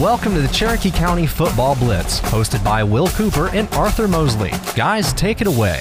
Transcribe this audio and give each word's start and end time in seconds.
Welcome 0.00 0.34
to 0.34 0.42
the 0.42 0.48
Cherokee 0.48 0.90
County 0.90 1.26
Football 1.26 1.74
Blitz, 1.74 2.20
hosted 2.20 2.62
by 2.62 2.84
Will 2.84 3.08
Cooper 3.08 3.48
and 3.48 3.66
Arthur 3.72 4.06
Mosley. 4.06 4.52
Guys, 4.74 5.14
take 5.14 5.40
it 5.40 5.46
away. 5.46 5.80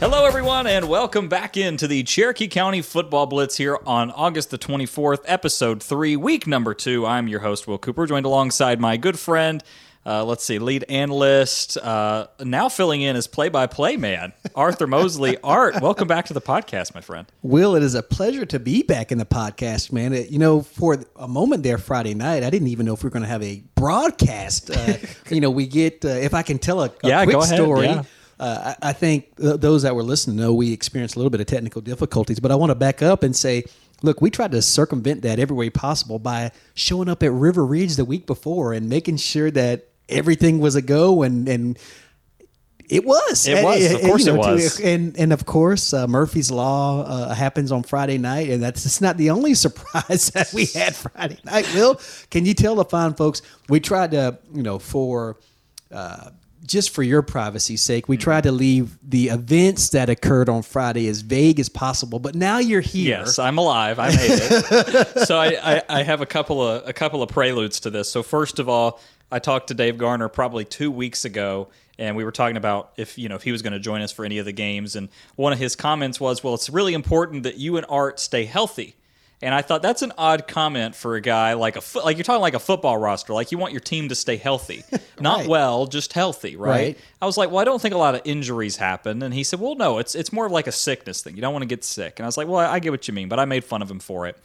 Hello, 0.00 0.24
everyone, 0.24 0.66
and 0.66 0.88
welcome 0.88 1.28
back 1.28 1.56
into 1.56 1.86
the 1.86 2.02
Cherokee 2.02 2.48
County 2.48 2.82
Football 2.82 3.26
Blitz 3.26 3.58
here 3.58 3.78
on 3.86 4.10
August 4.10 4.50
the 4.50 4.58
24th, 4.58 5.20
episode 5.24 5.80
3, 5.80 6.16
week 6.16 6.48
number 6.48 6.74
2. 6.74 7.06
I'm 7.06 7.28
your 7.28 7.40
host, 7.40 7.68
Will 7.68 7.78
Cooper, 7.78 8.08
joined 8.08 8.26
alongside 8.26 8.80
my 8.80 8.96
good 8.96 9.16
friend, 9.16 9.62
uh, 10.06 10.24
let's 10.24 10.42
see, 10.44 10.58
lead 10.58 10.84
analyst, 10.88 11.76
uh, 11.76 12.26
now 12.42 12.68
filling 12.70 13.02
in 13.02 13.16
as 13.16 13.26
play 13.26 13.48
by 13.50 13.66
play 13.66 13.96
man, 13.96 14.32
Arthur 14.54 14.86
Mosley. 14.86 15.36
Art, 15.44 15.80
welcome 15.82 16.08
back 16.08 16.24
to 16.26 16.34
the 16.34 16.40
podcast, 16.40 16.94
my 16.94 17.02
friend. 17.02 17.26
Will, 17.42 17.76
it 17.76 17.82
is 17.82 17.94
a 17.94 18.02
pleasure 18.02 18.46
to 18.46 18.58
be 18.58 18.82
back 18.82 19.12
in 19.12 19.18
the 19.18 19.26
podcast, 19.26 19.92
man. 19.92 20.12
It, 20.14 20.30
you 20.30 20.38
know, 20.38 20.62
for 20.62 20.98
a 21.16 21.28
moment 21.28 21.62
there 21.62 21.76
Friday 21.76 22.14
night, 22.14 22.42
I 22.42 22.50
didn't 22.50 22.68
even 22.68 22.86
know 22.86 22.94
if 22.94 23.02
we 23.02 23.08
were 23.08 23.12
going 23.12 23.24
to 23.24 23.28
have 23.28 23.42
a 23.42 23.62
broadcast. 23.74 24.70
Uh, 24.70 24.96
you 25.30 25.40
know, 25.40 25.50
we 25.50 25.66
get, 25.66 26.02
uh, 26.04 26.08
if 26.08 26.32
I 26.32 26.42
can 26.42 26.58
tell 26.58 26.80
a, 26.82 26.86
a 27.04 27.08
Yeah, 27.08 27.24
quick 27.24 27.36
ahead, 27.36 27.56
story. 27.56 27.86
yeah. 27.86 28.02
Uh, 28.38 28.74
I, 28.82 28.88
I 28.88 28.92
think 28.94 29.36
th- 29.36 29.60
those 29.60 29.82
that 29.82 29.94
were 29.94 30.02
listening 30.02 30.36
know 30.36 30.54
we 30.54 30.72
experienced 30.72 31.14
a 31.14 31.18
little 31.18 31.28
bit 31.30 31.42
of 31.42 31.46
technical 31.46 31.82
difficulties, 31.82 32.40
but 32.40 32.50
I 32.50 32.54
want 32.54 32.70
to 32.70 32.74
back 32.74 33.02
up 33.02 33.22
and 33.22 33.36
say, 33.36 33.64
look, 34.00 34.22
we 34.22 34.30
tried 34.30 34.52
to 34.52 34.62
circumvent 34.62 35.20
that 35.22 35.38
every 35.38 35.54
way 35.54 35.68
possible 35.68 36.18
by 36.18 36.52
showing 36.72 37.10
up 37.10 37.22
at 37.22 37.32
River 37.32 37.66
Ridge 37.66 37.96
the 37.96 38.04
week 38.06 38.24
before 38.26 38.72
and 38.72 38.88
making 38.88 39.18
sure 39.18 39.50
that 39.50 39.88
everything 40.10 40.58
was 40.60 40.74
a 40.76 40.82
go 40.82 41.22
and 41.22 41.48
and 41.48 41.78
it 42.88 43.04
was. 43.04 43.46
It 43.46 43.62
was. 43.62 43.84
And, 43.86 43.94
Of 43.94 44.00
course 44.02 44.26
you 44.26 44.32
it 44.34 44.42
to- 44.42 44.48
was. 44.52 44.80
and 44.80 45.16
and 45.18 45.32
of 45.32 45.46
course 45.46 45.92
uh, 45.94 46.06
Murphy's 46.08 46.50
Law 46.50 47.04
uh, 47.04 47.34
happens 47.34 47.70
on 47.70 47.84
Friday 47.84 48.18
night, 48.18 48.48
and 48.50 48.60
that's 48.62 48.84
it's 48.84 49.00
not 49.00 49.16
the 49.16 49.30
only 49.30 49.54
surprise 49.66 50.30
that 50.30 50.52
we 50.52 50.64
had 50.66 50.96
Friday 50.96 51.38
night. 51.44 51.72
Will, 51.74 52.00
can 52.30 52.44
you 52.44 52.54
tell 52.54 52.74
the 52.74 52.84
fine 52.84 53.14
folks 53.14 53.42
we 53.68 53.80
tried 53.80 54.10
to 54.12 54.38
you 54.54 54.62
know 54.62 54.78
for. 54.78 55.38
Uh, 55.92 56.30
just 56.66 56.90
for 56.90 57.02
your 57.02 57.20
privacy's 57.22 57.82
sake, 57.82 58.06
we 58.08 58.16
tried 58.16 58.44
to 58.44 58.52
leave 58.52 58.96
the 59.02 59.28
events 59.30 59.88
that 59.88 60.08
occurred 60.08 60.48
on 60.48 60.62
Friday 60.62 61.08
as 61.08 61.22
vague 61.22 61.58
as 61.58 61.68
possible. 61.68 62.20
But 62.20 62.36
now 62.36 62.58
you're 62.58 62.82
here. 62.82 63.18
Yes, 63.20 63.40
I'm 63.40 63.58
alive. 63.58 63.98
I 63.98 64.10
made 64.10 64.30
it. 64.30 65.18
so 65.26 65.36
I, 65.36 65.76
I, 65.78 65.82
I 65.88 66.02
have 66.04 66.20
a 66.20 66.26
couple 66.26 66.62
of 66.64 66.86
a 66.86 66.92
couple 66.92 67.24
of 67.24 67.28
preludes 67.30 67.80
to 67.80 67.90
this. 67.90 68.08
So 68.08 68.22
first 68.22 68.60
of 68.60 68.68
all, 68.68 69.00
I 69.30 69.38
talked 69.38 69.68
to 69.68 69.74
Dave 69.74 69.98
Garner 69.98 70.28
probably 70.28 70.64
two 70.64 70.90
weeks 70.90 71.24
ago, 71.24 71.68
and 71.98 72.16
we 72.16 72.24
were 72.24 72.32
talking 72.32 72.56
about 72.56 72.92
if 72.96 73.16
you 73.18 73.28
know 73.28 73.36
if 73.36 73.42
he 73.42 73.52
was 73.52 73.62
going 73.62 73.72
to 73.72 73.78
join 73.78 74.02
us 74.02 74.12
for 74.12 74.24
any 74.24 74.38
of 74.38 74.46
the 74.46 74.52
games. 74.52 74.96
And 74.96 75.08
one 75.36 75.52
of 75.52 75.58
his 75.58 75.76
comments 75.76 76.18
was, 76.20 76.42
"Well, 76.42 76.54
it's 76.54 76.68
really 76.70 76.94
important 76.94 77.42
that 77.44 77.56
you 77.56 77.76
and 77.76 77.86
Art 77.88 78.18
stay 78.20 78.44
healthy." 78.44 78.96
And 79.42 79.54
I 79.54 79.62
thought 79.62 79.80
that's 79.80 80.02
an 80.02 80.12
odd 80.18 80.46
comment 80.46 80.94
for 80.94 81.14
a 81.16 81.20
guy 81.22 81.54
like 81.54 81.76
a 81.76 81.80
fo- 81.80 82.04
like 82.04 82.18
you're 82.18 82.24
talking 82.24 82.42
like 82.42 82.52
a 82.52 82.58
football 82.58 82.98
roster, 82.98 83.32
like 83.32 83.50
you 83.50 83.56
want 83.56 83.72
your 83.72 83.80
team 83.80 84.10
to 84.10 84.14
stay 84.14 84.36
healthy, 84.36 84.84
not 85.20 85.38
Right. 85.38 85.48
well, 85.48 85.86
just 85.86 86.12
healthy, 86.12 86.56
right? 86.56 86.70
Right. 86.70 86.98
I 87.22 87.26
was 87.26 87.38
like, 87.38 87.48
well, 87.50 87.58
I 87.58 87.64
don't 87.64 87.80
think 87.80 87.94
a 87.94 87.98
lot 87.98 88.14
of 88.14 88.20
injuries 88.26 88.76
happen. 88.76 89.22
And 89.22 89.32
he 89.32 89.42
said, 89.42 89.58
well, 89.58 89.76
no, 89.76 89.96
it's 89.96 90.14
it's 90.14 90.30
more 90.30 90.44
of 90.44 90.52
like 90.52 90.66
a 90.66 90.72
sickness 90.72 91.22
thing. 91.22 91.36
You 91.36 91.40
don't 91.40 91.54
want 91.54 91.62
to 91.62 91.66
get 91.68 91.84
sick. 91.84 92.18
And 92.18 92.26
I 92.26 92.28
was 92.28 92.36
like, 92.36 92.48
well, 92.48 92.58
I, 92.58 92.74
I 92.74 92.78
get 92.80 92.90
what 92.90 93.08
you 93.08 93.14
mean, 93.14 93.30
but 93.30 93.40
I 93.40 93.46
made 93.46 93.64
fun 93.64 93.80
of 93.80 93.90
him 93.90 93.98
for 94.00 94.26
it. 94.26 94.36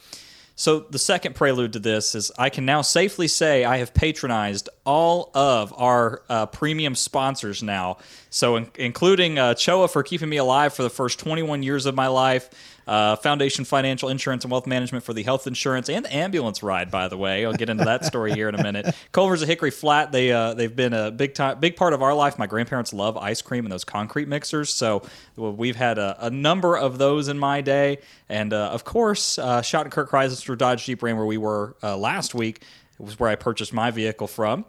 So 0.58 0.80
the 0.80 1.00
second 1.00 1.36
prelude 1.36 1.74
to 1.74 1.80
this 1.80 2.16
is 2.16 2.32
I 2.38 2.50
can 2.50 2.66
now 2.66 2.82
safely 2.82 3.28
say 3.28 3.66
I 3.66 3.78
have 3.78 3.94
patronized 3.94 4.70
all 4.86 5.30
of 5.34 5.74
our 5.76 6.22
uh, 6.30 6.46
premium 6.46 6.96
sponsors 6.96 7.62
now. 7.62 7.98
So 8.30 8.56
in, 8.56 8.72
including 8.76 9.38
uh, 9.38 9.56
CHOA 9.56 9.90
for 9.90 10.02
keeping 10.02 10.30
me 10.30 10.38
alive 10.38 10.74
for 10.74 10.84
the 10.84 10.90
first 10.90 11.20
21 11.20 11.62
years 11.62 11.86
of 11.86 11.94
my 11.94 12.08
life. 12.08 12.50
Uh, 12.88 13.16
Foundation 13.16 13.66
Financial 13.66 14.10
Insurance 14.10 14.44
and 14.44 14.52
Wealth 14.52 14.68
Management 14.68 15.04
for 15.04 15.14
the 15.14 15.24
health 15.24 15.48
insurance 15.48 15.90
and 15.90 16.06
the 16.06 16.16
ambulance 16.16 16.62
ride. 16.62 16.92
By 16.92 17.08
the 17.08 17.18
way, 17.18 17.46
I'll 17.46 17.54
get 17.54 17.70
into 17.70 17.86
that 17.86 18.06
story 18.06 18.34
here 18.34 18.48
in 18.48 18.56
a 18.56 18.62
minute. 18.62 18.96
Culver's 19.12 19.42
of 19.42 19.48
Hickory 19.48 19.72
Flat. 19.72 20.12
They 20.12 20.32
uh, 20.32 20.54
they've 20.54 20.76
been 20.76 20.94
a 20.94 21.12
big 21.12 21.34
time, 21.34 21.60
big 21.60 21.76
part 21.76 21.94
of 21.94 22.02
our 22.02 22.14
life. 22.14 22.38
My 22.38 22.48
grandparents 22.48 22.94
love 22.94 23.18
ice 23.18 23.42
cream 23.42 23.66
and 23.66 23.72
those 23.72 23.84
concrete 23.84 24.28
mixers, 24.28 24.74
so 24.74 25.02
well, 25.36 25.54
we've 25.54 25.76
had 25.76 25.98
a, 25.98 26.16
a 26.20 26.30
number 26.30 26.78
of 26.78 26.98
those 26.98 27.28
in 27.28 27.40
my 27.40 27.62
day. 27.62 28.00
And 28.30 28.54
uh, 28.54 28.70
of 28.70 28.84
course, 28.84 29.40
uh, 29.40 29.62
Shottenkirk 29.62 30.10
Chrysler 30.10 30.58
Dodge 30.58 30.86
Jeep 30.86 31.02
Ram, 31.02 31.18
where 31.18 31.26
we 31.26 31.38
were 31.38 31.76
uh, 31.82 31.98
last 31.98 32.36
week, 32.36 32.62
was 33.00 33.20
where 33.20 33.30
I 33.30 33.36
purchased 33.36 33.74
my 33.74 33.92
vehicle 33.92 34.28
from. 34.28 34.66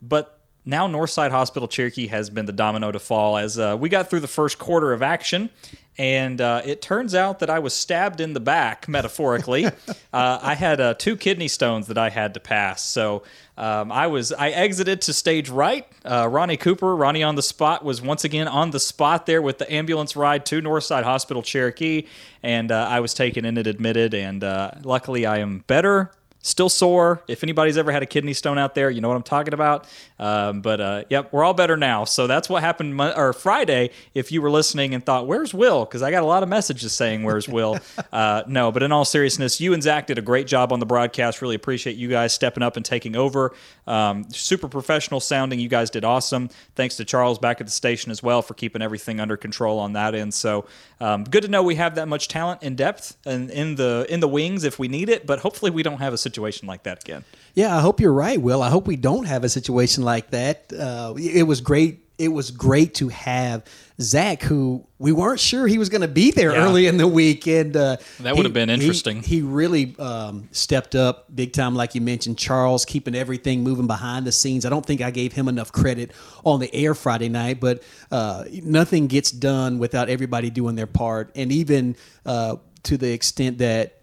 But 0.00 0.37
now 0.68 0.86
Northside 0.86 1.30
Hospital 1.30 1.66
Cherokee 1.66 2.08
has 2.08 2.28
been 2.28 2.44
the 2.44 2.52
domino 2.52 2.92
to 2.92 2.98
fall 2.98 3.38
as 3.38 3.58
uh, 3.58 3.74
we 3.80 3.88
got 3.88 4.10
through 4.10 4.20
the 4.20 4.28
first 4.28 4.58
quarter 4.58 4.92
of 4.92 5.02
action. 5.02 5.48
And 5.96 6.42
uh, 6.42 6.60
it 6.62 6.82
turns 6.82 7.14
out 7.14 7.38
that 7.38 7.48
I 7.48 7.58
was 7.58 7.72
stabbed 7.72 8.20
in 8.20 8.34
the 8.34 8.38
back, 8.38 8.86
metaphorically. 8.88 9.64
uh, 9.64 9.72
I 10.12 10.54
had 10.54 10.78
uh, 10.78 10.94
two 10.94 11.16
kidney 11.16 11.48
stones 11.48 11.86
that 11.86 11.96
I 11.96 12.10
had 12.10 12.34
to 12.34 12.40
pass. 12.40 12.84
So 12.84 13.22
um, 13.56 13.90
I 13.90 14.08
was 14.08 14.30
I 14.30 14.50
exited 14.50 15.00
to 15.02 15.14
stage 15.14 15.48
right. 15.48 15.86
Uh, 16.04 16.28
Ronnie 16.30 16.58
Cooper, 16.58 16.94
Ronnie 16.94 17.22
on 17.22 17.34
the 17.34 17.42
spot, 17.42 17.82
was 17.82 18.02
once 18.02 18.24
again 18.24 18.46
on 18.46 18.70
the 18.70 18.78
spot 18.78 19.24
there 19.24 19.40
with 19.40 19.56
the 19.56 19.72
ambulance 19.72 20.16
ride 20.16 20.44
to 20.46 20.60
Northside 20.60 21.02
Hospital 21.02 21.42
Cherokee, 21.42 22.06
and 22.42 22.70
uh, 22.70 22.86
I 22.88 23.00
was 23.00 23.14
taken 23.14 23.46
in 23.46 23.56
and 23.56 23.66
admitted. 23.66 24.12
And 24.12 24.42
luckily, 24.84 25.24
I 25.24 25.38
am 25.38 25.64
better 25.66 26.12
still 26.40 26.68
sore. 26.68 27.22
If 27.28 27.42
anybody's 27.42 27.76
ever 27.76 27.92
had 27.92 28.02
a 28.02 28.06
kidney 28.06 28.32
stone 28.32 28.58
out 28.58 28.74
there, 28.74 28.90
you 28.90 29.00
know 29.00 29.08
what 29.08 29.16
I'm 29.16 29.22
talking 29.22 29.54
about. 29.54 29.86
Um, 30.18 30.60
but 30.60 30.80
uh, 30.80 31.04
yep, 31.10 31.32
we're 31.32 31.44
all 31.44 31.54
better 31.54 31.76
now. 31.76 32.04
So 32.04 32.26
that's 32.26 32.48
what 32.48 32.62
happened 32.62 32.96
Mon- 32.96 33.16
or 33.16 33.32
Friday. 33.32 33.90
If 34.14 34.32
you 34.32 34.42
were 34.42 34.50
listening 34.50 34.94
and 34.94 35.04
thought, 35.04 35.26
"Where's 35.26 35.54
Will?" 35.54 35.84
Because 35.84 36.02
I 36.02 36.10
got 36.10 36.22
a 36.22 36.26
lot 36.26 36.42
of 36.42 36.48
messages 36.48 36.92
saying, 36.92 37.22
"Where's 37.22 37.48
Will?" 37.48 37.78
uh, 38.12 38.42
no, 38.46 38.72
but 38.72 38.82
in 38.82 38.92
all 38.92 39.04
seriousness, 39.04 39.60
you 39.60 39.72
and 39.74 39.82
Zach 39.82 40.06
did 40.06 40.18
a 40.18 40.22
great 40.22 40.46
job 40.46 40.72
on 40.72 40.80
the 40.80 40.86
broadcast. 40.86 41.40
Really 41.40 41.54
appreciate 41.56 41.96
you 41.96 42.08
guys 42.08 42.32
stepping 42.32 42.62
up 42.62 42.76
and 42.76 42.84
taking 42.84 43.16
over. 43.16 43.54
Um, 43.86 44.28
super 44.30 44.68
professional 44.68 45.20
sounding. 45.20 45.60
You 45.60 45.68
guys 45.68 45.90
did 45.90 46.04
awesome. 46.04 46.48
Thanks 46.74 46.96
to 46.96 47.04
Charles 47.04 47.38
back 47.38 47.60
at 47.60 47.66
the 47.66 47.72
station 47.72 48.10
as 48.10 48.22
well 48.22 48.42
for 48.42 48.54
keeping 48.54 48.82
everything 48.82 49.20
under 49.20 49.36
control 49.36 49.78
on 49.78 49.92
that 49.92 50.14
end. 50.14 50.34
So 50.34 50.66
um, 51.00 51.24
good 51.24 51.42
to 51.42 51.48
know 51.48 51.62
we 51.62 51.76
have 51.76 51.94
that 51.94 52.08
much 52.08 52.28
talent 52.28 52.62
in 52.62 52.76
depth 52.76 53.16
and 53.24 53.50
in 53.50 53.76
the 53.76 54.06
in 54.08 54.20
the 54.20 54.28
wings 54.28 54.64
if 54.64 54.78
we 54.78 54.88
need 54.88 55.08
it. 55.08 55.26
But 55.26 55.40
hopefully 55.40 55.70
we 55.70 55.82
don't 55.82 55.98
have 55.98 56.12
a 56.12 56.18
situation 56.18 56.66
like 56.66 56.82
that 56.82 57.02
again. 57.02 57.24
Yeah, 57.58 57.76
I 57.76 57.80
hope 57.80 57.98
you're 57.98 58.12
right, 58.12 58.40
Will. 58.40 58.62
I 58.62 58.70
hope 58.70 58.86
we 58.86 58.94
don't 58.94 59.24
have 59.24 59.42
a 59.42 59.48
situation 59.48 60.04
like 60.04 60.30
that. 60.30 60.72
Uh, 60.72 61.14
it 61.18 61.42
was 61.42 61.60
great. 61.60 62.04
It 62.16 62.28
was 62.28 62.52
great 62.52 62.94
to 62.96 63.08
have 63.08 63.64
Zach, 64.00 64.42
who 64.42 64.86
we 65.00 65.10
weren't 65.10 65.40
sure 65.40 65.66
he 65.66 65.76
was 65.76 65.88
going 65.88 66.02
to 66.02 66.06
be 66.08 66.30
there 66.30 66.52
Yeah. 66.52 66.64
early 66.64 66.86
in 66.86 66.98
the 66.98 67.08
week, 67.08 67.48
and 67.48 67.76
uh, 67.76 67.96
That 68.20 68.36
would 68.36 68.44
have 68.44 68.52
been 68.52 68.68
he- 68.68 68.76
interesting. 68.76 69.24
He, 69.24 69.42
really 69.42 69.96
um, 69.98 70.48
stepped 70.52 70.94
up 70.94 71.34
big 71.34 71.52
time, 71.52 71.74
like 71.74 71.96
you 71.96 72.00
mentioned. 72.00 72.38
Charles 72.38 72.84
keeping 72.84 73.16
everything 73.16 73.64
moving 73.64 73.88
behind 73.88 74.24
the 74.24 74.30
scenes. 74.30 74.64
I 74.64 74.68
don't 74.68 74.86
think 74.86 75.00
I 75.00 75.10
gave 75.10 75.32
him 75.32 75.48
enough 75.48 75.72
credit 75.72 76.12
on 76.44 76.60
the 76.60 76.72
air 76.72 76.94
Friday 76.94 77.28
night, 77.28 77.58
but 77.58 77.82
uh, 78.12 78.44
nothing 78.62 79.08
gets 79.08 79.32
done 79.32 79.80
without 79.80 80.08
everybody 80.08 80.48
doing 80.50 80.76
their 80.76 80.86
part, 80.86 81.32
and 81.34 81.50
even 81.50 81.96
uh, 82.24 82.54
to 82.84 82.96
the 82.96 83.10
extent 83.12 83.58
that 83.58 83.96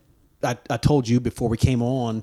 I, 0.44 0.58
I 0.70 0.76
told 0.76 1.08
you 1.08 1.22
before 1.22 1.48
we 1.48 1.56
came 1.56 1.82
on 1.82 2.22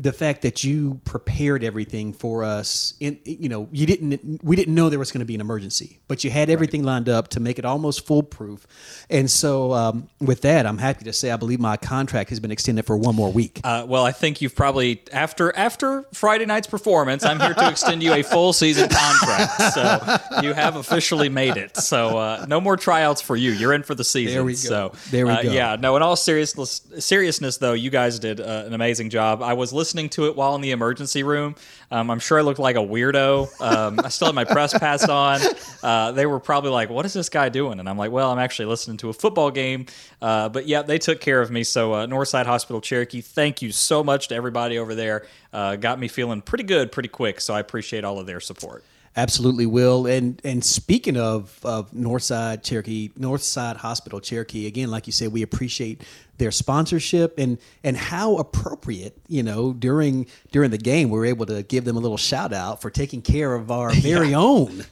the 0.00 0.12
fact 0.12 0.42
that 0.42 0.64
you 0.64 1.00
prepared 1.04 1.62
everything 1.62 2.12
for 2.12 2.42
us 2.44 2.94
in 3.00 3.18
you 3.24 3.48
know 3.48 3.68
you 3.70 3.86
didn't 3.86 4.42
we 4.42 4.56
didn't 4.56 4.74
know 4.74 4.88
there 4.88 4.98
was 4.98 5.12
going 5.12 5.20
to 5.20 5.26
be 5.26 5.34
an 5.34 5.40
emergency 5.40 6.00
but 6.08 6.24
you 6.24 6.30
had 6.30 6.50
everything 6.50 6.82
lined 6.82 7.08
up 7.08 7.28
to 7.28 7.40
make 7.40 7.58
it 7.58 7.64
almost 7.64 8.06
foolproof 8.06 8.66
and 9.10 9.30
so 9.30 9.72
um, 9.72 10.08
with 10.20 10.40
that 10.42 10.66
i'm 10.66 10.78
happy 10.78 11.04
to 11.04 11.12
say 11.12 11.30
i 11.30 11.36
believe 11.36 11.60
my 11.60 11.76
contract 11.76 12.30
has 12.30 12.40
been 12.40 12.50
extended 12.50 12.84
for 12.86 12.96
one 12.96 13.14
more 13.14 13.30
week 13.30 13.60
Uh, 13.64 13.84
well, 13.86 14.04
I 14.04 14.12
think 14.12 14.40
you've 14.40 14.54
probably 14.54 15.02
after 15.12 15.54
after 15.56 16.04
Friday 16.12 16.46
night's 16.46 16.66
performance, 16.66 17.24
I'm 17.24 17.38
here 17.40 17.54
to 17.54 17.68
extend 17.68 18.02
you 18.02 18.12
a 18.14 18.22
full 18.22 18.52
season 18.52 18.88
contract. 18.88 19.74
So 19.74 20.40
you 20.42 20.52
have 20.52 20.76
officially 20.76 21.28
made 21.28 21.56
it. 21.56 21.76
So 21.76 22.18
uh, 22.18 22.46
no 22.48 22.60
more 22.60 22.76
tryouts 22.76 23.20
for 23.20 23.36
you. 23.36 23.50
You're 23.50 23.72
in 23.72 23.82
for 23.82 23.94
the 23.94 24.04
season. 24.04 24.34
There 24.34 24.44
we 24.44 24.52
go. 24.52 24.58
So 24.58 24.92
There 25.10 25.26
we 25.26 25.32
uh, 25.32 25.42
go. 25.42 25.52
Yeah. 25.52 25.76
No. 25.78 25.96
In 25.96 26.02
all 26.02 26.16
seriousness, 26.16 26.82
seriousness 26.98 27.58
though, 27.58 27.74
you 27.74 27.90
guys 27.90 28.18
did 28.18 28.40
uh, 28.40 28.64
an 28.66 28.74
amazing 28.74 29.10
job. 29.10 29.42
I 29.42 29.54
was 29.54 29.72
listening 29.72 29.89
to 29.90 30.26
it 30.26 30.36
while 30.36 30.54
in 30.54 30.60
the 30.60 30.70
emergency 30.70 31.22
room. 31.22 31.54
Um, 31.90 32.10
I'm 32.10 32.18
sure 32.18 32.38
I 32.38 32.42
looked 32.42 32.58
like 32.58 32.76
a 32.76 32.80
weirdo. 32.80 33.60
Um, 33.60 34.00
I 34.02 34.08
still 34.08 34.28
had 34.28 34.34
my 34.34 34.44
press 34.44 34.76
pass 34.78 35.08
on. 35.08 35.40
Uh, 35.82 36.12
they 36.12 36.26
were 36.26 36.40
probably 36.40 36.70
like, 36.70 36.90
"What 36.90 37.06
is 37.06 37.12
this 37.12 37.28
guy 37.28 37.48
doing?" 37.48 37.80
And 37.80 37.88
I'm 37.88 37.98
like, 37.98 38.10
"Well, 38.10 38.30
I'm 38.30 38.38
actually 38.38 38.66
listening 38.66 38.96
to 38.98 39.08
a 39.08 39.12
football 39.12 39.50
game." 39.50 39.86
Uh, 40.20 40.48
but 40.48 40.66
yeah, 40.66 40.82
they 40.82 40.98
took 40.98 41.20
care 41.20 41.40
of 41.40 41.50
me. 41.50 41.64
So 41.64 41.92
uh, 41.92 42.06
Northside 42.06 42.46
Hospital 42.46 42.80
Cherokee, 42.80 43.20
thank 43.20 43.62
you 43.62 43.72
so 43.72 44.04
much 44.04 44.28
to 44.28 44.34
everybody 44.34 44.78
over 44.78 44.94
there. 44.94 45.26
Uh, 45.52 45.76
got 45.76 45.98
me 45.98 46.08
feeling 46.08 46.42
pretty 46.42 46.64
good, 46.64 46.92
pretty 46.92 47.08
quick. 47.08 47.40
So 47.40 47.54
I 47.54 47.60
appreciate 47.60 48.04
all 48.04 48.18
of 48.18 48.26
their 48.26 48.40
support. 48.40 48.84
Absolutely 49.16 49.66
will. 49.66 50.06
And 50.06 50.40
and 50.44 50.64
speaking 50.64 51.16
of 51.16 51.58
of 51.64 51.90
Northside 51.90 52.62
Cherokee, 52.62 53.08
Northside 53.18 53.76
Hospital 53.76 54.20
Cherokee, 54.20 54.68
again, 54.68 54.90
like 54.90 55.06
you 55.08 55.12
said, 55.12 55.32
we 55.32 55.42
appreciate 55.42 56.02
their 56.38 56.52
sponsorship 56.52 57.34
and 57.36 57.58
and 57.82 57.96
how 57.96 58.36
appropriate, 58.36 59.18
you 59.26 59.42
know, 59.42 59.72
during 59.72 60.26
during 60.52 60.70
the 60.70 60.78
game 60.78 61.10
we 61.10 61.18
were 61.18 61.26
able 61.26 61.44
to 61.46 61.64
give 61.64 61.84
them 61.84 61.96
a 61.96 62.00
little 62.00 62.16
shout 62.16 62.52
out 62.52 62.80
for 62.80 62.88
taking 62.88 63.20
care 63.20 63.52
of 63.54 63.70
our 63.72 63.90
very 63.94 64.32
own 64.32 64.84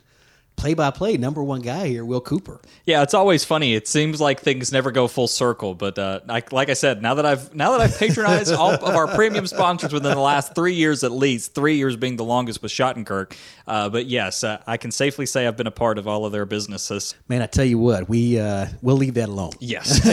play 0.59 0.75
by 0.75 0.91
play 0.91 1.17
number 1.17 1.43
one 1.43 1.63
guy 1.63 1.87
here, 1.87 2.05
Will 2.05 2.21
Cooper. 2.21 2.61
Yeah, 2.85 3.03
it's 3.03 3.15
always 3.15 3.45
funny. 3.45 3.75
It 3.75 3.87
seems 3.89 4.21
like 4.21 4.41
things 4.41 4.73
never 4.73 4.91
go 4.91 5.09
full 5.09 5.29
circle, 5.29 5.75
but 5.75 5.99
uh, 5.99 6.21
I, 6.29 6.43
like 6.51 6.69
I 6.69 6.75
said, 6.75 7.01
now 7.01 7.15
that 7.15 7.25
I've 7.25 7.55
now 7.55 7.73
that 7.73 7.81
I've 7.81 7.97
patronized 7.97 8.53
all 8.53 8.73
of 8.73 8.83
our 8.83 9.07
premium 9.07 9.47
sponsors 9.47 9.93
within 9.93 10.13
the 10.13 10.21
last 10.21 10.55
three 10.55 10.75
years 10.75 11.05
at 11.05 11.13
least, 11.13 11.55
three 11.55 11.77
years 11.77 11.97
being 11.97 12.17
the 12.17 12.25
longest 12.25 12.63
with 12.63 12.73
Shottenkirk. 12.73 13.35
Uh, 13.67 13.89
but 13.89 14.07
yes, 14.07 14.45
uh, 14.45 14.61
I 14.67 14.77
can 14.77 14.91
safely 14.91 15.27
say 15.27 15.47
I've 15.47 15.57
been 15.57 15.67
a 15.67 15.71
part 15.71 15.97
of 15.97 16.09
all 16.09 16.27
of 16.27 16.33
their 16.33 16.47
businesses. 16.47 17.15
Man, 17.29 17.41
I 17.41 17.47
tell 17.47 17.65
you 17.65 17.79
what, 17.79 18.09
we 18.09 18.39
uh, 18.39 18.67
we'll 18.83 18.97
leave 18.97 19.15
that 19.15 19.29
alone. 19.29 19.53
Yes. 19.61 20.05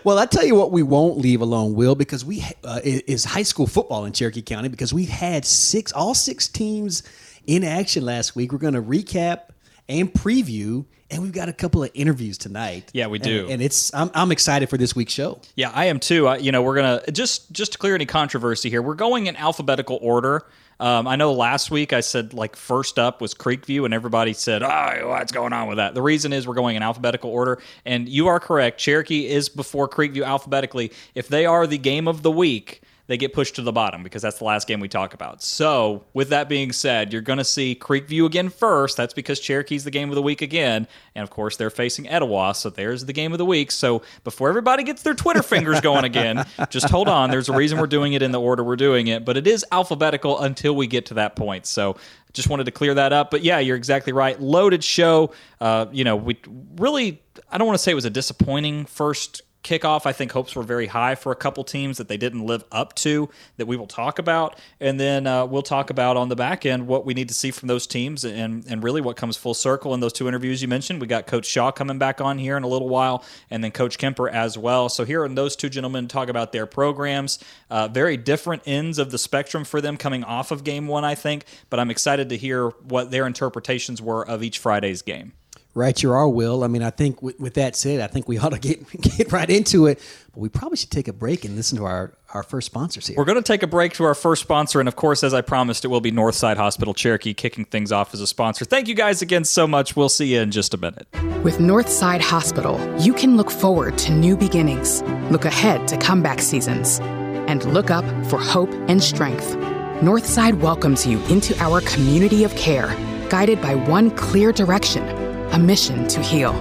well, 0.04 0.18
I 0.18 0.26
tell 0.26 0.44
you 0.44 0.54
what, 0.54 0.72
we 0.72 0.82
won't 0.82 1.18
leave 1.18 1.42
alone, 1.42 1.74
Will, 1.74 1.94
because 1.94 2.24
we 2.24 2.42
uh, 2.64 2.80
is 2.82 3.24
high 3.24 3.42
school 3.42 3.66
football 3.66 4.06
in 4.06 4.12
Cherokee 4.12 4.42
County 4.42 4.68
because 4.68 4.94
we've 4.94 5.08
had 5.08 5.44
six, 5.44 5.92
all 5.92 6.14
six 6.14 6.48
teams 6.48 7.02
in 7.46 7.64
action 7.64 8.04
last 8.04 8.36
week. 8.36 8.52
We're 8.52 8.58
going 8.58 8.74
to 8.74 8.82
recap 8.82 9.50
and 9.88 10.12
preview. 10.12 10.84
And 11.08 11.22
we've 11.22 11.32
got 11.32 11.48
a 11.48 11.52
couple 11.52 11.84
of 11.84 11.90
interviews 11.94 12.36
tonight. 12.36 12.90
Yeah, 12.92 13.06
we 13.06 13.20
do. 13.20 13.42
And, 13.42 13.52
and 13.52 13.62
it's 13.62 13.94
I'm, 13.94 14.10
I'm 14.12 14.32
excited 14.32 14.68
for 14.68 14.76
this 14.76 14.96
week's 14.96 15.12
show. 15.12 15.40
Yeah, 15.54 15.70
I 15.72 15.84
am 15.84 16.00
too. 16.00 16.26
I, 16.26 16.38
you 16.38 16.50
know, 16.50 16.62
we're 16.62 16.74
gonna 16.74 17.00
just 17.12 17.52
just 17.52 17.72
to 17.72 17.78
clear 17.78 17.94
any 17.94 18.06
controversy 18.06 18.70
here. 18.70 18.82
We're 18.82 18.96
going 18.96 19.26
in 19.26 19.36
alphabetical 19.36 20.00
order. 20.02 20.44
Um, 20.80 21.06
I 21.06 21.14
know 21.14 21.32
last 21.32 21.70
week 21.70 21.92
I 21.92 22.00
said 22.00 22.34
like 22.34 22.56
first 22.56 22.98
up 22.98 23.20
was 23.20 23.34
Creekview, 23.34 23.84
and 23.84 23.94
everybody 23.94 24.32
said, 24.32 24.64
"Oh, 24.64 25.08
what's 25.08 25.30
going 25.30 25.52
on 25.52 25.68
with 25.68 25.76
that?" 25.76 25.94
The 25.94 26.02
reason 26.02 26.32
is 26.32 26.44
we're 26.46 26.54
going 26.54 26.74
in 26.74 26.82
alphabetical 26.82 27.30
order, 27.30 27.62
and 27.84 28.08
you 28.08 28.26
are 28.26 28.40
correct. 28.40 28.80
Cherokee 28.80 29.28
is 29.28 29.48
before 29.48 29.88
Creekview 29.88 30.24
alphabetically. 30.24 30.90
If 31.14 31.28
they 31.28 31.46
are 31.46 31.68
the 31.68 31.78
game 31.78 32.08
of 32.08 32.22
the 32.22 32.32
week, 32.32 32.82
they 33.06 33.16
get 33.16 33.32
pushed 33.32 33.56
to 33.56 33.62
the 33.62 33.72
bottom 33.72 34.02
because 34.02 34.22
that's 34.22 34.38
the 34.38 34.44
last 34.44 34.66
game 34.66 34.80
we 34.80 34.88
talk 34.88 35.14
about. 35.14 35.42
So, 35.42 36.04
with 36.12 36.30
that 36.30 36.48
being 36.48 36.72
said, 36.72 37.12
you're 37.12 37.22
going 37.22 37.38
to 37.38 37.44
see 37.44 37.74
Creekview 37.74 38.26
again 38.26 38.48
first. 38.48 38.96
That's 38.96 39.14
because 39.14 39.38
Cherokee's 39.40 39.84
the 39.84 39.90
game 39.90 40.08
of 40.08 40.16
the 40.16 40.22
week 40.22 40.42
again. 40.42 40.88
And 41.14 41.22
of 41.22 41.30
course, 41.30 41.56
they're 41.56 41.70
facing 41.70 42.08
Etowah. 42.08 42.54
So, 42.54 42.70
there's 42.70 43.04
the 43.04 43.12
game 43.12 43.32
of 43.32 43.38
the 43.38 43.44
week. 43.44 43.70
So, 43.70 44.02
before 44.24 44.48
everybody 44.48 44.82
gets 44.82 45.02
their 45.02 45.14
Twitter 45.14 45.42
fingers 45.42 45.80
going 45.80 46.04
again, 46.04 46.44
just 46.70 46.90
hold 46.90 47.08
on. 47.08 47.30
There's 47.30 47.48
a 47.48 47.56
reason 47.56 47.78
we're 47.78 47.86
doing 47.86 48.14
it 48.14 48.22
in 48.22 48.32
the 48.32 48.40
order 48.40 48.64
we're 48.64 48.76
doing 48.76 49.06
it, 49.06 49.24
but 49.24 49.36
it 49.36 49.46
is 49.46 49.64
alphabetical 49.70 50.40
until 50.40 50.74
we 50.74 50.86
get 50.86 51.06
to 51.06 51.14
that 51.14 51.36
point. 51.36 51.66
So, 51.66 51.96
just 52.32 52.48
wanted 52.48 52.64
to 52.64 52.70
clear 52.70 52.94
that 52.94 53.12
up. 53.12 53.30
But 53.30 53.42
yeah, 53.42 53.58
you're 53.58 53.76
exactly 53.76 54.12
right. 54.12 54.40
Loaded 54.40 54.84
show. 54.84 55.32
Uh, 55.60 55.86
you 55.90 56.04
know, 56.04 56.16
we 56.16 56.38
really, 56.76 57.22
I 57.50 57.58
don't 57.58 57.66
want 57.66 57.78
to 57.78 57.82
say 57.82 57.92
it 57.92 57.94
was 57.94 58.04
a 58.04 58.10
disappointing 58.10 58.84
first 58.84 59.42
kickoff, 59.66 60.06
I 60.06 60.12
think 60.12 60.32
hopes 60.32 60.54
were 60.54 60.62
very 60.62 60.86
high 60.86 61.16
for 61.16 61.32
a 61.32 61.36
couple 61.36 61.64
teams 61.64 61.98
that 61.98 62.06
they 62.06 62.16
didn't 62.16 62.46
live 62.46 62.64
up 62.70 62.94
to 62.96 63.28
that 63.56 63.66
we 63.66 63.76
will 63.76 63.88
talk 63.88 64.18
about. 64.18 64.58
And 64.80 64.98
then 64.98 65.26
uh, 65.26 65.44
we'll 65.44 65.62
talk 65.62 65.90
about 65.90 66.16
on 66.16 66.28
the 66.28 66.36
back 66.36 66.64
end 66.64 66.86
what 66.86 67.04
we 67.04 67.14
need 67.14 67.28
to 67.28 67.34
see 67.34 67.50
from 67.50 67.66
those 67.66 67.86
teams 67.86 68.24
and, 68.24 68.64
and 68.68 68.82
really 68.82 69.00
what 69.00 69.16
comes 69.16 69.36
full 69.36 69.54
circle 69.54 69.92
in 69.92 70.00
those 70.00 70.12
two 70.12 70.28
interviews 70.28 70.62
you 70.62 70.68
mentioned. 70.68 71.00
We 71.00 71.08
got 71.08 71.26
Coach 71.26 71.46
Shaw 71.46 71.72
coming 71.72 71.98
back 71.98 72.20
on 72.20 72.38
here 72.38 72.56
in 72.56 72.62
a 72.62 72.68
little 72.68 72.88
while 72.88 73.24
and 73.50 73.62
then 73.62 73.72
Coach 73.72 73.98
Kemper 73.98 74.28
as 74.28 74.56
well. 74.56 74.88
So 74.88 75.04
here 75.04 75.22
are 75.24 75.28
those 75.28 75.56
two 75.56 75.68
gentlemen 75.68 76.06
talk 76.06 76.28
about 76.28 76.52
their 76.52 76.66
programs. 76.66 77.40
Uh, 77.68 77.88
very 77.88 78.16
different 78.16 78.62
ends 78.66 78.98
of 78.98 79.10
the 79.10 79.18
spectrum 79.18 79.64
for 79.64 79.80
them 79.80 79.96
coming 79.96 80.22
off 80.22 80.52
of 80.52 80.62
game 80.62 80.86
one, 80.86 81.04
I 81.04 81.16
think. 81.16 81.44
But 81.70 81.80
I'm 81.80 81.90
excited 81.90 82.28
to 82.28 82.36
hear 82.36 82.68
what 82.68 83.10
their 83.10 83.26
interpretations 83.26 84.00
were 84.00 84.26
of 84.26 84.42
each 84.42 84.60
Friday's 84.60 85.02
game. 85.02 85.32
Right, 85.76 86.02
you 86.02 86.10
are, 86.10 86.26
Will. 86.26 86.64
I 86.64 86.68
mean, 86.68 86.82
I 86.82 86.88
think 86.88 87.20
with, 87.20 87.38
with, 87.38 87.52
that 87.54 87.76
said, 87.76 88.00
I 88.00 88.06
think 88.06 88.26
we 88.26 88.38
ought 88.42 88.52
to 88.52 88.58
get 88.58 88.90
get 89.02 89.30
right 89.30 89.48
into 89.50 89.84
it. 89.84 90.00
But 90.32 90.40
we 90.40 90.48
probably 90.48 90.78
should 90.78 90.90
take 90.90 91.06
a 91.06 91.12
break 91.12 91.44
and 91.44 91.54
listen 91.54 91.76
to 91.76 91.84
our, 91.84 92.14
our 92.32 92.42
first 92.42 92.64
sponsors 92.64 93.06
here. 93.06 93.16
We're 93.18 93.26
going 93.26 93.36
to 93.36 93.42
take 93.42 93.62
a 93.62 93.66
break 93.66 93.92
to 93.94 94.04
our 94.04 94.14
first 94.14 94.40
sponsor. 94.40 94.80
And 94.80 94.88
of 94.88 94.96
course, 94.96 95.22
as 95.22 95.34
I 95.34 95.42
promised, 95.42 95.84
it 95.84 95.88
will 95.88 96.00
be 96.00 96.10
Northside 96.10 96.56
Hospital 96.56 96.94
Cherokee 96.94 97.34
kicking 97.34 97.66
things 97.66 97.92
off 97.92 98.14
as 98.14 98.22
a 98.22 98.26
sponsor. 98.26 98.64
Thank 98.64 98.88
you 98.88 98.94
guys 98.94 99.20
again 99.20 99.44
so 99.44 99.66
much. 99.66 99.94
We'll 99.94 100.08
see 100.08 100.32
you 100.32 100.40
in 100.40 100.50
just 100.50 100.72
a 100.72 100.78
minute. 100.78 101.06
With 101.44 101.58
Northside 101.58 102.22
Hospital, 102.22 102.80
you 102.98 103.12
can 103.12 103.36
look 103.36 103.50
forward 103.50 103.98
to 103.98 104.12
new 104.12 104.34
beginnings, 104.34 105.02
look 105.30 105.44
ahead 105.44 105.86
to 105.88 105.98
comeback 105.98 106.40
seasons, 106.40 107.00
and 107.00 107.62
look 107.74 107.90
up 107.90 108.06
for 108.30 108.38
hope 108.38 108.72
and 108.88 109.02
strength. 109.02 109.54
Northside 110.00 110.58
welcomes 110.58 111.06
you 111.06 111.22
into 111.24 111.54
our 111.62 111.82
community 111.82 112.44
of 112.44 112.56
care, 112.56 112.96
guided 113.28 113.60
by 113.60 113.74
one 113.74 114.10
clear 114.12 114.52
direction 114.52 115.25
a 115.52 115.58
mission 115.58 116.06
to 116.08 116.20
heal. 116.20 116.52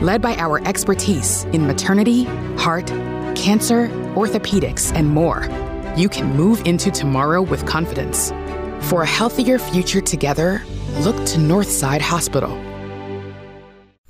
Led 0.00 0.22
by 0.22 0.34
our 0.36 0.66
expertise 0.66 1.44
in 1.52 1.66
maternity, 1.66 2.24
heart, 2.56 2.86
cancer, 3.36 3.88
orthopedics, 4.14 4.92
and 4.94 5.08
more, 5.08 5.48
you 5.96 6.08
can 6.08 6.34
move 6.36 6.66
into 6.66 6.90
tomorrow 6.90 7.42
with 7.42 7.66
confidence. 7.66 8.30
For 8.88 9.02
a 9.02 9.06
healthier 9.06 9.58
future 9.58 10.00
together, 10.00 10.62
look 11.00 11.16
to 11.26 11.38
Northside 11.38 12.00
Hospital. 12.00 12.69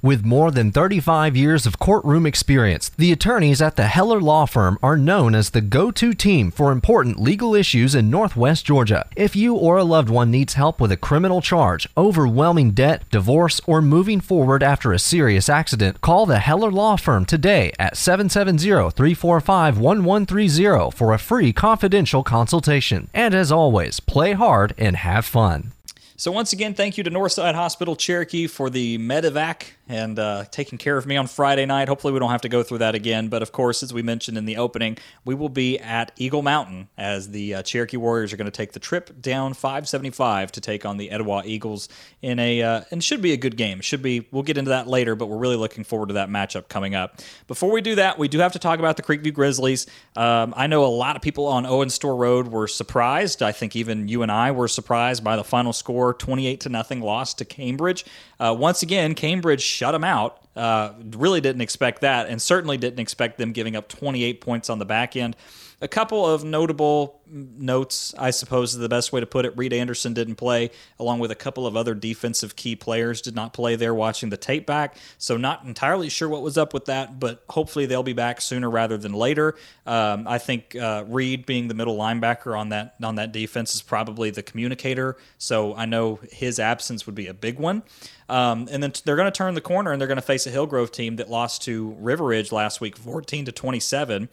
With 0.02 0.24
more 0.24 0.50
than 0.50 0.72
35 0.72 1.36
years 1.36 1.66
of 1.66 1.78
courtroom 1.78 2.24
experience, 2.24 2.88
the 2.88 3.12
attorneys 3.12 3.60
at 3.60 3.76
the 3.76 3.86
Heller 3.86 4.18
Law 4.18 4.46
Firm 4.46 4.78
are 4.82 4.96
known 4.96 5.34
as 5.34 5.50
the 5.50 5.60
go 5.60 5.90
to 5.90 6.14
team 6.14 6.50
for 6.50 6.72
important 6.72 7.20
legal 7.20 7.54
issues 7.54 7.94
in 7.94 8.08
Northwest 8.08 8.64
Georgia. 8.64 9.06
If 9.14 9.36
you 9.36 9.54
or 9.54 9.76
a 9.76 9.84
loved 9.84 10.08
one 10.08 10.30
needs 10.30 10.54
help 10.54 10.80
with 10.80 10.90
a 10.90 10.96
criminal 10.96 11.42
charge, 11.42 11.86
overwhelming 11.98 12.70
debt, 12.70 13.02
divorce, 13.10 13.60
or 13.66 13.82
moving 13.82 14.22
forward 14.22 14.62
after 14.62 14.90
a 14.90 14.98
serious 14.98 15.50
accident, 15.50 16.00
call 16.00 16.24
the 16.24 16.38
Heller 16.38 16.70
Law 16.70 16.96
Firm 16.96 17.26
today 17.26 17.70
at 17.78 17.98
770 17.98 18.92
345 18.92 19.78
1130 19.78 20.96
for 20.96 21.12
a 21.12 21.18
free 21.18 21.52
confidential 21.52 22.22
consultation. 22.22 23.10
And 23.12 23.34
as 23.34 23.52
always, 23.52 24.00
play 24.00 24.32
hard 24.32 24.72
and 24.78 24.96
have 24.96 25.26
fun. 25.26 25.72
So, 26.20 26.30
once 26.30 26.52
again, 26.52 26.74
thank 26.74 26.98
you 26.98 27.04
to 27.04 27.10
Northside 27.10 27.54
Hospital 27.54 27.96
Cherokee 27.96 28.46
for 28.46 28.68
the 28.68 28.98
medevac 28.98 29.68
and 29.90 30.20
uh, 30.20 30.44
taking 30.52 30.78
care 30.78 30.96
of 30.96 31.04
me 31.04 31.16
on 31.16 31.26
Friday 31.26 31.66
night. 31.66 31.88
Hopefully, 31.88 32.12
we 32.12 32.20
don't 32.20 32.30
have 32.30 32.42
to 32.42 32.48
go 32.48 32.62
through 32.62 32.78
that 32.78 32.94
again. 32.94 33.26
But 33.26 33.42
of 33.42 33.50
course, 33.50 33.82
as 33.82 33.92
we 33.92 34.02
mentioned 34.02 34.38
in 34.38 34.44
the 34.44 34.56
opening, 34.56 34.96
we 35.24 35.34
will 35.34 35.48
be 35.48 35.80
at 35.80 36.12
Eagle 36.16 36.42
Mountain 36.42 36.88
as 36.96 37.30
the 37.30 37.56
uh, 37.56 37.62
Cherokee 37.62 37.96
Warriors 37.96 38.32
are 38.32 38.36
going 38.36 38.44
to 38.44 38.52
take 38.52 38.70
the 38.70 38.78
trip 38.78 39.20
down 39.20 39.52
575 39.52 40.52
to 40.52 40.60
take 40.60 40.86
on 40.86 40.96
the 40.96 41.10
Etowah 41.10 41.42
Eagles 41.44 41.88
in 42.22 42.38
a 42.38 42.62
uh, 42.62 42.82
and 42.92 43.02
should 43.02 43.20
be 43.20 43.32
a 43.32 43.36
good 43.36 43.56
game. 43.56 43.80
Should 43.80 44.00
be. 44.00 44.28
We'll 44.30 44.44
get 44.44 44.56
into 44.56 44.68
that 44.68 44.86
later, 44.86 45.16
but 45.16 45.26
we're 45.26 45.38
really 45.38 45.56
looking 45.56 45.82
forward 45.82 46.10
to 46.10 46.14
that 46.14 46.28
matchup 46.28 46.68
coming 46.68 46.94
up. 46.94 47.20
Before 47.48 47.72
we 47.72 47.80
do 47.80 47.96
that, 47.96 48.16
we 48.16 48.28
do 48.28 48.38
have 48.38 48.52
to 48.52 48.60
talk 48.60 48.78
about 48.78 48.96
the 48.96 49.02
Creekview 49.02 49.34
Grizzlies. 49.34 49.88
Um, 50.14 50.54
I 50.56 50.68
know 50.68 50.84
a 50.84 50.86
lot 50.86 51.16
of 51.16 51.22
people 51.22 51.48
on 51.48 51.66
Owen 51.66 51.90
Store 51.90 52.14
Road 52.14 52.46
were 52.46 52.68
surprised. 52.68 53.42
I 53.42 53.50
think 53.50 53.74
even 53.74 54.06
you 54.06 54.22
and 54.22 54.30
I 54.30 54.52
were 54.52 54.68
surprised 54.68 55.24
by 55.24 55.34
the 55.34 55.42
final 55.42 55.72
score 55.72 56.14
28 56.14 56.60
to 56.60 56.68
nothing 56.68 57.00
loss 57.00 57.34
to 57.34 57.44
Cambridge. 57.44 58.04
Uh, 58.40 58.56
once 58.58 58.82
again, 58.82 59.14
Cambridge 59.14 59.60
shut 59.60 59.92
them 59.92 60.02
out. 60.02 60.38
Uh, 60.56 60.92
really 61.10 61.40
didn't 61.40 61.60
expect 61.60 62.00
that, 62.00 62.28
and 62.28 62.40
certainly 62.40 62.78
didn't 62.78 62.98
expect 62.98 63.38
them 63.38 63.52
giving 63.52 63.76
up 63.76 63.86
28 63.88 64.40
points 64.40 64.70
on 64.70 64.78
the 64.78 64.86
back 64.86 65.14
end. 65.14 65.36
A 65.82 65.88
couple 65.88 66.26
of 66.26 66.44
notable 66.44 67.20
notes, 67.26 68.14
I 68.18 68.30
suppose, 68.30 68.74
is 68.74 68.80
the 68.80 68.88
best 68.88 69.12
way 69.12 69.20
to 69.20 69.26
put 69.26 69.46
it. 69.46 69.56
Reed 69.56 69.72
Anderson 69.72 70.12
didn't 70.12 70.34
play, 70.34 70.70
along 70.98 71.20
with 71.20 71.30
a 71.30 71.34
couple 71.34 71.66
of 71.66 71.76
other 71.76 71.94
defensive 71.94 72.54
key 72.54 72.76
players 72.76 73.22
did 73.22 73.34
not 73.34 73.54
play 73.54 73.76
there 73.76 73.94
watching 73.94 74.28
the 74.28 74.36
tape 74.36 74.66
back. 74.66 74.96
So, 75.16 75.38
not 75.38 75.64
entirely 75.64 76.10
sure 76.10 76.28
what 76.28 76.42
was 76.42 76.58
up 76.58 76.74
with 76.74 76.84
that, 76.86 77.18
but 77.18 77.44
hopefully 77.48 77.86
they'll 77.86 78.02
be 78.02 78.12
back 78.12 78.42
sooner 78.42 78.68
rather 78.68 78.98
than 78.98 79.14
later. 79.14 79.56
Um, 79.86 80.28
I 80.28 80.36
think 80.36 80.76
uh, 80.76 81.04
Reed, 81.06 81.46
being 81.46 81.68
the 81.68 81.74
middle 81.74 81.96
linebacker 81.96 82.58
on 82.58 82.68
that 82.70 82.96
on 83.02 83.14
that 83.14 83.32
defense, 83.32 83.74
is 83.74 83.80
probably 83.80 84.30
the 84.30 84.42
communicator. 84.42 85.16
So, 85.38 85.74
I 85.74 85.86
know 85.86 86.20
his 86.30 86.58
absence 86.58 87.06
would 87.06 87.14
be 87.14 87.26
a 87.26 87.34
big 87.34 87.58
one. 87.58 87.82
Um, 88.28 88.68
and 88.70 88.82
then 88.82 88.92
they're 89.04 89.16
going 89.16 89.30
to 89.30 89.36
turn 89.36 89.54
the 89.54 89.60
corner 89.60 89.90
and 89.90 90.00
they're 90.00 90.06
going 90.06 90.16
to 90.16 90.22
face 90.22 90.46
a 90.46 90.50
Hillgrove 90.50 90.92
team 90.92 91.16
that 91.16 91.28
lost 91.28 91.62
to 91.62 91.96
River 91.98 92.26
Ridge 92.26 92.52
last 92.52 92.80
week, 92.80 92.96
14 92.96 93.46
to 93.46 93.52
27. 93.52 94.28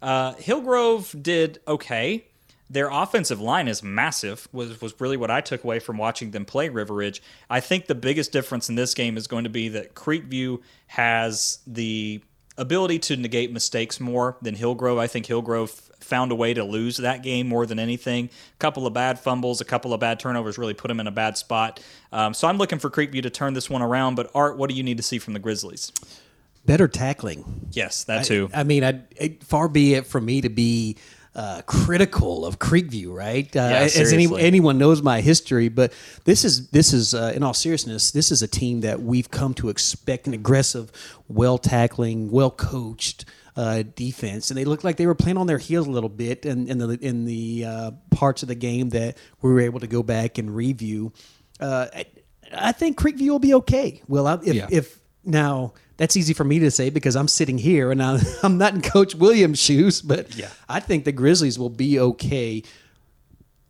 Uh, 0.00 0.34
Hillgrove 0.34 1.14
did 1.20 1.60
okay. 1.66 2.24
Their 2.70 2.90
offensive 2.90 3.40
line 3.40 3.66
is 3.66 3.82
massive. 3.82 4.46
Was 4.52 4.80
was 4.80 4.94
really 5.00 5.16
what 5.16 5.30
I 5.30 5.40
took 5.40 5.64
away 5.64 5.78
from 5.78 5.96
watching 5.96 6.32
them 6.32 6.44
play 6.44 6.68
River 6.68 6.94
Ridge. 6.94 7.22
I 7.48 7.60
think 7.60 7.86
the 7.86 7.94
biggest 7.94 8.30
difference 8.30 8.68
in 8.68 8.74
this 8.74 8.94
game 8.94 9.16
is 9.16 9.26
going 9.26 9.44
to 9.44 9.50
be 9.50 9.68
that 9.70 9.94
Creekview 9.94 10.60
has 10.88 11.60
the 11.66 12.20
ability 12.58 12.98
to 12.98 13.16
negate 13.16 13.52
mistakes 13.52 14.00
more 14.00 14.36
than 14.42 14.54
Hillgrove. 14.54 14.98
I 14.98 15.06
think 15.06 15.26
Hillgrove 15.26 15.70
found 16.00 16.32
a 16.32 16.34
way 16.34 16.52
to 16.54 16.64
lose 16.64 16.96
that 16.98 17.22
game 17.22 17.48
more 17.48 17.66
than 17.66 17.78
anything. 17.78 18.26
A 18.26 18.58
couple 18.58 18.86
of 18.86 18.92
bad 18.92 19.18
fumbles, 19.18 19.60
a 19.60 19.64
couple 19.64 19.94
of 19.94 20.00
bad 20.00 20.20
turnovers 20.20 20.58
really 20.58 20.74
put 20.74 20.88
them 20.88 21.00
in 21.00 21.06
a 21.06 21.12
bad 21.12 21.36
spot. 21.36 21.80
Um, 22.12 22.34
so 22.34 22.48
I'm 22.48 22.58
looking 22.58 22.78
for 22.78 22.90
Creekview 22.90 23.22
to 23.22 23.30
turn 23.30 23.54
this 23.54 23.70
one 23.70 23.82
around. 23.82 24.16
But 24.16 24.30
Art, 24.34 24.58
what 24.58 24.68
do 24.68 24.76
you 24.76 24.82
need 24.82 24.96
to 24.96 25.02
see 25.02 25.18
from 25.18 25.34
the 25.34 25.38
Grizzlies? 25.38 25.92
Better 26.68 26.86
tackling. 26.86 27.68
Yes, 27.72 28.04
that 28.04 28.26
too. 28.26 28.50
I, 28.54 28.60
I 28.60 28.62
mean, 28.62 28.84
I, 28.84 29.00
it, 29.16 29.42
far 29.42 29.68
be 29.68 29.94
it 29.94 30.06
from 30.06 30.26
me 30.26 30.42
to 30.42 30.50
be 30.50 30.98
uh, 31.34 31.62
critical 31.66 32.44
of 32.44 32.58
Creekview, 32.58 33.12
right? 33.12 33.46
Uh, 33.56 33.60
yeah, 33.60 33.78
as 33.80 34.12
any, 34.12 34.28
anyone 34.38 34.76
knows 34.76 35.02
my 35.02 35.20
history, 35.20 35.68
but 35.68 35.92
this 36.24 36.44
is 36.44 36.68
this 36.68 36.92
is 36.92 37.14
uh, 37.14 37.32
in 37.34 37.42
all 37.42 37.54
seriousness, 37.54 38.10
this 38.10 38.30
is 38.30 38.42
a 38.42 38.48
team 38.48 38.82
that 38.82 39.00
we've 39.02 39.30
come 39.30 39.54
to 39.54 39.68
expect 39.70 40.26
an 40.28 40.34
aggressive, 40.34 40.92
well 41.26 41.58
tackling, 41.58 42.30
well 42.30 42.52
coached. 42.52 43.24
Uh, 43.56 43.82
defense, 43.96 44.52
and 44.52 44.56
they 44.56 44.64
looked 44.64 44.84
like 44.84 44.96
they 44.98 45.06
were 45.08 45.16
playing 45.16 45.36
on 45.36 45.48
their 45.48 45.58
heels 45.58 45.88
a 45.88 45.90
little 45.90 46.08
bit 46.08 46.46
in, 46.46 46.68
in 46.68 46.78
the 46.78 46.90
in 47.02 47.24
the 47.24 47.64
uh, 47.64 47.90
parts 48.12 48.42
of 48.42 48.48
the 48.48 48.54
game 48.54 48.90
that 48.90 49.16
we 49.42 49.50
were 49.50 49.58
able 49.58 49.80
to 49.80 49.88
go 49.88 50.00
back 50.00 50.38
and 50.38 50.54
review. 50.54 51.12
Uh, 51.58 51.88
I 52.54 52.70
think 52.70 52.96
Creekview 52.96 53.30
will 53.30 53.40
be 53.40 53.54
okay. 53.54 54.00
Well, 54.06 54.28
I, 54.28 54.34
if, 54.44 54.54
Yeah. 54.54 54.68
if 54.70 54.97
now 55.28 55.74
that's 55.98 56.16
easy 56.16 56.32
for 56.32 56.44
me 56.44 56.58
to 56.60 56.70
say 56.70 56.90
because 56.90 57.16
I'm 57.16 57.28
sitting 57.28 57.58
here 57.58 57.90
and 57.90 58.02
I'm, 58.42 58.58
not 58.58 58.74
in 58.74 58.80
Coach 58.80 59.14
Williams' 59.14 59.58
shoes, 59.60 60.00
but 60.00 60.34
Yeah. 60.34 60.48
I 60.68 60.80
think 60.80 61.04
the 61.04 61.12
Grizzlies 61.12 61.58
will 61.58 61.70
be 61.70 62.00
okay. 62.00 62.62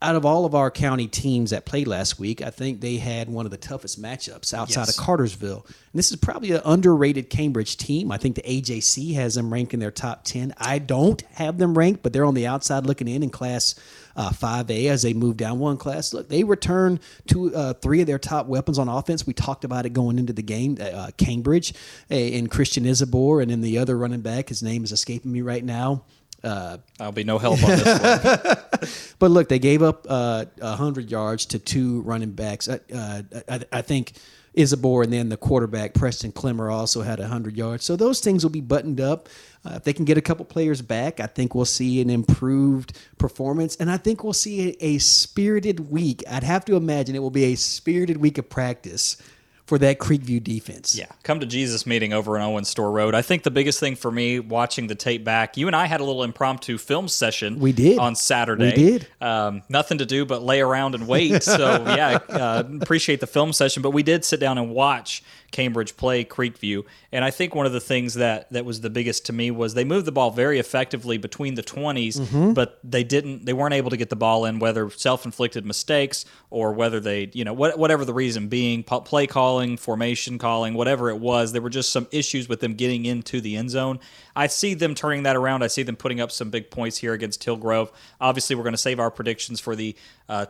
Out 0.00 0.14
of 0.14 0.24
all 0.24 0.44
of 0.44 0.54
our 0.54 0.70
county 0.70 1.08
teams 1.08 1.50
that 1.50 1.64
played 1.64 1.88
last 1.88 2.20
week, 2.20 2.40
I 2.40 2.50
think 2.50 2.80
they 2.80 2.98
had 2.98 3.28
one 3.28 3.46
of 3.46 3.50
the 3.50 3.56
toughest 3.56 4.00
matchups 4.00 4.54
outside 4.54 4.82
Yes. 4.82 4.96
of 4.96 5.04
Cartersville. 5.04 5.64
And 5.66 5.74
this 5.98 6.10
is 6.12 6.16
probably 6.18 6.52
an 6.52 6.60
underrated 6.64 7.28
Cambridge 7.30 7.76
team. 7.76 8.12
I 8.12 8.16
think 8.16 8.36
the 8.36 8.42
AJC 8.42 9.14
has 9.14 9.34
them 9.34 9.52
ranked 9.52 9.74
in 9.74 9.80
their 9.80 9.90
top 9.90 10.22
10. 10.22 10.54
I 10.56 10.78
don't 10.78 11.20
have 11.32 11.58
them 11.58 11.76
ranked, 11.76 12.04
but 12.04 12.12
they're 12.12 12.24
on 12.24 12.34
the 12.34 12.46
outside 12.46 12.86
looking 12.86 13.08
in 13.08 13.24
in 13.24 13.30
class 13.30 13.74
uh, 14.14 14.30
5A 14.30 14.88
as 14.88 15.02
they 15.02 15.14
move 15.14 15.36
down 15.36 15.58
one 15.58 15.76
class. 15.76 16.14
Look, 16.14 16.28
they 16.28 16.44
return 16.44 17.00
two, 17.26 17.52
uh, 17.52 17.72
three 17.74 18.00
of 18.00 18.06
their 18.06 18.20
top 18.20 18.46
weapons 18.46 18.78
on 18.78 18.88
offense. 18.88 19.26
We 19.26 19.32
talked 19.32 19.64
about 19.64 19.84
it 19.84 19.90
going 19.94 20.16
into 20.20 20.32
the 20.32 20.42
game. 20.42 20.78
Uh, 20.80 21.10
Cambridge 21.16 21.74
uh, 22.08 22.14
and 22.14 22.48
Christian 22.48 22.86
Isabor, 22.86 23.40
and 23.40 23.50
then 23.50 23.62
the 23.62 23.78
other 23.78 23.98
running 23.98 24.20
back, 24.20 24.48
his 24.48 24.62
name 24.62 24.84
is 24.84 24.92
escaping 24.92 25.32
me 25.32 25.42
right 25.42 25.64
now. 25.64 26.04
Uh, 26.44 26.78
I'll 27.00 27.12
be 27.12 27.24
no 27.24 27.38
help 27.38 27.62
on 27.62 27.70
this 27.70 27.84
one. 27.84 28.88
but 29.18 29.30
look, 29.30 29.48
they 29.48 29.58
gave 29.58 29.82
up 29.82 30.06
uh, 30.08 30.44
100 30.58 31.10
yards 31.10 31.46
to 31.46 31.58
two 31.58 32.02
running 32.02 32.30
backs. 32.30 32.68
Uh, 32.68 32.78
uh, 32.94 33.22
I, 33.48 33.78
I 33.78 33.82
think 33.82 34.12
Isabor 34.54 35.02
and 35.02 35.12
then 35.12 35.28
the 35.28 35.36
quarterback, 35.36 35.94
Preston 35.94 36.32
Clemmer, 36.32 36.70
also 36.70 37.02
had 37.02 37.18
100 37.18 37.56
yards. 37.56 37.84
So 37.84 37.96
those 37.96 38.20
things 38.20 38.44
will 38.44 38.50
be 38.50 38.60
buttoned 38.60 39.00
up. 39.00 39.28
Uh, 39.64 39.74
if 39.74 39.84
they 39.84 39.92
can 39.92 40.04
get 40.04 40.16
a 40.16 40.20
couple 40.20 40.44
players 40.44 40.80
back, 40.80 41.20
I 41.20 41.26
think 41.26 41.54
we'll 41.54 41.64
see 41.64 42.00
an 42.00 42.10
improved 42.10 42.96
performance. 43.18 43.76
And 43.76 43.90
I 43.90 43.96
think 43.96 44.22
we'll 44.22 44.32
see 44.32 44.70
a, 44.70 44.84
a 44.84 44.98
spirited 44.98 45.90
week. 45.90 46.22
I'd 46.30 46.44
have 46.44 46.64
to 46.66 46.76
imagine 46.76 47.16
it 47.16 47.20
will 47.20 47.30
be 47.30 47.52
a 47.52 47.56
spirited 47.56 48.16
week 48.16 48.38
of 48.38 48.48
practice 48.48 49.16
for 49.68 49.76
that 49.78 49.98
Creekview 49.98 50.42
defense. 50.42 50.96
Yeah, 50.96 51.10
come 51.22 51.40
to 51.40 51.46
Jesus 51.46 51.86
meeting 51.86 52.14
over 52.14 52.36
in 52.36 52.42
Owen 52.42 52.64
Store 52.64 52.90
Road. 52.90 53.14
I 53.14 53.20
think 53.20 53.42
the 53.42 53.50
biggest 53.50 53.78
thing 53.78 53.96
for 53.96 54.10
me 54.10 54.40
watching 54.40 54.86
the 54.86 54.94
tape 54.94 55.24
back, 55.24 55.58
you 55.58 55.66
and 55.66 55.76
I 55.76 55.84
had 55.84 56.00
a 56.00 56.04
little 56.04 56.22
impromptu 56.22 56.78
film 56.78 57.06
session. 57.06 57.60
We 57.60 57.72
did. 57.72 57.98
on 57.98 58.14
Saturday. 58.16 58.70
We 58.70 58.72
did. 58.72 59.08
Um, 59.20 59.62
nothing 59.68 59.98
to 59.98 60.06
do 60.06 60.24
but 60.24 60.42
lay 60.42 60.62
around 60.62 60.94
and 60.94 61.06
wait. 61.06 61.42
So 61.42 61.58
yeah, 61.86 62.18
uh, 62.30 62.64
appreciate 62.80 63.20
the 63.20 63.26
film 63.26 63.52
session. 63.52 63.82
But 63.82 63.90
we 63.90 64.02
did 64.02 64.24
sit 64.24 64.40
down 64.40 64.56
and 64.56 64.70
watch 64.70 65.22
Cambridge 65.50 65.96
play 65.96 66.24
Creekview, 66.24 66.84
and 67.10 67.24
I 67.24 67.30
think 67.30 67.54
one 67.54 67.64
of 67.64 67.72
the 67.72 67.80
things 67.80 68.14
that 68.14 68.52
that 68.52 68.64
was 68.64 68.82
the 68.82 68.90
biggest 68.90 69.26
to 69.26 69.32
me 69.32 69.50
was 69.50 69.74
they 69.74 69.84
moved 69.84 70.04
the 70.06 70.12
ball 70.12 70.30
very 70.30 70.58
effectively 70.58 71.16
between 71.18 71.54
the 71.54 71.62
20s, 71.62 72.18
Mm-hmm. 72.20 72.52
but 72.52 72.78
they 72.84 73.02
didn't. 73.02 73.44
They 73.46 73.52
weren't 73.54 73.74
able 73.74 73.90
to 73.90 73.96
get 73.96 74.10
the 74.10 74.16
ball 74.16 74.44
in, 74.44 74.58
whether 74.58 74.90
self-inflicted 74.90 75.64
mistakes 75.64 76.24
or 76.50 76.72
whether 76.72 77.00
they, 77.00 77.30
you 77.32 77.44
know, 77.44 77.52
what, 77.52 77.78
whatever 77.78 78.04
the 78.04 78.12
reason 78.14 78.48
being, 78.48 78.82
play 78.82 79.26
calling, 79.26 79.76
formation 79.76 80.38
calling, 80.38 80.74
whatever 80.74 81.08
it 81.10 81.18
was. 81.18 81.52
There 81.52 81.62
were 81.62 81.70
just 81.70 81.90
some 81.92 82.06
issues 82.10 82.48
with 82.48 82.60
them 82.60 82.74
getting 82.74 83.04
into 83.06 83.40
the 83.40 83.56
end 83.56 83.70
zone. 83.70 84.00
I 84.36 84.46
see 84.46 84.74
them 84.74 84.94
turning 84.94 85.24
that 85.24 85.36
around. 85.36 85.62
I 85.62 85.66
see 85.68 85.82
them 85.82 85.96
putting 85.96 86.20
up 86.20 86.30
some 86.30 86.50
big 86.50 86.70
points 86.70 86.98
here 86.98 87.12
against 87.14 87.42
Hillgrove. 87.42 87.90
Obviously, 88.20 88.54
we're 88.56 88.62
going 88.62 88.72
to 88.74 88.78
save 88.78 89.00
our 89.00 89.10
predictions 89.10 89.60
for 89.60 89.74
the. 89.74 89.96
Uh, 90.28 90.44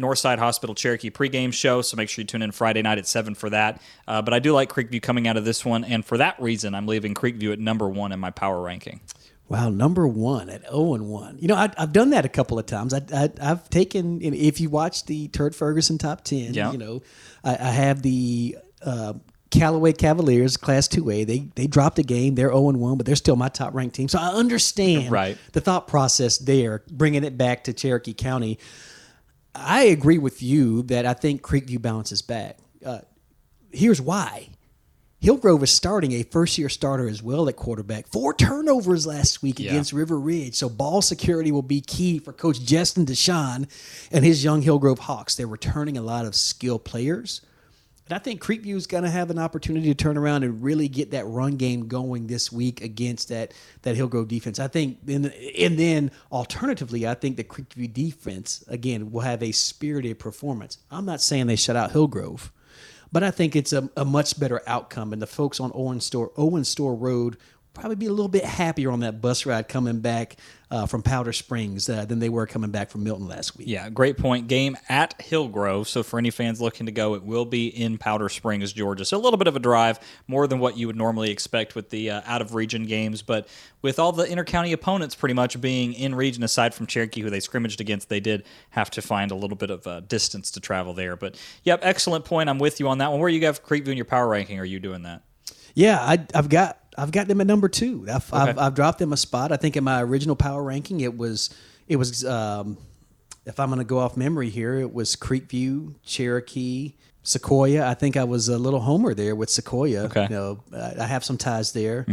Northside 0.00 0.38
Hospital 0.38 0.74
Cherokee 0.74 1.10
pregame 1.10 1.52
show, 1.52 1.82
so 1.82 1.96
make 1.96 2.08
sure 2.08 2.22
you 2.22 2.26
tune 2.26 2.42
in 2.42 2.52
Friday 2.52 2.82
night 2.82 2.98
at 2.98 3.06
7 3.06 3.34
for 3.34 3.50
that. 3.50 3.80
Uh, 4.08 4.22
but 4.22 4.32
I 4.34 4.38
do 4.38 4.52
like 4.52 4.70
Creekview 4.72 5.02
coming 5.02 5.28
out 5.28 5.36
of 5.36 5.44
this 5.44 5.64
one, 5.64 5.84
and 5.84 6.04
for 6.04 6.16
that 6.18 6.40
reason, 6.40 6.74
I'm 6.74 6.86
leaving 6.86 7.14
Creekview 7.14 7.52
at 7.52 7.58
number 7.58 7.88
one 7.88 8.12
in 8.12 8.18
my 8.20 8.30
power 8.30 8.60
ranking. 8.62 9.00
Wow, 9.48 9.68
number 9.68 10.06
one 10.06 10.48
at 10.48 10.62
zero 10.62 10.94
and 10.94 11.08
one. 11.08 11.36
You 11.40 11.48
know, 11.48 11.56
I, 11.56 11.70
I've 11.76 11.92
done 11.92 12.10
that 12.10 12.24
a 12.24 12.28
couple 12.28 12.56
of 12.58 12.66
times. 12.66 12.94
I, 12.94 13.02
I, 13.12 13.30
I've 13.42 13.68
taken. 13.68 14.22
If 14.22 14.60
you 14.60 14.70
watch 14.70 15.06
the 15.06 15.26
Turd 15.28 15.56
Ferguson 15.56 15.98
top 15.98 16.22
ten, 16.22 16.54
Yeah. 16.54 16.70
you 16.70 16.78
know, 16.78 17.02
I, 17.42 17.54
I 17.54 17.70
have 17.72 18.00
the 18.02 18.56
uh, 18.86 19.14
Callaway 19.50 19.92
Cavaliers 19.92 20.56
Class 20.56 20.86
Two 20.86 21.10
A. 21.10 21.24
They 21.24 21.48
they 21.56 21.66
dropped 21.66 21.98
a 21.98 22.04
game. 22.04 22.36
They're 22.36 22.50
zero 22.50 22.68
and 22.68 22.78
one, 22.78 22.96
but 22.96 23.06
they're 23.06 23.16
still 23.16 23.34
my 23.34 23.48
top 23.48 23.74
ranked 23.74 23.96
team. 23.96 24.06
So 24.06 24.20
I 24.20 24.28
understand 24.28 25.10
Right. 25.10 25.36
the 25.50 25.60
thought 25.60 25.88
process 25.88 26.38
there, 26.38 26.84
bringing 26.88 27.24
it 27.24 27.36
back 27.36 27.64
to 27.64 27.72
Cherokee 27.72 28.14
County. 28.14 28.56
I 29.54 29.84
agree 29.84 30.18
with 30.18 30.42
you 30.42 30.82
that 30.84 31.06
I 31.06 31.14
think 31.14 31.42
Creekview 31.42 31.82
bounces 31.82 32.22
back. 32.22 32.58
Uh, 32.84 33.00
here's 33.72 34.00
why. 34.00 34.48
Hillgrove 35.20 35.62
is 35.62 35.70
starting 35.70 36.12
a 36.12 36.22
first 36.22 36.56
year 36.56 36.70
starter 36.70 37.06
as 37.06 37.22
well 37.22 37.46
at 37.48 37.56
quarterback. 37.56 38.06
Four 38.08 38.32
turnovers 38.32 39.06
last 39.06 39.42
week 39.42 39.60
Yeah. 39.60 39.72
against 39.72 39.92
River 39.92 40.18
Ridge. 40.18 40.54
So 40.54 40.70
ball 40.70 41.02
security 41.02 41.52
will 41.52 41.60
be 41.62 41.82
key 41.82 42.18
for 42.18 42.32
Coach 42.32 42.60
Justin 42.62 43.04
Deshawn 43.04 43.68
and 44.10 44.24
his 44.24 44.42
young 44.42 44.62
Hillgrove 44.62 45.00
Hawks. 45.00 45.34
They're 45.34 45.46
returning 45.46 45.98
a 45.98 46.02
lot 46.02 46.24
of 46.24 46.34
skill 46.34 46.78
players. 46.78 47.42
And 48.10 48.16
I 48.16 48.18
think 48.18 48.42
Creekview 48.42 48.74
is 48.74 48.88
going 48.88 49.04
to 49.04 49.10
have 49.10 49.30
an 49.30 49.38
opportunity 49.38 49.86
to 49.86 49.94
turn 49.94 50.18
around 50.18 50.42
and 50.42 50.60
really 50.60 50.88
get 50.88 51.12
that 51.12 51.28
run 51.28 51.56
game 51.56 51.86
going 51.86 52.26
this 52.26 52.50
week 52.50 52.82
against 52.82 53.28
that 53.28 53.54
that 53.82 53.94
Hillgrove 53.94 54.26
defense. 54.26 54.58
I 54.58 54.66
think, 54.66 54.98
then, 55.04 55.32
and 55.56 55.78
then 55.78 56.10
alternatively, 56.32 57.06
I 57.06 57.14
think 57.14 57.36
the 57.36 57.44
Creekview 57.44 57.92
defense 57.92 58.64
again 58.66 59.12
will 59.12 59.20
have 59.20 59.44
a 59.44 59.52
spirited 59.52 60.18
performance. 60.18 60.78
I'm 60.90 61.04
not 61.04 61.20
saying 61.20 61.46
they 61.46 61.54
shut 61.54 61.76
out 61.76 61.92
Hillgrove, 61.92 62.50
but 63.12 63.22
I 63.22 63.30
think 63.30 63.54
it's 63.54 63.72
a, 63.72 63.88
a 63.96 64.04
much 64.04 64.40
better 64.40 64.60
outcome. 64.66 65.12
And 65.12 65.22
the 65.22 65.28
folks 65.28 65.60
on 65.60 65.70
Owen 65.72 66.00
Store 66.00 66.32
Owen 66.36 66.64
Store 66.64 66.96
Road 66.96 67.36
probably 67.74 67.96
be 67.96 68.06
a 68.06 68.10
little 68.10 68.28
bit 68.28 68.44
happier 68.44 68.90
on 68.90 69.00
that 69.00 69.20
bus 69.20 69.46
ride 69.46 69.68
coming 69.68 70.00
back 70.00 70.36
uh, 70.70 70.86
from 70.86 71.02
Powder 71.02 71.32
Springs 71.32 71.88
uh, 71.88 72.04
than 72.04 72.18
they 72.18 72.28
were 72.28 72.46
coming 72.46 72.70
back 72.70 72.90
from 72.90 73.02
Milton 73.02 73.26
last 73.26 73.56
week. 73.56 73.68
Yeah, 73.68 73.88
great 73.90 74.18
point. 74.18 74.48
Game 74.48 74.76
at 74.88 75.20
Hillgrove. 75.20 75.88
So 75.88 76.02
for 76.02 76.18
any 76.18 76.30
fans 76.30 76.60
looking 76.60 76.86
to 76.86 76.92
go, 76.92 77.14
it 77.14 77.22
will 77.22 77.44
be 77.44 77.68
in 77.68 77.98
Powder 77.98 78.28
Springs, 78.28 78.72
Georgia. 78.72 79.04
So 79.04 79.16
a 79.16 79.20
little 79.20 79.36
bit 79.36 79.48
of 79.48 79.56
a 79.56 79.60
drive, 79.60 79.98
more 80.28 80.46
than 80.46 80.58
what 80.58 80.76
you 80.76 80.86
would 80.86 80.96
normally 80.96 81.30
expect 81.30 81.74
with 81.74 81.90
the 81.90 82.10
uh, 82.10 82.22
out 82.24 82.40
of 82.40 82.54
region 82.54 82.86
games. 82.86 83.22
But 83.22 83.48
with 83.82 83.98
all 83.98 84.12
the 84.12 84.24
intercounty 84.24 84.72
opponents 84.72 85.14
pretty 85.14 85.34
much 85.34 85.60
being 85.60 85.92
in 85.92 86.14
region, 86.14 86.42
aside 86.42 86.74
from 86.74 86.86
Cherokee, 86.86 87.22
who 87.22 87.30
they 87.30 87.40
scrimmaged 87.40 87.80
against, 87.80 88.08
they 88.08 88.20
did 88.20 88.44
have 88.70 88.90
to 88.92 89.02
find 89.02 89.30
a 89.30 89.36
little 89.36 89.56
bit 89.56 89.70
of 89.70 89.86
uh, 89.86 90.00
distance 90.00 90.50
to 90.52 90.60
travel 90.60 90.92
there. 90.92 91.16
But 91.16 91.40
yep, 91.64 91.80
excellent 91.82 92.24
point. 92.24 92.48
I'm 92.48 92.58
with 92.58 92.78
you 92.78 92.88
on 92.88 92.98
that 92.98 93.10
one. 93.10 93.20
Where 93.20 93.28
you 93.28 93.44
have 93.46 93.64
Creekview 93.64 93.88
in 93.88 93.96
your 93.96 94.04
power 94.04 94.28
ranking? 94.28 94.60
Are 94.60 94.64
you 94.64 94.78
doing 94.78 95.02
that? 95.02 95.22
Yeah, 95.74 95.98
I, 96.00 96.26
I've 96.34 96.48
got 96.48 96.78
I've 97.00 97.12
got 97.12 97.28
them 97.28 97.40
at 97.40 97.46
number 97.46 97.68
two. 97.68 98.06
I've, 98.12 98.32
I've, 98.32 98.58
I've 98.58 98.74
dropped 98.74 98.98
them 98.98 99.12
a 99.12 99.16
spot. 99.16 99.52
I 99.52 99.56
think 99.56 99.76
in 99.76 99.84
my 99.84 100.02
original 100.02 100.36
power 100.36 100.62
ranking, 100.62 101.00
it 101.00 101.16
was 101.16 101.50
it 101.88 101.96
was 101.96 102.24
um, 102.24 102.76
if 103.46 103.58
I'm 103.58 103.68
going 103.68 103.78
to 103.78 103.84
go 103.84 103.98
off 103.98 104.16
memory 104.16 104.50
here, 104.50 104.78
it 104.78 104.92
was 104.92 105.16
Creekview, 105.16 105.94
Cherokee, 106.04 106.94
Sequoia. 107.22 107.88
I 107.88 107.94
think 107.94 108.16
I 108.16 108.24
was 108.24 108.48
a 108.48 108.58
little 108.58 108.80
homer 108.80 109.14
there 109.14 109.34
with 109.34 109.50
Sequoia. 109.50 110.04
Okay. 110.04 110.24
You 110.24 110.28
know, 110.28 110.60
I 110.74 110.94
I 111.00 111.06
have 111.06 111.24
some 111.24 111.38
ties 111.38 111.72
there. 111.72 112.06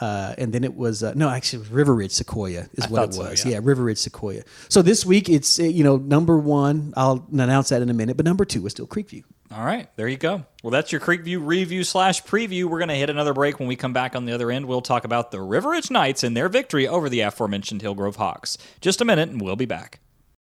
Uh, 0.00 0.34
and 0.38 0.52
then 0.52 0.64
it 0.64 0.74
was 0.74 1.04
uh, 1.04 1.12
no, 1.14 1.28
actually, 1.28 1.58
it 1.58 1.60
was 1.60 1.70
River 1.70 1.94
Ridge 1.94 2.10
Sequoia 2.10 2.68
is 2.74 2.88
what 2.88 2.98
thought 2.98 3.08
it 3.10 3.14
so, 3.14 3.22
was. 3.30 3.44
yeah. 3.44 3.52
yeah, 3.52 3.60
River 3.62 3.84
Ridge 3.84 3.98
Sequoia. 3.98 4.42
So 4.68 4.82
this 4.82 5.06
week 5.06 5.28
it's 5.28 5.60
you 5.60 5.84
know 5.84 5.98
number 5.98 6.36
one. 6.36 6.92
I'll 6.96 7.24
announce 7.32 7.68
that 7.68 7.80
in 7.80 7.88
a 7.90 7.94
minute, 7.94 8.16
but 8.16 8.26
number 8.26 8.44
two 8.44 8.66
is 8.66 8.72
still 8.72 8.88
Creekview. 8.88 9.22
All 9.52 9.64
right, 9.64 9.88
there 9.96 10.08
you 10.08 10.16
go. 10.16 10.44
Well, 10.62 10.70
that's 10.70 10.90
your 10.90 11.00
Creekview 11.00 11.38
review 11.44 11.84
slash 11.84 12.22
preview. 12.24 12.64
We're 12.64 12.78
going 12.78 12.88
to 12.88 12.94
hit 12.94 13.10
another 13.10 13.34
break. 13.34 13.58
When 13.60 13.68
we 13.68 13.76
come 13.76 13.92
back 13.92 14.16
on 14.16 14.24
the 14.24 14.32
other 14.32 14.50
end, 14.50 14.66
we'll 14.66 14.80
talk 14.80 15.04
about 15.04 15.30
the 15.30 15.40
River 15.40 15.70
Ridge 15.70 15.90
Knights 15.90 16.24
and 16.24 16.36
their 16.36 16.48
victory 16.48 16.88
over 16.88 17.08
the 17.08 17.20
aforementioned 17.20 17.82
Hillgrove 17.82 18.16
Hawks. 18.16 18.58
Just 18.80 19.00
a 19.00 19.04
minute, 19.04 19.28
and 19.28 19.40
we'll 19.40 19.54
be 19.54 19.66
back. 19.66 20.00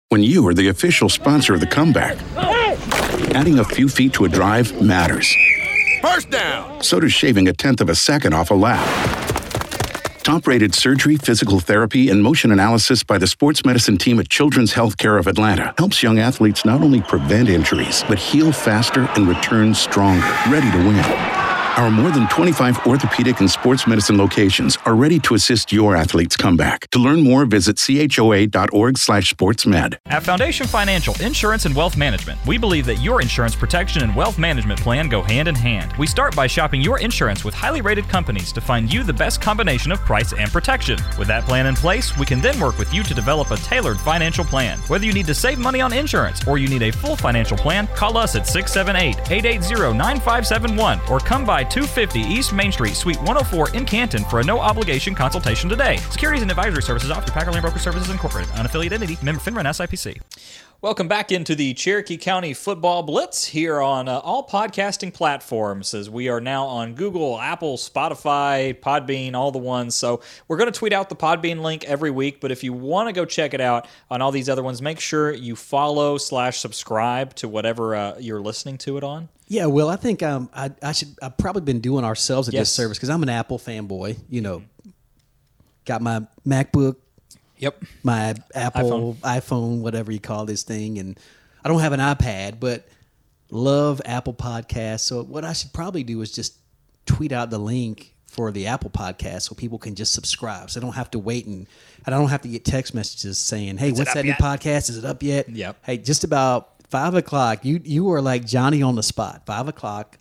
When 0.09 0.23
you 0.23 0.47
are 0.47 0.53
the 0.53 0.67
official 0.67 1.09
sponsor 1.09 1.53
of 1.53 1.59
the 1.59 1.67
comeback, 1.67 2.17
adding 3.35 3.59
a 3.59 3.63
few 3.63 3.89
feet 3.89 4.13
to 4.13 4.25
a 4.25 4.29
drive 4.29 4.81
matters. 4.81 5.35
First 6.01 6.29
down. 6.29 6.81
So 6.83 6.99
does 6.99 7.13
shaving 7.13 7.47
a 7.47 7.53
tenth 7.53 7.81
of 7.81 7.89
a 7.89 7.95
second 7.95 8.33
off 8.33 8.51
a 8.51 8.55
lap. 8.55 9.32
Top 10.23 10.47
rated 10.47 10.73
surgery, 10.73 11.17
physical 11.17 11.59
therapy, 11.59 12.09
and 12.09 12.23
motion 12.23 12.53
analysis 12.53 13.03
by 13.03 13.17
the 13.17 13.27
sports 13.27 13.65
medicine 13.65 13.97
team 13.97 14.21
at 14.21 14.29
Children's 14.29 14.71
Healthcare 14.73 15.19
of 15.19 15.27
Atlanta 15.27 15.73
helps 15.77 16.01
young 16.01 16.17
athletes 16.17 16.63
not 16.63 16.81
only 16.81 17.01
prevent 17.01 17.49
injuries, 17.49 18.05
but 18.07 18.17
heal 18.17 18.53
faster 18.53 19.09
and 19.17 19.27
return 19.27 19.73
stronger, 19.73 20.25
ready 20.47 20.71
to 20.71 20.77
win. 20.77 21.42
Our 21.75 21.89
more 21.89 22.11
than 22.11 22.27
25 22.27 22.85
orthopedic 22.85 23.39
and 23.39 23.49
sports 23.49 23.87
medicine 23.87 24.15
locations 24.15 24.77
are 24.85 24.93
ready 24.93 25.17
to 25.21 25.33
assist 25.33 25.71
your 25.71 25.95
athlete's 25.95 26.37
comeback. 26.37 26.87
To 26.91 26.99
learn 26.99 27.23
more, 27.23 27.45
visit 27.45 27.77
choa.org 27.77 28.95
slash 28.95 29.33
sportsmed. 29.33 29.95
At 30.05 30.21
Foundation 30.21 30.67
Financial 30.67 31.15
Insurance 31.19 31.65
and 31.65 31.75
Wealth 31.75 31.97
Management, 31.97 32.39
we 32.45 32.59
believe 32.59 32.85
that 32.85 33.01
your 33.01 33.21
insurance 33.21 33.55
protection 33.55 34.03
and 34.03 34.15
wealth 34.15 34.37
management 34.37 34.81
plan 34.81 35.09
go 35.09 35.23
hand 35.23 35.47
in 35.47 35.55
hand. 35.55 35.91
We 35.97 36.05
start 36.05 36.35
by 36.35 36.45
shopping 36.45 36.79
your 36.79 36.99
insurance 36.99 37.43
with 37.43 37.55
highly 37.55 37.81
rated 37.81 38.07
companies 38.07 38.51
to 38.53 38.61
find 38.61 38.93
you 38.93 39.01
the 39.01 39.11
best 39.11 39.41
combination 39.41 39.91
of 39.91 39.99
price 40.01 40.31
and 40.31 40.51
protection. 40.51 40.99
With 41.17 41.27
that 41.29 41.43
plan 41.45 41.65
in 41.65 41.73
place, 41.73 42.15
we 42.19 42.27
can 42.27 42.39
then 42.39 42.59
work 42.59 42.77
with 42.77 42.93
you 42.93 43.01
to 43.01 43.15
develop 43.15 43.49
a 43.49 43.57
tailored 43.57 43.99
financial 43.99 44.45
plan. 44.45 44.77
Whether 44.89 45.07
you 45.07 45.13
need 45.13 45.25
to 45.25 45.33
save 45.33 45.57
money 45.57 45.81
on 45.81 45.91
insurance 45.91 46.47
or 46.47 46.59
you 46.59 46.67
need 46.67 46.83
a 46.83 46.91
full 46.91 47.15
financial 47.15 47.57
plan, 47.57 47.87
call 47.87 48.15
us 48.15 48.35
at 48.35 48.45
678 48.45 49.31
880 49.31 49.97
9571 49.97 50.99
or 51.09 51.19
come 51.19 51.43
by 51.43 51.62
250 51.69 52.19
East 52.21 52.53
Main 52.53 52.71
Street, 52.71 52.95
Suite 52.95 53.17
104 53.17 53.75
in 53.75 53.85
Canton 53.85 54.23
for 54.25 54.39
a 54.39 54.43
no 54.43 54.59
obligation 54.59 55.15
consultation 55.15 55.69
today. 55.69 55.97
Securities 56.09 56.41
and 56.41 56.51
advisory 56.51 56.81
services 56.81 57.11
offered 57.11 57.31
through 57.31 57.41
Packerland 57.41 57.61
Broker 57.61 57.79
Services 57.79 58.09
Incorporated, 58.09 58.51
unaffiliated 58.53 58.93
entity, 58.93 59.17
member 59.21 59.41
FINRA 59.41 59.59
and 59.59 59.67
SIPC. 59.67 60.21
Welcome 60.83 61.07
back 61.07 61.31
into 61.31 61.55
the 61.55 61.73
Cherokee 61.75 62.17
County 62.17 62.53
Football 62.53 63.03
Blitz 63.03 63.45
here 63.45 63.79
on 63.79 64.09
uh, 64.09 64.19
all 64.19 64.45
podcasting 64.45 65.13
platforms 65.13 65.93
as 65.93 66.09
we 66.09 66.27
are 66.27 66.41
now 66.41 66.65
on 66.65 66.93
Google, 66.93 67.39
Apple, 67.39 67.77
Spotify, 67.77 68.77
Podbean, 68.77 69.33
all 69.33 69.53
the 69.53 69.59
ones. 69.59 69.95
So 69.95 70.19
we're 70.49 70.57
going 70.57 70.69
to 70.69 70.77
tweet 70.77 70.91
out 70.91 71.07
the 71.07 71.15
Podbean 71.15 71.61
link 71.61 71.85
every 71.85 72.11
week, 72.11 72.41
but 72.41 72.51
if 72.51 72.65
you 72.65 72.73
want 72.73 73.07
to 73.07 73.13
go 73.13 73.23
check 73.23 73.53
it 73.53 73.61
out 73.61 73.87
on 74.11 74.21
all 74.21 74.31
these 74.31 74.49
other 74.49 74.61
ones, 74.61 74.81
make 74.81 74.99
sure 74.99 75.31
you 75.31 75.55
follow 75.55 76.17
slash 76.17 76.59
subscribe 76.59 77.33
to 77.35 77.47
whatever 77.47 77.95
uh, 77.95 78.17
you're 78.19 78.41
listening 78.41 78.77
to 78.79 78.97
it 78.97 79.05
on. 79.05 79.29
Yeah, 79.47 79.67
well, 79.67 79.87
I 79.87 79.95
think 79.95 80.21
um, 80.21 80.49
I, 80.53 80.71
I 80.81 80.91
should. 80.91 81.15
I've 81.21 81.37
probably 81.37 81.61
been 81.61 81.79
doing 81.79 82.03
ourselves 82.03 82.49
a 82.49 82.51
Yes. 82.51 82.67
disservice 82.67 82.97
because 82.97 83.09
I'm 83.09 83.23
an 83.23 83.29
Apple 83.29 83.57
fanboy. 83.57 84.17
You 84.29 84.41
know, 84.41 84.63
got 85.85 86.01
my 86.01 86.27
MacBook, 86.45 86.97
Yep. 87.63 87.83
my 88.03 88.35
Apple 88.53 89.17
iPhone. 89.21 89.79
whatever 89.79 90.11
you 90.11 90.19
call 90.19 90.45
this 90.45 90.63
thing, 90.63 90.99
and 90.99 91.19
I 91.63 91.69
don't 91.69 91.79
have 91.79 91.93
an 91.93 91.99
iPad, 91.99 92.59
but 92.59 92.87
love 93.49 94.01
Apple 94.05 94.33
Podcasts. 94.33 95.01
So 95.01 95.23
what 95.23 95.45
I 95.45 95.53
should 95.53 95.73
probably 95.73 96.03
do 96.03 96.21
is 96.21 96.31
just 96.31 96.55
tweet 97.05 97.31
out 97.31 97.49
the 97.49 97.57
link 97.57 98.13
for 98.27 98.51
the 98.51 98.67
Apple 98.67 98.89
Podcast 98.89 99.43
so 99.43 99.55
people 99.55 99.77
can 99.77 99.95
just 99.95 100.13
subscribe. 100.13 100.71
So 100.71 100.79
I 100.79 100.81
don't 100.81 100.95
have 100.95 101.11
to 101.11 101.19
wait 101.19 101.45
and 101.45 101.67
and 102.05 102.13
I 102.13 102.17
don't 102.17 102.29
have 102.29 102.41
to 102.41 102.47
get 102.49 102.65
text 102.65 102.93
messages 102.93 103.37
saying, 103.37 103.77
"Hey, 103.77 103.91
what's 103.91 104.09
up 104.09 104.15
that 104.15 104.25
yet?" 104.25 104.39
new 104.39 104.45
podcast? 104.45 104.89
Is 104.89 104.97
it 104.97 105.05
up 105.05 105.23
yet?" 105.23 105.47
Yep. 105.49 105.77
Hey, 105.83 105.97
just 105.97 106.23
about 106.23 106.71
five 106.89 107.13
o'clock. 107.13 107.63
You 107.63 107.79
you 107.83 108.11
are 108.11 108.21
like 108.21 108.45
Johnny 108.45 108.81
on 108.81 108.95
the 108.95 109.03
spot. 109.03 109.45
Five 109.45 109.67
o'clock 109.67 110.17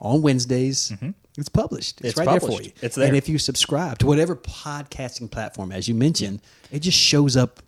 on 0.00 0.22
Wednesdays. 0.22 0.90
Mm-hmm. 0.90 1.10
It's 1.36 1.48
published. 1.48 2.00
It's, 2.00 2.10
It's 2.10 2.18
right 2.18 2.28
there 2.28 2.40
for 2.40 2.62
you. 2.62 2.72
It's 2.82 2.96
there. 2.96 3.06
And 3.06 3.16
if 3.16 3.28
you 3.28 3.38
subscribe 3.38 3.98
to 3.98 4.06
whatever 4.06 4.36
podcasting 4.36 5.30
platform, 5.30 5.72
as 5.72 5.88
you 5.88 5.94
mentioned, 5.94 6.40
it 6.70 6.80
just 6.80 6.98
shows 6.98 7.36
up 7.36 7.60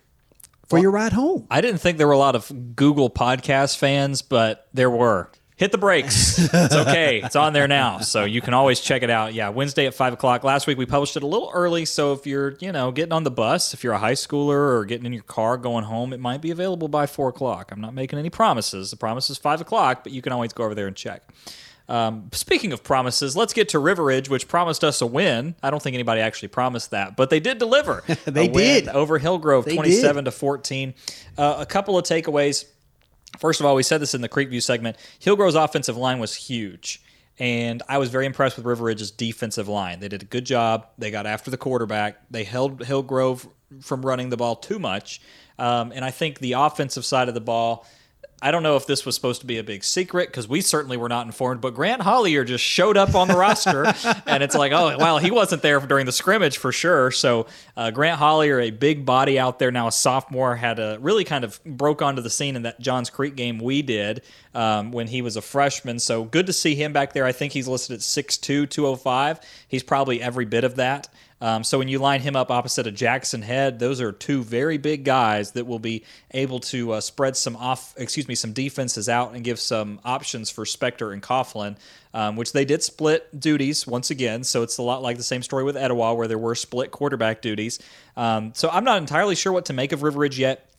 for 0.69 0.79
your 0.79 0.91
ride 0.91 1.13
home. 1.13 1.47
I 1.51 1.61
didn't 1.61 1.81
think 1.81 1.99
there 1.99 2.07
were 2.07 2.13
a 2.13 2.19
lot 2.19 2.35
of 2.37 2.51
Google 2.77 3.11
podcast 3.11 3.79
fans, 3.79 4.23
but 4.23 4.69
there 4.75 4.91
were. 4.91 5.31
Hit 5.57 5.71
the 5.71 5.79
brakes. 5.79 6.37
It's 6.53 6.75
okay. 6.75 7.23
it's 7.23 7.37
on 7.37 7.53
there 7.53 7.69
now, 7.69 8.01
so 8.01 8.25
you 8.25 8.41
can 8.41 8.55
always 8.55 8.81
check 8.81 9.05
it 9.05 9.09
out. 9.09 9.35
Yeah, 9.35 9.51
Wednesday 9.51 9.87
at 9.87 9.95
five 9.95 10.13
o'clock. 10.13 10.43
Last 10.43 10.67
week 10.67 10.77
we 10.77 10.85
published 10.85 11.17
it 11.17 11.23
a 11.23 11.27
little 11.29 11.49
early, 11.55 11.85
so 11.85 12.13
if 12.13 12.27
you're, 12.27 12.57
you 12.59 12.73
know, 12.73 12.91
getting 12.91 13.13
on 13.13 13.23
the 13.23 13.31
bus, 13.31 13.73
if 13.73 13.85
you're 13.85 13.93
a 13.93 13.99
high 13.99 14.15
schooler 14.15 14.75
or 14.77 14.85
getting 14.85 15.07
in 15.07 15.13
your 15.13 15.23
car 15.23 15.57
going 15.57 15.85
home, 15.85 16.13
it 16.13 16.19
might 16.19 16.41
be 16.41 16.51
available 16.51 16.89
by 16.89 17.07
four 17.07 17.29
o'clock. 17.29 17.71
I'm 17.71 17.81
not 17.81 17.95
making 17.95 18.19
any 18.19 18.31
promises. 18.31 18.91
The 18.91 18.97
promise 18.97 19.31
is 19.31 19.39
five 19.39 19.61
o'clock, 19.61 20.03
but 20.03 20.13
you 20.13 20.23
can 20.23 20.33
always 20.33 20.53
go 20.53 20.65
over 20.65 20.75
there 20.75 20.89
and 20.89 20.97
check. 20.97 21.23
Um, 21.89 22.31
speaking 22.33 22.73
of 22.73 22.83
promises, 22.83 23.37
let's 23.37 23.53
get 23.53 23.69
to 23.71 23.79
River 23.79 24.05
Ridge, 24.05 24.29
which 24.31 24.49
promised 24.49 24.83
us 24.83 25.01
a 25.03 25.07
win. 25.07 25.55
I 25.63 25.71
don't 25.71 25.83
think 25.83 25.95
anybody 25.95 26.21
actually 26.21 26.49
promised 26.49 26.93
that, 26.93 27.15
but 27.17 27.31
they 27.31 27.41
did 27.41 27.59
deliver. 27.59 28.03
They 28.25 28.49
did. 28.49 28.89
over 28.89 29.19
Hillgrove, 29.19 29.67
They 29.67 29.75
27 29.75 30.25
to 30.25 30.31
14. 30.31 30.95
Uh, 31.37 31.57
a 31.59 31.67
couple 31.67 31.99
of 31.99 32.05
takeaways. 32.05 32.65
First 33.39 33.61
of 33.61 33.67
all, 33.67 33.75
we 33.75 33.83
said 33.83 34.01
this 34.01 34.15
in 34.15 34.23
the 34.23 34.29
Creekview 34.29 34.63
segment. 34.63 34.97
Hillgrove's 35.21 35.55
offensive 35.57 35.97
line 35.97 36.21
was 36.21 36.35
huge. 36.35 37.03
And 37.39 37.83
I 37.89 37.99
was 37.99 38.11
very 38.11 38.27
impressed 38.27 38.57
with 38.57 38.65
River 38.65 38.85
Ridge's 38.85 39.11
defensive 39.11 39.69
line. 39.69 40.01
They 40.01 40.09
did 40.09 40.23
a 40.23 40.27
good 40.27 40.47
job. 40.47 40.87
They 40.99 41.11
got 41.11 41.27
after 41.27 41.51
the 41.51 41.57
quarterback. 41.57 42.17
They 42.31 42.45
held 42.45 42.85
Hillgrove 42.85 43.47
from 43.81 44.07
running 44.07 44.29
the 44.31 44.37
ball 44.37 44.57
too 44.57 44.79
much. 44.79 45.21
Um, 45.59 45.93
and 45.93 46.05
I 46.05 46.11
think 46.11 46.39
the 46.39 46.53
offensive 46.53 47.05
side 47.05 47.29
of 47.29 47.35
the 47.35 47.41
ball, 47.41 47.87
I 48.45 48.51
don't 48.51 48.63
know 48.63 48.77
if 48.77 48.87
this 48.87 49.07
was 49.07 49.15
supposed 49.15 49.41
to 49.41 49.47
be 49.47 49.57
a 49.57 49.65
big 49.65 49.83
secret 49.83 50.29
because 50.29 50.47
we 50.47 50.61
certainly 50.61 50.99
were 50.99 51.09
not 51.09 51.25
informed, 51.25 51.63
but 51.63 51.73
Grant 51.73 52.03
Hollier 52.03 52.45
just 52.45 52.63
showed 52.63 52.99
up 52.99 53.15
on 53.15 53.27
the 53.27 53.37
roster. 53.37 53.95
And 54.27 54.43
it's 54.43 54.55
like, 54.55 54.73
oh, 54.73 54.97
well, 54.99 55.19
he 55.19 55.31
wasn't 55.31 55.63
there 55.63 55.81
during 55.81 56.07
the 56.07 56.13
scrimmage 56.13 56.59
for 56.59 56.73
sure. 56.73 57.11
So 57.11 57.47
uh, 57.77 57.91
Grant 57.91 58.19
Hollier, 58.19 58.61
a 58.61 58.71
big 58.71 59.07
body 59.07 59.39
out 59.39 59.59
there 59.59 59.71
now, 59.71 59.87
a 59.87 59.93
sophomore, 59.93 60.57
had 60.57 60.79
a 60.79 60.99
really 61.01 61.25
kind 61.25 61.45
of 61.45 61.63
broke 61.65 62.03
onto 62.03 62.21
the 62.21 62.31
scene 62.31 62.57
in 62.57 62.63
that 62.63 62.81
Johns 62.81 63.11
Creek 63.11 63.37
game 63.37 63.59
we 63.59 63.83
did 63.83 64.23
um, 64.55 64.93
when 64.93 65.07
he 65.07 65.23
was 65.23 65.37
a 65.37 65.43
freshman. 65.43 65.99
So 65.99 66.25
good 66.25 66.47
to 66.47 66.53
see 66.53 66.75
him 66.75 66.93
back 66.93 67.13
there. 67.13 67.25
I 67.25 67.33
think 67.33 67.53
he's 67.53 67.69
listed 67.69 67.95
at 67.95 68.01
6'2, 68.01 68.69
205. 68.69 69.41
He's 69.69 69.83
probably 69.83 70.21
every 70.21 70.45
bit 70.45 70.65
of 70.65 70.77
that. 70.77 71.09
Um, 71.41 71.65
so 71.65 71.79
when 71.79 71.89
you 71.89 71.99
line 71.99 72.21
him 72.21 72.37
up 72.37 72.51
opposite 72.51 72.87
of 72.87 72.95
Jackson 72.95 73.43
Head, 73.43 73.79
those 73.79 74.01
are 74.01 74.13
two 74.13 74.43
very 74.43 74.79
big 74.79 75.05
guys 75.05 75.53
that 75.53 75.67
will 75.67 75.79
be 75.79 76.05
able 76.31 76.61
to 76.61 76.93
uh, 76.93 77.01
spread 77.01 77.37
some 77.37 77.57
off, 77.57 77.93
excuse 77.97 78.29
me, 78.29 78.35
some 78.35 78.53
defenses 78.53 79.09
out 79.09 79.35
and 79.35 79.45
give 79.45 79.61
some 79.61 80.01
options 80.05 80.49
for 80.49 80.65
Spectre 80.65 81.13
and 81.13 81.23
Coughlin, 81.23 81.77
um, 82.15 82.37
which 82.37 82.53
they 82.53 82.65
did 82.65 82.83
split 82.83 83.39
duties 83.39 83.87
once 83.87 84.11
again. 84.11 84.45
So 84.45 84.63
it's 84.63 84.79
a 84.79 84.83
lot 84.83 85.03
like 85.03 85.17
the 85.17 85.23
same 85.23 85.43
story 85.43 85.65
with 85.65 85.77
Etowah, 85.77 86.15
where 86.15 86.29
there 86.29 86.39
were 86.39 86.55
split 86.55 86.91
quarterback 86.91 87.43
duties. 87.43 87.79
Um, 88.17 88.53
so 88.55 88.71
I'm 88.71 88.85
not 88.85 88.99
entirely 88.99 89.35
sure 89.35 89.53
what 89.53 89.67
to 89.67 89.73
make 89.73 89.93
of 89.93 90.03
River 90.03 90.21
Ridge 90.21 90.39
yet. 90.39 90.71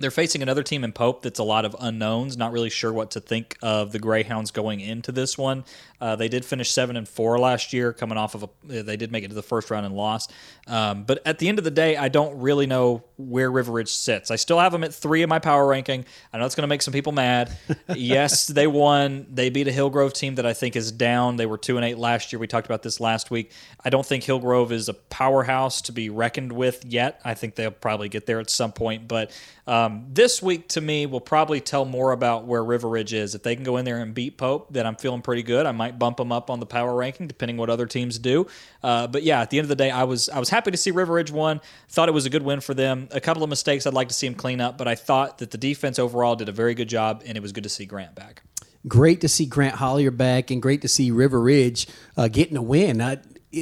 They're 0.00 0.10
facing 0.10 0.42
another 0.42 0.62
team 0.62 0.82
in 0.82 0.92
Pope 0.92 1.22
that's 1.22 1.38
a 1.38 1.44
lot 1.44 1.64
of 1.64 1.76
unknowns. 1.78 2.36
Not 2.36 2.52
really 2.52 2.70
sure 2.70 2.92
what 2.92 3.12
to 3.12 3.20
think 3.20 3.56
of 3.62 3.92
the 3.92 3.98
Greyhounds 3.98 4.50
going 4.50 4.80
into 4.80 5.12
this 5.12 5.38
one. 5.38 5.64
Uh, 6.00 6.16
they 6.16 6.28
did 6.28 6.44
finish 6.44 6.70
seven 6.70 6.96
and 6.96 7.08
four 7.08 7.38
last 7.38 7.72
year, 7.72 7.92
coming 7.92 8.18
off 8.18 8.34
of 8.34 8.42
a. 8.42 8.82
They 8.82 8.96
did 8.96 9.12
make 9.12 9.24
it 9.24 9.28
to 9.28 9.34
the 9.34 9.42
first 9.42 9.70
round 9.70 9.86
and 9.86 9.94
lost. 9.94 10.32
Um, 10.66 11.04
but 11.04 11.26
at 11.26 11.38
the 11.38 11.48
end 11.48 11.58
of 11.58 11.64
the 11.64 11.70
day, 11.70 11.96
I 11.96 12.08
don't 12.08 12.40
really 12.40 12.66
know 12.66 13.04
where 13.16 13.50
River 13.50 13.72
Ridge 13.72 13.90
sits. 13.90 14.30
I 14.30 14.36
still 14.36 14.58
have 14.58 14.72
them 14.72 14.82
at 14.82 14.92
three 14.92 15.22
in 15.22 15.28
my 15.28 15.38
power 15.38 15.66
ranking. 15.66 16.04
I 16.32 16.38
know 16.38 16.46
it's 16.46 16.54
going 16.54 16.64
to 16.64 16.68
make 16.68 16.82
some 16.82 16.92
people 16.92 17.12
mad. 17.12 17.56
yes, 17.94 18.48
they 18.48 18.66
won. 18.66 19.26
They 19.30 19.48
beat 19.50 19.68
a 19.68 19.72
Hillgrove 19.72 20.12
team 20.12 20.34
that 20.34 20.46
I 20.46 20.52
think 20.52 20.74
is 20.74 20.90
down. 20.90 21.36
They 21.36 21.46
were 21.46 21.58
two 21.58 21.76
and 21.76 21.86
eight 21.86 21.98
last 21.98 22.32
year. 22.32 22.40
We 22.40 22.48
talked 22.48 22.66
about 22.66 22.82
this 22.82 23.00
last 23.00 23.30
week. 23.30 23.52
I 23.84 23.90
don't 23.90 24.04
think 24.04 24.24
Hillgrove 24.24 24.72
is 24.72 24.88
a 24.88 24.94
powerhouse 24.94 25.80
to 25.82 25.92
be 25.92 26.10
reckoned 26.10 26.52
with 26.52 26.84
yet. 26.84 27.20
I 27.24 27.34
think 27.34 27.54
they'll 27.54 27.70
probably 27.70 28.08
get 28.08 28.26
there 28.26 28.40
at 28.40 28.50
some 28.50 28.72
point, 28.72 29.06
but. 29.06 29.30
Um, 29.66 29.83
this 30.10 30.42
week 30.42 30.68
to 30.68 30.80
me 30.80 31.06
will 31.06 31.20
probably 31.20 31.60
tell 31.60 31.84
more 31.84 32.12
about 32.12 32.44
where 32.44 32.62
River 32.62 32.88
Ridge 32.88 33.12
is. 33.12 33.34
If 33.34 33.42
they 33.42 33.54
can 33.54 33.64
go 33.64 33.76
in 33.76 33.84
there 33.84 33.98
and 33.98 34.14
beat 34.14 34.36
Pope, 34.36 34.68
then 34.70 34.86
I'm 34.86 34.96
feeling 34.96 35.22
pretty 35.22 35.42
good. 35.42 35.66
I 35.66 35.72
might 35.72 35.98
bump 35.98 36.18
them 36.18 36.32
up 36.32 36.50
on 36.50 36.60
the 36.60 36.66
power 36.66 36.94
ranking, 36.94 37.26
depending 37.26 37.56
what 37.56 37.70
other 37.70 37.86
teams 37.86 38.18
do. 38.18 38.46
Uh, 38.82 39.06
but 39.06 39.22
yeah, 39.22 39.40
at 39.40 39.50
the 39.50 39.58
end 39.58 39.64
of 39.64 39.68
the 39.68 39.76
day, 39.76 39.90
I 39.90 40.04
was 40.04 40.28
I 40.28 40.38
was 40.38 40.50
happy 40.50 40.70
to 40.70 40.76
see 40.76 40.90
River 40.90 41.14
Ridge 41.14 41.32
won. 41.32 41.60
Thought 41.88 42.08
it 42.08 42.12
was 42.12 42.26
a 42.26 42.30
good 42.30 42.42
win 42.42 42.60
for 42.60 42.74
them. 42.74 43.08
A 43.10 43.20
couple 43.20 43.42
of 43.42 43.48
mistakes 43.50 43.86
I'd 43.86 43.94
like 43.94 44.08
to 44.08 44.14
see 44.14 44.26
them 44.26 44.34
clean 44.34 44.60
up, 44.60 44.78
but 44.78 44.88
I 44.88 44.94
thought 44.94 45.38
that 45.38 45.50
the 45.50 45.58
defense 45.58 45.98
overall 45.98 46.36
did 46.36 46.48
a 46.48 46.52
very 46.52 46.74
good 46.74 46.88
job, 46.88 47.22
and 47.26 47.36
it 47.36 47.40
was 47.40 47.52
good 47.52 47.64
to 47.64 47.70
see 47.70 47.86
Grant 47.86 48.14
back. 48.14 48.42
Great 48.86 49.22
to 49.22 49.28
see 49.28 49.46
Grant 49.46 49.76
Hollier 49.76 50.10
back, 50.10 50.50
and 50.50 50.60
great 50.60 50.82
to 50.82 50.88
see 50.88 51.10
River 51.10 51.40
Ridge 51.40 51.86
uh, 52.16 52.28
getting 52.28 52.56
a 52.56 52.62
win. 52.62 53.00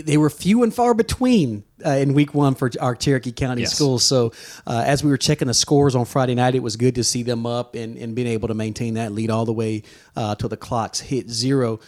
They 0.00 0.16
were 0.16 0.31
few 0.31 0.62
and 0.62 0.74
far 0.74 0.94
between 0.94 1.64
uh, 1.85 1.90
in 1.90 2.14
week 2.14 2.33
one 2.35 2.55
for 2.55 2.70
our 2.81 2.94
Cherokee 2.94 3.33
County 3.33 3.62
Yes. 3.62 3.74
schools. 3.74 4.05
So, 4.05 4.33
uh, 4.66 4.83
as 4.87 5.05
we 5.05 5.11
were 5.11 5.18
checking 5.18 5.48
the 5.48 5.55
scores 5.55 5.94
on 5.94 6.05
Friday 6.07 6.35
night, 6.35 6.55
it 6.55 6.62
was 6.62 6.76
good 6.76 6.94
to 6.94 7.05
see 7.05 7.22
them 7.22 7.44
up 7.44 7.74
and, 7.74 7.96
and 7.98 8.14
being 8.14 8.28
able 8.28 8.48
to 8.48 8.55
maintain 8.55 8.94
that 8.94 9.12
lead 9.12 9.31
all 9.31 9.44
the 9.44 9.52
way 9.52 9.83
uh, 10.16 10.35
till 10.37 10.48
the 10.48 10.57
clocks 10.57 11.00
hit 11.00 11.28
zero. 11.28 11.81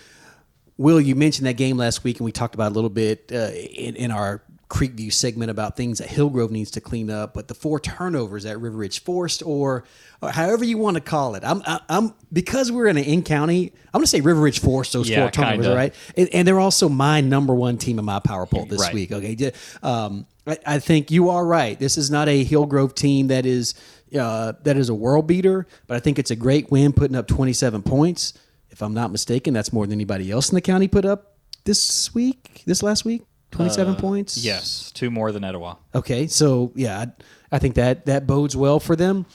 Will, 0.76 1.00
you 1.00 1.14
mentioned 1.14 1.46
that 1.46 1.56
game 1.56 1.76
last 1.76 2.02
week, 2.04 2.18
and 2.18 2.24
we 2.24 2.32
talked 2.32 2.54
about 2.54 2.66
it 2.66 2.72
a 2.72 2.74
little 2.74 2.90
bit 2.90 3.30
uh, 3.32 3.50
in, 3.54 3.94
in 3.96 4.10
our 4.10 4.42
Creekview 4.74 5.12
segment 5.12 5.52
about 5.52 5.76
things 5.76 5.98
that 5.98 6.08
Hillgrove 6.08 6.50
needs 6.50 6.72
to 6.72 6.80
clean 6.80 7.08
up. 7.08 7.32
But 7.32 7.46
the 7.46 7.54
four 7.54 7.78
turnovers 7.78 8.42
that 8.42 8.58
River 8.58 8.76
Ridge 8.78 9.02
forced, 9.04 9.40
or, 9.44 9.84
or 10.20 10.30
however 10.30 10.64
you 10.64 10.78
want 10.78 10.96
to 10.96 11.00
call 11.00 11.36
it, 11.36 11.44
I'm, 11.44 11.62
I, 11.64 11.78
I'm 11.88 12.12
because 12.32 12.72
we're 12.72 12.88
in 12.88 12.96
an 12.96 13.04
in 13.04 13.22
county. 13.22 13.72
I'm 13.86 13.98
going 14.00 14.02
to 14.04 14.08
say 14.10 14.20
River 14.20 14.40
Ridge 14.40 14.58
forced 14.58 14.92
those 14.92 15.08
Yeah, 15.08 15.20
four 15.20 15.30
turnovers, 15.30 15.66
kinda. 15.66 15.76
right? 15.76 15.94
And, 16.16 16.28
and 16.32 16.48
they're 16.48 16.58
also 16.58 16.88
my 16.88 17.20
number 17.20 17.54
one 17.54 17.78
team 17.78 18.00
in 18.00 18.04
my 18.04 18.18
power 18.18 18.46
poll 18.46 18.66
this 18.66 18.80
Right. 18.80 18.92
week. 18.94 19.12
Okay, 19.12 19.52
um, 19.84 20.26
I, 20.46 20.58
I 20.66 20.78
think 20.80 21.10
you 21.12 21.28
are 21.30 21.46
right. 21.46 21.78
This 21.78 21.96
is 21.96 22.10
not 22.10 22.28
a 22.28 22.42
Hillgrove 22.42 22.96
team 22.96 23.28
that 23.28 23.46
is 23.46 23.74
uh, 24.18 24.52
that 24.64 24.76
is 24.76 24.88
a 24.88 24.94
world 24.94 25.26
beater, 25.28 25.66
but 25.86 25.96
I 25.96 26.00
think 26.00 26.18
it's 26.18 26.30
a 26.32 26.36
great 26.36 26.70
win, 26.72 26.92
putting 26.92 27.16
up 27.16 27.26
27 27.28 27.82
points. 27.82 28.34
If 28.70 28.82
I'm 28.82 28.92
not 28.94 29.12
mistaken, 29.12 29.54
that's 29.54 29.72
more 29.72 29.86
than 29.86 29.92
anybody 29.94 30.30
else 30.32 30.48
in 30.50 30.56
the 30.56 30.60
county 30.60 30.88
put 30.88 31.04
up 31.04 31.36
this 31.64 32.12
week, 32.12 32.62
this 32.66 32.82
last 32.82 33.04
week. 33.04 33.22
27 33.54 33.96
points. 33.96 34.44
Yes, 34.44 34.90
two 34.92 35.10
more 35.10 35.32
than 35.32 35.44
Etowah. 35.44 35.78
Okay, 35.94 36.26
so 36.26 36.72
yeah, 36.74 36.98
I, 36.98 37.06
I 37.56 37.58
think 37.58 37.74
that 37.76 38.06
that 38.06 38.26
bodes 38.26 38.56
well 38.56 38.80
for 38.80 38.96
them. 38.96 39.26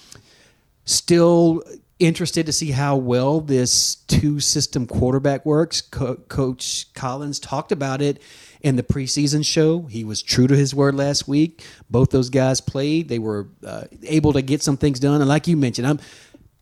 Still 0.85 1.63
interested 1.99 2.45
to 2.45 2.53
see 2.53 2.71
how 2.71 2.95
well 2.95 3.41
this 3.41 3.95
two 3.95 4.39
system 4.39 4.87
quarterback 4.87 5.45
works. 5.45 5.81
Co- 5.81 6.15
Coach 6.15 6.87
Collins 6.93 7.39
talked 7.39 7.71
about 7.71 8.01
it 8.01 8.21
in 8.61 8.75
the 8.77 8.83
preseason 8.83 9.45
show. 9.45 9.83
He 9.83 10.03
was 10.03 10.21
true 10.21 10.47
to 10.47 10.55
his 10.55 10.73
word 10.73 10.95
last 10.95 11.27
week. 11.27 11.65
Both 11.89 12.09
those 12.11 12.29
guys 12.29 12.61
played. 12.61 13.09
They 13.09 13.19
were 13.19 13.49
uh, 13.65 13.83
able 14.03 14.33
to 14.33 14.41
get 14.41 14.63
some 14.63 14.77
things 14.77 14.99
done. 14.99 15.21
And 15.21 15.29
like 15.29 15.47
you 15.47 15.57
mentioned, 15.57 15.87
I'm 15.87 15.99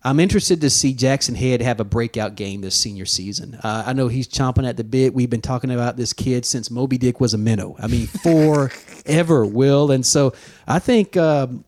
I'm 0.04 0.20
interested 0.20 0.62
to 0.62 0.70
see 0.70 0.94
Jackson 0.94 1.36
Head 1.36 1.62
have 1.62 1.80
a 1.80 1.84
breakout 1.84 2.36
game 2.36 2.62
this 2.62 2.76
senior 2.76 3.06
season. 3.06 3.56
Uh, 3.56 3.84
I 3.86 3.94
know 3.94 4.08
he's 4.08 4.28
chomping 4.28 4.68
at 4.68 4.78
the 4.78 4.84
bit. 4.84 5.14
We've 5.14 5.30
been 5.30 5.42
talking 5.42 5.72
about 5.72 5.98
this 5.98 6.14
kid 6.14 6.46
since 6.46 6.70
Moby 6.70 6.98
Dick 6.98 7.20
was 7.20 7.34
a 7.34 7.38
minnow. 7.38 7.76
I 7.80 7.88
mean, 7.88 8.08
forever, 8.24 9.46
Will. 9.46 9.92
And 9.92 10.06
so 10.06 10.34
I 10.68 10.80
think 10.80 11.18
um, 11.18 11.66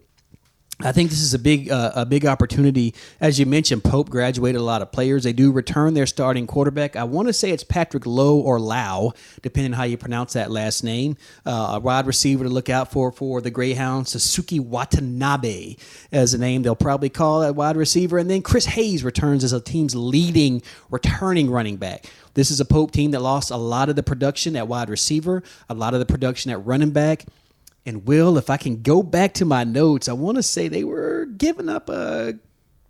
I 0.81 0.93
think 0.93 1.09
this 1.09 1.21
is 1.21 1.33
a 1.33 1.39
big 1.39 1.69
uh, 1.69 1.91
a 1.93 2.05
big 2.05 2.25
opportunity. 2.25 2.95
As 3.19 3.37
you 3.37 3.45
mentioned, 3.45 3.83
Pope 3.83 4.09
graduated 4.09 4.61
a 4.61 4.63
lot 4.63 4.81
of 4.81 4.93
players. 4.93 5.25
They 5.25 5.33
do 5.33 5.51
return 5.51 5.93
their 5.93 6.05
starting 6.05 6.47
quarterback. 6.47 6.95
I 6.95 7.03
want 7.03 7.27
to 7.27 7.33
say 7.33 7.51
it's 7.51 7.65
Patrick 7.65 8.05
Lowe 8.05 8.39
or 8.39 8.61
Lau, 8.61 9.11
depending 9.41 9.73
how 9.73 9.83
you 9.83 9.97
pronounce 9.97 10.33
that 10.33 10.51
last 10.51 10.81
name. 10.85 11.17
Uh, 11.45 11.71
a 11.73 11.79
wide 11.81 12.07
receiver 12.07 12.45
to 12.45 12.49
look 12.49 12.69
out 12.69 12.93
for 12.93 13.11
for 13.11 13.41
the 13.41 13.51
Greyhounds. 13.51 14.11
Suzuki 14.11 14.57
Watanabe 14.57 15.75
as 16.13 16.33
a 16.33 16.37
name 16.37 16.61
they'll 16.61 16.77
probably 16.77 17.09
call 17.09 17.41
that 17.41 17.55
wide 17.55 17.75
receiver. 17.75 18.17
And 18.17 18.29
then 18.29 18.41
Chris 18.41 18.65
Hayes 18.67 19.03
returns 19.03 19.43
as 19.43 19.51
a 19.51 19.59
team's 19.59 19.97
leading 19.97 20.61
returning 20.89 21.51
running 21.51 21.75
back. 21.75 22.05
This 22.35 22.51
is 22.51 22.61
a 22.61 22.65
Pope 22.65 22.91
team 22.91 23.11
that 23.11 23.21
lost 23.21 23.51
a 23.51 23.57
lot 23.57 23.89
of 23.89 23.97
the 23.97 24.03
production 24.03 24.55
at 24.55 24.69
wide 24.69 24.89
receiver, 24.89 25.43
a 25.67 25.73
lot 25.73 25.93
of 25.93 25.99
the 25.99 26.05
production 26.05 26.51
at 26.51 26.65
running 26.65 26.91
back. 26.91 27.25
And 27.85 28.05
Will, 28.05 28.37
if 28.37 28.49
I 28.49 28.57
can 28.57 28.81
go 28.81 29.01
back 29.01 29.33
to 29.35 29.45
my 29.45 29.63
notes, 29.63 30.07
I 30.07 30.13
want 30.13 30.37
to 30.37 30.43
say 30.43 30.67
they 30.67 30.83
were 30.83 31.25
giving 31.25 31.69
up 31.69 31.89
a 31.89 32.35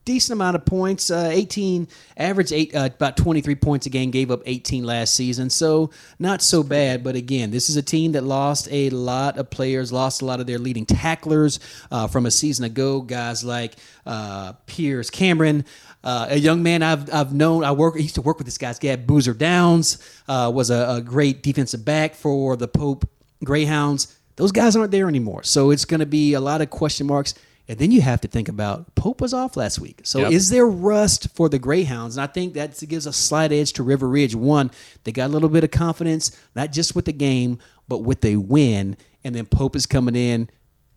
decent 0.10 0.34
amount 0.34 0.56
of 0.56 0.66
points. 0.66 1.12
Uh, 1.12 1.30
18 1.32 1.88
average 2.18 2.52
eight, 2.52 2.76
uh, 2.76 2.90
about 2.96 3.16
23 3.16 3.54
points 3.56 3.86
a 3.86 3.92
game. 3.92 4.10
Gave 4.10 4.32
up 4.32 4.42
18 4.46 4.84
last 4.84 5.14
season, 5.14 5.52
so 5.52 5.92
not 6.18 6.42
so 6.42 6.64
bad. 6.64 7.04
But 7.04 7.16
again, 7.16 7.52
this 7.52 7.70
is 7.70 7.76
a 7.76 7.84
team 7.84 8.14
that 8.14 8.24
lost 8.24 8.68
a 8.72 8.90
lot 8.90 9.38
of 9.38 9.52
players, 9.52 9.92
lost 9.92 10.24
a 10.24 10.26
lot 10.26 10.40
of 10.40 10.48
their 10.48 10.58
leading 10.58 10.88
tacklers 10.88 11.60
uh, 11.92 12.08
from 12.08 12.26
a 12.26 12.32
season 12.32 12.66
ago. 12.66 13.02
Guys 13.02 13.44
like 13.44 13.76
uh, 14.06 14.54
Pierce 14.66 15.12
Cameron. 15.12 15.64
Uh, 16.04 16.28
a 16.30 16.38
young 16.40 16.64
man 16.64 16.82
I've, 16.82 17.14
I've 17.14 17.34
known, 17.34 17.64
I 17.64 17.74
work. 17.74 17.96
I 17.96 18.00
used 18.00 18.16
to 18.16 18.22
work 18.22 18.38
with 18.38 18.48
this 18.48 18.58
guy's 18.58 18.80
dad, 18.80 19.06
Boozer 19.06 19.34
Downs, 19.34 19.98
uh, 20.28 20.50
was 20.54 20.70
a, 20.70 20.96
a 20.96 21.02
great 21.02 21.44
defensive 21.44 21.84
back 21.84 22.16
for 22.16 22.56
the 22.56 22.70
Pope 22.70 23.08
Greyhounds 23.44 24.19
those 24.40 24.54
guys 24.54 24.76
aren't 24.78 24.92
there 24.92 25.10
anymore. 25.10 25.44
So 25.44 25.70
it's 25.70 25.84
going 25.84 26.00
to 26.00 26.06
be 26.06 26.34
a 26.34 26.40
lot 26.40 26.62
of 26.62 26.70
question 26.70 27.06
marks. 27.08 27.34
And 27.68 27.78
then 27.78 27.92
you 27.92 28.02
have 28.02 28.22
to 28.22 28.28
think 28.28 28.48
about 28.48 28.96
Pope 28.96 29.20
was 29.22 29.34
off 29.34 29.58
last 29.58 29.80
week. 29.80 30.00
So 30.04 30.20
Yep. 30.22 30.32
is 30.32 30.50
there 30.50 30.66
rust 30.66 31.28
for 31.36 31.50
the 31.50 31.60
Greyhounds? 31.60 32.16
And 32.18 32.24
I 32.24 32.28
think 32.28 32.54
that 32.54 32.82
gives 32.88 33.06
a 33.06 33.14
slight 33.14 33.52
edge 33.52 33.74
to 33.74 33.84
River 33.84 34.08
Ridge. 34.08 34.34
One, 34.34 34.72
they 35.04 35.12
got 35.12 35.26
a 35.28 35.34
little 35.34 35.50
bit 35.50 35.64
of 35.66 35.72
confidence, 35.72 36.32
not 36.56 36.72
just 36.72 36.96
with 36.96 37.04
the 37.06 37.12
game, 37.14 37.60
but 37.88 38.00
with 38.00 38.22
the 38.22 38.38
win. 38.38 38.96
And 39.24 39.36
then 39.36 39.46
Pope 39.46 39.76
is 39.76 39.86
coming 39.86 40.16
in 40.16 40.50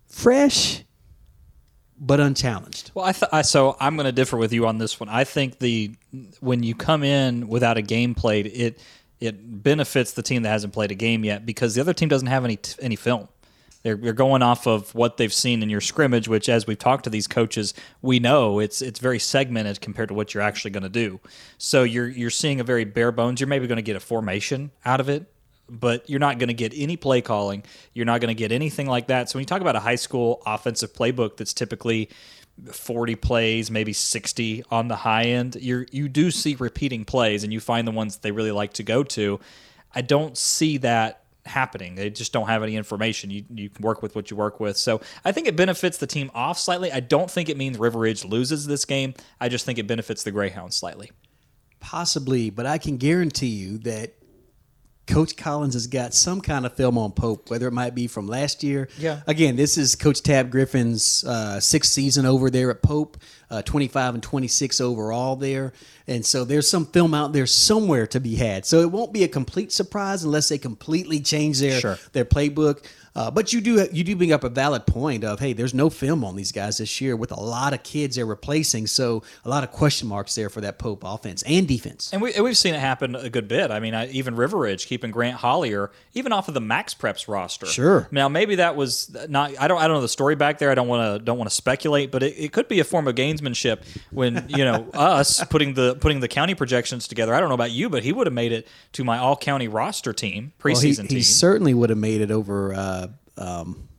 fresh, 0.07 0.83
but 1.99 2.19
unchallenged. 2.19 2.91
Well, 2.95 3.05
I, 3.05 3.11
th- 3.11 3.29
I 3.31 3.41
so 3.43 3.75
I'm 3.79 3.95
going 3.95 4.05
to 4.05 4.11
differ 4.11 4.37
with 4.37 4.53
you 4.53 4.65
on 4.65 4.77
this 4.77 4.99
one. 4.99 5.09
I 5.09 5.25
think 5.25 5.59
the 5.59 5.91
when 6.39 6.63
you 6.63 6.75
come 6.75 7.03
in 7.03 7.47
without 7.49 7.77
a 7.77 7.81
game 7.81 8.15
played, 8.15 8.47
it 8.47 8.79
it 9.23 9.63
benefits 9.63 10.11
the 10.11 10.21
team 10.21 10.43
that 10.43 10.49
hasn't 10.49 10.73
played 10.73 10.91
a 10.91 10.95
game 10.95 11.23
yet 11.23 11.45
because 11.45 11.75
the 11.75 11.81
other 11.81 11.93
team 11.93 12.09
doesn't 12.09 12.27
have 12.27 12.43
any 12.43 12.57
t- 12.57 12.75
any 12.81 12.95
film. 12.95 13.29
They're, 13.83 13.95
they're 13.95 14.13
going 14.13 14.41
off 14.41 14.65
of 14.65 14.95
what 14.95 15.17
they've 15.17 15.33
seen 15.33 15.61
in 15.61 15.69
your 15.69 15.81
scrimmage, 15.81 16.29
which, 16.29 16.47
as 16.47 16.65
we've 16.65 16.79
talked 16.79 17.03
to 17.03 17.09
these 17.09 17.27
coaches, 17.27 17.73
we 18.01 18.19
know 18.19 18.59
it's 18.59 18.81
it's 18.81 18.99
very 18.99 19.19
segmented 19.19 19.81
compared 19.81 20.09
to 20.09 20.13
what 20.13 20.33
you're 20.33 20.43
actually 20.43 20.71
going 20.71 20.83
to 20.83 20.89
do. 20.89 21.19
So 21.57 21.83
you're 21.83 22.07
you're 22.07 22.29
seeing 22.29 22.59
a 22.59 22.63
very 22.63 22.85
bare 22.85 23.11
bones. 23.11 23.39
You're 23.39 23.47
maybe 23.47 23.67
going 23.67 23.77
to 23.77 23.81
get 23.81 23.95
a 23.95 24.01
formation 24.01 24.71
out 24.85 24.99
of 24.99 25.09
it, 25.09 25.25
but 25.69 26.09
you're 26.09 26.19
not 26.19 26.37
going 26.37 26.47
to 26.47 26.53
get 26.53 26.73
any 26.75 26.97
play 26.97 27.21
calling. 27.21 27.63
You're 27.93 28.05
not 28.05 28.21
going 28.21 28.33
to 28.33 28.39
get 28.39 28.51
anything 28.51 28.87
like 28.87 29.07
that. 29.07 29.29
So 29.29 29.37
when 29.37 29.41
you 29.41 29.47
talk 29.47 29.61
about 29.61 29.75
a 29.75 29.81
high 29.81 29.95
school 29.95 30.41
offensive 30.45 30.93
playbook 30.93 31.37
that's 31.37 31.53
typically 31.53 32.09
40 32.71 33.15
plays, 33.15 33.71
maybe 33.71 33.93
60 33.93 34.63
on 34.69 34.87
the 34.87 34.95
high 34.95 35.23
end, 35.23 35.55
you 35.55 35.85
you 35.91 36.07
do 36.07 36.31
see 36.31 36.55
repeating 36.55 37.03
plays 37.03 37.43
and 37.43 37.51
you 37.51 37.59
find 37.59 37.87
the 37.87 37.91
ones 37.91 38.17
they 38.17 38.31
really 38.31 38.51
like 38.51 38.73
to 38.73 38.83
go 38.83 39.03
to. 39.03 39.39
I 39.93 40.01
don't 40.01 40.37
see 40.37 40.77
that 40.77 41.23
happening. 41.45 41.95
They 41.95 42.09
just 42.09 42.31
don't 42.31 42.47
have 42.47 42.63
any 42.63 42.75
information. 42.75 43.29
You 43.29 43.43
you 43.53 43.69
can 43.69 43.83
work 43.83 44.01
with 44.01 44.15
what 44.15 44.31
you 44.31 44.37
work 44.37 44.59
with. 44.59 44.77
So 44.77 45.01
I 45.25 45.31
think 45.31 45.47
it 45.47 45.55
benefits 45.55 45.97
the 45.97 46.07
team 46.07 46.31
off 46.33 46.57
slightly. 46.59 46.91
I 46.91 46.99
don't 46.99 47.29
think 47.29 47.49
it 47.49 47.57
means 47.57 47.77
River 47.77 47.99
Ridge 47.99 48.23
loses 48.23 48.65
this 48.65 48.85
game. 48.85 49.13
I 49.41 49.49
just 49.49 49.65
think 49.65 49.79
it 49.79 49.87
benefits 49.87 50.23
the 50.23 50.31
Greyhounds 50.31 50.75
slightly. 50.75 51.11
Possibly, 51.79 52.49
but 52.49 52.65
I 52.65 52.77
can 52.77 52.97
guarantee 52.97 53.47
you 53.47 53.77
that 53.79 54.13
Coach 55.05 55.35
Collins 55.35 55.73
has 55.73 55.87
got 55.87 56.13
some 56.13 56.39
kind 56.39 56.65
of 56.65 56.73
film 56.73 56.97
on 56.97 57.11
Pope, 57.11 57.49
whether 57.49 57.67
it 57.67 57.73
might 57.73 57.93
be 57.93 58.07
from 58.07 58.25
last 58.27 58.63
year. 58.63 58.87
Yeah. 58.97 59.21
Again, 59.27 59.57
this 59.57 59.77
is 59.77 59.95
Coach 59.95 60.21
Tab 60.23 60.49
Griffin's 60.49 61.25
uh, 61.25 61.59
sixth 61.59 61.91
season 61.91 62.25
over 62.25 62.49
there 62.49 62.71
at 62.71 62.81
Pope, 62.81 63.17
uh, 63.49 63.61
25 63.63 64.13
and 64.15 64.23
26 64.23 64.79
overall 64.79 65.35
there. 65.35 65.73
And 66.07 66.25
so 66.25 66.45
there's 66.45 66.69
some 66.69 66.85
film 66.85 67.13
out 67.13 67.33
there 67.33 67.45
somewhere 67.45 68.07
to 68.07 68.19
be 68.21 68.35
had. 68.35 68.65
So 68.65 68.79
it 68.79 68.91
won't 68.91 69.11
be 69.11 69.23
a 69.23 69.27
complete 69.27 69.71
surprise 69.73 70.23
unless 70.23 70.47
they 70.49 70.57
completely 70.57 71.19
change 71.19 71.59
their 71.59 71.79
Sure. 71.81 71.97
their 72.13 72.25
playbook. 72.25 72.85
Uh, 73.15 73.29
but 73.29 73.53
you 73.53 73.61
do 73.61 73.87
you 73.91 74.03
do 74.03 74.15
bring 74.15 74.31
up 74.31 74.43
a 74.43 74.49
valid 74.49 74.85
point 74.85 75.23
of 75.23 75.39
hey, 75.39 75.53
there's 75.53 75.73
no 75.73 75.89
film 75.89 76.23
on 76.23 76.35
these 76.35 76.51
guys 76.51 76.77
this 76.79 76.99
year 76.99 77.15
with 77.15 77.31
a 77.31 77.39
lot 77.39 77.73
of 77.73 77.83
kids 77.83 78.15
they're 78.15 78.25
replacing, 78.25 78.87
so 78.87 79.23
a 79.45 79.49
lot 79.49 79.63
of 79.63 79.71
question 79.71 80.07
marks 80.07 80.35
there 80.35 80.49
for 80.49 80.61
that 80.61 80.79
Pope 80.79 81.03
offense 81.05 81.43
and 81.43 81.67
defense. 81.67 82.11
And, 82.11 82.21
we, 82.21 82.33
and 82.33 82.43
we've 82.43 82.57
seen 82.57 82.73
it 82.73 82.79
happen 82.79 83.15
a 83.15 83.29
good 83.29 83.47
bit. 83.47 83.71
I 83.71 83.79
mean, 83.79 83.93
I, 83.93 84.09
even 84.09 84.35
River 84.35 84.57
Ridge 84.57 84.87
keeping 84.87 85.11
Grant 85.11 85.37
Hollier, 85.37 85.91
even 86.13 86.31
off 86.31 86.47
of 86.47 86.53
the 86.53 86.61
MaxPreps 86.61 87.27
roster. 87.27 87.65
Sure. 87.67 88.07
Now 88.11 88.29
maybe 88.29 88.55
that 88.55 88.75
was 88.75 89.15
not. 89.29 89.51
I 89.59 89.67
don't. 89.67 89.79
I 89.79 89.87
don't 89.87 89.97
know 89.97 90.01
the 90.01 90.07
story 90.07 90.35
back 90.35 90.57
there. 90.57 90.71
I 90.71 90.75
don't 90.75 90.87
want 90.87 91.19
to. 91.19 91.23
Don't 91.23 91.37
want 91.37 91.49
to 91.49 91.55
speculate. 91.55 92.11
But 92.11 92.23
it, 92.23 92.33
it 92.37 92.51
could 92.51 92.67
be 92.67 92.79
a 92.79 92.83
form 92.83 93.07
of 93.07 93.15
gamesmanship 93.15 93.83
when 94.11 94.45
you 94.49 94.65
know 94.65 94.87
us 94.93 95.43
putting 95.45 95.75
the 95.75 95.95
putting 95.95 96.19
the 96.19 96.27
county 96.27 96.55
projections 96.55 97.07
together. 97.07 97.33
I 97.33 97.39
don't 97.39 97.49
know 97.49 97.55
about 97.55 97.71
you, 97.71 97.89
but 97.89 98.03
he 98.03 98.11
would 98.11 98.27
have 98.27 98.33
made 98.33 98.51
it 98.51 98.67
to 98.93 99.03
my 99.03 99.17
all 99.17 99.35
county 99.35 99.67
roster 99.67 100.13
team 100.13 100.53
Well, 100.63 100.75
he, 100.75 100.89
preseason 100.91 101.09
he 101.09 101.21
certainly 101.21 101.73
would 101.73 101.89
have 101.89 101.99
made 101.99 102.21
it 102.21 102.31
over. 102.31 102.73
Uh, 102.73 103.02
um, 103.37 103.89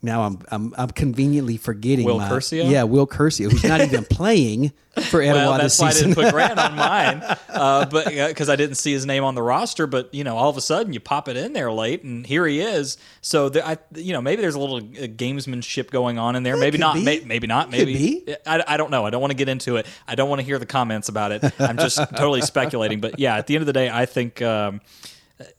now 0.00 0.22
I'm, 0.22 0.38
I'm 0.52 0.74
I'm 0.78 0.90
conveniently 0.90 1.56
forgetting 1.56 2.04
Will 2.04 2.18
my, 2.18 2.28
Curcio? 2.28 2.70
Yeah, 2.70 2.84
Will 2.84 3.06
Curcio, 3.06 3.50
who's 3.50 3.64
not 3.64 3.80
even 3.80 4.04
playing 4.10 4.72
for 5.10 5.20
Etowah 5.20 5.34
well, 5.34 5.58
this 5.58 5.76
that's 5.76 5.80
why 5.80 5.88
I 5.88 5.92
didn't 5.92 6.14
put 6.14 6.32
Grant 6.32 6.56
on 6.56 6.76
mine, 6.76 7.20
uh, 7.48 7.84
but 7.86 8.06
because 8.06 8.48
I 8.48 8.54
didn't 8.54 8.76
see 8.76 8.92
his 8.92 9.06
name 9.06 9.24
on 9.24 9.34
the 9.34 9.42
roster. 9.42 9.88
But 9.88 10.14
you 10.14 10.22
know, 10.22 10.36
all 10.36 10.50
of 10.50 10.56
a 10.56 10.60
sudden 10.60 10.92
you 10.92 11.00
pop 11.00 11.26
it 11.28 11.36
in 11.36 11.52
there 11.52 11.72
late, 11.72 12.04
and 12.04 12.24
here 12.24 12.46
he 12.46 12.60
is. 12.60 12.96
So 13.22 13.48
there, 13.48 13.66
I, 13.66 13.76
you 13.96 14.12
know, 14.12 14.20
maybe 14.20 14.40
there's 14.40 14.54
a 14.54 14.60
little 14.60 14.76
uh, 14.76 15.08
gamesmanship 15.08 15.90
going 15.90 16.16
on 16.16 16.36
in 16.36 16.44
there. 16.44 16.56
maybe 16.56 16.78
not. 16.78 16.96
May, 16.96 17.20
maybe 17.24 17.48
not. 17.48 17.72
Could 17.72 17.86
Maybe. 17.86 18.24
I, 18.46 18.62
I 18.68 18.76
don't 18.76 18.92
know. 18.92 19.04
I 19.04 19.10
don't 19.10 19.20
want 19.20 19.32
to 19.32 19.36
get 19.36 19.48
into 19.48 19.76
it. 19.76 19.86
I 20.06 20.14
don't 20.14 20.28
want 20.28 20.40
to 20.40 20.46
hear 20.46 20.60
the 20.60 20.66
comments 20.66 21.08
about 21.08 21.32
it. 21.32 21.42
I'm 21.58 21.76
just 21.76 21.98
totally 22.16 22.42
speculating. 22.42 23.00
But 23.00 23.18
yeah, 23.18 23.36
at 23.36 23.48
the 23.48 23.56
end 23.56 23.62
of 23.62 23.66
the 23.66 23.72
day, 23.72 23.90
I 23.90 24.06
think. 24.06 24.40
Um, 24.42 24.80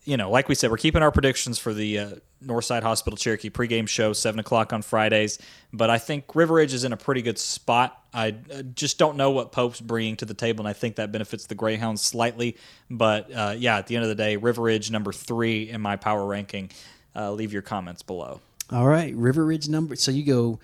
you 0.03 0.17
know, 0.17 0.29
like 0.29 0.49
we 0.49 0.55
said, 0.55 0.71
we're 0.71 0.77
keeping 0.77 1.01
our 1.01 1.11
predictions 1.11 1.57
for 1.57 1.73
the 1.73 1.99
uh, 1.99 2.09
Northside 2.43 2.83
Hospital 2.83 3.15
Cherokee 3.15 3.49
pregame 3.49 3.87
show, 3.87 4.13
seven 4.13 4.39
o'clock 4.39 4.73
on 4.73 4.81
Fridays. 4.81 5.39
But 5.71 5.89
I 5.89 5.97
think 5.97 6.35
River 6.35 6.55
Ridge 6.55 6.73
is 6.73 6.83
in 6.83 6.93
a 6.93 6.97
pretty 6.97 7.21
good 7.21 7.37
spot. 7.37 8.01
I 8.13 8.31
just 8.75 8.97
don't 8.97 9.17
know 9.17 9.31
what 9.31 9.51
Pope's 9.51 9.79
bringing 9.79 10.17
to 10.17 10.25
the 10.25 10.33
table, 10.33 10.61
and 10.61 10.67
I 10.67 10.73
think 10.73 10.95
that 10.95 11.11
benefits 11.11 11.45
the 11.45 11.55
Greyhounds 11.55 12.01
slightly. 12.01 12.57
But 12.89 13.31
uh, 13.33 13.55
yeah, 13.57 13.77
at 13.77 13.87
the 13.87 13.95
end 13.95 14.03
of 14.03 14.09
the 14.09 14.15
day, 14.15 14.35
River 14.35 14.63
Ridge 14.63 14.91
number 14.91 15.13
three 15.13 15.69
in 15.69 15.81
my 15.81 15.95
power 15.95 16.25
ranking. 16.25 16.71
Uh, 17.15 17.31
leave 17.31 17.53
your 17.53 17.61
comments 17.61 18.01
below. 18.01 18.41
All 18.71 18.87
right, 18.87 19.15
River 19.15 19.45
Ridge 19.45 19.67
number. 19.67 19.95
So 19.95 20.11
you 20.11 20.23
go 20.23 20.59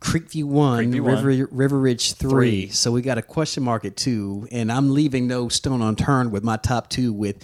Creekview 0.00 0.44
one, 0.44 0.92
Creekview 0.92 1.00
one. 1.00 1.24
River 1.24 1.48
River 1.50 1.78
Ridge 1.78 2.12
three. 2.14 2.30
Three. 2.30 2.68
So 2.68 2.92
we 2.92 3.02
got 3.02 3.18
a 3.18 3.22
question 3.22 3.62
mark 3.62 3.84
at 3.84 3.96
two, 3.96 4.46
and 4.52 4.70
I'm 4.70 4.92
leaving 4.92 5.26
no 5.26 5.48
stone 5.48 5.80
unturned 5.80 6.30
with 6.30 6.44
my 6.44 6.56
top 6.56 6.90
two 6.90 7.12
with 7.12 7.42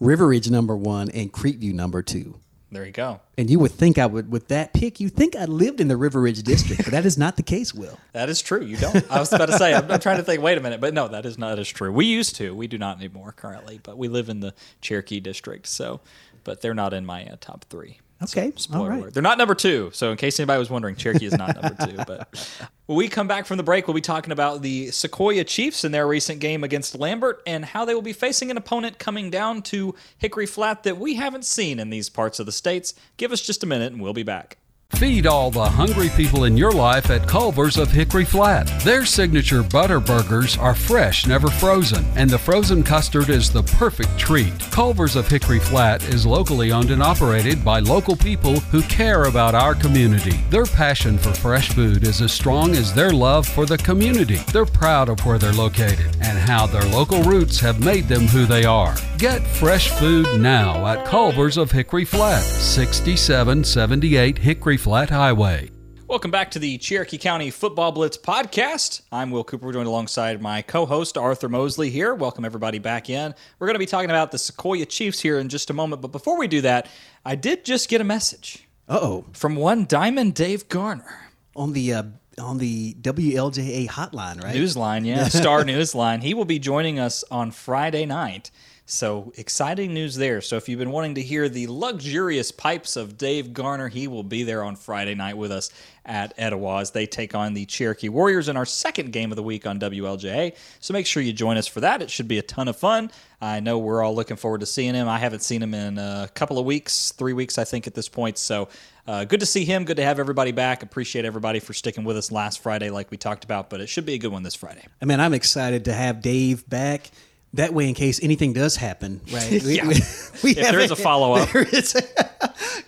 River 0.00 0.28
Ridge 0.28 0.50
number 0.50 0.76
one 0.76 1.10
and 1.10 1.32
Creekview 1.32 1.74
number 1.74 2.02
two. 2.02 2.40
There 2.72 2.86
you 2.86 2.92
go. 2.92 3.20
And 3.36 3.50
you 3.50 3.58
would 3.58 3.72
think 3.72 3.98
I 3.98 4.06
would, 4.06 4.30
with 4.30 4.48
that 4.48 4.72
pick, 4.72 5.00
you 5.00 5.08
think 5.08 5.34
I 5.34 5.44
lived 5.44 5.80
in 5.80 5.88
the 5.88 5.96
River 5.96 6.20
Ridge 6.20 6.42
district, 6.42 6.84
but 6.84 6.92
that 6.92 7.04
is 7.04 7.18
not 7.18 7.36
the 7.36 7.42
case, 7.42 7.74
Will. 7.74 7.98
That 8.12 8.28
is 8.28 8.40
true. 8.40 8.62
You 8.62 8.76
don't. 8.76 9.10
I 9.10 9.18
was 9.18 9.32
about 9.32 9.46
to 9.46 9.58
say. 9.58 9.74
I'm, 9.74 9.90
I'm 9.90 10.00
trying 10.00 10.16
to 10.18 10.22
think. 10.22 10.42
Wait 10.42 10.58
a 10.58 10.60
minute, 10.60 10.80
but 10.80 10.94
no, 10.94 11.08
that 11.08 11.26
is 11.26 11.38
not 11.38 11.58
as 11.58 11.68
true. 11.68 11.92
We 11.92 12.06
used 12.06 12.36
to. 12.36 12.54
We 12.54 12.66
do 12.66 12.78
not 12.78 12.98
anymore 12.98 13.32
currently, 13.32 13.80
but 13.82 13.98
we 13.98 14.08
live 14.08 14.28
in 14.28 14.40
the 14.40 14.54
Cherokee 14.80 15.20
district. 15.20 15.66
So, 15.66 16.00
but 16.44 16.60
they're 16.60 16.74
not 16.74 16.92
in 16.92 17.04
my 17.06 17.24
uh, 17.26 17.36
top 17.40 17.64
three. 17.70 17.98
Okay, 18.22 18.52
Spoiler 18.56 18.82
all 18.82 18.88
right. 18.90 19.00
alert. 19.00 19.14
They're 19.14 19.22
not 19.22 19.38
number 19.38 19.54
two. 19.54 19.90
So, 19.94 20.10
in 20.10 20.18
case 20.18 20.38
anybody 20.38 20.58
was 20.58 20.68
wondering, 20.68 20.94
Cherokee 20.94 21.24
is 21.24 21.36
not 21.36 21.60
number 21.60 21.86
two. 21.86 21.96
But 22.06 22.28
when 22.86 22.96
we 22.96 23.08
come 23.08 23.26
back 23.26 23.46
from 23.46 23.56
the 23.56 23.62
break, 23.62 23.86
we'll 23.88 23.94
be 23.94 24.02
talking 24.02 24.30
about 24.32 24.60
the 24.60 24.90
Sequoia 24.90 25.44
Chiefs 25.44 25.84
in 25.84 25.92
their 25.92 26.06
recent 26.06 26.38
game 26.38 26.62
against 26.62 26.98
Lambert 26.98 27.42
and 27.46 27.64
how 27.64 27.86
they 27.86 27.94
will 27.94 28.02
be 28.02 28.12
facing 28.12 28.50
an 28.50 28.58
opponent 28.58 28.98
coming 28.98 29.30
down 29.30 29.62
to 29.62 29.94
Hickory 30.18 30.46
Flat 30.46 30.82
that 30.82 30.98
we 30.98 31.14
haven't 31.14 31.46
seen 31.46 31.78
in 31.78 31.88
these 31.88 32.10
parts 32.10 32.38
of 32.38 32.46
the 32.46 32.52
states. 32.52 32.92
Give 33.16 33.32
us 33.32 33.40
just 33.40 33.62
a 33.62 33.66
minute, 33.66 33.92
and 33.92 34.02
we'll 34.02 34.12
be 34.12 34.22
back. 34.22 34.58
Feed 34.96 35.26
all 35.26 35.50
the 35.50 35.64
hungry 35.64 36.10
people 36.10 36.44
in 36.44 36.58
your 36.58 36.72
life 36.72 37.08
at 37.10 37.26
Culver's 37.26 37.78
of 37.78 37.90
Hickory 37.90 38.26
Flat. 38.26 38.70
Their 38.84 39.06
signature 39.06 39.62
butter 39.62 39.98
burgers 39.98 40.58
are 40.58 40.74
fresh, 40.74 41.26
never 41.26 41.48
frozen, 41.48 42.04
and 42.16 42.28
the 42.28 42.36
frozen 42.38 42.82
custard 42.82 43.30
is 43.30 43.50
the 43.50 43.62
perfect 43.62 44.18
treat. 44.18 44.52
Culver's 44.70 45.16
of 45.16 45.26
Hickory 45.26 45.58
Flat 45.58 46.02
is 46.04 46.26
locally 46.26 46.70
owned 46.70 46.90
and 46.90 47.02
operated 47.02 47.64
by 47.64 47.78
local 47.78 48.14
people 48.14 48.60
who 48.60 48.82
care 48.82 49.24
about 49.24 49.54
our 49.54 49.74
community. 49.74 50.36
Their 50.50 50.66
passion 50.66 51.16
for 51.16 51.32
fresh 51.32 51.70
food 51.70 52.04
is 52.04 52.20
as 52.20 52.32
strong 52.32 52.74
as 52.74 52.92
their 52.92 53.10
love 53.10 53.46
for 53.48 53.64
the 53.64 53.78
community. 53.78 54.40
They're 54.52 54.66
proud 54.66 55.08
of 55.08 55.24
where 55.24 55.38
they're 55.38 55.52
located 55.52 56.14
and 56.20 56.36
how 56.38 56.66
their 56.66 56.84
local 56.90 57.22
roots 57.22 57.58
have 57.60 57.82
made 57.82 58.06
them 58.06 58.26
who 58.26 58.44
they 58.44 58.64
are. 58.64 58.94
Get 59.16 59.46
fresh 59.46 59.88
food 59.90 60.40
now 60.40 60.86
at 60.86 61.06
Culver's 61.06 61.56
of 61.56 61.70
Hickory 61.70 62.04
Flat, 62.04 62.42
6778 62.42 64.38
Hickory 64.38 64.76
Flat 64.80 65.10
Highway. 65.10 65.70
Welcome 66.08 66.30
back 66.30 66.50
to 66.52 66.58
the 66.58 66.78
Cherokee 66.78 67.18
County 67.18 67.50
Football 67.50 67.92
Blitz 67.92 68.16
podcast. 68.16 69.02
I'm 69.12 69.30
Will 69.30 69.44
Cooper, 69.44 69.70
joined 69.72 69.86
alongside 69.86 70.40
my 70.40 70.62
co-host 70.62 71.18
Arthur 71.18 71.50
Mosley 71.50 71.90
here. 71.90 72.14
Welcome 72.14 72.46
everybody 72.46 72.78
back 72.78 73.10
in. 73.10 73.34
We're 73.58 73.66
going 73.66 73.74
to 73.74 73.78
be 73.78 73.84
talking 73.84 74.08
about 74.08 74.30
the 74.30 74.38
Sequoia 74.38 74.86
Chiefs 74.86 75.20
here 75.20 75.38
in 75.38 75.50
just 75.50 75.68
a 75.68 75.74
moment, 75.74 76.00
but 76.00 76.12
before 76.12 76.38
we 76.38 76.48
do 76.48 76.62
that, 76.62 76.88
I 77.26 77.34
did 77.34 77.62
just 77.62 77.90
get 77.90 78.00
a 78.00 78.04
message 78.04 78.66
Uh 78.88 78.98
oh. 79.02 79.24
from 79.34 79.54
one 79.54 79.84
Diamond 79.84 80.34
Dave 80.34 80.66
Garner. 80.70 81.28
On 81.54 81.74
the 81.74 81.92
uh, 81.92 82.02
on 82.38 82.56
the 82.56 82.94
WLJA 82.94 83.86
hotline, 83.86 84.42
right? 84.42 84.56
Newsline, 84.56 85.04
yeah, 85.04 85.24
Star 85.28 85.62
Newsline. 85.62 86.22
He 86.22 86.32
will 86.32 86.46
be 86.46 86.58
joining 86.58 86.98
us 86.98 87.22
on 87.30 87.50
Friday 87.50 88.06
night. 88.06 88.50
So 88.90 89.32
exciting 89.36 89.94
news 89.94 90.16
there. 90.16 90.40
So 90.40 90.56
if 90.56 90.68
you've 90.68 90.80
been 90.80 90.90
wanting 90.90 91.14
to 91.14 91.22
hear 91.22 91.48
the 91.48 91.68
luxurious 91.68 92.50
pipes 92.50 92.96
of 92.96 93.16
Dave 93.16 93.52
Garner, 93.52 93.86
he 93.86 94.08
will 94.08 94.24
be 94.24 94.42
there 94.42 94.64
on 94.64 94.74
Friday 94.74 95.14
night 95.14 95.36
with 95.36 95.52
us 95.52 95.70
at 96.04 96.34
Etowah 96.36 96.80
as 96.80 96.90
they 96.90 97.06
take 97.06 97.36
on 97.36 97.54
the 97.54 97.66
Cherokee 97.66 98.08
Warriors 98.08 98.48
in 98.48 98.56
our 98.56 98.66
second 98.66 99.12
game 99.12 99.30
of 99.30 99.36
the 99.36 99.44
week 99.44 99.64
on 99.64 99.78
WLJA. 99.78 100.56
So 100.80 100.92
make 100.92 101.06
sure 101.06 101.22
you 101.22 101.32
join 101.32 101.56
us 101.56 101.68
for 101.68 101.80
that. 101.82 102.02
It 102.02 102.10
should 102.10 102.26
be 102.26 102.38
a 102.38 102.42
ton 102.42 102.66
of 102.66 102.76
fun. 102.76 103.12
I 103.40 103.60
know 103.60 103.78
we're 103.78 104.02
all 104.02 104.14
looking 104.14 104.36
forward 104.36 104.58
to 104.60 104.66
seeing 104.66 104.94
him. 104.94 105.08
I 105.08 105.18
haven't 105.20 105.44
seen 105.44 105.62
him 105.62 105.72
in 105.72 105.96
a 105.96 106.28
couple 106.34 106.58
of 106.58 106.66
weeks, 106.66 107.12
three 107.12 107.32
weeks, 107.32 107.58
I 107.58 107.64
think, 107.64 107.86
at 107.86 107.94
this 107.94 108.08
point. 108.08 108.38
So 108.38 108.68
uh, 109.06 109.24
good 109.24 109.40
to 109.40 109.46
see 109.46 109.64
him. 109.64 109.84
Good 109.84 109.98
to 109.98 110.04
have 110.04 110.18
everybody 110.18 110.50
back. 110.50 110.82
Appreciate 110.82 111.24
everybody 111.24 111.60
for 111.60 111.74
sticking 111.74 112.02
with 112.02 112.16
us 112.16 112.32
last 112.32 112.60
Friday, 112.60 112.90
like 112.90 113.12
we 113.12 113.16
talked 113.16 113.44
about. 113.44 113.70
But 113.70 113.80
it 113.80 113.88
should 113.88 114.04
be 114.04 114.14
a 114.14 114.18
good 114.18 114.32
one 114.32 114.42
this 114.42 114.56
Friday. 114.56 114.84
I 115.00 115.04
mean, 115.04 115.20
I'm 115.20 115.32
excited 115.32 115.84
to 115.84 115.92
have 115.92 116.20
Dave 116.20 116.68
back. 116.68 117.10
That 117.54 117.74
way, 117.74 117.88
in 117.88 117.94
case 117.94 118.22
anything 118.22 118.52
does 118.52 118.76
happen, 118.76 119.20
right? 119.32 119.50
We, 119.64 119.76
Yeah. 119.76 119.88
we, 119.88 119.94
we 120.44 120.50
If 120.52 120.70
there 120.70 120.78
is 120.80 120.90
a 120.92 120.96
follow-up. 120.96 121.48
there 121.52 121.62
is- 121.62 121.94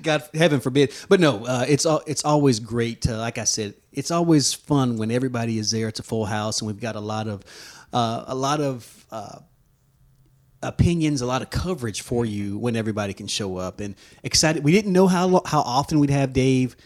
God, 0.03 0.23
heaven 0.35 0.61
forbid. 0.61 0.93
But 1.09 1.19
no, 1.21 1.45
uh, 1.45 1.65
it's 1.69 1.85
al- 1.87 2.03
it's 2.07 2.25
always 2.25 2.61
great 2.61 3.03
to, 3.03 3.17
like 3.17 3.39
I 3.39 3.45
said, 3.45 3.75
it's 3.93 4.11
always 4.11 4.53
fun 4.55 4.97
when 4.99 5.11
everybody 5.11 5.59
is 5.59 5.71
there. 5.71 5.89
It's 5.89 6.01
a 6.01 6.03
full 6.05 6.25
house, 6.27 6.61
and 6.61 6.67
we've 6.69 6.81
got 6.81 6.97
a 6.97 7.01
lot 7.01 7.27
of 7.29 7.43
uh, 7.93 8.25
a 8.27 8.35
lot 8.35 8.61
of 8.61 9.07
uh, 9.11 9.39
opinions, 10.63 11.21
a 11.21 11.27
lot 11.27 11.43
of 11.43 11.51
coverage 11.51 12.03
for 12.03 12.25
you 12.25 12.59
when 12.59 12.77
everybody 12.77 13.13
can 13.13 13.27
show 13.27 13.57
up. 13.57 13.81
And 13.81 13.95
excited. 14.23 14.65
We 14.65 14.73
didn't 14.73 14.93
know 14.93 15.07
how 15.09 15.43
how 15.45 15.61
often 15.61 15.99
we'd 15.99 16.11
have 16.11 16.33
Dave. 16.33 16.77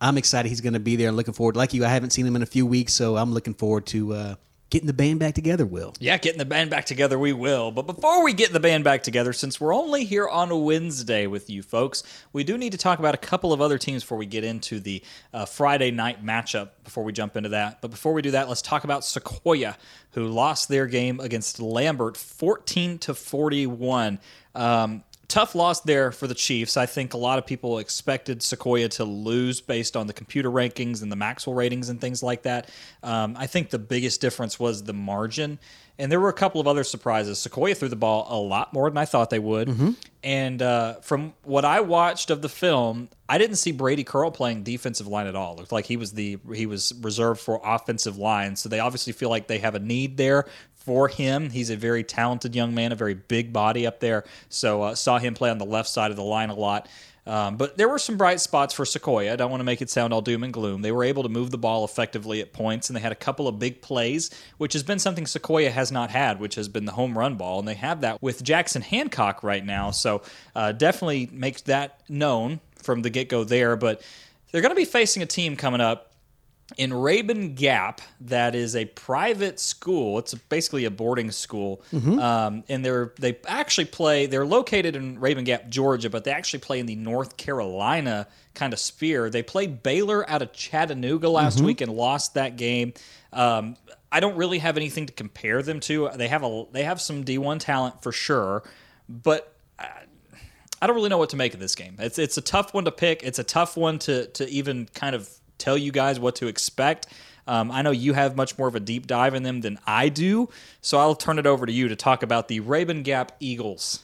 I'm 0.00 0.18
excited 0.18 0.48
he's 0.50 0.60
going 0.60 0.74
to 0.74 0.80
be 0.80 0.96
there 0.96 1.08
and 1.08 1.16
looking 1.16 1.32
forward. 1.34 1.56
Like 1.56 1.72
you, 1.72 1.84
I 1.84 1.88
haven't 1.88 2.10
seen 2.10 2.26
him 2.26 2.36
in 2.36 2.42
a 2.42 2.46
few 2.46 2.66
weeks, 2.66 2.92
so 2.92 3.16
I'm 3.16 3.32
looking 3.32 3.54
forward 3.54 3.86
to 3.86 4.12
uh, 4.12 4.34
getting 4.70 4.86
the 4.86 4.92
band 4.92 5.20
back 5.20 5.34
together. 5.34 5.64
Will 5.64 5.94
Yeah, 6.00 6.18
getting 6.18 6.38
the 6.38 6.44
band 6.44 6.70
back 6.70 6.84
together, 6.84 7.18
we 7.18 7.32
will. 7.32 7.70
But 7.70 7.86
before 7.86 8.24
we 8.24 8.32
get 8.32 8.52
the 8.52 8.60
band 8.60 8.84
back 8.84 9.02
together, 9.02 9.32
since 9.32 9.60
we're 9.60 9.74
only 9.74 10.04
here 10.04 10.28
on 10.28 10.50
a 10.50 10.56
Wednesday 10.56 11.26
with 11.26 11.48
you 11.48 11.62
folks, 11.62 12.02
we 12.32 12.44
do 12.44 12.58
need 12.58 12.72
to 12.72 12.78
talk 12.78 12.98
about 12.98 13.14
a 13.14 13.18
couple 13.18 13.52
of 13.52 13.60
other 13.60 13.78
teams 13.78 14.02
before 14.02 14.18
we 14.18 14.26
get 14.26 14.44
into 14.44 14.80
the 14.80 15.02
uh, 15.32 15.44
Friday 15.46 15.90
night 15.90 16.24
matchup. 16.24 16.70
Before 16.84 17.04
we 17.04 17.12
jump 17.12 17.36
into 17.36 17.48
that, 17.50 17.80
but 17.80 17.90
before 17.90 18.12
we 18.12 18.22
do 18.22 18.30
that, 18.32 18.48
let's 18.48 18.62
talk 18.62 18.84
about 18.84 19.04
Sequoia, 19.04 19.76
who 20.12 20.26
lost 20.26 20.68
their 20.68 20.86
game 20.86 21.20
against 21.20 21.60
Lambert, 21.60 22.16
fourteen 22.16 22.98
to 22.98 23.14
forty-one. 23.14 24.20
Um, 24.54 25.04
tough 25.28 25.54
loss 25.54 25.80
there 25.80 26.12
for 26.12 26.26
the 26.26 26.34
Chiefs. 26.34 26.76
I 26.76 26.86
think 26.86 27.14
a 27.14 27.16
lot 27.16 27.38
of 27.38 27.46
people 27.46 27.78
expected 27.78 28.42
Sequoia 28.42 28.88
to 28.90 29.04
lose 29.04 29.60
based 29.60 29.96
on 29.96 30.06
the 30.06 30.12
computer 30.12 30.50
rankings 30.50 31.02
and 31.02 31.10
the 31.10 31.16
Maxwell 31.16 31.54
ratings 31.54 31.88
and 31.88 32.00
things 32.00 32.22
like 32.22 32.42
that. 32.42 32.70
Um, 33.02 33.36
I 33.38 33.46
think 33.46 33.70
the 33.70 33.78
biggest 33.78 34.20
difference 34.20 34.58
was 34.60 34.84
the 34.84 34.92
margin. 34.92 35.58
And 35.98 36.12
there 36.12 36.20
were 36.20 36.28
a 36.28 36.34
couple 36.34 36.60
of 36.60 36.68
other 36.68 36.84
surprises. 36.84 37.38
Sequoia 37.38 37.74
threw 37.74 37.88
the 37.88 37.96
ball 37.96 38.26
a 38.28 38.38
lot 38.38 38.72
more 38.74 38.90
than 38.90 38.98
I 38.98 39.06
thought 39.06 39.30
they 39.30 39.38
would. 39.38 39.96
And 40.22 40.60
uh, 40.60 40.94
from 41.00 41.32
what 41.42 41.64
I 41.64 41.80
watched 41.80 42.30
of 42.30 42.42
the 42.42 42.50
film, 42.50 43.08
I 43.28 43.38
didn't 43.38 43.56
see 43.56 43.72
Brady 43.72 44.04
Curl 44.04 44.30
playing 44.30 44.62
defensive 44.62 45.06
line 45.06 45.26
at 45.26 45.34
all. 45.34 45.54
It 45.54 45.60
looked 45.60 45.72
like 45.72 45.86
he 45.86 45.96
was 45.96 46.12
the 46.12 46.38
he 46.52 46.66
was 46.66 46.92
reserved 47.00 47.40
for 47.40 47.60
offensive 47.64 48.18
line. 48.18 48.56
So 48.56 48.68
they 48.68 48.78
obviously 48.78 49.14
feel 49.14 49.30
like 49.30 49.46
they 49.46 49.58
have 49.58 49.74
a 49.74 49.78
need 49.78 50.18
there 50.18 50.44
for 50.86 51.08
him. 51.08 51.50
He's 51.50 51.68
a 51.68 51.76
very 51.76 52.04
talented 52.04 52.54
young 52.54 52.72
man, 52.72 52.92
a 52.92 52.94
very 52.94 53.14
big 53.14 53.52
body 53.52 53.88
up 53.88 53.98
there. 53.98 54.24
So 54.48 54.82
uh, 54.82 54.94
saw 54.94 55.18
him 55.18 55.34
play 55.34 55.50
on 55.50 55.58
the 55.58 55.66
left 55.66 55.88
side 55.88 56.12
of 56.12 56.16
the 56.16 56.22
line 56.22 56.48
a 56.48 56.54
lot. 56.54 56.88
Um, 57.26 57.56
but 57.56 57.76
there 57.76 57.88
were 57.88 57.98
some 57.98 58.16
bright 58.16 58.38
spots 58.38 58.72
for 58.72 58.84
Sequoia. 58.84 59.32
I 59.32 59.36
don't 59.36 59.50
want 59.50 59.58
to 59.58 59.64
make 59.64 59.82
it 59.82 59.90
sound 59.90 60.12
all 60.12 60.22
doom 60.22 60.44
and 60.44 60.52
gloom. 60.52 60.82
They 60.82 60.92
were 60.92 61.02
able 61.02 61.24
to 61.24 61.28
move 61.28 61.50
the 61.50 61.58
ball 61.58 61.84
effectively 61.84 62.40
at 62.40 62.52
points, 62.52 62.88
and 62.88 62.96
they 62.96 63.00
had 63.00 63.10
a 63.10 63.16
couple 63.16 63.48
of 63.48 63.58
big 63.58 63.82
plays, 63.82 64.30
which 64.58 64.74
has 64.74 64.84
been 64.84 65.00
something 65.00 65.26
Sequoia 65.26 65.70
has 65.70 65.90
not 65.90 66.10
had, 66.10 66.38
which 66.38 66.54
has 66.54 66.68
been 66.68 66.84
the 66.84 66.92
home 66.92 67.18
run 67.18 67.34
ball. 67.34 67.58
And 67.58 67.66
they 67.66 67.74
have 67.74 68.02
that 68.02 68.22
with 68.22 68.44
Jackson 68.44 68.80
Hancock 68.80 69.42
right 69.42 69.64
now. 69.64 69.90
So 69.90 70.22
uh, 70.54 70.70
definitely 70.70 71.28
makes 71.32 71.62
that 71.62 72.00
known 72.08 72.60
from 72.76 73.02
the 73.02 73.10
get 73.10 73.28
go 73.28 73.42
there. 73.42 73.74
But 73.74 74.02
they're 74.52 74.62
going 74.62 74.70
to 74.70 74.76
be 74.76 74.84
facing 74.84 75.24
a 75.24 75.26
team 75.26 75.56
coming 75.56 75.80
up 75.80 76.12
in 76.76 76.90
Rabun 76.90 77.54
Gap, 77.54 78.00
that 78.22 78.54
is 78.56 78.74
a 78.74 78.86
private 78.86 79.60
school. 79.60 80.18
It's 80.18 80.34
basically 80.34 80.84
a 80.84 80.90
boarding 80.90 81.30
school, 81.30 81.82
um, 82.18 82.64
and 82.68 82.84
they're 82.84 83.12
they 83.20 83.38
actually 83.46 83.84
play. 83.84 84.26
They're 84.26 84.44
located 84.46 84.96
in 84.96 85.18
Rabun 85.18 85.44
Gap, 85.44 85.68
Georgia, 85.68 86.10
but 86.10 86.24
they 86.24 86.32
actually 86.32 86.60
play 86.60 86.80
in 86.80 86.86
the 86.86 86.96
North 86.96 87.36
Carolina 87.36 88.26
kind 88.54 88.72
of 88.72 88.80
sphere. 88.80 89.30
They 89.30 89.42
played 89.42 89.82
Baylor 89.82 90.28
out 90.28 90.42
of 90.42 90.52
Chattanooga 90.52 91.28
last 91.28 91.60
week 91.60 91.80
and 91.80 91.92
lost 91.92 92.34
that 92.34 92.56
game. 92.56 92.94
Um, 93.32 93.76
I 94.10 94.18
don't 94.20 94.36
really 94.36 94.58
have 94.58 94.76
anything 94.76 95.06
to 95.06 95.12
compare 95.12 95.62
them 95.62 95.78
to. 95.80 96.10
They 96.16 96.28
have 96.28 96.42
a 96.42 96.64
they 96.72 96.82
have 96.82 97.00
some 97.00 97.22
D 97.22 97.38
one 97.38 97.60
talent 97.60 98.02
for 98.02 98.10
sure, 98.10 98.64
but 99.08 99.52
I 100.80 100.86
don't 100.86 100.96
really 100.96 101.08
know 101.08 101.18
what 101.18 101.30
to 101.30 101.36
make 101.36 101.54
of 101.54 101.60
this 101.60 101.74
game. 101.74 101.96
It's 101.98 102.18
it's 102.18 102.36
a 102.36 102.42
tough 102.42 102.74
one 102.74 102.84
to 102.84 102.92
pick. 102.92 103.22
It's 103.22 103.38
a 103.38 103.44
tough 103.44 103.76
one 103.76 103.98
to 104.00 104.26
to 104.26 104.48
even 104.48 104.88
kind 104.94 105.14
of 105.14 105.28
tell 105.58 105.76
you 105.76 105.92
guys 105.92 106.18
what 106.20 106.36
to 106.36 106.46
expect. 106.46 107.06
Um, 107.48 107.70
I 107.70 107.82
know 107.82 107.92
you 107.92 108.12
have 108.12 108.36
much 108.36 108.58
more 108.58 108.66
of 108.66 108.74
a 108.74 108.80
deep 108.80 109.06
dive 109.06 109.34
in 109.34 109.42
them 109.44 109.60
than 109.60 109.78
I 109.86 110.08
do, 110.08 110.48
so 110.80 110.98
I'll 110.98 111.14
turn 111.14 111.38
it 111.38 111.46
over 111.46 111.64
to 111.64 111.72
you 111.72 111.88
to 111.88 111.96
talk 111.96 112.22
about 112.24 112.48
the 112.48 112.60
Rabun 112.60 113.04
Gap 113.04 113.32
Eagles. 113.38 114.00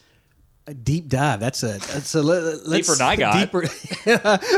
a 0.69 0.75
deep 0.75 1.09
dive. 1.09 1.41
That's 1.41 1.65
a 1.65 1.79
that's 1.79 2.15
a 2.15 2.23
let- 2.23 2.65
let's, 2.69 2.87
Deeper 2.87 2.97
than 2.97 3.07
I 3.09 3.17
got. 3.17 3.35
Deeper, 3.41 3.63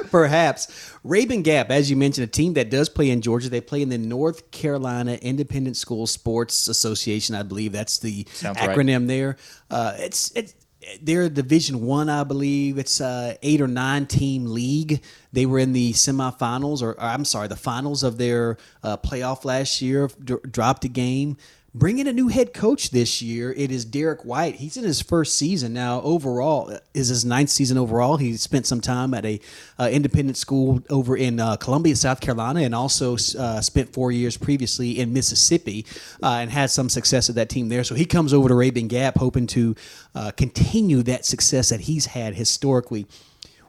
perhaps. 0.11 0.67
Rabun 1.03 1.43
Gap, 1.43 1.71
as 1.71 1.89
you 1.89 1.97
mentioned, 1.97 2.25
a 2.25 2.31
team 2.31 2.53
that 2.55 2.69
does 2.69 2.91
play 2.91 3.09
in 3.09 3.23
Georgia. 3.23 3.49
They 3.49 3.63
play 3.63 3.81
in 3.81 3.89
the 3.89 3.97
North 3.97 4.51
Carolina 4.51 5.15
Independent 5.23 5.79
School 5.79 6.07
Sports 6.07 6.69
Association. 6.69 7.35
I 7.35 7.43
believe 7.43 7.73
that's 7.73 7.99
the 7.99 8.27
Sounds 8.33 8.59
right. 8.59 8.69
acronym 8.69 9.07
there. 9.07 9.39
Uh, 9.71 9.95
it's 9.99 10.31
it's. 10.37 10.55
They're 11.03 11.29
Division 11.29 11.85
One, 11.85 12.09
I, 12.09 12.25
believe. 12.25 12.79
It's 12.79 13.01
a 13.01 13.37
eight 13.43 13.61
or 13.61 13.69
nine 13.69 14.07
team 14.07 14.47
league. 14.47 15.03
They 15.33 15.47
were 15.47 15.59
in 15.59 15.73
the 15.73 15.93
semifinals, 15.93 16.83
or, 16.83 16.91
or 16.91 17.01
I'm 17.01 17.25
sorry, 17.25 17.49
the 17.49 17.57
finals 17.57 18.03
of 18.03 18.19
their 18.19 18.59
uh, 18.83 18.97
playoff 18.97 19.45
last 19.45 19.83
year. 19.83 20.09
D- 20.23 20.37
dropped 20.51 20.85
a 20.85 20.89
game. 20.89 21.37
Bringing 21.77 22.07
a 22.07 22.13
new 22.13 22.29
head 22.29 22.55
coach 22.55 22.91
this 22.91 23.21
year, 23.21 23.53
it 23.53 23.73
is 23.73 23.85
Derek 23.85 24.25
White. 24.25 24.55
He's 24.55 24.77
in 24.77 24.85
his 24.85 25.03
first 25.03 25.37
season 25.37 25.73
now. 25.73 26.01
Overall, 26.03 26.79
is 26.95 27.09
his 27.09 27.25
ninth 27.25 27.51
season 27.51 27.77
overall. 27.77 28.17
He 28.17 28.37
spent 28.37 28.65
some 28.65 28.81
time 28.81 29.13
at 29.13 29.27
a 29.27 29.41
uh, 29.77 29.89
independent 29.91 30.37
school 30.37 30.85
over 30.89 31.17
in 31.17 31.41
uh, 31.41 31.57
Columbia, 31.57 31.97
South 31.97 32.21
Carolina, 32.21 32.61
and 32.61 32.77
also 32.77 33.15
uh, 33.15 33.61
spent 33.61 33.93
four 33.93 34.13
years 34.13 34.37
previously 34.37 35.01
in 35.01 35.13
Mississippi, 35.13 35.85
uh, 36.23 36.39
and 36.43 36.49
had 36.49 36.71
some 36.71 36.89
success 36.89 37.29
at 37.29 37.35
that 37.35 37.49
team 37.49 37.69
there. 37.69 37.83
So 37.83 37.97
he 37.97 38.05
comes 38.05 38.33
over 38.33 38.49
to 38.51 38.55
Rabun 38.55 38.87
Gap, 38.87 39.19
hoping 39.19 39.49
to 39.49 39.75
uh, 40.15 40.31
continue 40.31 41.03
that 41.03 41.25
success 41.25 41.71
that 41.71 41.81
he's 41.81 42.07
had 42.07 42.37
historically. 42.37 43.07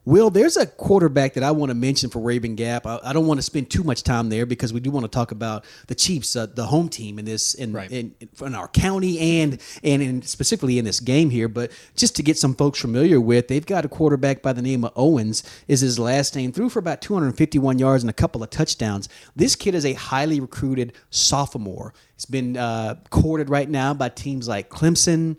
Will, 0.06 0.30
there's 0.30 0.56
a 0.56 0.68
quarterback 0.68 1.34
that 1.34 1.44
I 1.44 1.50
want 1.50 1.72
to 1.72 1.74
mention 1.74 2.12
for 2.12 2.20
Rabun 2.20 2.56
Gap. 2.56 2.86
I, 2.86 3.00
I 3.04 3.12
don't 3.12 3.26
want 3.26 3.40
to 3.40 3.42
spend 3.42 3.72
too 3.72 3.84
much 3.84 4.04
time 4.04 4.30
there 4.30 4.46
because 4.46 4.72
we 4.72 4.80
do 4.80 4.92
want 4.92 5.04
to 5.04 5.10
talk 5.10 5.32
about 5.32 5.66
the 5.88 5.96
Chiefs, 5.96 6.36
uh, 6.36 6.46
the 6.46 6.68
home 6.68 6.90
team 6.90 7.18
in 7.18 7.26
this, 7.26 7.56
in, 7.56 7.74
Right. 7.74 7.92
in, 7.92 8.14
in 8.40 8.54
our 8.54 8.68
county 8.68 9.42
and 9.42 9.60
and 9.84 10.02
in, 10.04 10.22
specifically 10.22 10.78
in 10.78 10.86
this 10.86 11.00
game 11.00 11.32
here. 11.32 11.48
But 11.48 11.72
just 11.96 12.16
to 12.18 12.24
get 12.24 12.38
some 12.38 12.54
folks 12.54 12.80
familiar 12.80 13.20
with, 13.20 13.48
they've 13.48 13.66
got 13.66 13.84
a 13.84 13.90
quarterback 13.90 14.44
by 14.44 14.54
the 14.54 14.62
name 14.62 14.84
of 14.86 14.92
Owens. 14.96 15.44
Is 15.68 15.82
his 15.82 15.98
last 15.98 16.36
name? 16.36 16.52
Threw 16.52 16.70
for 16.70 16.78
about 16.78 17.02
251 17.02 17.80
yards 17.80 18.04
and 18.04 18.10
a 18.10 18.14
couple 18.14 18.44
of 18.44 18.52
touchdowns. 18.52 19.10
This 19.36 19.56
kid 19.56 19.74
is 19.74 19.86
a 19.86 19.94
highly 19.94 20.40
recruited 20.40 20.94
sophomore. 21.10 21.96
He's 22.16 22.26
been 22.26 22.58
uh, 22.58 22.96
courted 23.10 23.50
right 23.50 23.70
now 23.70 23.96
by 23.96 24.10
teams 24.10 24.48
like 24.48 24.70
Clemson. 24.70 25.38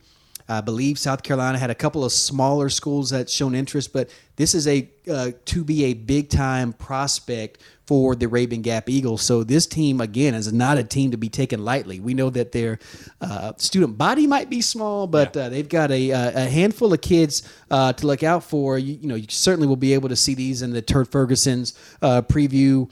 I 0.48 0.60
believe 0.60 0.98
South 0.98 1.22
Carolina 1.22 1.58
had 1.58 1.70
a 1.70 1.74
couple 1.74 2.04
of 2.04 2.12
smaller 2.12 2.68
schools 2.68 3.10
that 3.10 3.28
shown 3.28 3.54
interest, 3.54 3.92
but 3.92 4.10
this 4.36 4.54
is 4.54 4.68
a 4.68 4.88
uh, 5.10 5.30
to 5.46 5.64
be 5.64 5.84
a 5.84 5.94
big 5.94 6.28
time 6.28 6.72
prospect 6.72 7.58
for 7.86 8.16
the 8.16 8.26
Rabun 8.26 8.62
Gap 8.62 8.88
Eagles. 8.88 9.22
So 9.22 9.44
this 9.44 9.66
team 9.66 10.00
again 10.00 10.34
is 10.34 10.52
not 10.52 10.78
a 10.78 10.84
team 10.84 11.12
to 11.12 11.16
be 11.16 11.28
taken 11.28 11.64
lightly. 11.64 12.00
We 12.00 12.14
know 12.14 12.30
that 12.30 12.52
their 12.52 12.78
uh, 13.20 13.52
student 13.58 13.96
body 13.96 14.26
might 14.26 14.50
be 14.50 14.60
small, 14.60 15.06
but 15.06 15.36
uh, 15.36 15.48
they've 15.48 15.68
got 15.68 15.92
a, 15.92 16.10
a 16.10 16.48
handful 16.48 16.92
of 16.92 17.00
kids 17.00 17.48
uh, 17.70 17.92
to 17.92 18.06
look 18.06 18.22
out 18.24 18.42
for. 18.42 18.78
You, 18.78 18.98
you 19.00 19.08
know, 19.08 19.14
you 19.14 19.26
certainly 19.28 19.68
will 19.68 19.76
be 19.76 19.94
able 19.94 20.08
to 20.08 20.16
see 20.16 20.34
these 20.34 20.62
in 20.62 20.72
the 20.72 20.82
Turd 20.82 21.08
Ferguson's 21.08 21.78
uh, 22.02 22.22
preview 22.22 22.90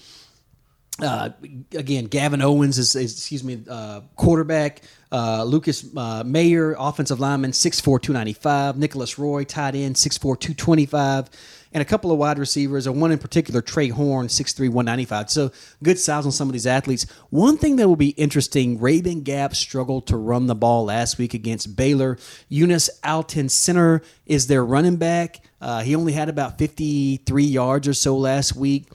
uh, 1.02 1.30
again, 1.72 2.04
Gavin 2.04 2.40
Owens 2.40 2.78
is, 2.78 2.94
is 2.94 3.12
excuse 3.12 3.42
me, 3.42 3.62
uh, 3.68 4.00
quarterback. 4.14 4.83
Uh, 5.11 5.44
Lucas 5.44 5.85
uh, 5.96 6.22
Mayer, 6.24 6.76
offensive 6.78 7.18
lineman, 7.20 7.50
6'4", 7.50 7.83
295. 8.00 8.76
Nicholas 8.78 9.18
Roy, 9.18 9.44
tight 9.44 9.74
end, 9.74 9.96
6'4", 9.96 10.20
225. 10.20 11.30
And 11.72 11.80
a 11.80 11.85
couple 11.85 12.12
of 12.12 12.18
wide 12.18 12.38
receivers, 12.38 12.87
and 12.87 13.00
one 13.00 13.11
in 13.11 13.18
particular, 13.18 13.61
Trey 13.61 13.88
Horn, 13.88 14.28
6'3", 14.28 14.68
195. 14.68 15.30
So 15.30 15.50
good 15.83 15.98
size 15.98 16.24
on 16.24 16.30
some 16.30 16.48
of 16.48 16.52
these 16.52 16.66
athletes. 16.66 17.07
One 17.30 17.59
thing 17.59 17.74
that 17.76 17.88
will 17.88 17.96
be 17.96 18.11
interesting, 18.11 18.78
Rabun 18.78 19.24
Gap 19.24 19.57
struggled 19.57 20.07
to 20.07 20.16
run 20.16 20.46
the 20.46 20.54
ball 20.54 20.85
last 20.85 21.18
week 21.18 21.35
against 21.35 21.74
Baylor. 21.74 22.16
Eunice 22.48 22.88
Alton 23.02 23.48
Center 23.48 24.02
is 24.26 24.46
their 24.46 24.64
running 24.64 24.96
back. 24.96 25.40
Uh, 25.61 25.83
he 25.83 25.96
only 25.96 26.12
had 26.12 26.28
about 26.28 26.59
53 26.59 27.42
yards 27.42 27.88
or 27.88 27.94
so 27.94 28.16
last 28.16 28.54
week. 28.54 28.87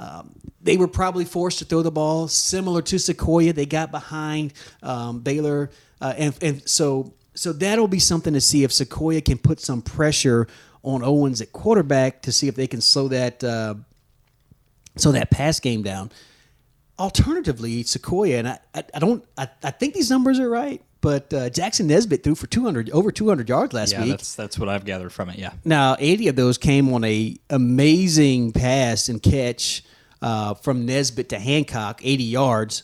Um, 0.00 0.32
they 0.62 0.78
were 0.78 0.88
probably 0.88 1.26
forced 1.26 1.58
to 1.58 1.66
throw 1.66 1.82
the 1.82 1.90
ball 1.90 2.26
similar 2.26 2.80
to 2.82 2.98
Sequoia. 2.98 3.52
They 3.52 3.66
got 3.66 3.90
behind 3.90 4.54
um, 4.82 5.20
Baylor, 5.20 5.70
uh, 6.00 6.14
and, 6.16 6.34
and 6.42 6.68
so 6.68 7.12
so 7.34 7.52
that'll 7.52 7.86
be 7.86 7.98
something 7.98 8.32
to 8.32 8.40
see 8.40 8.64
if 8.64 8.72
Sequoia 8.72 9.20
can 9.20 9.36
put 9.36 9.60
some 9.60 9.82
pressure 9.82 10.48
on 10.82 11.04
Owens 11.04 11.42
at 11.42 11.52
quarterback 11.52 12.22
to 12.22 12.32
see 12.32 12.48
if 12.48 12.54
they 12.54 12.66
can 12.66 12.80
slow 12.80 13.08
that 13.08 13.44
uh, 13.44 13.74
slow 14.96 15.12
that 15.12 15.30
pass 15.30 15.60
game 15.60 15.82
down. 15.82 16.10
Alternatively, 16.98 17.82
Sequoia 17.82 18.38
and 18.38 18.48
I, 18.48 18.58
I, 18.74 18.84
I 18.94 18.98
don't 19.00 19.22
I, 19.36 19.48
I 19.62 19.70
think 19.70 19.92
these 19.92 20.08
numbers 20.08 20.38
are 20.38 20.48
right, 20.48 20.82
but 21.02 21.32
uh, 21.34 21.50
Jackson 21.50 21.86
Nesbitt 21.88 22.24
threw 22.24 22.34
for 22.34 22.46
two 22.46 22.64
hundred 22.64 22.88
over 22.88 23.12
two 23.12 23.28
hundred 23.28 23.50
yards 23.50 23.74
last 23.74 23.92
yeah, 23.92 24.00
week. 24.02 24.12
that's 24.12 24.34
that's 24.34 24.58
what 24.58 24.70
I've 24.70 24.86
gathered 24.86 25.12
from 25.12 25.28
it. 25.28 25.38
Yeah. 25.38 25.52
Now, 25.62 25.96
80 25.98 26.28
of 26.28 26.36
those 26.36 26.56
came 26.56 26.90
on 26.94 27.04
a 27.04 27.36
amazing 27.50 28.52
pass 28.52 29.10
and 29.10 29.22
catch 29.22 29.82
uh, 30.22 30.54
from 30.54 30.86
Nesbitt 30.86 31.28
to 31.30 31.38
Hancock, 31.38 32.00
80 32.02 32.24
yards. 32.24 32.82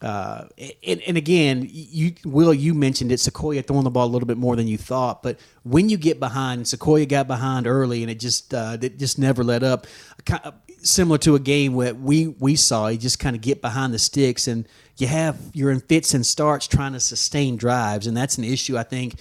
Uh, 0.00 0.48
and, 0.84 1.00
and 1.02 1.16
again, 1.16 1.68
you 1.70 2.12
Will, 2.24 2.52
you 2.52 2.74
mentioned 2.74 3.12
it. 3.12 3.20
Sequoia 3.20 3.62
throwing 3.62 3.84
the 3.84 3.90
ball 3.90 4.06
a 4.06 4.10
little 4.10 4.26
bit 4.26 4.36
more 4.36 4.56
than 4.56 4.66
you 4.66 4.76
thought, 4.76 5.22
but 5.22 5.38
when 5.62 5.88
you 5.88 5.96
get 5.96 6.18
behind, 6.18 6.66
Sequoia 6.66 7.06
got 7.06 7.28
behind 7.28 7.68
early, 7.68 8.02
and 8.02 8.10
it 8.10 8.18
just 8.18 8.52
uh, 8.52 8.76
it 8.82 8.98
just 8.98 9.16
never 9.16 9.44
let 9.44 9.62
up. 9.62 9.86
Kind 10.24 10.42
of 10.42 10.54
similar 10.82 11.18
to 11.18 11.36
a 11.36 11.38
game 11.38 11.74
where 11.74 11.94
we 11.94 12.26
we 12.26 12.56
saw, 12.56 12.88
you 12.88 12.98
just 12.98 13.20
kind 13.20 13.36
of 13.36 13.42
get 13.42 13.62
behind 13.62 13.94
the 13.94 13.98
sticks, 14.00 14.48
and 14.48 14.66
you 14.96 15.06
have 15.06 15.38
you're 15.52 15.70
in 15.70 15.78
fits 15.78 16.14
and 16.14 16.26
starts 16.26 16.66
trying 16.66 16.94
to 16.94 17.00
sustain 17.00 17.56
drives, 17.56 18.08
and 18.08 18.16
that's 18.16 18.38
an 18.38 18.44
issue 18.44 18.76
I 18.76 18.82
think 18.82 19.20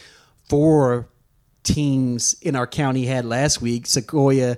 for 0.50 1.08
teams 1.64 2.34
in 2.42 2.56
our 2.56 2.66
county 2.66 3.06
had 3.06 3.24
last 3.24 3.62
week. 3.62 3.86
Sequoia, 3.86 4.58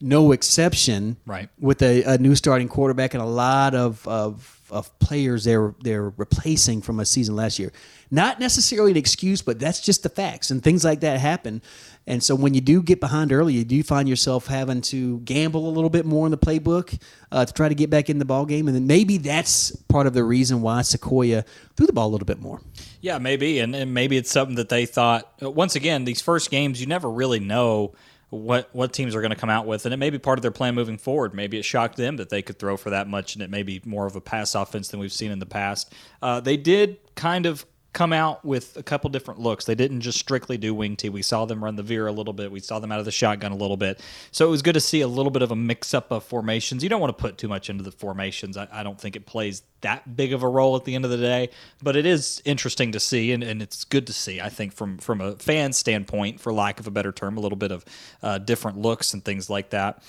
no 0.00 0.32
exception, 0.32 1.16
Right. 1.26 1.48
With 1.58 1.82
a, 1.82 2.02
a 2.02 2.18
new 2.18 2.34
starting 2.34 2.68
quarterback 2.68 3.14
and 3.14 3.22
a 3.22 3.26
lot 3.26 3.74
of, 3.74 4.06
of 4.06 4.52
of 4.68 4.98
players 4.98 5.44
they're 5.44 5.76
they're 5.80 6.10
replacing 6.16 6.82
from 6.82 6.98
a 6.98 7.04
season 7.06 7.36
last 7.36 7.58
year. 7.58 7.72
Not 8.10 8.40
necessarily 8.40 8.90
an 8.90 8.96
excuse, 8.96 9.40
but 9.40 9.60
that's 9.60 9.80
just 9.80 10.02
the 10.02 10.08
facts, 10.08 10.50
and 10.50 10.62
things 10.62 10.84
like 10.84 11.00
that 11.00 11.20
happen. 11.20 11.62
And 12.08 12.22
so 12.22 12.34
when 12.36 12.52
you 12.54 12.60
do 12.60 12.82
get 12.82 13.00
behind 13.00 13.32
early, 13.32 13.54
you 13.54 13.64
do 13.64 13.82
find 13.82 14.08
yourself 14.08 14.46
having 14.46 14.80
to 14.82 15.18
gamble 15.20 15.68
a 15.68 15.72
little 15.72 15.90
bit 15.90 16.04
more 16.04 16.26
in 16.26 16.30
the 16.30 16.38
playbook 16.38 17.00
uh, 17.32 17.44
to 17.44 17.52
try 17.52 17.68
to 17.68 17.74
get 17.74 17.90
back 17.90 18.10
in 18.10 18.18
the 18.18 18.24
ball 18.24 18.44
game, 18.46 18.66
and 18.68 18.76
then 18.76 18.86
maybe 18.86 19.18
that's 19.18 19.70
part 19.88 20.06
of 20.06 20.14
the 20.14 20.22
reason 20.24 20.62
why 20.62 20.82
Sequoia 20.82 21.44
threw 21.76 21.86
the 21.86 21.92
ball 21.92 22.08
a 22.08 22.12
little 22.12 22.26
bit 22.26 22.40
more. 22.40 22.60
Yeah, 23.00 23.18
maybe, 23.18 23.60
and, 23.60 23.74
and 23.74 23.94
maybe 23.94 24.16
it's 24.16 24.30
something 24.30 24.56
that 24.56 24.68
they 24.68 24.84
thought. 24.86 25.32
uh, 25.42 25.50
Once 25.50 25.74
again, 25.76 26.04
these 26.04 26.20
first 26.20 26.50
games, 26.50 26.80
you 26.80 26.86
never 26.86 27.10
really 27.10 27.40
know 27.40 27.94
what 28.30 28.68
what 28.72 28.92
teams 28.92 29.14
are 29.14 29.20
going 29.20 29.30
to 29.30 29.36
come 29.36 29.50
out 29.50 29.66
with, 29.66 29.84
and 29.86 29.94
it 29.94 29.98
may 29.98 30.10
be 30.10 30.18
part 30.18 30.38
of 30.38 30.42
their 30.42 30.50
plan 30.50 30.74
moving 30.74 30.98
forward. 30.98 31.34
Maybe 31.34 31.58
it 31.58 31.64
shocked 31.64 31.96
them 31.96 32.16
that 32.16 32.28
they 32.28 32.42
could 32.42 32.58
throw 32.58 32.76
for 32.76 32.90
that 32.90 33.08
much, 33.08 33.34
and 33.34 33.42
it 33.42 33.50
may 33.50 33.62
be 33.62 33.80
more 33.84 34.06
of 34.06 34.16
a 34.16 34.20
pass 34.20 34.54
offense 34.54 34.88
than 34.88 35.00
we've 35.00 35.12
seen 35.12 35.30
in 35.30 35.38
the 35.38 35.46
past. 35.46 35.92
Uh, 36.20 36.40
they 36.40 36.56
did 36.56 36.98
kind 37.14 37.46
of 37.46 37.64
come 37.96 38.12
out 38.12 38.44
with 38.44 38.76
a 38.76 38.82
couple 38.82 39.08
different 39.08 39.40
looks. 39.40 39.64
They 39.64 39.74
didn't 39.74 40.02
just 40.02 40.18
strictly 40.18 40.58
do 40.58 40.74
wing 40.74 40.96
tee. 40.96 41.08
We 41.08 41.22
saw 41.22 41.46
them 41.46 41.64
run 41.64 41.76
the 41.76 41.82
veer 41.82 42.06
a 42.06 42.12
little 42.12 42.34
bit. 42.34 42.52
We 42.52 42.60
saw 42.60 42.78
them 42.78 42.92
out 42.92 42.98
of 42.98 43.06
the 43.06 43.10
shotgun 43.10 43.52
a 43.52 43.56
little 43.56 43.78
bit. 43.78 44.02
So 44.32 44.46
it 44.46 44.50
was 44.50 44.60
good 44.60 44.74
to 44.74 44.80
see 44.80 45.00
a 45.00 45.08
little 45.08 45.30
bit 45.30 45.40
of 45.40 45.50
a 45.50 45.56
mix 45.56 45.94
up 45.94 46.12
of 46.12 46.22
formations. 46.22 46.82
You 46.82 46.90
don't 46.90 47.00
want 47.00 47.16
to 47.16 47.18
put 47.22 47.38
too 47.38 47.48
much 47.48 47.70
into 47.70 47.82
the 47.82 47.90
formations. 47.90 48.58
I, 48.58 48.68
I 48.70 48.82
don't 48.82 49.00
think 49.00 49.16
it 49.16 49.24
plays 49.24 49.62
that 49.80 50.14
big 50.14 50.34
of 50.34 50.42
a 50.42 50.48
role 50.48 50.76
at 50.76 50.84
the 50.84 50.94
end 50.94 51.06
of 51.06 51.10
the 51.10 51.16
day, 51.16 51.48
but 51.82 51.96
it 51.96 52.04
is 52.04 52.42
interesting 52.44 52.92
to 52.92 53.00
see 53.00 53.32
and, 53.32 53.42
and 53.42 53.62
it's 53.62 53.84
good 53.84 54.06
to 54.08 54.12
see. 54.12 54.42
I 54.42 54.50
think 54.50 54.74
from 54.74 54.98
from 54.98 55.22
a 55.22 55.36
fan 55.36 55.72
standpoint, 55.72 56.38
for 56.38 56.52
lack 56.52 56.78
of 56.78 56.86
a 56.86 56.90
better 56.90 57.12
term, 57.12 57.38
a 57.38 57.40
little 57.40 57.56
bit 57.56 57.72
of 57.72 57.82
uh, 58.22 58.36
different 58.36 58.76
looks 58.76 59.14
and 59.14 59.24
things 59.24 59.48
like 59.48 59.70
that. 59.70 60.02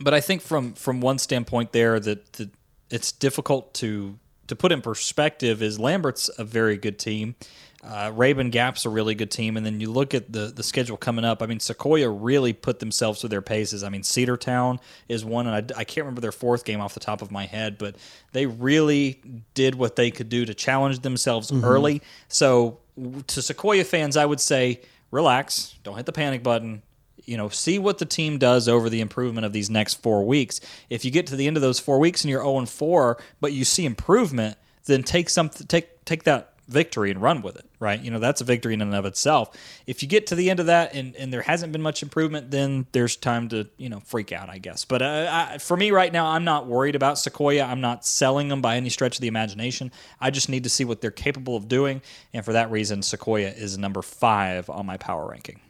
But 0.00 0.14
I 0.14 0.20
think 0.20 0.42
from 0.42 0.74
from 0.74 1.00
one 1.00 1.18
standpoint 1.18 1.72
there 1.72 1.98
that, 1.98 2.34
that 2.34 2.50
it's 2.88 3.10
difficult 3.10 3.74
to 3.74 4.16
to 4.50 4.56
put 4.56 4.72
in 4.72 4.82
perspective 4.82 5.62
is 5.62 5.78
Lambert's 5.78 6.28
a 6.38 6.44
very 6.44 6.76
good 6.76 6.98
team. 6.98 7.34
Uh, 7.82 8.10
Rabun 8.10 8.50
Gap's 8.50 8.84
a 8.84 8.90
really 8.90 9.14
good 9.14 9.30
team, 9.30 9.56
and 9.56 9.64
then 9.64 9.80
you 9.80 9.90
look 9.90 10.12
at 10.12 10.30
the 10.30 10.48
the 10.48 10.62
schedule 10.62 10.98
coming 10.98 11.24
up. 11.24 11.42
I 11.42 11.46
mean, 11.46 11.60
Sequoia 11.60 12.10
really 12.10 12.52
put 12.52 12.78
themselves 12.78 13.20
through 13.20 13.30
their 13.30 13.40
paces. 13.40 13.82
I 13.82 13.88
mean, 13.88 14.02
Cedartown 14.02 14.80
is 15.08 15.24
one, 15.24 15.46
and 15.46 15.72
I, 15.72 15.80
I 15.80 15.84
can't 15.84 16.04
remember 16.04 16.20
their 16.20 16.32
fourth 16.32 16.66
game 16.66 16.82
off 16.82 16.92
the 16.92 17.00
top 17.00 17.22
of 17.22 17.30
my 17.30 17.46
head, 17.46 17.78
but 17.78 17.96
they 18.32 18.44
really 18.44 19.22
did 19.54 19.76
what 19.76 19.96
they 19.96 20.10
could 20.10 20.28
do 20.28 20.44
to 20.44 20.52
challenge 20.52 21.00
themselves 21.00 21.50
early. 21.64 22.02
So, 22.28 22.80
to 23.28 23.40
Sequoia 23.40 23.84
fans, 23.84 24.18
I 24.18 24.26
would 24.26 24.40
say 24.40 24.80
relax, 25.10 25.76
don't 25.82 25.96
hit 25.96 26.04
the 26.04 26.12
panic 26.12 26.42
button 26.42 26.82
you 27.30 27.36
know, 27.36 27.48
see 27.48 27.78
what 27.78 27.98
the 27.98 28.04
team 28.04 28.38
does 28.38 28.66
over 28.66 28.90
the 28.90 29.00
improvement 29.00 29.46
of 29.46 29.52
these 29.52 29.70
next 29.70 30.02
four 30.02 30.26
weeks. 30.26 30.60
If 30.90 31.04
you 31.04 31.12
get 31.12 31.28
to 31.28 31.36
the 31.36 31.46
end 31.46 31.56
of 31.56 31.60
those 31.60 31.78
four 31.78 32.00
weeks 32.00 32.24
and 32.24 32.30
you're 32.30 32.42
0 32.42 32.66
4, 32.66 33.18
but 33.40 33.52
you 33.52 33.64
see 33.64 33.86
improvement, 33.86 34.58
then 34.86 35.04
take 35.04 35.30
something, 35.30 35.64
take 35.68 36.04
take 36.04 36.24
that 36.24 36.54
victory 36.66 37.12
and 37.12 37.22
run 37.22 37.40
with 37.42 37.54
it. 37.54 37.66
Right? 37.78 38.00
You 38.00 38.10
know, 38.10 38.18
that's 38.18 38.40
a 38.40 38.44
victory 38.44 38.74
in 38.74 38.82
and 38.82 38.96
of 38.96 39.04
itself. 39.04 39.56
If 39.86 40.02
you 40.02 40.08
get 40.08 40.26
to 40.28 40.34
the 40.34 40.50
end 40.50 40.58
of 40.58 40.66
that 40.66 40.92
and, 40.92 41.14
and 41.14 41.32
there 41.32 41.42
hasn't 41.42 41.72
been 41.72 41.82
much 41.82 42.02
improvement, 42.02 42.50
then 42.50 42.86
there's 42.90 43.14
time 43.14 43.48
to 43.50 43.68
you 43.76 43.88
know 43.88 44.00
freak 44.00 44.32
out, 44.32 44.48
I 44.48 44.58
guess. 44.58 44.84
But 44.84 45.00
uh, 45.00 45.28
I, 45.30 45.58
for 45.58 45.76
me 45.76 45.92
right 45.92 46.12
now, 46.12 46.26
I'm 46.26 46.42
not 46.42 46.66
worried 46.66 46.96
about 46.96 47.16
Sequoia. 47.16 47.62
I'm 47.62 47.80
not 47.80 48.04
selling 48.04 48.48
them 48.48 48.60
by 48.60 48.74
any 48.74 48.88
stretch 48.88 49.18
of 49.18 49.20
the 49.20 49.28
imagination. 49.28 49.92
I 50.20 50.30
just 50.30 50.48
need 50.48 50.64
to 50.64 50.70
see 50.70 50.84
what 50.84 51.00
they're 51.00 51.12
capable 51.12 51.54
of 51.54 51.68
doing, 51.68 52.02
and 52.34 52.44
for 52.44 52.54
that 52.54 52.72
reason, 52.72 53.02
Sequoia 53.02 53.50
is 53.50 53.78
number 53.78 54.02
five 54.02 54.68
on 54.68 54.84
my 54.84 54.96
power 54.96 55.28
ranking. 55.30 55.60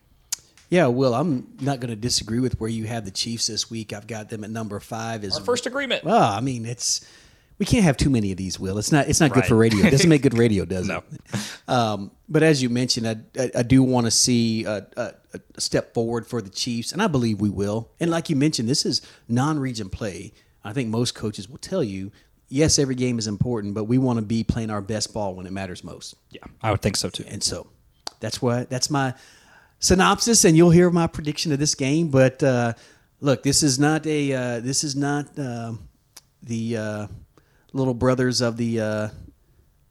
Yeah, 0.71 0.87
Will, 0.87 1.15
I'm 1.15 1.49
not 1.61 1.81
going 1.81 1.91
to 1.91 1.97
disagree 1.97 2.39
with 2.39 2.59
where 2.61 2.71
you 2.71 2.85
have 2.85 3.05
the 3.05 3.11
Chiefs 3.11 3.49
this 3.49 3.69
week. 3.71 3.93
I've 3.93 4.07
got 4.07 4.29
them 4.31 4.45
at 4.45 4.51
number 4.51 4.79
five. 4.81 5.25
Is 5.25 5.37
Our 5.37 5.45
first 5.45 5.67
agreement. 5.67 6.05
Well, 6.05 6.23
I 6.23 6.41
mean, 6.41 6.65
it's 6.65 7.05
we 7.59 7.67
can't 7.67 7.85
have 7.85 7.97
too 7.97 8.09
many 8.09 8.31
of 8.31 8.39
these. 8.39 8.59
Will 8.59 8.79
it's 8.79 8.93
not 8.93 9.09
it's 9.09 9.21
not 9.21 9.33
good 9.33 9.45
for 9.45 9.57
radio. 9.57 9.85
It 9.85 9.91
doesn't 9.91 10.09
make 10.09 10.23
good 10.23 10.39
radio, 10.39 10.65
does 10.65 10.87
No. 10.89 11.03
it? 11.13 11.41
Um, 11.69 12.11
but 12.29 12.43
as 12.45 12.63
you 12.63 12.69
mentioned, 12.71 13.07
I, 13.09 13.17
I, 13.41 13.51
I 13.57 13.63
do 13.63 13.83
want 13.83 14.07
to 14.07 14.11
see 14.13 14.65
a, 14.65 14.87
a, 14.97 15.13
a 15.57 15.61
step 15.61 15.93
forward 15.93 16.27
for 16.27 16.41
the 16.41 16.49
Chiefs, 16.51 16.93
and 16.93 17.03
I 17.03 17.09
believe 17.09 17.41
we 17.41 17.51
will. 17.51 17.91
And 17.99 18.11
like 18.11 18.31
you 18.31 18.37
mentioned, 18.37 18.69
this 18.69 18.87
is 18.87 19.03
non-region 19.29 19.91
play. 19.91 20.33
I 20.65 20.73
think 20.73 20.89
most 20.89 21.15
coaches 21.15 21.49
will 21.49 21.59
tell 21.59 21.83
you, 21.83 22.13
yes, 22.49 22.79
every 22.79 22.95
game 22.95 23.19
is 23.19 23.27
important, 23.27 23.75
but 23.75 23.85
we 23.85 23.99
want 23.99 24.19
to 24.19 24.25
be 24.25 24.45
playing 24.45 24.71
our 24.71 24.81
best 24.83 25.13
ball 25.13 25.35
when 25.35 25.47
it 25.47 25.53
matters 25.53 25.83
most. 25.83 26.15
Yeah, 26.31 26.45
I 26.63 26.71
would 26.71 26.81
think 26.81 26.97
so 26.97 27.11
too. 27.11 27.25
And 27.27 27.43
so 27.43 27.67
that's 28.21 28.41
what 28.41 28.71
that's 28.71 28.89
my 28.89 29.15
synopsis, 29.81 30.45
and 30.45 30.57
you'll 30.57 30.71
hear 30.71 30.91
my 30.91 31.09
prediction 31.09 31.51
of 31.51 31.59
this 31.59 31.75
game. 31.75 32.09
But 32.09 32.43
uh, 32.43 32.75
look, 33.21 33.43
this 33.43 33.63
is 33.63 33.79
not 33.79 34.07
a 34.07 34.33
uh, 34.33 34.61
this 34.61 34.85
is 34.85 34.95
not 34.95 35.37
uh, 35.39 35.73
the 36.43 36.77
uh, 36.77 37.07
little 37.73 37.95
brothers 37.95 38.41
of 38.41 38.57
the 38.57 38.81
uh, 38.81 39.09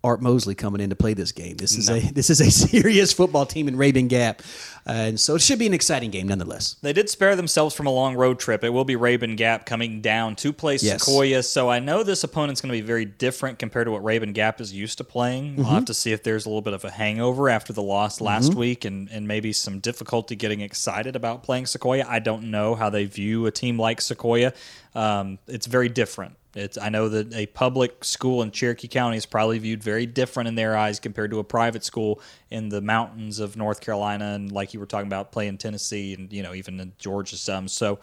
Art 0.01 0.21
Mosley 0.21 0.55
coming 0.55 0.79
in 0.79 0.89
to 0.91 0.95
play 0.95 1.13
this 1.13 1.33
game. 1.33 1.57
This 1.57 1.77
is 1.77 1.89
a 1.89 1.99
this 2.13 2.29
is 2.29 2.39
a 2.39 2.49
serious 2.49 3.12
football 3.12 3.45
team 3.45 3.67
in 3.67 3.75
Rabun 3.75 4.07
Gap, 4.07 4.41
uh, 4.88 4.91
and 4.91 5.19
so 5.19 5.35
it 5.35 5.41
should 5.41 5.59
be 5.59 5.67
an 5.67 5.73
exciting 5.73 6.09
game 6.09 6.27
nonetheless. 6.27 6.77
They 6.81 6.93
did 6.93 7.09
spare 7.09 7.35
themselves 7.35 7.75
from 7.75 7.85
a 7.85 7.89
long 7.89 8.15
road 8.15 8.39
trip. 8.39 8.63
It 8.63 8.69
will 8.69 8.85
be 8.85 8.95
Rabun 8.95 9.35
Gap 9.35 9.65
coming 9.65 9.99
down 9.99 10.38
to 10.38 10.53
play 10.53 10.77
Yes. 10.81 11.03
Sequoia, 11.03 11.43
so 11.43 11.69
I 11.69 11.79
know 11.79 12.03
this 12.03 12.23
opponent's 12.23 12.62
going 12.62 12.71
to 12.73 12.81
be 12.81 12.85
very 12.85 13.03
different 13.03 13.59
compared 13.59 13.88
to 13.88 13.91
what 13.91 14.01
Rabun 14.01 14.33
Gap 14.33 14.62
is 14.62 14.71
used 14.73 14.99
to 14.99 15.03
playing. 15.03 15.57
We'll 15.57 15.65
have 15.65 15.85
to 15.85 15.93
see 15.93 16.13
if 16.13 16.23
there's 16.23 16.45
a 16.45 16.49
little 16.49 16.62
bit 16.62 16.73
of 16.73 16.85
a 16.85 16.91
hangover 16.91 17.49
after 17.49 17.73
the 17.73 17.83
loss 17.83 18.21
last 18.21 18.53
week 18.53 18.85
and, 18.85 19.09
and 19.09 19.27
maybe 19.27 19.51
some 19.51 19.79
difficulty 19.79 20.35
getting 20.38 20.62
excited 20.62 21.17
about 21.17 21.43
playing 21.43 21.65
Sequoia. 21.65 22.05
I 22.07 22.19
don't 22.19 22.51
know 22.51 22.75
how 22.75 22.89
they 22.89 23.03
view 23.03 23.47
a 23.47 23.51
team 23.51 23.77
like 23.77 23.99
Sequoia. 23.99 24.53
Um, 24.95 25.39
it's 25.47 25.67
very 25.67 25.89
different. 25.89 26.35
It's, 26.55 26.77
I 26.77 26.89
know 26.89 27.09
that 27.09 27.33
a 27.33 27.45
public 27.47 28.03
school 28.03 28.41
in 28.41 28.51
Cherokee 28.51 28.88
County 28.88 29.17
is 29.17 29.25
probably 29.25 29.59
viewed 29.59 29.83
very 29.83 30.05
different 30.05 30.47
in 30.47 30.55
their 30.55 30.75
eyes 30.75 30.99
compared 30.99 31.31
to 31.31 31.39
a 31.39 31.43
private 31.43 31.83
school 31.83 32.21
in 32.49 32.69
the 32.69 32.81
mountains 32.81 33.39
of 33.39 33.55
North 33.55 33.81
Carolina 33.81 34.33
and 34.33 34.51
like 34.51 34.73
you 34.73 34.79
were 34.79 34.88
talking 34.88 35.07
about 35.07 35.31
playing 35.31 35.57
Tennessee 35.57 36.13
and 36.13 36.33
you 36.33 36.41
know 36.41 36.53
even 36.53 36.79
in 36.79 36.93
Georgia 36.97 37.38
some. 37.38 37.67
So 37.67 37.99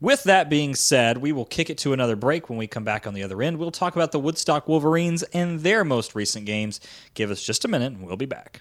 with 0.00 0.24
that 0.24 0.50
being 0.50 0.74
said, 0.74 1.18
we 1.18 1.32
will 1.32 1.46
kick 1.46 1.70
it 1.70 1.78
to 1.78 1.94
another 1.94 2.16
break. 2.16 2.50
When 2.50 2.58
we 2.58 2.66
come 2.66 2.84
back 2.84 3.06
on 3.06 3.14
the 3.14 3.22
other 3.22 3.42
end, 3.42 3.56
we'll 3.56 3.70
talk 3.70 3.96
about 3.96 4.12
the 4.12 4.20
Woodstock 4.20 4.68
Wolverines 4.68 5.22
and 5.32 5.60
their 5.60 5.84
most 5.84 6.14
recent 6.14 6.44
games. 6.44 6.80
Give 7.14 7.30
us 7.30 7.42
just 7.42 7.64
a 7.64 7.68
minute 7.68 7.94
and 7.94 8.06
we'll 8.06 8.16
be 8.16 8.26
back. 8.26 8.60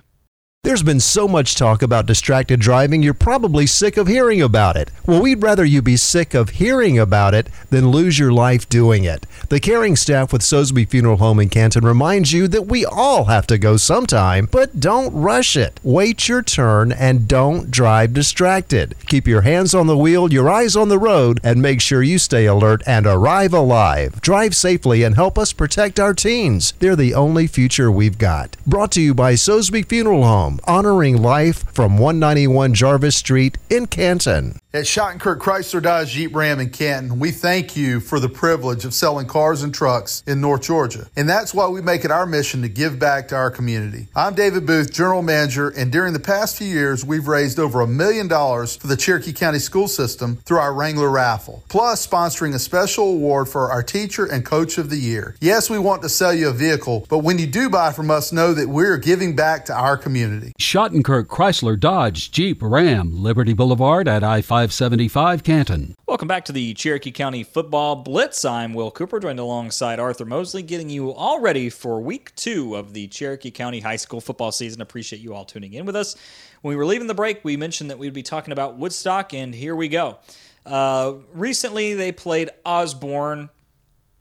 There's 0.66 0.82
been 0.82 1.00
so 1.00 1.28
much 1.28 1.54
talk 1.54 1.84
about 1.84 2.08
distracted 2.08 2.60
driving, 2.60 3.04
you're 3.04 3.14
probably 3.14 3.68
sick 3.68 3.98
of 3.98 4.08
hearing 4.08 4.42
about 4.42 4.76
it. 4.76 4.90
Well, 5.06 5.22
we'd 5.22 5.44
rather 5.44 5.64
you 5.64 5.84
be 5.84 5.96
sick 5.96 6.34
of 6.34 6.50
hearing 6.50 6.98
about 6.98 7.36
it 7.36 7.50
than 7.70 7.92
lose 7.92 8.18
your 8.18 8.34
life 8.34 8.68
doing 8.68 9.04
it. 9.04 9.28
The 9.50 9.60
caring 9.60 9.96
staff 9.96 10.34
with 10.34 10.42
Sosby 10.42 10.90
Funeral 10.90 11.18
Home 11.18 11.40
in 11.40 11.50
Canton 11.50 11.86
reminds 11.86 12.34
you 12.34 12.48
that 12.48 12.66
we 12.66 12.84
all 12.84 13.26
have 13.26 13.46
to 13.46 13.60
go 13.60 13.78
sometime, 13.78 14.50
but 14.52 14.80
don't 14.80 15.14
rush 15.14 15.56
it. 15.56 15.80
Wait 15.84 16.28
your 16.28 16.42
turn 16.42 16.92
and 16.92 17.28
don't 17.28 17.70
drive 17.70 18.16
distracted. 18.16 18.96
Keep 19.06 19.28
your 19.28 19.42
hands 19.42 19.76
on 19.76 19.86
the 19.86 19.96
wheel, 19.96 20.34
your 20.34 20.50
eyes 20.50 20.76
on 20.76 20.90
the 20.90 20.98
road, 20.98 21.40
and 21.44 21.62
make 21.62 21.80
sure 21.80 22.02
you 22.02 22.18
stay 22.18 22.48
alert 22.48 22.82
and 22.88 23.06
arrive 23.06 23.54
alive. 23.54 24.20
Drive 24.20 24.56
safely 24.56 25.04
and 25.04 25.14
help 25.14 25.38
us 25.38 25.54
protect 25.54 26.00
our 26.00 26.16
teens. 26.16 26.74
They're 26.80 26.96
the 26.96 27.14
only 27.14 27.46
future 27.46 27.92
we've 27.92 28.18
got. 28.18 28.58
Brought 28.66 28.92
to 28.94 29.02
you 29.02 29.14
by 29.14 29.36
Sosby 29.36 29.88
Funeral 29.88 30.24
Home 30.24 30.55
honoring 30.64 31.22
life 31.22 31.72
from 31.74 31.98
191 31.98 32.74
Jarvis 32.74 33.16
Street 33.16 33.58
in 33.70 33.86
Canton. 33.88 34.60
At 34.76 34.84
Shottenkirk 34.84 35.38
Chrysler 35.38 35.82
Dodge 35.82 36.10
Jeep 36.10 36.36
Ram 36.36 36.60
in 36.60 36.70
Canton, 36.70 37.18
we 37.18 37.32
thank 37.32 37.78
you 37.78 38.02
for 38.02 38.20
the 38.20 38.28
privilege 38.28 38.84
of 38.84 38.94
selling 38.94 39.26
cars 39.26 39.64
and 39.64 39.74
trucks 39.74 40.22
in 40.28 40.42
North 40.42 40.64
Georgia. 40.64 41.08
And 41.16 41.30
that's 41.30 41.54
why 41.54 41.70
we 41.70 41.82
make 41.82 42.04
it 42.04 42.12
our 42.12 42.26
mission 42.26 42.62
to 42.62 42.68
give 42.68 43.00
back 43.00 43.30
to 43.30 43.36
our 43.36 43.50
community. 43.50 44.10
I'm 44.14 44.36
David 44.36 44.66
Booth, 44.66 44.92
General 44.92 45.22
Manager, 45.22 45.70
and 45.70 45.94
during 45.94 46.12
the 46.12 46.20
past 46.20 46.58
few 46.58 46.68
years, 46.68 47.06
we've 47.06 47.30
raised 47.30 47.58
over 47.58 47.80
a 47.80 47.88
million 47.88 48.28
dollars 48.28 48.76
for 48.76 48.88
the 48.88 48.98
Cherokee 48.98 49.32
County 49.32 49.60
School 49.60 49.88
System 49.88 50.40
through 50.44 50.60
our 50.60 50.74
Wrangler 50.74 51.10
raffle, 51.10 51.64
plus 51.70 52.06
sponsoring 52.06 52.54
a 52.54 52.60
special 52.60 53.12
award 53.12 53.48
for 53.48 53.72
our 53.72 53.82
Teacher 53.82 54.26
and 54.26 54.44
Coach 54.44 54.78
of 54.78 54.90
the 54.90 54.98
Year. 54.98 55.38
Yes, 55.40 55.70
we 55.70 55.80
want 55.80 56.02
to 56.02 56.10
sell 56.10 56.34
you 56.34 56.50
a 56.50 56.54
vehicle, 56.54 57.06
but 57.08 57.20
when 57.20 57.40
you 57.40 57.48
do 57.48 57.70
buy 57.70 57.94
from 57.94 58.12
us, 58.12 58.34
know 58.34 58.54
that 58.54 58.68
we're 58.68 58.98
giving 58.98 59.38
back 59.38 59.64
to 59.68 59.74
our 59.74 59.96
community. 59.96 60.45
Shottenkirk 60.60 61.26
Chrysler 61.26 61.80
Dodge 61.80 62.32
Jeep 62.32 62.62
Ram, 62.62 63.22
Liberty 63.24 63.54
Boulevard 63.54 64.08
at 64.08 64.24
I 64.24 64.42
575 64.42 65.44
Canton. 65.44 65.96
Welcome 66.08 66.28
back 66.28 66.46
to 66.46 66.52
the 66.52 66.74
Cherokee 66.74 67.12
County 67.12 67.44
Football 67.44 67.98
Blitz. 67.98 68.46
I'm 68.46 68.74
Will 68.74 68.92
Cooper, 68.92 69.20
joined 69.20 69.40
alongside 69.40 70.00
Arthur 70.00 70.26
Mosley, 70.26 70.62
getting 70.62 70.90
you 70.90 71.12
all 71.12 71.40
ready 71.40 71.70
for 71.70 72.00
week 72.00 72.36
two 72.36 72.76
of 72.76 72.94
the 72.94 73.08
Cherokee 73.08 73.52
County 73.52 73.80
High 73.80 73.96
School 73.96 74.22
football 74.22 74.52
season. 74.52 74.82
Appreciate 74.82 75.22
you 75.22 75.34
all 75.34 75.46
tuning 75.46 75.74
in 75.74 75.86
with 75.86 75.96
us. 75.96 76.16
When 76.62 76.72
we 76.72 76.76
were 76.76 76.86
leaving 76.86 77.08
the 77.08 77.14
break, 77.14 77.44
we 77.44 77.58
mentioned 77.58 77.90
that 77.90 78.00
we'd 78.00 78.14
be 78.14 78.24
talking 78.24 78.52
about 78.52 78.78
Woodstock, 78.78 79.34
and 79.34 79.54
here 79.54 79.76
we 79.76 79.88
go. 79.88 80.18
Uh, 80.66 81.14
recently, 81.34 81.94
they 81.94 82.12
played 82.12 82.50
Osborne. 82.66 83.50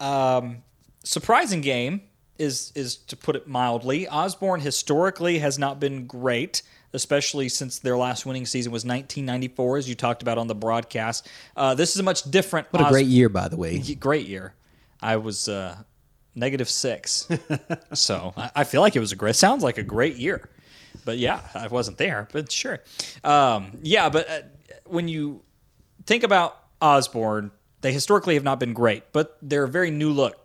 Um, 0.01 0.63
surprising 1.05 1.61
game 1.61 2.03
is 2.39 2.73
is 2.75 2.97
to 2.97 3.17
put 3.17 3.37
it 3.37 3.47
mildly. 3.47 4.09
Osborne 4.09 4.61
historically 4.61 5.39
has 5.39 5.59
not 5.59 5.81
been 5.81 6.07
great 6.07 6.63
especially 6.95 7.49
since 7.49 7.81
their 7.81 7.97
last 7.97 8.25
winning 8.25 8.47
season 8.47 8.73
was 8.73 8.85
1994, 8.85 9.79
as 9.79 9.89
you 9.89 9.95
talked 9.95 10.23
about 10.23 10.39
on 10.39 10.47
the 10.47 10.55
broadcast. 10.55 11.29
Uh, 11.57 11.75
this 11.75 11.91
is 11.91 11.99
a 11.99 12.03
much 12.03 12.23
different. 12.31 12.69
What 12.71 12.87
a 12.87 12.89
great 12.89 13.07
year, 13.09 13.29
by 13.29 13.49
the 13.49 13.57
way. 13.57 13.81
Great 13.99 14.27
year. 14.27 14.55
I 15.03 15.17
was 15.17 15.49
uh, 15.49 15.77
negative 16.35 16.71
six, 16.71 17.29
so 17.93 18.33
I, 18.37 18.51
I, 18.57 18.65
feel 18.65 18.81
like 18.81 18.97
it 18.97 19.01
was 19.01 19.13
a 19.13 19.17
great. 19.17 19.37
Sounds 19.37 19.63
like 19.63 19.77
a 19.77 19.83
great 19.83 20.17
year, 20.17 20.49
but 21.05 21.19
yeah, 21.19 21.41
I 21.53 21.67
wasn't 21.67 21.99
there, 21.99 22.29
but 22.33 22.51
sure. 22.51 22.81
Um, 23.23 23.73
yeah, 23.83 24.09
but 24.09 24.31
uh, 24.31 24.41
when 24.87 25.09
you 25.09 25.43
think 26.07 26.23
about 26.23 26.57
Osborne, 26.81 27.51
they 27.83 27.93
historically 27.93 28.35
have 28.35 28.45
not 28.45 28.61
been 28.61 28.73
great, 28.73 29.13
but 29.13 29.37
they're 29.43 29.65
a 29.65 29.69
very 29.69 29.91
new 29.91 30.11
look 30.11 30.39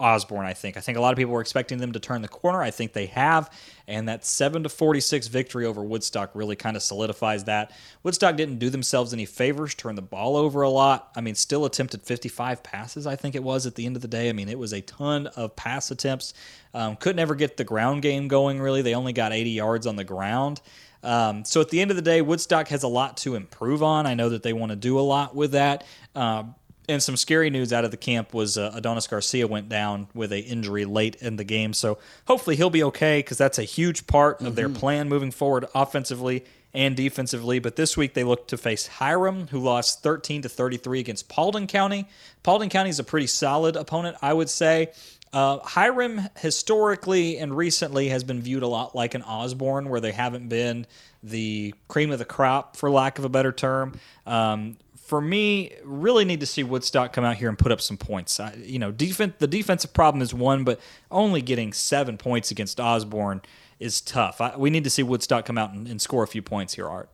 Osborne, 0.00 0.46
I 0.46 0.54
think. 0.54 0.76
I 0.76 0.80
think 0.80 0.98
a 0.98 1.00
lot 1.00 1.12
of 1.12 1.18
people 1.18 1.32
were 1.32 1.40
expecting 1.40 1.78
them 1.78 1.92
to 1.92 2.00
turn 2.00 2.22
the 2.22 2.28
corner. 2.28 2.62
I 2.62 2.70
think 2.70 2.92
they 2.92 3.06
have. 3.06 3.52
And 3.86 4.08
that 4.08 4.24
7 4.24 4.62
to 4.62 4.68
46 4.68 5.28
victory 5.28 5.66
over 5.66 5.82
Woodstock 5.82 6.30
really 6.34 6.56
kind 6.56 6.76
of 6.76 6.82
solidifies 6.82 7.44
that. 7.44 7.72
Woodstock 8.02 8.36
didn't 8.36 8.58
do 8.58 8.70
themselves 8.70 9.12
any 9.12 9.26
favors, 9.26 9.74
turned 9.74 9.98
the 9.98 10.02
ball 10.02 10.36
over 10.36 10.62
a 10.62 10.70
lot. 10.70 11.10
I 11.16 11.20
mean, 11.20 11.34
still 11.34 11.64
attempted 11.64 12.02
55 12.02 12.62
passes, 12.62 13.06
I 13.06 13.16
think 13.16 13.34
it 13.34 13.42
was 13.42 13.66
at 13.66 13.74
the 13.74 13.86
end 13.86 13.96
of 13.96 14.02
the 14.02 14.08
day. 14.08 14.28
I 14.28 14.32
mean, 14.32 14.48
it 14.48 14.58
was 14.58 14.72
a 14.72 14.80
ton 14.80 15.26
of 15.28 15.56
pass 15.56 15.90
attempts. 15.90 16.34
Um, 16.72 16.96
couldn't 16.96 17.18
ever 17.18 17.34
get 17.34 17.56
the 17.56 17.64
ground 17.64 18.02
game 18.02 18.28
going, 18.28 18.60
really. 18.60 18.82
They 18.82 18.94
only 18.94 19.12
got 19.12 19.32
80 19.32 19.50
yards 19.50 19.86
on 19.86 19.96
the 19.96 20.04
ground. 20.04 20.60
Um, 21.02 21.44
so 21.44 21.60
at 21.60 21.70
the 21.70 21.80
end 21.80 21.90
of 21.90 21.96
the 21.96 22.02
day, 22.02 22.20
Woodstock 22.20 22.68
has 22.68 22.82
a 22.82 22.88
lot 22.88 23.16
to 23.18 23.34
improve 23.34 23.82
on. 23.82 24.06
I 24.06 24.14
know 24.14 24.28
that 24.30 24.42
they 24.42 24.52
want 24.52 24.70
to 24.70 24.76
do 24.76 24.98
a 24.98 25.00
lot 25.00 25.34
with 25.34 25.52
that. 25.52 25.84
Uh, 26.14 26.44
and 26.90 27.02
some 27.02 27.16
scary 27.16 27.50
news 27.50 27.72
out 27.72 27.84
of 27.84 27.90
the 27.90 27.96
camp 27.96 28.34
was 28.34 28.58
uh, 28.58 28.72
Adonis 28.74 29.06
Garcia 29.06 29.46
went 29.46 29.68
down 29.68 30.08
with 30.12 30.32
a 30.32 30.40
injury 30.40 30.84
late 30.84 31.16
in 31.16 31.36
the 31.36 31.44
game. 31.44 31.72
So 31.72 31.98
hopefully 32.26 32.56
he'll 32.56 32.70
be 32.70 32.84
okay 32.84 33.20
because 33.20 33.38
that's 33.38 33.58
a 33.58 33.64
huge 33.64 34.06
part 34.06 34.40
of 34.40 34.48
mm-hmm. 34.48 34.54
their 34.56 34.68
plan 34.68 35.08
moving 35.08 35.30
forward 35.30 35.66
offensively 35.74 36.44
and 36.74 36.96
defensively. 36.96 37.58
But 37.58 37.76
this 37.76 37.96
week 37.96 38.14
they 38.14 38.24
look 38.24 38.48
to 38.48 38.56
face 38.56 38.86
Hiram, 38.86 39.48
who 39.48 39.60
lost 39.60 40.02
13 40.02 40.42
to 40.42 40.48
33 40.48 41.00
against 41.00 41.28
Paulding 41.28 41.66
County. 41.66 42.06
Paulding 42.42 42.68
County 42.68 42.90
is 42.90 42.98
a 42.98 43.04
pretty 43.04 43.26
solid 43.26 43.76
opponent, 43.76 44.16
I 44.20 44.32
would 44.32 44.50
say. 44.50 44.92
Uh, 45.32 45.58
Hiram 45.60 46.22
historically 46.38 47.38
and 47.38 47.56
recently 47.56 48.08
has 48.08 48.24
been 48.24 48.40
viewed 48.40 48.64
a 48.64 48.66
lot 48.66 48.96
like 48.96 49.14
an 49.14 49.22
Osborne, 49.22 49.88
where 49.88 50.00
they 50.00 50.10
haven't 50.10 50.48
been 50.48 50.86
the 51.22 51.72
cream 51.86 52.10
of 52.10 52.18
the 52.18 52.24
crop, 52.24 52.76
for 52.76 52.90
lack 52.90 53.18
of 53.18 53.24
a 53.24 53.28
better 53.28 53.52
term. 53.52 53.98
Um, 54.26 54.76
for 55.10 55.20
me, 55.20 55.72
really 55.82 56.24
need 56.24 56.38
to 56.38 56.46
see 56.46 56.62
Woodstock 56.62 57.12
come 57.12 57.24
out 57.24 57.34
here 57.34 57.48
and 57.48 57.58
put 57.58 57.72
up 57.72 57.80
some 57.80 57.96
points. 57.96 58.38
I, 58.38 58.54
you 58.62 58.78
know, 58.78 58.92
defense. 58.92 59.34
The 59.40 59.48
defensive 59.48 59.92
problem 59.92 60.22
is 60.22 60.32
one, 60.32 60.62
but 60.62 60.78
only 61.10 61.42
getting 61.42 61.72
seven 61.72 62.16
points 62.16 62.52
against 62.52 62.78
Osborne 62.78 63.42
is 63.80 64.00
tough. 64.00 64.40
I, 64.40 64.56
we 64.56 64.70
need 64.70 64.84
to 64.84 64.90
see 64.90 65.02
Woodstock 65.02 65.44
come 65.44 65.58
out 65.58 65.72
and, 65.72 65.88
and 65.88 66.00
score 66.00 66.22
a 66.22 66.28
few 66.28 66.42
points 66.42 66.74
here, 66.74 66.88
Art. 66.88 67.08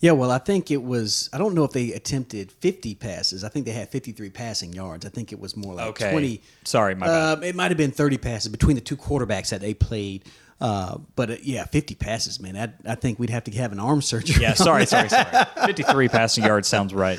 Yeah, 0.00 0.10
well, 0.10 0.32
I 0.32 0.38
think 0.38 0.72
it 0.72 0.82
was. 0.82 1.30
I 1.32 1.38
don't 1.38 1.54
know 1.54 1.62
if 1.62 1.70
they 1.70 1.92
attempted 1.92 2.50
50 2.50 2.96
passes. 2.96 3.44
I 3.44 3.48
think 3.48 3.64
they 3.64 3.72
had 3.72 3.90
53 3.90 4.28
passing 4.30 4.72
yards. 4.72 5.06
I 5.06 5.08
think 5.08 5.30
it 5.30 5.38
was 5.38 5.56
more 5.56 5.72
like 5.72 5.86
okay. 5.90 6.10
20. 6.10 6.42
Sorry, 6.64 6.96
my 6.96 7.06
bad. 7.06 7.38
Uh, 7.38 7.40
it 7.42 7.54
might 7.54 7.70
have 7.70 7.78
been 7.78 7.92
30 7.92 8.18
passes 8.18 8.50
between 8.50 8.74
the 8.74 8.82
two 8.82 8.96
quarterbacks 8.96 9.50
that 9.50 9.60
they 9.60 9.72
played. 9.72 10.24
Uh, 10.60 10.98
but 11.16 11.30
uh, 11.30 11.36
yeah, 11.42 11.64
50 11.64 11.94
passes, 11.96 12.40
man. 12.40 12.56
I, 12.56 12.92
I 12.92 12.94
think 12.94 13.18
we'd 13.18 13.30
have 13.30 13.44
to 13.44 13.50
have 13.52 13.72
an 13.72 13.80
arm 13.80 14.00
surgery. 14.00 14.42
Yeah, 14.42 14.54
sorry, 14.54 14.86
sorry, 14.86 15.08
sorry. 15.08 15.44
53 15.66 16.08
passing 16.08 16.44
yards 16.44 16.68
sounds 16.68 16.94
right. 16.94 17.18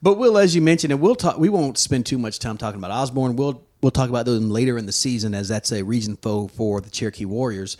But 0.00 0.14
Will, 0.14 0.38
as 0.38 0.54
you 0.54 0.62
mentioned, 0.62 0.92
and 0.92 1.00
we'll 1.00 1.16
talk. 1.16 1.38
We 1.38 1.48
won't 1.48 1.76
spend 1.76 2.06
too 2.06 2.18
much 2.18 2.38
time 2.38 2.56
talking 2.56 2.78
about 2.78 2.92
Osborne. 2.92 3.34
We'll 3.34 3.64
we'll 3.82 3.90
talk 3.90 4.08
about 4.08 4.26
them 4.26 4.50
later 4.50 4.78
in 4.78 4.86
the 4.86 4.92
season, 4.92 5.34
as 5.34 5.48
that's 5.48 5.72
a 5.72 5.82
reason 5.82 6.16
foe 6.16 6.48
for 6.48 6.80
the 6.80 6.90
Cherokee 6.90 7.24
Warriors. 7.24 7.76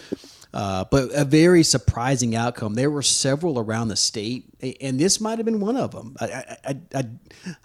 Uh, 0.52 0.84
but 0.90 1.10
a 1.14 1.24
very 1.24 1.62
surprising 1.62 2.34
outcome. 2.34 2.74
There 2.74 2.90
were 2.90 3.02
several 3.02 3.58
around 3.58 3.88
the 3.88 3.96
state, 3.96 4.46
and 4.80 4.98
this 4.98 5.20
might 5.20 5.38
have 5.38 5.44
been 5.44 5.60
one 5.60 5.76
of 5.76 5.92
them. 5.92 6.16
I, 6.18 6.56
I, 6.64 6.76
I, 6.94 7.04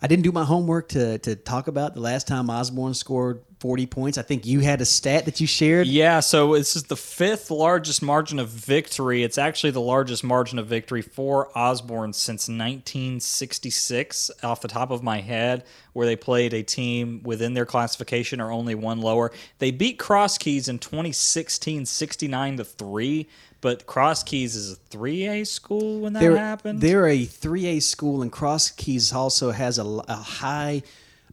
I 0.01 0.07
didn't 0.07 0.23
do 0.23 0.33
my 0.33 0.43
homework 0.43 0.89
to, 0.89 1.17
to 1.19 1.35
talk 1.35 1.67
about 1.67 1.93
the 1.93 2.01
last 2.01 2.27
time 2.27 2.49
Osborne 2.49 2.93
scored 2.93 3.41
40 3.63 3.85
points. 3.85 4.17
I 4.17 4.23
think 4.23 4.45
you 4.45 4.59
had 4.59 4.81
a 4.81 4.85
stat 4.85 5.23
that 5.23 5.39
you 5.39 5.47
shared. 5.47 5.87
Yeah, 5.87 6.19
so 6.19 6.55
this 6.55 6.75
is 6.75 6.83
the 6.83 6.97
fifth 6.97 7.49
largest 7.49 8.01
margin 8.01 8.37
of 8.37 8.49
victory. 8.49 9.23
It's 9.23 9.37
actually 9.37 9.71
the 9.71 9.79
largest 9.79 10.21
margin 10.21 10.59
of 10.59 10.67
victory 10.67 11.01
for 11.01 11.49
Osborne 11.57 12.11
since 12.11 12.49
1966, 12.49 14.31
off 14.43 14.59
the 14.59 14.67
top 14.67 14.91
of 14.91 15.01
my 15.01 15.21
head, 15.21 15.63
where 15.93 16.05
they 16.05 16.17
played 16.17 16.53
a 16.53 16.61
team 16.61 17.21
within 17.23 17.53
their 17.53 17.65
classification 17.65 18.41
or 18.41 18.51
only 18.51 18.75
one 18.75 18.99
lower. 18.99 19.31
They 19.59 19.71
beat 19.71 19.97
Cross 19.97 20.39
Keys 20.39 20.67
in 20.67 20.77
2016, 20.77 21.85
69 21.85 22.57
to 22.57 22.65
3 22.65 23.29
but 23.61 23.85
Cross 23.85 24.23
Keys 24.23 24.57
is 24.57 24.73
a 24.73 24.75
3A 24.75 25.47
school 25.47 26.01
when 26.01 26.11
that 26.11 26.19
they're, 26.19 26.35
happened. 26.35 26.81
They're 26.81 27.07
a 27.07 27.25
3A 27.25 27.81
school, 27.81 28.21
and 28.21 28.29
Cross 28.29 28.71
Keys 28.71 29.13
also 29.13 29.51
has 29.51 29.79
a, 29.79 29.85
a 29.85 30.15
high 30.15 30.83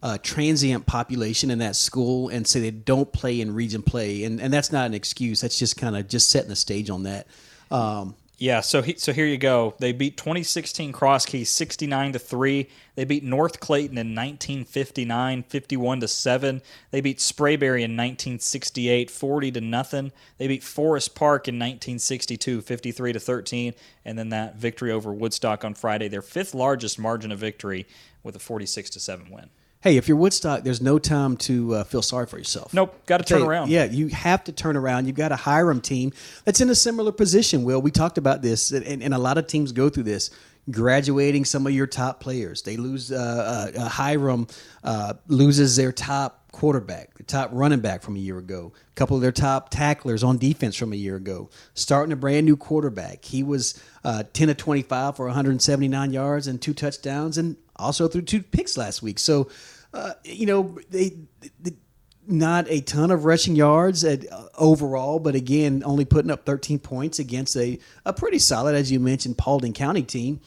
uh, 0.03 0.18
transient 0.22 0.86
population 0.86 1.51
in 1.51 1.59
that 1.59 1.76
school, 1.76 2.28
and 2.28 2.46
say 2.46 2.61
they 2.61 2.70
don't 2.70 3.12
play 3.12 3.40
in 3.40 3.55
region 3.55 3.82
play, 3.82 4.24
and 4.24 4.40
and 4.40 4.53
that's 4.53 4.72
not 4.72 4.86
an 4.86 4.94
excuse. 4.94 5.40
That's 5.40 5.59
just 5.59 5.76
kind 5.76 5.96
of 5.96 6.09
just 6.09 6.30
setting 6.30 6.48
the 6.48 6.57
stage 6.57 6.90
on 6.90 7.05
that. 7.05 7.26
Um, 7.70 8.14
yeah, 8.40 8.62
so 8.62 8.80
he, 8.80 8.94
so 8.96 9.12
here 9.12 9.26
you 9.26 9.36
go. 9.36 9.74
They 9.80 9.92
beat 9.92 10.16
2016 10.16 10.92
Cross 10.92 11.26
Keys 11.26 11.51
69 11.51 12.14
to 12.14 12.18
3. 12.18 12.70
They 12.94 13.05
beat 13.05 13.22
North 13.22 13.61
Clayton 13.61 13.98
in 13.98 14.14
1959 14.14 15.42
51 15.42 16.01
to 16.01 16.09
7. 16.09 16.62
They 16.90 17.03
beat 17.03 17.18
Sprayberry 17.18 17.82
in 17.82 17.98
1968 17.98 19.11
40 19.11 19.53
to 19.53 19.61
nothing. 19.61 20.12
They 20.38 20.48
beat 20.48 20.64
Forest 20.64 21.14
Park 21.14 21.48
in 21.48 21.57
1962 21.57 22.62
53 22.62 23.12
to 23.12 23.20
13 23.20 23.74
and 24.07 24.18
then 24.18 24.30
that 24.30 24.57
victory 24.57 24.90
over 24.90 25.12
Woodstock 25.12 25.62
on 25.62 25.74
Friday, 25.74 26.09
their 26.09 26.22
fifth 26.22 26.55
largest 26.55 26.98
margin 26.98 27.32
of 27.32 27.38
victory 27.38 27.86
with 28.22 28.34
a 28.34 28.38
46 28.38 28.88
to 28.88 29.01
7 29.01 29.30
win 29.30 29.51
hey, 29.81 29.97
if 29.97 30.09
you're 30.09 30.16
Woodstock, 30.16 30.62
there's 30.62 30.81
no 30.81 30.99
time 30.99 31.37
to 31.39 31.76
uh, 31.76 31.85
feel 31.85 32.03
sorry 32.03 32.26
for 32.26 32.39
yourself. 32.39 32.74
Nope, 32.74 32.95
got 33.07 33.18
to 33.18 33.24
turn 33.24 33.43
around. 33.43 33.70
Yeah, 33.70 33.85
you 33.85 34.09
have 34.09 34.45
to 34.45 34.53
turn 34.53 34.76
around. 34.76 35.07
You've 35.07 35.16
got 35.16 35.33
a 35.33 35.37
Hiram 35.37 35.81
team 35.81 36.12
that's 36.45 36.61
in 36.61 36.70
a 36.70 36.74
similar 36.74 37.12
position. 37.12 37.64
Will 37.64 37.81
we 37.81 37.91
talked 37.91 38.18
about 38.18 38.43
this, 38.43 38.72
and, 38.72 39.03
and 39.03 39.14
a 39.14 39.18
lot 39.18 39.39
of 39.39 39.47
teams 39.47 39.72
go 39.72 39.89
through 39.89 40.05
this. 40.05 40.31
Graduating 40.70 41.47
some 41.47 41.66
of 41.66 41.72
your 41.72 41.87
top 41.87 42.20
players, 42.20 42.62
they 42.62 42.76
lose. 42.76 43.11
Uh, 43.11 43.70
uh, 43.74 43.81
uh 43.81 43.89
Hiram 43.89 44.47
uh, 44.85 45.14
loses 45.26 45.74
their 45.74 45.91
top 45.91 46.41
quarterback, 46.53 47.14
the 47.14 47.22
top 47.22 47.51
running 47.53 47.81
back 47.81 48.03
from 48.03 48.14
a 48.16 48.18
year 48.18 48.39
ago, 48.39 48.72
a 48.74 48.95
couple 48.95 49.16
of 49.16 49.22
their 49.22 49.33
top 49.33 49.70
tacklers 49.70 50.22
on 50.22 50.37
defense 50.37 50.76
from 50.76 50.93
a 50.93 50.97
year 50.97 51.16
ago, 51.16 51.49
starting 51.74 52.12
a 52.12 52.16
brand 52.16 52.45
new 52.45 52.57
quarterback. 52.57 53.24
He 53.24 53.43
was 53.43 53.83
uh, 54.05 54.24
10 54.33 54.51
of 54.51 54.59
25 54.59 55.16
for 55.16 55.26
179 55.26 56.12
yards 56.12 56.47
and 56.47 56.61
two 56.61 56.74
touchdowns, 56.74 57.39
and 57.39 57.57
also 57.81 58.09
threw 58.09 58.22
two 58.22 58.43
picks 58.43 58.76
last 58.76 59.03
week. 59.03 59.18
So, 59.18 59.51
uh, 59.93 60.12
you 60.24 60.47
know, 60.47 60.78
they, 60.91 61.16
they, 61.61 61.72
not 62.26 62.66
a 62.68 62.81
ton 62.81 63.11
of 63.11 63.24
rushing 63.24 63.57
yards 63.57 64.05
at, 64.05 64.31
uh, 64.31 64.49
overall, 64.57 65.18
but 65.18 65.35
again, 65.35 65.83
only 65.85 66.05
putting 66.05 66.31
up 66.31 66.47
13 66.47 66.78
points 66.78 67.18
against 67.18 67.57
a, 67.57 67.78
a 68.05 68.12
pretty 68.12 68.39
solid, 68.39 68.74
as 68.74 68.93
you 68.93 69.01
mentioned, 69.01 69.37
Paulding 69.37 69.72
County 69.72 70.03
team 70.03 70.41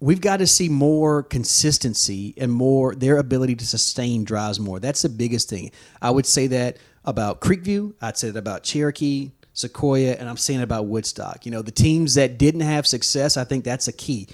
we've 0.00 0.20
got 0.20 0.38
to 0.38 0.46
see 0.46 0.68
more 0.68 1.22
consistency 1.22 2.34
and 2.36 2.52
more 2.52 2.94
their 2.94 3.18
ability 3.18 3.56
to 3.56 3.66
sustain 3.66 4.24
drives 4.24 4.60
more. 4.60 4.78
That's 4.80 5.02
the 5.02 5.08
biggest 5.08 5.48
thing. 5.48 5.70
I 6.00 6.10
would 6.10 6.26
say 6.26 6.46
that 6.48 6.78
about 7.04 7.40
Creekview. 7.40 7.94
I'd 8.00 8.16
say 8.16 8.30
that 8.30 8.38
about 8.38 8.62
Cherokee, 8.62 9.32
Sequoia, 9.54 10.12
and 10.12 10.28
I'm 10.28 10.36
saying 10.36 10.62
about 10.62 10.86
Woodstock. 10.86 11.44
You 11.46 11.52
know, 11.52 11.62
the 11.62 11.72
teams 11.72 12.14
that 12.14 12.38
didn't 12.38 12.60
have 12.60 12.86
success, 12.86 13.36
I 13.36 13.44
think 13.44 13.64
that's 13.64 13.88
a 13.88 13.92
key. 13.92 14.28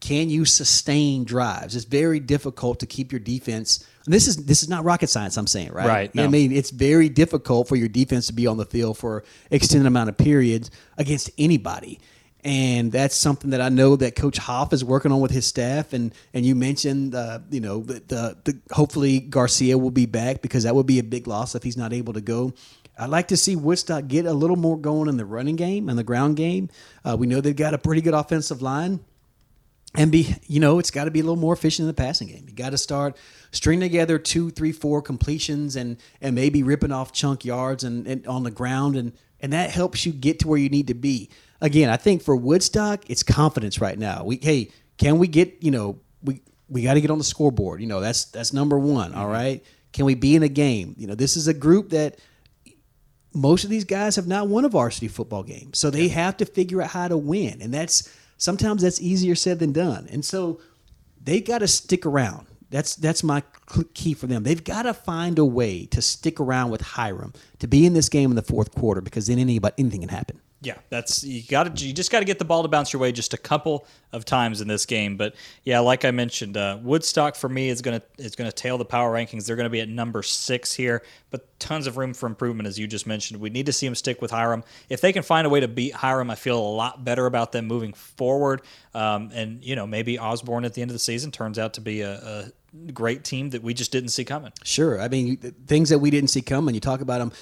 Can 0.00 0.30
you 0.30 0.44
sustain 0.44 1.24
drives? 1.24 1.76
It's 1.76 1.84
very 1.84 2.20
difficult 2.20 2.80
to 2.80 2.86
keep 2.86 3.12
your 3.12 3.20
defense. 3.20 3.84
This 4.06 4.26
is 4.26 4.44
this 4.46 4.62
is 4.62 4.68
not 4.68 4.84
rocket 4.84 5.10
science. 5.10 5.36
I'm 5.36 5.46
saying, 5.46 5.72
right? 5.72 5.86
Right. 5.86 6.18
I 6.18 6.26
mean, 6.26 6.52
it's 6.52 6.70
very 6.70 7.08
difficult 7.08 7.68
for 7.68 7.76
your 7.76 7.88
defense 7.88 8.26
to 8.28 8.32
be 8.32 8.46
on 8.46 8.56
the 8.56 8.64
field 8.64 8.96
for 8.96 9.24
extended 9.50 9.86
amount 9.86 10.08
of 10.08 10.16
periods 10.16 10.70
against 10.96 11.30
anybody 11.36 12.00
and 12.44 12.90
that's 12.90 13.14
something 13.14 13.50
that 13.50 13.60
I 13.60 13.68
know 13.68 13.96
that 13.96 14.16
Coach 14.16 14.38
Hoff 14.38 14.72
is 14.72 14.84
working 14.84 15.12
on 15.12 15.20
with 15.20 15.30
his 15.30 15.46
staff. 15.46 15.92
And 15.92 16.14
and 16.32 16.44
you 16.44 16.54
mentioned, 16.54 17.14
uh, 17.14 17.40
you 17.50 17.60
know, 17.60 17.80
the, 17.82 17.94
the, 18.06 18.36
the 18.44 18.58
hopefully 18.72 19.20
Garcia 19.20 19.76
will 19.76 19.90
be 19.90 20.06
back 20.06 20.42
because 20.42 20.64
that 20.64 20.74
would 20.74 20.86
be 20.86 20.98
a 20.98 21.04
big 21.04 21.26
loss 21.26 21.54
if 21.54 21.62
he's 21.62 21.76
not 21.76 21.92
able 21.92 22.12
to 22.14 22.20
go. 22.20 22.52
I'd 22.98 23.10
like 23.10 23.28
to 23.28 23.36
see 23.36 23.56
Woodstock 23.56 24.08
get 24.08 24.26
a 24.26 24.32
little 24.32 24.56
more 24.56 24.78
going 24.78 25.08
in 25.08 25.16
the 25.16 25.24
running 25.24 25.56
game 25.56 25.88
and 25.88 25.98
the 25.98 26.04
ground 26.04 26.36
game. 26.36 26.68
Uh, 27.04 27.16
we 27.18 27.26
know 27.26 27.40
they've 27.40 27.56
got 27.56 27.72
a 27.72 27.78
pretty 27.78 28.02
good 28.02 28.12
offensive 28.12 28.60
line, 28.60 29.00
and 29.94 30.12
be 30.12 30.34
you 30.46 30.60
know 30.60 30.78
it's 30.78 30.90
got 30.90 31.04
to 31.04 31.10
be 31.10 31.20
a 31.20 31.22
little 31.22 31.36
more 31.36 31.54
efficient 31.54 31.84
in 31.84 31.86
the 31.88 31.94
passing 31.94 32.28
game. 32.28 32.46
You 32.48 32.54
got 32.54 32.70
to 32.70 32.78
start 32.78 33.16
string 33.50 33.80
together 33.80 34.18
two, 34.18 34.50
three, 34.50 34.72
four 34.72 35.02
completions 35.02 35.76
and 35.76 35.96
and 36.20 36.34
maybe 36.34 36.62
ripping 36.62 36.92
off 36.92 37.12
chunk 37.12 37.44
yards 37.44 37.84
and, 37.84 38.06
and 38.06 38.26
on 38.26 38.42
the 38.44 38.50
ground 38.50 38.96
and 38.96 39.12
and 39.40 39.52
that 39.52 39.70
helps 39.70 40.04
you 40.04 40.12
get 40.12 40.38
to 40.40 40.48
where 40.48 40.58
you 40.58 40.68
need 40.68 40.88
to 40.88 40.94
be 40.94 41.30
again, 41.60 41.90
I 41.90 41.96
think 41.96 42.22
for 42.22 42.34
Woodstock, 42.34 43.08
it's 43.08 43.22
confidence 43.22 43.80
right 43.80 43.98
now. 43.98 44.24
We 44.24 44.38
hey, 44.40 44.70
can 44.96 45.18
we 45.18 45.28
get 45.28 45.62
you 45.62 45.70
know 45.70 45.98
we 46.22 46.42
we 46.68 46.82
got 46.82 46.94
to 46.94 47.00
get 47.00 47.10
on 47.10 47.18
the 47.18 47.24
scoreboard. 47.24 47.80
You 47.80 47.86
know 47.86 48.00
that's 48.00 48.26
that's 48.26 48.52
number 48.52 48.78
one. 48.78 49.14
All 49.14 49.26
mm-hmm. 49.26 49.64
can 49.92 50.04
we 50.04 50.14
be 50.14 50.36
in 50.36 50.42
a 50.42 50.48
game? 50.48 50.94
You 50.98 51.06
know 51.06 51.14
this 51.14 51.36
is 51.36 51.48
a 51.48 51.54
group 51.54 51.90
that 51.90 52.18
most 53.32 53.64
of 53.64 53.70
these 53.70 53.84
guys 53.84 54.16
have 54.16 54.26
not 54.26 54.48
won 54.48 54.64
a 54.64 54.68
varsity 54.68 55.08
football 55.08 55.42
game, 55.42 55.72
so 55.74 55.90
they 55.90 56.08
have 56.08 56.36
to 56.38 56.46
figure 56.46 56.82
out 56.82 56.90
how 56.90 57.08
to 57.08 57.16
win, 57.16 57.60
and 57.62 57.72
that's 57.72 58.12
sometimes 58.40 58.82
that's 58.82 59.00
easier 59.00 59.36
said 59.36 59.60
than 59.60 59.70
done. 59.70 60.08
And 60.10 60.24
so 60.24 60.60
they 61.22 61.40
got 61.40 61.58
to 61.58 61.68
stick 61.68 62.04
around. 62.04 62.46
That's 62.70 62.96
that's 62.96 63.22
my 63.22 63.42
key 63.94 64.14
for 64.14 64.26
them. 64.26 64.44
They've 64.44 64.62
got 64.62 64.82
to 64.82 64.94
find 64.94 65.38
a 65.38 65.44
way 65.44 65.86
to 65.86 66.00
stick 66.00 66.40
around 66.40 66.70
with 66.70 66.80
Hiram 66.80 67.32
to 67.58 67.66
be 67.66 67.84
in 67.84 67.92
this 67.94 68.08
game 68.08 68.30
in 68.30 68.36
the 68.36 68.42
fourth 68.42 68.74
quarter 68.74 69.00
because 69.00 69.26
then 69.26 69.38
anybody 69.38 69.74
anything 69.78 70.00
can 70.00 70.08
happen. 70.08 70.40
Yeah, 70.62 70.76
that's 70.90 71.24
you 71.24 71.42
got 71.42 71.74
to 71.74 71.86
you 71.86 71.94
just 71.94 72.10
got 72.10 72.18
to 72.18 72.26
get 72.26 72.38
the 72.38 72.44
ball 72.44 72.62
to 72.62 72.68
bounce 72.68 72.92
your 72.92 73.00
way 73.00 73.12
just 73.12 73.32
a 73.32 73.38
couple 73.38 73.86
of 74.12 74.26
times 74.26 74.60
in 74.60 74.68
this 74.68 74.84
game. 74.84 75.16
But 75.16 75.34
yeah, 75.64 75.78
like 75.78 76.04
I 76.04 76.10
mentioned, 76.10 76.58
uh, 76.58 76.78
Woodstock 76.82 77.34
for 77.34 77.48
me 77.48 77.70
is 77.70 77.80
gonna 77.80 78.02
is 78.18 78.36
gonna 78.36 78.52
tail 78.52 78.76
the 78.76 78.84
power 78.84 79.10
rankings. 79.10 79.46
They're 79.46 79.56
gonna 79.56 79.70
be 79.70 79.80
at 79.80 79.88
number 79.88 80.22
six 80.22 80.74
here, 80.74 81.02
but 81.30 81.58
tons 81.58 81.86
of 81.86 81.96
room 81.96 82.12
for 82.12 82.26
improvement 82.26 82.66
as 82.66 82.78
you 82.78 82.86
just 82.86 83.06
mentioned. 83.06 83.40
We 83.40 83.48
need 83.48 83.66
to 83.66 83.72
see 83.72 83.86
them 83.86 83.94
stick 83.94 84.20
with 84.20 84.30
Hiram. 84.30 84.62
If 84.90 85.00
they 85.00 85.14
can 85.14 85.22
find 85.22 85.46
a 85.46 85.50
way 85.50 85.60
to 85.60 85.68
beat 85.68 85.94
Hiram, 85.94 86.30
I 86.30 86.34
feel 86.34 86.58
a 86.58 86.60
lot 86.60 87.04
better 87.04 87.24
about 87.24 87.52
them 87.52 87.66
moving 87.66 87.94
forward. 87.94 88.60
Um, 88.94 89.30
and 89.32 89.64
you 89.64 89.76
know 89.76 89.86
maybe 89.86 90.18
Osborne 90.18 90.66
at 90.66 90.74
the 90.74 90.82
end 90.82 90.90
of 90.90 90.94
the 90.94 90.98
season 90.98 91.30
turns 91.30 91.58
out 91.58 91.72
to 91.74 91.80
be 91.80 92.02
a, 92.02 92.12
a 92.12 92.52
great 92.92 93.24
team 93.24 93.50
that 93.50 93.62
we 93.62 93.74
just 93.74 93.92
didn't 93.92 94.10
see 94.10 94.24
coming. 94.24 94.52
Sure. 94.64 95.00
I 95.00 95.08
mean, 95.08 95.36
things 95.66 95.88
that 95.88 95.98
we 95.98 96.10
didn't 96.10 96.30
see 96.30 96.42
coming. 96.42 96.74
You 96.74 96.80
talk 96.80 97.00
about 97.00 97.18
them. 97.18 97.32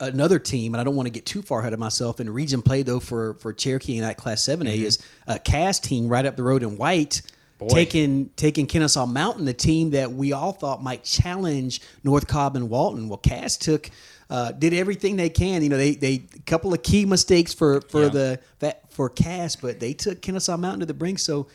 another 0.00 0.38
team, 0.38 0.74
and 0.74 0.80
I 0.80 0.84
don't 0.84 0.96
want 0.96 1.06
to 1.06 1.12
get 1.12 1.26
too 1.26 1.42
far 1.42 1.60
ahead 1.60 1.72
of 1.72 1.78
myself. 1.78 2.20
And 2.20 2.30
region 2.30 2.62
play 2.62 2.82
though 2.82 3.00
for 3.00 3.34
for 3.34 3.52
Cherokee 3.52 3.96
in 3.96 4.02
that 4.02 4.16
Class 4.16 4.42
Seven 4.42 4.66
A 4.66 4.76
mm-hmm. 4.76 4.84
is 4.84 4.98
a 5.26 5.38
Cass 5.38 5.78
team 5.78 6.08
right 6.08 6.24
up 6.24 6.36
the 6.36 6.42
road 6.42 6.62
in 6.62 6.76
White. 6.76 7.22
Boy. 7.58 7.68
Taking 7.68 8.30
taking 8.36 8.66
Kennesaw 8.68 9.06
Mountain, 9.06 9.44
the 9.44 9.52
team 9.52 9.90
that 9.90 10.12
we 10.12 10.32
all 10.32 10.52
thought 10.52 10.80
might 10.80 11.02
challenge 11.02 11.80
North 12.04 12.28
Cobb 12.28 12.54
and 12.54 12.70
Walton. 12.70 13.08
Well, 13.08 13.18
Cass 13.18 13.56
took 13.56 13.90
uh, 14.30 14.52
did 14.52 14.72
everything 14.74 15.16
they 15.16 15.28
can. 15.28 15.62
You 15.62 15.68
know, 15.68 15.76
they 15.76 15.96
they 15.96 16.22
a 16.36 16.40
couple 16.46 16.72
of 16.72 16.84
key 16.84 17.04
mistakes 17.04 17.52
for 17.52 17.80
for 17.80 18.04
yeah. 18.04 18.38
the 18.60 18.76
for 18.90 19.08
Cass, 19.08 19.56
but 19.56 19.80
they 19.80 19.92
took 19.92 20.22
Kennesaw 20.22 20.56
Mountain 20.56 20.80
to 20.80 20.86
the 20.86 20.94
brink. 20.94 21.18
So 21.18 21.48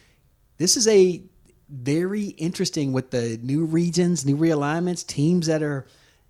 this 0.57 0.77
is 0.77 0.87
a 0.87 1.21
very 1.73 2.27
interesting 2.37 2.93
with 2.93 3.09
the 3.09 3.39
new 3.41 3.65
regions, 3.65 4.25
new 4.25 4.37
realignments, 4.37 5.05
teams 5.05 5.47
that 5.47 5.63
are 5.63 5.87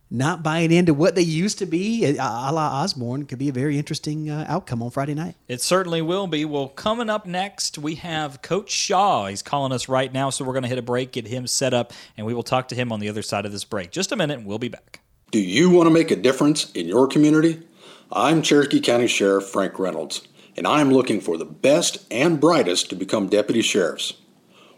not 0.10 0.44
buying 0.44 0.72
into 0.72 0.94
what 0.94 1.16
they 1.16 1.24
used 1.24 1.58
to 1.58 1.66
be, 1.66 2.06
a 2.06 2.14
la 2.14 2.82
Osborne, 2.84 3.26
could 3.26 3.40
be 3.40 3.50
a 3.50 3.54
very 3.54 3.80
interesting 3.80 4.30
uh, 4.30 4.46
outcome 4.48 4.84
on 4.84 4.92
Friday 4.92 5.16
night. 5.16 5.36
It 5.48 5.60
certainly 5.60 6.04
will 6.04 6.28
be. 6.28 6.46
Well, 6.46 6.68
coming 6.68 7.10
up 7.10 7.26
next, 7.26 7.80
we 7.80 7.96
have 7.96 8.42
Coach 8.44 8.70
Shaw. 8.70 9.26
He's 9.26 9.42
calling 9.42 9.72
us 9.72 9.90
right 9.90 10.14
now, 10.14 10.30
so 10.30 10.46
we're 10.46 10.54
going 10.54 10.64
to 10.64 10.70
hit 10.70 10.78
a 10.78 10.84
break, 10.84 11.14
get 11.14 11.28
him 11.28 11.48
set 11.48 11.74
up, 11.74 11.94
and 12.16 12.28
we 12.28 12.34
will 12.34 12.44
talk 12.44 12.68
to 12.68 12.76
him 12.76 12.92
on 12.92 13.00
the 13.00 13.10
other 13.10 13.24
side 13.24 13.46
of 13.46 13.52
this 13.52 13.66
break. 13.66 13.92
Just 13.92 14.12
a 14.12 14.16
minute, 14.16 14.38
and 14.38 14.48
we'll 14.48 14.60
be 14.60 14.70
back. 14.70 15.00
Do 15.32 15.40
you 15.40 15.72
want 15.72 15.88
to 15.88 15.94
make 15.94 16.12
a 16.12 16.16
difference 16.16 16.72
in 16.74 16.88
your 16.88 17.08
community? 17.08 17.64
I'm 18.12 18.44
Cherokee 18.44 18.82
County 18.82 19.08
Sheriff 19.08 19.46
Frank 19.46 19.80
Reynolds, 19.80 20.28
and 20.56 20.68
I'm 20.68 20.92
looking 20.92 21.20
for 21.20 21.38
the 21.38 21.46
best 21.46 22.06
and 22.12 22.40
brightest 22.40 22.92
to 22.92 22.96
become 22.96 23.30
deputy 23.30 23.64
sheriffs. 23.64 24.14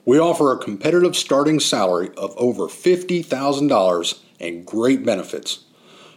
We 0.06 0.20
offer 0.20 0.51
a 0.51 0.58
competitive 0.60 1.16
starting 1.16 1.60
salary 1.60 2.12
of 2.16 2.36
over 2.38 2.68
$50,000 2.68 4.20
and 4.39 4.64
great 4.64 5.03
benefits. 5.03 5.64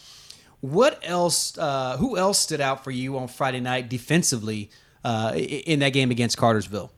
What 0.62 1.00
else? 1.04 1.58
Uh, 1.58 1.98
who 1.98 2.18
else 2.18 2.40
stood 2.40 2.62
out 2.62 2.84
for 2.84 2.92
you 2.92 3.18
on 3.18 3.28
Friday 3.28 3.60
night 3.60 3.90
defensively 3.90 4.70
uh, 5.04 5.34
in 5.36 5.80
that 5.80 5.94
game 5.94 6.12
against 6.12 6.38
Cartersville? 6.38 6.92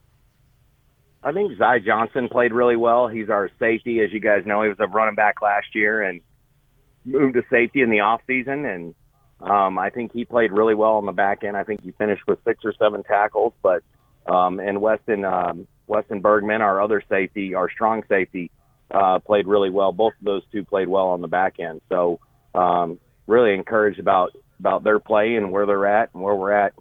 I 1.22 1.32
think 1.32 1.52
Zy 1.52 1.84
Johnson 1.84 2.28
played 2.28 2.52
really 2.52 2.76
well. 2.76 3.08
He's 3.08 3.28
our 3.28 3.50
safety, 3.58 4.00
as 4.00 4.12
you 4.12 4.20
guys 4.20 4.46
know. 4.46 4.62
He 4.62 4.68
was 4.68 4.78
a 4.80 4.86
running 4.86 5.14
back 5.14 5.42
last 5.42 5.74
year 5.74 6.02
and 6.02 6.20
moved 7.04 7.34
to 7.34 7.42
safety 7.50 7.82
in 7.82 7.90
the 7.90 8.00
off 8.00 8.22
season, 8.26 8.64
and 8.64 8.94
um, 9.40 9.78
I 9.78 9.90
think 9.90 10.12
he 10.12 10.24
played 10.24 10.52
really 10.52 10.74
well 10.74 10.94
on 10.94 11.06
the 11.06 11.12
back 11.12 11.44
end. 11.44 11.56
I 11.56 11.64
think 11.64 11.82
he 11.82 11.92
finished 11.92 12.22
with 12.26 12.38
six 12.44 12.64
or 12.64 12.72
seven 12.78 13.02
tackles. 13.02 13.52
But 13.62 13.82
um, 14.26 14.60
and 14.60 14.80
Weston 14.80 15.24
um, 15.24 15.66
Weston 15.86 16.20
Bergman, 16.20 16.62
our 16.62 16.80
other 16.80 17.02
safety, 17.08 17.54
our 17.54 17.70
strong 17.70 18.02
safety, 18.08 18.50
uh, 18.90 19.18
played 19.18 19.46
really 19.46 19.70
well. 19.70 19.92
Both 19.92 20.14
of 20.20 20.24
those 20.24 20.42
two 20.50 20.64
played 20.64 20.88
well 20.88 21.08
on 21.08 21.20
the 21.20 21.28
back 21.28 21.60
end. 21.60 21.82
So 21.90 22.20
um, 22.54 22.98
really 23.26 23.54
encouraged 23.54 24.00
about 24.00 24.32
about 24.58 24.84
their 24.84 24.98
play 24.98 25.36
and 25.36 25.52
where 25.52 25.66
they're 25.66 25.86
at 25.86 26.10
and 26.14 26.22
where 26.22 26.34
we're 26.34 26.52
at 26.52 26.72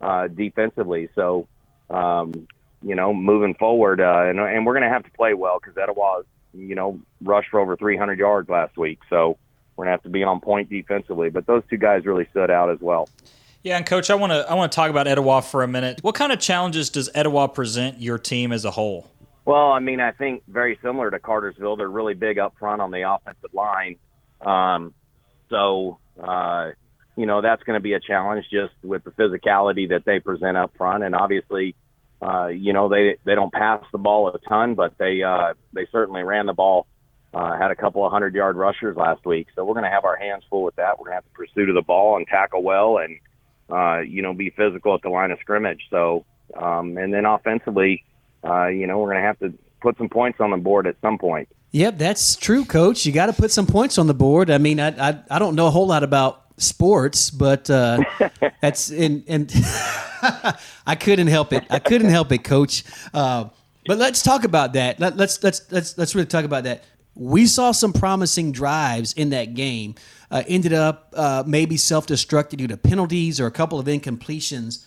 uh, 0.00 0.28
defensively. 0.28 1.08
So 1.14 1.48
um, 1.90 2.46
you 2.84 2.94
know, 2.94 3.14
moving 3.14 3.54
forward, 3.54 4.00
uh, 4.00 4.24
and, 4.26 4.38
and 4.38 4.66
we're 4.66 4.74
going 4.74 4.82
to 4.82 4.90
have 4.90 5.04
to 5.04 5.10
play 5.12 5.32
well 5.32 5.58
because 5.58 5.76
Etowah, 5.76 6.22
you 6.52 6.74
know, 6.74 7.00
rushed 7.22 7.50
for 7.50 7.58
over 7.60 7.76
300 7.76 8.18
yards 8.18 8.48
last 8.48 8.76
week. 8.76 9.00
So 9.08 9.38
we're 9.74 9.86
going 9.86 9.92
to 9.92 9.92
have 9.92 10.02
to 10.02 10.10
be 10.10 10.22
on 10.22 10.40
point 10.40 10.68
defensively. 10.68 11.30
But 11.30 11.46
those 11.46 11.62
two 11.70 11.78
guys 11.78 12.04
really 12.04 12.26
stood 12.30 12.50
out 12.50 12.70
as 12.70 12.78
well. 12.80 13.08
Yeah, 13.62 13.78
and 13.78 13.86
coach, 13.86 14.10
I 14.10 14.14
want 14.14 14.32
to 14.32 14.46
I 14.48 14.52
want 14.54 14.70
to 14.70 14.76
talk 14.76 14.90
about 14.90 15.08
Etowah 15.08 15.40
for 15.40 15.62
a 15.62 15.68
minute. 15.68 16.00
What 16.02 16.14
kind 16.14 16.32
of 16.32 16.38
challenges 16.38 16.90
does 16.90 17.08
Etowah 17.14 17.48
present 17.48 18.00
your 18.00 18.18
team 18.18 18.52
as 18.52 18.66
a 18.66 18.70
whole? 18.70 19.10
Well, 19.46 19.72
I 19.72 19.78
mean, 19.78 20.00
I 20.00 20.12
think 20.12 20.42
very 20.46 20.78
similar 20.82 21.10
to 21.10 21.18
Cartersville. 21.18 21.76
They're 21.76 21.88
really 21.88 22.14
big 22.14 22.38
up 22.38 22.54
front 22.58 22.82
on 22.82 22.90
the 22.90 23.10
offensive 23.10 23.54
line. 23.54 23.96
Um, 24.44 24.92
so, 25.48 25.98
uh, 26.22 26.72
you 27.16 27.24
know, 27.24 27.40
that's 27.40 27.62
going 27.62 27.78
to 27.78 27.82
be 27.82 27.94
a 27.94 28.00
challenge 28.00 28.46
just 28.50 28.74
with 28.82 29.04
the 29.04 29.10
physicality 29.12 29.88
that 29.90 30.04
they 30.04 30.20
present 30.20 30.56
up 30.56 30.76
front. 30.76 31.04
And 31.04 31.14
obviously, 31.14 31.74
uh, 32.24 32.46
you 32.46 32.72
know, 32.72 32.88
they 32.88 33.16
they 33.24 33.34
don't 33.34 33.52
pass 33.52 33.84
the 33.92 33.98
ball 33.98 34.28
a 34.28 34.38
ton, 34.48 34.74
but 34.74 34.96
they 34.98 35.22
uh, 35.22 35.52
they 35.72 35.86
certainly 35.92 36.22
ran 36.22 36.46
the 36.46 36.54
ball. 36.54 36.86
Uh, 37.34 37.58
had 37.58 37.72
a 37.72 37.76
couple 37.76 38.06
of 38.06 38.12
hundred 38.12 38.32
yard 38.34 38.56
rushers 38.56 38.96
last 38.96 39.26
week, 39.26 39.48
so 39.54 39.64
we're 39.64 39.74
going 39.74 39.84
to 39.84 39.90
have 39.90 40.04
our 40.04 40.16
hands 40.16 40.44
full 40.48 40.62
with 40.62 40.76
that. 40.76 40.98
We're 40.98 41.06
going 41.06 41.10
to 41.10 41.16
have 41.16 41.24
to 41.24 41.30
pursue 41.30 41.66
to 41.66 41.72
the 41.72 41.82
ball 41.82 42.16
and 42.16 42.26
tackle 42.26 42.62
well, 42.62 42.98
and 42.98 43.18
uh, 43.68 44.00
you 44.00 44.22
know, 44.22 44.32
be 44.32 44.50
physical 44.50 44.94
at 44.94 45.02
the 45.02 45.08
line 45.08 45.32
of 45.32 45.38
scrimmage. 45.40 45.80
So, 45.90 46.24
um, 46.56 46.96
and 46.96 47.12
then 47.12 47.26
offensively, 47.26 48.04
uh, 48.44 48.68
you 48.68 48.86
know, 48.86 49.00
we're 49.00 49.10
going 49.10 49.22
to 49.22 49.26
have 49.26 49.38
to 49.40 49.52
put 49.82 49.98
some 49.98 50.08
points 50.08 50.38
on 50.40 50.50
the 50.50 50.56
board 50.56 50.86
at 50.86 50.96
some 51.02 51.18
point. 51.18 51.48
Yep, 51.72 51.98
that's 51.98 52.36
true, 52.36 52.64
Coach. 52.64 53.04
You 53.04 53.12
got 53.12 53.26
to 53.26 53.32
put 53.32 53.50
some 53.50 53.66
points 53.66 53.98
on 53.98 54.06
the 54.06 54.14
board. 54.14 54.48
I 54.48 54.58
mean, 54.58 54.78
I, 54.78 55.10
I 55.10 55.18
I 55.28 55.38
don't 55.38 55.56
know 55.56 55.66
a 55.66 55.70
whole 55.70 55.88
lot 55.88 56.04
about 56.04 56.43
sports, 56.56 57.30
but 57.30 57.68
uh, 57.70 57.98
that's 58.60 58.90
and 58.90 59.24
and 59.28 59.52
I 60.86 60.96
couldn't 60.98 61.28
help 61.28 61.52
it. 61.52 61.64
I 61.70 61.78
couldn't 61.78 62.10
help 62.10 62.32
it, 62.32 62.44
Coach. 62.44 62.84
Uh, 63.12 63.46
but 63.86 63.98
let's 63.98 64.22
talk 64.22 64.44
about 64.44 64.72
that. 64.74 64.98
Let, 65.00 65.16
let's 65.16 65.42
let's 65.42 65.70
let's 65.70 65.98
let's 65.98 66.14
really 66.14 66.26
talk 66.26 66.44
about 66.44 66.64
that. 66.64 66.84
We 67.14 67.46
saw 67.46 67.70
some 67.70 67.92
promising 67.92 68.52
drives 68.52 69.12
in 69.12 69.30
that 69.30 69.54
game. 69.54 69.94
Uh, 70.30 70.42
ended 70.48 70.72
up 70.72 71.12
uh, 71.14 71.44
maybe 71.46 71.76
self-destructed 71.76 72.56
due 72.56 72.66
to 72.66 72.76
penalties 72.76 73.38
or 73.38 73.46
a 73.46 73.52
couple 73.52 73.78
of 73.78 73.86
incompletions. 73.86 74.84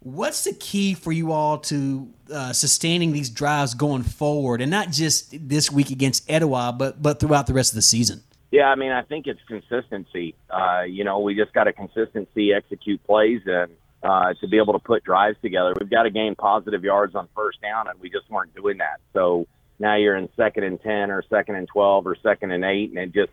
What's 0.00 0.44
the 0.44 0.52
key 0.52 0.92
for 0.92 1.12
you 1.12 1.32
all 1.32 1.58
to 1.58 2.12
uh, 2.30 2.52
sustaining 2.52 3.12
these 3.12 3.30
drives 3.30 3.72
going 3.72 4.02
forward, 4.02 4.60
and 4.60 4.70
not 4.70 4.90
just 4.90 5.34
this 5.48 5.70
week 5.70 5.90
against 5.90 6.28
Etowah, 6.28 6.74
but 6.76 7.00
but 7.00 7.20
throughout 7.20 7.46
the 7.46 7.54
rest 7.54 7.70
of 7.70 7.76
the 7.76 7.82
season? 7.82 8.22
Yeah, 8.52 8.64
I 8.64 8.74
mean, 8.76 8.92
I 8.92 9.00
think 9.00 9.26
it's 9.26 9.40
consistency. 9.48 10.34
Uh, 10.50 10.82
you 10.82 11.04
know, 11.04 11.20
we 11.20 11.34
just 11.34 11.54
got 11.54 11.64
to 11.64 11.72
consistency 11.72 12.52
execute 12.52 13.02
plays 13.02 13.40
and 13.46 13.72
uh, 14.02 14.34
to 14.42 14.46
be 14.46 14.58
able 14.58 14.74
to 14.74 14.78
put 14.78 15.02
drives 15.04 15.38
together. 15.40 15.72
We've 15.80 15.88
got 15.88 16.02
to 16.02 16.10
gain 16.10 16.34
positive 16.34 16.84
yards 16.84 17.14
on 17.14 17.28
first 17.34 17.62
down, 17.62 17.88
and 17.88 17.98
we 17.98 18.10
just 18.10 18.28
weren't 18.30 18.54
doing 18.54 18.76
that. 18.78 19.00
So 19.14 19.46
now 19.78 19.96
you're 19.96 20.16
in 20.16 20.28
second 20.36 20.64
and 20.64 20.78
ten, 20.82 21.10
or 21.10 21.24
second 21.30 21.54
and 21.54 21.66
twelve, 21.66 22.06
or 22.06 22.14
second 22.22 22.50
and 22.50 22.62
eight, 22.62 22.90
and 22.90 22.98
it 22.98 23.14
just, 23.14 23.32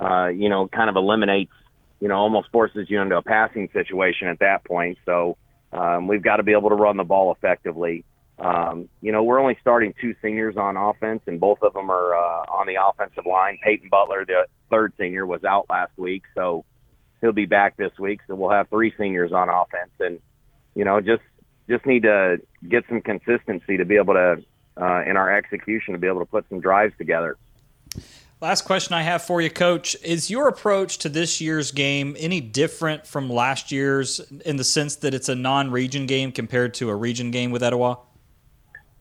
uh, 0.00 0.28
you 0.28 0.48
know, 0.48 0.66
kind 0.66 0.88
of 0.88 0.96
eliminates, 0.96 1.52
you 2.00 2.08
know, 2.08 2.14
almost 2.14 2.50
forces 2.50 2.88
you 2.88 3.02
into 3.02 3.18
a 3.18 3.22
passing 3.22 3.68
situation 3.74 4.28
at 4.28 4.38
that 4.38 4.64
point. 4.64 4.96
So 5.04 5.36
um, 5.74 6.08
we've 6.08 6.22
got 6.22 6.36
to 6.36 6.42
be 6.42 6.52
able 6.52 6.70
to 6.70 6.74
run 6.74 6.96
the 6.96 7.04
ball 7.04 7.32
effectively. 7.32 8.02
Um, 8.38 8.88
you 9.00 9.12
know, 9.12 9.22
we're 9.22 9.38
only 9.38 9.56
starting 9.60 9.94
two 10.00 10.14
seniors 10.20 10.56
on 10.56 10.76
offense, 10.76 11.22
and 11.26 11.38
both 11.38 11.62
of 11.62 11.72
them 11.72 11.90
are 11.90 12.14
uh, 12.14 12.44
on 12.48 12.66
the 12.66 12.76
offensive 12.82 13.26
line. 13.26 13.58
Peyton 13.62 13.88
Butler, 13.88 14.24
the 14.24 14.46
third 14.70 14.92
senior, 14.98 15.24
was 15.24 15.44
out 15.44 15.66
last 15.70 15.92
week, 15.96 16.24
so 16.34 16.64
he'll 17.20 17.32
be 17.32 17.46
back 17.46 17.76
this 17.76 17.92
week. 17.98 18.20
So 18.26 18.34
we'll 18.34 18.50
have 18.50 18.68
three 18.68 18.92
seniors 18.98 19.32
on 19.32 19.48
offense, 19.48 19.92
and 20.00 20.20
you 20.74 20.84
know, 20.84 21.00
just 21.00 21.22
just 21.68 21.86
need 21.86 22.02
to 22.02 22.38
get 22.68 22.84
some 22.88 23.00
consistency 23.00 23.76
to 23.76 23.84
be 23.84 23.96
able 23.96 24.14
to 24.14 24.42
uh, 24.80 25.02
in 25.06 25.16
our 25.16 25.34
execution 25.34 25.92
to 25.94 25.98
be 25.98 26.08
able 26.08 26.20
to 26.20 26.26
put 26.26 26.44
some 26.48 26.60
drives 26.60 26.94
together. 26.98 27.36
Last 28.40 28.62
question 28.62 28.94
I 28.94 29.02
have 29.02 29.22
for 29.22 29.40
you, 29.40 29.48
Coach. 29.48 29.96
Is 30.02 30.28
your 30.28 30.48
approach 30.48 30.98
to 30.98 31.08
this 31.08 31.40
year's 31.40 31.70
game 31.70 32.16
any 32.18 32.40
different 32.40 33.06
from 33.06 33.30
last 33.30 33.70
year's 33.70 34.20
in 34.44 34.56
the 34.56 34.64
sense 34.64 34.96
that 34.96 35.14
it's 35.14 35.28
a 35.28 35.34
non 35.34 35.70
region 35.70 36.06
game 36.06 36.32
compared 36.32 36.74
to 36.74 36.90
a 36.90 36.96
region 36.96 37.30
game 37.30 37.52
with 37.52 37.62
Etowah? 37.62 37.98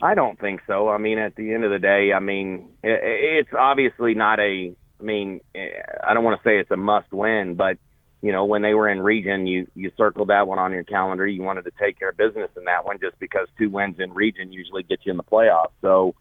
I 0.03 0.15
don't 0.15 0.37
think 0.37 0.59
so. 0.67 0.89
I 0.89 0.97
mean, 0.97 1.17
at 1.17 1.37
the 1.37 1.53
end 1.53 1.63
of 1.63 1.71
the 1.71 1.79
day, 1.79 2.11
I 2.13 2.19
mean, 2.19 2.71
it's 2.83 3.49
obviously 3.57 4.15
not 4.15 4.37
a. 4.41 4.75
I 4.99 5.03
mean, 5.03 5.39
I 5.55 6.13
don't 6.13 6.25
want 6.25 6.41
to 6.41 6.47
say 6.47 6.59
it's 6.59 6.71
a 6.71 6.77
must 6.77 7.11
win, 7.13 7.55
but 7.55 7.77
you 8.21 8.33
know, 8.33 8.43
when 8.43 8.61
they 8.61 8.73
were 8.73 8.89
in 8.89 8.99
region, 8.99 9.47
you 9.47 9.65
you 9.75 9.91
circled 9.95 10.27
that 10.27 10.45
one 10.45 10.59
on 10.59 10.73
your 10.73 10.83
calendar. 10.83 11.25
You 11.25 11.41
wanted 11.41 11.63
to 11.63 11.71
take 11.79 11.97
care 11.97 12.09
of 12.09 12.17
business 12.17 12.49
in 12.57 12.65
that 12.65 12.83
one, 12.83 12.99
just 12.99 13.17
because 13.17 13.47
two 13.57 13.69
wins 13.69 13.95
in 13.97 14.11
region 14.13 14.51
usually 14.51 14.83
get 14.83 14.99
you 15.05 15.11
in 15.11 15.17
the 15.17 15.23
playoffs. 15.23 15.71
So 15.81 16.15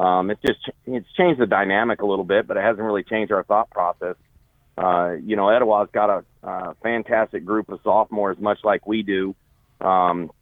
um, 0.00 0.32
it's 0.32 0.42
just 0.42 0.58
it's 0.86 1.06
changed 1.16 1.40
the 1.40 1.46
dynamic 1.46 2.02
a 2.02 2.06
little 2.06 2.24
bit, 2.24 2.48
but 2.48 2.56
it 2.56 2.64
hasn't 2.64 2.82
really 2.82 3.04
changed 3.04 3.30
our 3.30 3.44
thought 3.44 3.70
process. 3.70 4.16
Uh, 4.76 5.12
you 5.24 5.36
know, 5.36 5.48
Etowah's 5.48 5.90
got 5.92 6.10
a, 6.10 6.24
a 6.42 6.74
fantastic 6.82 7.44
group 7.44 7.68
of 7.68 7.78
sophomores, 7.84 8.36
much 8.40 8.58
like 8.64 8.84
we 8.84 9.04
do. 9.04 9.36
Um, 9.80 10.32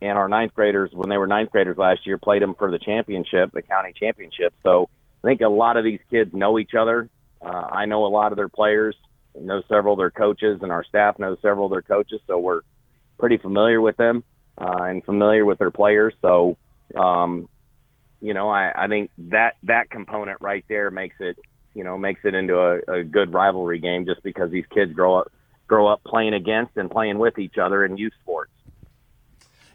and 0.00 0.18
our 0.18 0.28
ninth 0.28 0.54
graders, 0.54 0.90
when 0.92 1.08
they 1.08 1.16
were 1.16 1.26
ninth 1.26 1.50
graders 1.50 1.76
last 1.76 2.06
year, 2.06 2.18
played 2.18 2.42
them 2.42 2.54
for 2.54 2.70
the 2.70 2.78
championship, 2.78 3.52
the 3.52 3.62
county 3.62 3.92
championship. 3.98 4.54
So 4.62 4.88
I 5.22 5.28
think 5.28 5.40
a 5.40 5.48
lot 5.48 5.76
of 5.76 5.84
these 5.84 6.00
kids 6.10 6.32
know 6.32 6.58
each 6.58 6.74
other. 6.78 7.08
Uh, 7.40 7.48
I 7.70 7.86
know 7.86 8.04
a 8.06 8.08
lot 8.08 8.32
of 8.32 8.36
their 8.36 8.48
players, 8.48 8.96
know 9.40 9.62
several 9.68 9.94
of 9.94 9.98
their 9.98 10.10
coaches, 10.10 10.60
and 10.62 10.72
our 10.72 10.84
staff 10.84 11.18
knows 11.18 11.38
several 11.42 11.66
of 11.66 11.72
their 11.72 11.82
coaches. 11.82 12.20
So 12.26 12.38
we're 12.38 12.62
pretty 13.18 13.38
familiar 13.38 13.80
with 13.80 13.96
them 13.96 14.24
uh, 14.56 14.82
and 14.82 15.04
familiar 15.04 15.44
with 15.44 15.58
their 15.58 15.70
players. 15.70 16.14
So, 16.22 16.56
um, 16.96 17.48
you 18.20 18.34
know, 18.34 18.48
I, 18.48 18.72
I 18.74 18.88
think 18.88 19.10
that 19.18 19.54
that 19.64 19.90
component 19.90 20.40
right 20.40 20.64
there 20.68 20.90
makes 20.90 21.16
it, 21.20 21.38
you 21.74 21.84
know, 21.84 21.96
makes 21.96 22.20
it 22.24 22.34
into 22.34 22.58
a, 22.58 23.00
a 23.00 23.04
good 23.04 23.32
rivalry 23.32 23.78
game 23.78 24.06
just 24.06 24.22
because 24.22 24.50
these 24.50 24.66
kids 24.74 24.92
grow 24.92 25.16
up 25.16 25.32
grow 25.68 25.86
up 25.86 26.02
playing 26.02 26.32
against 26.32 26.76
and 26.76 26.90
playing 26.90 27.18
with 27.18 27.38
each 27.38 27.58
other 27.58 27.84
in 27.84 27.96
youth 27.98 28.14
sports. 28.22 28.50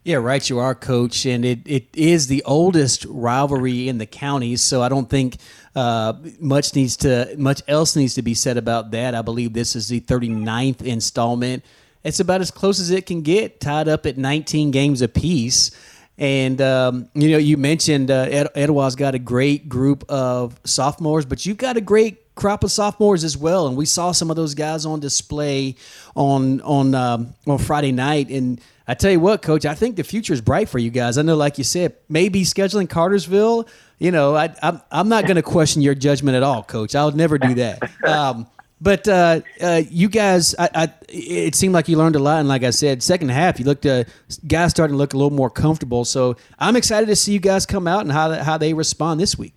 Yeah, 0.04 0.18
right. 0.18 0.47
You 0.49 0.60
are, 0.60 0.76
coach, 0.76 1.26
and 1.26 1.45
it, 1.45 1.60
it 1.66 1.88
is 1.93 2.28
the 2.28 2.43
oldest 2.43 3.06
rivalry 3.06 3.88
in 3.88 3.99
the 3.99 4.06
county. 4.06 4.58
So 4.58 4.82
I 4.82 4.89
don't 4.89 5.10
think 5.10 5.38
uh, 5.76 6.14
much 6.39 6.76
needs 6.76 6.97
to 6.97 7.34
much 7.38 7.62
else 7.70 7.95
needs 7.95 8.16
to 8.16 8.22
be 8.22 8.34
said 8.34 8.58
about 8.58 8.91
that. 8.91 9.16
I 9.16 9.22
believe 9.22 9.54
this 9.54 9.78
is 9.78 9.88
the 9.88 10.01
39th 10.01 10.82
installment. 10.82 11.64
It's 12.04 12.20
about 12.20 12.41
as 12.41 12.51
close 12.51 12.82
as 12.82 12.89
it 12.89 13.06
can 13.06 13.22
get, 13.22 13.62
tied 13.62 13.88
up 13.88 14.06
at 14.06 14.18
19 14.18 14.72
games 14.72 15.01
apiece. 15.01 15.72
And 16.18 16.62
um, 16.62 17.08
you 17.14 17.30
know, 17.32 17.38
you 17.38 17.56
mentioned 17.56 18.12
uh, 18.12 18.28
Ed- 18.30 18.49
Etowah's 18.56 18.97
got 18.97 19.16
a 19.16 19.20
great 19.20 19.70
group 19.70 20.04
of 20.10 20.60
sophomores, 20.66 21.26
but 21.26 21.45
you've 21.45 21.58
got 21.58 21.78
a 21.78 21.82
great 21.82 22.36
crop 22.36 22.66
of 22.66 22.72
sophomores 22.72 23.24
as 23.24 23.38
well. 23.38 23.68
And 23.68 23.78
we 23.78 23.86
saw 23.86 24.12
some 24.12 24.30
of 24.30 24.36
those 24.36 24.54
guys 24.54 24.86
on 24.86 24.99
display 24.99 25.76
on 26.14 26.60
on 26.62 26.93
um, 26.93 27.34
on 27.47 27.58
Friday 27.58 27.93
night, 27.93 28.30
and 28.30 28.60
I 28.88 28.95
tell 28.95 29.11
you 29.11 29.19
what, 29.19 29.41
coach, 29.41 29.65
I 29.65 29.75
think 29.75 29.95
the 29.95 30.03
future 30.03 30.34
is 30.34 30.41
bright 30.41 30.67
for 30.67 30.77
you 30.77 30.89
guys. 30.89 31.17
I 31.17 31.21
know, 31.21 31.36
like 31.36 31.57
you 31.57 31.63
said, 31.63 31.95
maybe 32.09 32.43
scheduling 32.43 32.89
Cartersville. 32.89 33.67
You 33.97 34.11
know, 34.11 34.36
I, 34.36 34.53
I'm 34.61 34.81
I'm 34.91 35.07
not 35.09 35.23
going 35.23 35.38
to 35.38 35.41
question 35.41 35.81
your 35.81 35.95
judgment 35.95 36.36
at 36.36 36.43
all, 36.43 36.63
coach. 36.63 36.93
I 36.93 37.05
would 37.05 37.15
never 37.15 37.38
do 37.38 37.53
that. 37.55 37.81
Um, 38.03 38.47
but 38.81 39.07
uh, 39.07 39.39
uh, 39.61 39.81
you 39.89 40.09
guys, 40.09 40.53
I, 40.59 40.69
I, 40.75 40.93
it 41.07 41.55
seemed 41.55 41.73
like 41.73 41.88
you 41.88 41.97
learned 41.97 42.17
a 42.17 42.19
lot, 42.19 42.39
and 42.39 42.49
like 42.49 42.63
I 42.63 42.71
said, 42.71 43.01
second 43.01 43.29
half, 43.29 43.57
you 43.57 43.63
looked 43.63 43.86
uh, 43.86 44.03
guys 44.45 44.71
starting 44.71 44.95
to 44.95 44.97
look 44.97 45.13
a 45.13 45.17
little 45.17 45.31
more 45.31 45.49
comfortable. 45.49 46.03
So 46.03 46.36
I'm 46.59 46.75
excited 46.75 47.05
to 47.05 47.15
see 47.15 47.31
you 47.31 47.39
guys 47.39 47.65
come 47.65 47.88
out 47.88 48.01
and 48.01 48.11
how 48.11 48.34
how 48.43 48.57
they 48.57 48.73
respond 48.73 49.21
this 49.21 49.38
week. 49.38 49.53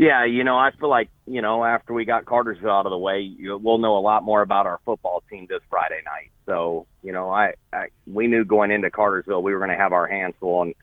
Yeah, 0.00 0.24
you 0.24 0.44
know, 0.44 0.56
I 0.56 0.70
feel 0.70 0.88
like 0.88 1.10
you 1.26 1.42
know 1.42 1.62
after 1.62 1.92
we 1.92 2.06
got 2.06 2.24
Cartersville 2.24 2.70
out 2.70 2.86
of 2.86 2.90
the 2.90 2.96
way, 2.96 3.20
you, 3.20 3.58
we'll 3.58 3.76
know 3.76 3.98
a 3.98 4.00
lot 4.00 4.22
more 4.22 4.40
about 4.40 4.64
our 4.64 4.80
football 4.86 5.22
team 5.28 5.46
this 5.46 5.60
Friday 5.68 6.00
night. 6.06 6.30
So 6.46 6.86
you 7.02 7.12
know, 7.12 7.28
I, 7.28 7.52
I 7.70 7.88
we 8.06 8.26
knew 8.26 8.46
going 8.46 8.70
into 8.70 8.90
Cartersville 8.90 9.42
we 9.42 9.52
were 9.52 9.58
going 9.58 9.72
to 9.72 9.76
have 9.76 9.92
our 9.92 10.06
hands 10.06 10.36
full 10.40 10.62
and 10.62 10.74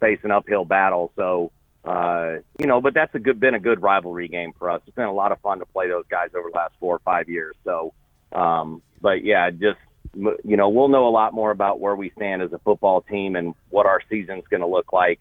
face 0.00 0.18
an 0.24 0.32
uphill 0.32 0.64
battle. 0.64 1.12
So 1.14 1.52
uh, 1.84 2.38
you 2.58 2.66
know, 2.66 2.80
but 2.80 2.92
that's 2.92 3.14
a 3.14 3.20
good 3.20 3.38
been 3.38 3.54
a 3.54 3.60
good 3.60 3.82
rivalry 3.82 4.26
game 4.26 4.52
for 4.58 4.68
us. 4.68 4.82
It's 4.84 4.96
been 4.96 5.04
a 5.04 5.14
lot 5.14 5.30
of 5.30 5.38
fun 5.42 5.60
to 5.60 5.66
play 5.66 5.88
those 5.88 6.06
guys 6.10 6.30
over 6.36 6.50
the 6.50 6.56
last 6.56 6.74
four 6.80 6.96
or 6.96 7.00
five 7.04 7.28
years. 7.28 7.54
So, 7.62 7.94
um, 8.32 8.82
but 9.00 9.22
yeah, 9.22 9.48
just 9.50 9.78
you 10.16 10.56
know, 10.56 10.70
we'll 10.70 10.88
know 10.88 11.06
a 11.06 11.14
lot 11.14 11.34
more 11.34 11.52
about 11.52 11.78
where 11.78 11.94
we 11.94 12.10
stand 12.16 12.42
as 12.42 12.52
a 12.52 12.58
football 12.58 13.02
team 13.02 13.36
and 13.36 13.54
what 13.70 13.86
our 13.86 14.00
season's 14.10 14.48
going 14.50 14.62
to 14.62 14.66
look 14.66 14.92
like. 14.92 15.20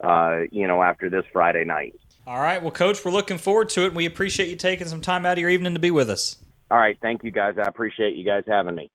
Uh, 0.00 0.46
you 0.50 0.66
know, 0.66 0.82
after 0.82 1.08
this 1.08 1.22
Friday 1.32 1.64
night. 1.64 1.94
All 2.26 2.38
right. 2.40 2.62
Well, 2.62 2.70
Coach, 2.70 3.04
we're 3.04 3.10
looking 3.10 3.38
forward 3.38 3.68
to 3.70 3.84
it. 3.84 3.94
We 3.94 4.06
appreciate 4.06 4.48
you 4.48 4.56
taking 4.56 4.86
some 4.86 5.00
time 5.00 5.26
out 5.26 5.32
of 5.32 5.38
your 5.38 5.50
evening 5.50 5.74
to 5.74 5.80
be 5.80 5.90
with 5.90 6.08
us. 6.08 6.36
All 6.70 6.78
right. 6.78 6.96
Thank 7.02 7.24
you, 7.24 7.30
guys. 7.30 7.54
I 7.58 7.62
appreciate 7.62 8.14
you 8.16 8.24
guys 8.24 8.44
having 8.46 8.74
me. 8.74 8.90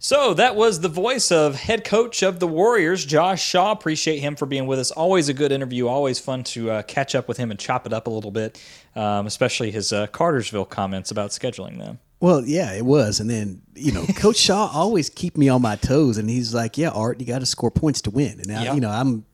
So 0.00 0.34
that 0.34 0.56
was 0.56 0.80
the 0.80 0.88
voice 0.88 1.30
of 1.30 1.54
head 1.54 1.84
coach 1.84 2.24
of 2.24 2.40
the 2.40 2.48
Warriors, 2.48 3.06
Josh 3.06 3.40
Shaw. 3.40 3.70
Appreciate 3.70 4.18
him 4.18 4.34
for 4.34 4.46
being 4.46 4.66
with 4.66 4.80
us. 4.80 4.90
Always 4.90 5.28
a 5.28 5.34
good 5.34 5.52
interview. 5.52 5.86
Always 5.86 6.18
fun 6.18 6.42
to 6.44 6.72
uh, 6.72 6.82
catch 6.82 7.14
up 7.14 7.28
with 7.28 7.36
him 7.36 7.52
and 7.52 7.60
chop 7.60 7.86
it 7.86 7.92
up 7.92 8.08
a 8.08 8.10
little 8.10 8.32
bit, 8.32 8.60
um, 8.96 9.28
especially 9.28 9.70
his 9.70 9.92
uh, 9.92 10.08
Cartersville 10.08 10.64
comments 10.64 11.12
about 11.12 11.30
scheduling 11.30 11.78
them. 11.78 12.00
Well, 12.18 12.44
yeah, 12.44 12.72
it 12.72 12.84
was, 12.84 13.20
and 13.20 13.30
then 13.30 13.62
you 13.76 13.92
know, 13.92 14.04
Coach 14.16 14.36
Shaw 14.38 14.70
always 14.74 15.08
keep 15.08 15.36
me 15.36 15.48
on 15.48 15.62
my 15.62 15.76
toes, 15.76 16.18
and 16.18 16.28
he's 16.28 16.52
like, 16.52 16.76
"Yeah, 16.78 16.88
Art, 16.90 17.20
you 17.20 17.26
got 17.26 17.38
to 17.40 17.46
score 17.46 17.70
points 17.70 18.00
to 18.02 18.10
win." 18.10 18.38
And 18.40 18.46
now, 18.48 18.62
Yeah. 18.64 18.74
you 18.74 18.80
know, 18.80 18.90
I'm 18.90 19.24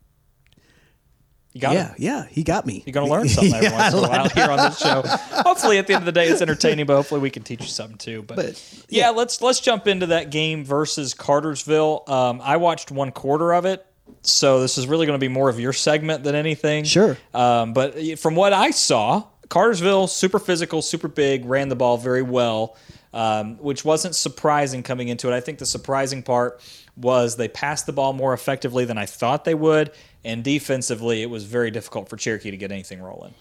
You 1.54 1.62
got 1.62 1.74
yeah, 1.74 1.92
it. 1.92 1.98
yeah, 1.98 2.26
he 2.26 2.44
got 2.44 2.66
me. 2.66 2.82
You're 2.84 2.92
going 2.92 3.06
to 3.06 3.12
learn 3.12 3.28
something 3.28 3.54
every 3.54 3.68
Yeah, 3.68 3.78
once 3.78 3.94
in 3.94 4.04
a 4.04 4.08
while 4.08 4.28
here 4.28 4.50
on 4.50 4.58
this 4.58 4.78
show. 4.78 5.02
Hopefully, 5.42 5.78
at 5.78 5.86
the 5.86 5.94
end 5.94 6.02
of 6.02 6.06
the 6.06 6.12
day, 6.12 6.28
it's 6.28 6.42
entertaining, 6.42 6.84
but 6.86 6.94
hopefully, 6.94 7.20
we 7.20 7.30
can 7.30 7.42
teach 7.42 7.62
you 7.62 7.66
something 7.66 7.96
too. 7.96 8.22
But, 8.22 8.36
But, 8.36 8.84
yeah, 8.88 9.10
let's 9.10 9.40
let's 9.40 9.58
jump 9.58 9.86
into 9.86 10.06
that 10.06 10.30
game 10.30 10.64
versus 10.64 11.14
Cartersville. 11.14 12.04
Um, 12.06 12.40
I 12.42 12.58
watched 12.58 12.90
one 12.90 13.12
quarter 13.12 13.54
of 13.54 13.64
it, 13.64 13.84
so 14.22 14.60
this 14.60 14.76
is 14.78 14.86
really 14.86 15.06
going 15.06 15.18
to 15.18 15.24
be 15.24 15.28
more 15.32 15.48
of 15.48 15.58
your 15.58 15.72
segment 15.72 16.22
than 16.22 16.34
anything. 16.34 16.84
Sure. 16.84 17.16
Um, 17.32 17.72
but 17.72 18.18
from 18.18 18.36
what 18.36 18.52
I 18.52 18.70
saw, 18.70 19.24
Cartersville 19.48 20.06
super 20.06 20.38
physical, 20.38 20.82
super 20.82 21.08
big, 21.08 21.46
ran 21.46 21.68
the 21.70 21.76
ball 21.76 21.96
very 21.96 22.22
well, 22.22 22.76
um, 23.12 23.56
which 23.58 23.84
wasn't 23.84 24.14
surprising 24.14 24.82
coming 24.82 25.08
into 25.08 25.32
it. 25.32 25.34
I 25.34 25.40
think 25.40 25.58
the 25.58 25.66
surprising 25.66 26.22
part 26.22 26.60
was 26.96 27.36
they 27.36 27.48
passed 27.48 27.86
the 27.86 27.92
ball 27.92 28.12
more 28.12 28.34
effectively 28.34 28.84
than 28.84 28.98
I 28.98 29.06
thought 29.06 29.44
they 29.44 29.54
would, 29.54 29.92
and 30.24 30.42
defensively, 30.42 31.22
it 31.22 31.30
was 31.30 31.44
very 31.44 31.70
difficult 31.70 32.08
for 32.08 32.16
Cherokee 32.16 32.50
to 32.50 32.56
get 32.56 32.72
anything 32.72 33.00
rolling. 33.00 33.34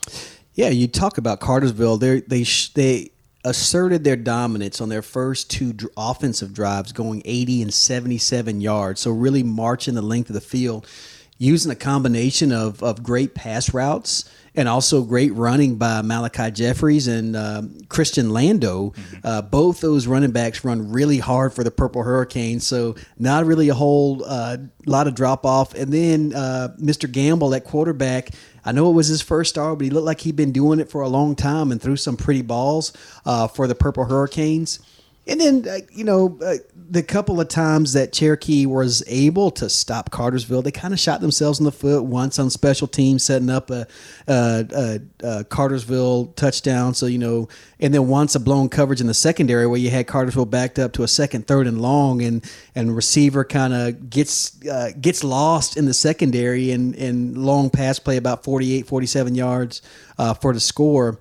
Yeah, 0.54 0.70
you 0.70 0.88
talk 0.88 1.18
about 1.18 1.40
Cartersville. 1.40 1.98
They 1.98 2.22
they 2.22 2.44
they 2.74 3.12
asserted 3.44 4.04
their 4.04 4.16
dominance 4.16 4.82
on 4.82 4.90
their 4.90 5.02
first 5.02 5.50
two 5.50 5.74
dr- 5.74 5.92
offensive 5.96 6.54
drives, 6.54 6.92
going 6.92 7.22
80 7.24 7.62
and 7.62 7.74
77 7.74 8.60
yards. 8.60 9.02
So 9.02 9.12
really 9.12 9.44
marching 9.44 9.94
the 9.94 10.02
length 10.02 10.30
of 10.30 10.34
the 10.34 10.42
field, 10.42 10.88
using 11.38 11.72
a 11.72 11.76
combination 11.76 12.52
of 12.52 12.82
of 12.84 13.04
great 13.04 13.36
pass 13.36 13.74
routes 13.74 14.30
and 14.58 14.68
also 14.68 15.04
great 15.04 15.32
running 15.36 15.76
by 15.76 16.02
Malachi 16.02 16.50
Jeffries 16.50 17.08
and 17.08 17.36
um, 17.36 17.80
Christian 17.90 18.32
Lando. 18.32 18.92
Uh, 19.24 19.44
both 19.44 19.82
those 19.82 20.08
running 20.08 20.32
backs 20.32 20.66
run 20.66 20.92
really 20.92 21.20
hard 21.20 21.54
for 21.54 21.64
the 21.64 21.70
Purple 21.70 22.02
Hurricanes, 22.02 22.66
so 22.66 22.96
not 23.20 23.46
really 23.46 23.70
a 23.70 23.76
whole 23.76 24.26
uh, 24.26 24.58
lot 24.88 25.06
of 25.08 25.14
drop 25.14 25.46
off. 25.46 25.76
And 25.76 25.94
then 25.94 26.34
uh, 26.34 26.70
Mr. 26.82 27.10
Gamble 27.10 27.54
at 27.54 27.64
quarterback. 27.64 28.32
I 28.66 28.72
know 28.74 28.90
it 28.90 28.94
was 28.94 29.08
his 29.08 29.22
first 29.22 29.52
start, 29.52 29.78
but 29.78 29.86
he 29.86 29.92
looked 29.92 30.08
like 30.08 30.22
he'd 30.22 30.36
been 30.36 30.52
doing 30.52 30.80
it 30.80 30.90
for 30.90 31.02
a 31.02 31.08
long 31.08 31.36
time 31.36 31.72
and 31.72 31.80
threw 31.80 31.96
some 31.96 32.18
pretty 32.18 32.42
balls 32.42 32.92
uh, 33.26 33.48
for 33.48 33.68
the 33.68 33.76
Purple 33.76 34.06
Hurricanes. 34.06 34.80
And 35.28 35.40
then, 35.40 35.68
uh, 35.70 35.80
you 35.94 36.04
know, 36.04 36.40
uh, 36.44 36.56
the 36.90 37.04
couple 37.04 37.42
of 37.42 37.48
times 37.48 37.94
that 37.94 38.14
Cherokee 38.14 38.66
was 38.66 39.04
able 39.08 39.52
to 39.52 39.70
stop 39.70 40.12
Cartersville, 40.12 40.62
they 40.62 40.72
kind 40.72 40.94
of 40.94 41.00
shot 41.00 41.22
themselves 41.22 41.60
in 41.60 41.66
the 41.66 41.72
foot 41.72 42.04
once 42.04 42.40
on 42.40 42.50
special 42.50 42.88
teams, 42.88 43.24
setting 43.24 43.50
up 43.50 43.70
a, 43.70 43.88
a, 44.28 44.66
a, 45.24 45.28
a 45.28 45.44
Cartersville 45.44 46.28
touchdown. 46.36 46.94
So, 46.94 47.06
you 47.06 47.18
know, 47.18 47.50
and 47.80 47.94
then 47.94 48.08
once 48.08 48.36
a 48.36 48.40
blown 48.40 48.70
coverage 48.70 49.02
in 49.02 49.08
the 49.08 49.14
secondary 49.14 49.68
where 49.68 49.80
you 49.80 49.90
had 49.90 50.08
Cartersville 50.08 50.46
backed 50.46 50.80
up 50.80 50.94
to 50.94 51.04
a 51.04 51.08
second, 51.08 51.48
third, 51.48 51.68
and 51.68 51.82
long, 51.82 52.22
and 52.22 52.44
and 52.76 52.96
receiver 52.96 53.44
kind 53.44 53.74
of 53.74 54.10
gets 54.10 54.66
uh, 54.66 54.92
gets 55.00 55.24
lost 55.24 55.78
in 55.78 55.86
the 55.86 55.94
secondary 55.94 56.72
and, 56.72 56.96
and 56.96 57.38
long 57.38 57.70
pass 57.70 58.00
play 58.00 58.18
about 58.18 58.44
48, 58.44 58.88
47 58.88 59.36
yards 59.36 59.82
uh, 60.18 60.34
for 60.34 60.54
the 60.54 60.60
score. 60.60 61.20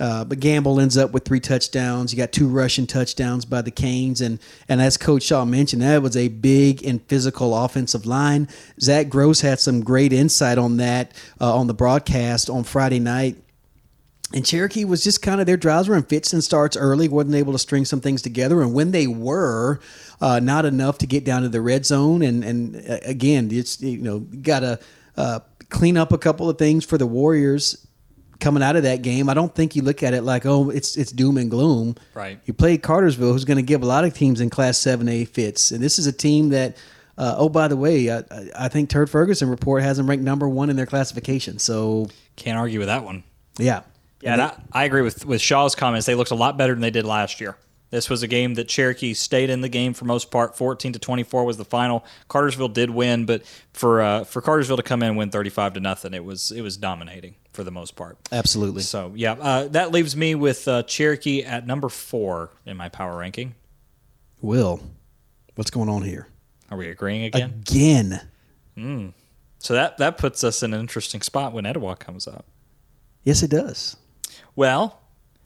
Uh, 0.00 0.24
but 0.24 0.40
Gamble 0.40 0.80
ends 0.80 0.96
up 0.96 1.12
with 1.12 1.24
three 1.24 1.40
touchdowns. 1.40 2.12
You 2.12 2.18
got 2.18 2.32
two 2.32 2.48
rushing 2.48 2.86
touchdowns 2.86 3.44
by 3.44 3.60
the 3.62 3.70
Canes, 3.70 4.20
and 4.20 4.38
and 4.68 4.80
as 4.80 4.96
Coach 4.96 5.24
Shaw 5.24 5.44
mentioned, 5.44 5.82
that 5.82 6.02
was 6.02 6.16
a 6.16 6.28
big 6.28 6.84
and 6.84 7.02
physical 7.08 7.56
offensive 7.56 8.06
line. 8.06 8.48
Zach 8.80 9.08
Gross 9.08 9.42
had 9.42 9.60
some 9.60 9.82
great 9.82 10.12
insight 10.12 10.56
on 10.56 10.78
that 10.78 11.12
uh, 11.40 11.54
on 11.54 11.66
the 11.66 11.74
broadcast 11.74 12.48
on 12.48 12.64
Friday 12.64 13.00
night. 13.00 13.36
And 14.34 14.46
Cherokee 14.46 14.86
was 14.86 15.04
just 15.04 15.20
kind 15.20 15.42
of 15.42 15.46
their 15.46 15.58
drives 15.58 15.88
were 15.88 15.96
in 15.96 16.04
fits 16.04 16.32
and 16.32 16.42
starts 16.42 16.74
early, 16.74 17.06
wasn't 17.06 17.34
able 17.34 17.52
to 17.52 17.58
string 17.58 17.84
some 17.84 18.00
things 18.00 18.22
together. 18.22 18.62
And 18.62 18.72
when 18.72 18.90
they 18.90 19.06
were, 19.06 19.78
uh, 20.22 20.40
not 20.40 20.64
enough 20.64 20.98
to 20.98 21.06
get 21.06 21.24
down 21.24 21.42
to 21.42 21.50
the 21.50 21.60
red 21.60 21.84
zone. 21.84 22.22
And 22.22 22.42
and 22.44 22.76
uh, 22.76 22.98
again, 23.02 23.50
it's 23.52 23.80
you 23.82 23.98
know 23.98 24.20
got 24.20 24.60
to 24.60 24.78
uh, 25.16 25.40
clean 25.68 25.98
up 25.98 26.12
a 26.12 26.18
couple 26.18 26.48
of 26.48 26.56
things 26.56 26.84
for 26.84 26.96
the 26.96 27.06
Warriors 27.06 27.86
coming 28.42 28.62
out 28.62 28.76
of 28.76 28.82
that 28.82 29.00
game. 29.00 29.30
I 29.30 29.34
don't 29.34 29.54
think 29.54 29.74
you 29.74 29.82
look 29.82 30.02
at 30.02 30.12
it 30.12 30.22
like 30.22 30.44
oh 30.44 30.68
it's 30.68 30.96
it's 30.98 31.12
doom 31.12 31.38
and 31.38 31.50
gloom. 31.50 31.94
Right. 32.12 32.38
You 32.44 32.52
played 32.52 32.82
Cartersville, 32.82 33.32
who's 33.32 33.46
going 33.46 33.56
to 33.56 33.62
give 33.62 33.82
a 33.82 33.86
lot 33.86 34.04
of 34.04 34.12
teams 34.12 34.40
in 34.42 34.50
Class 34.50 34.76
Seven 34.76 35.08
A 35.08 35.24
fits, 35.24 35.70
and 35.70 35.82
this 35.82 35.98
is 35.98 36.06
a 36.06 36.12
team 36.12 36.50
that. 36.50 36.76
Uh, 37.18 37.34
oh, 37.36 37.50
by 37.50 37.68
the 37.68 37.76
way, 37.76 38.10
I, 38.10 38.24
I 38.58 38.68
think 38.68 38.88
Turd 38.88 39.10
Ferguson 39.10 39.50
report 39.50 39.82
has 39.82 39.98
them 39.98 40.08
ranked 40.08 40.24
number 40.24 40.48
one 40.48 40.70
in 40.70 40.76
their 40.76 40.86
classification. 40.86 41.58
So 41.58 42.08
Can't 42.36 42.58
argue 42.58 42.78
with 42.78 42.88
that 42.88 43.04
one. 43.04 43.22
yeah, 43.58 43.82
Yeah, 44.22 44.32
and 44.32 44.42
I, 44.42 44.56
I 44.72 44.84
agree 44.84 45.02
with 45.02 45.26
with 45.26 45.42
Shaw's 45.42 45.74
comments. 45.74 46.06
They 46.06 46.14
looked 46.14 46.30
a 46.30 46.34
lot 46.34 46.56
better 46.56 46.72
than 46.72 46.80
they 46.80 46.90
did 46.90 47.04
last 47.04 47.38
year. 47.38 47.58
This 47.92 48.08
was 48.08 48.22
a 48.22 48.26
game 48.26 48.54
that 48.54 48.68
Cherokee 48.68 49.12
stayed 49.12 49.50
in 49.50 49.60
the 49.60 49.68
game 49.68 49.92
for 49.92 50.06
most 50.06 50.30
part. 50.30 50.56
Fourteen 50.56 50.94
to 50.94 50.98
twenty 50.98 51.24
four 51.24 51.44
was 51.44 51.58
the 51.58 51.64
final. 51.64 52.06
Cartersville 52.26 52.68
did 52.68 52.88
win, 52.88 53.26
but 53.26 53.42
for 53.74 54.00
uh, 54.00 54.24
for 54.24 54.40
Cartersville 54.40 54.78
to 54.78 54.82
come 54.82 55.02
in 55.02 55.10
and 55.10 55.18
win 55.18 55.30
thirty 55.30 55.50
five 55.50 55.74
to 55.74 55.80
nothing, 55.80 56.14
it 56.14 56.24
was 56.24 56.50
it 56.50 56.62
was 56.62 56.78
dominating 56.78 57.34
for 57.52 57.64
the 57.64 57.70
most 57.70 57.94
part. 57.94 58.16
absolutely. 58.32 58.80
So 58.80 59.12
yeah, 59.14 59.32
uh, 59.32 59.68
that 59.68 59.92
leaves 59.92 60.16
me 60.16 60.34
with 60.34 60.66
uh, 60.66 60.84
Cherokee 60.84 61.44
at 61.44 61.66
number 61.66 61.90
four 61.90 62.48
in 62.64 62.78
my 62.78 62.88
power 62.88 63.18
ranking. 63.18 63.54
Will, 64.40 64.80
what's 65.54 65.70
going 65.70 65.90
on 65.90 66.00
here? 66.00 66.28
Are 66.70 66.78
we 66.78 66.88
agreeing 66.88 67.24
again? 67.24 67.60
Again. 67.60 68.20
So 69.58 69.74
that 69.74 69.98
that 69.98 70.16
puts 70.16 70.42
us 70.42 70.62
in 70.62 70.72
an 70.72 70.80
interesting 70.80 71.20
spot 71.20 71.52
when 71.52 71.66
Etowah 71.66 71.96
comes 71.96 72.26
up. 72.26 72.46
Yes, 73.22 73.42
it 73.42 73.50
does. 73.50 73.96
Well, 74.56 75.01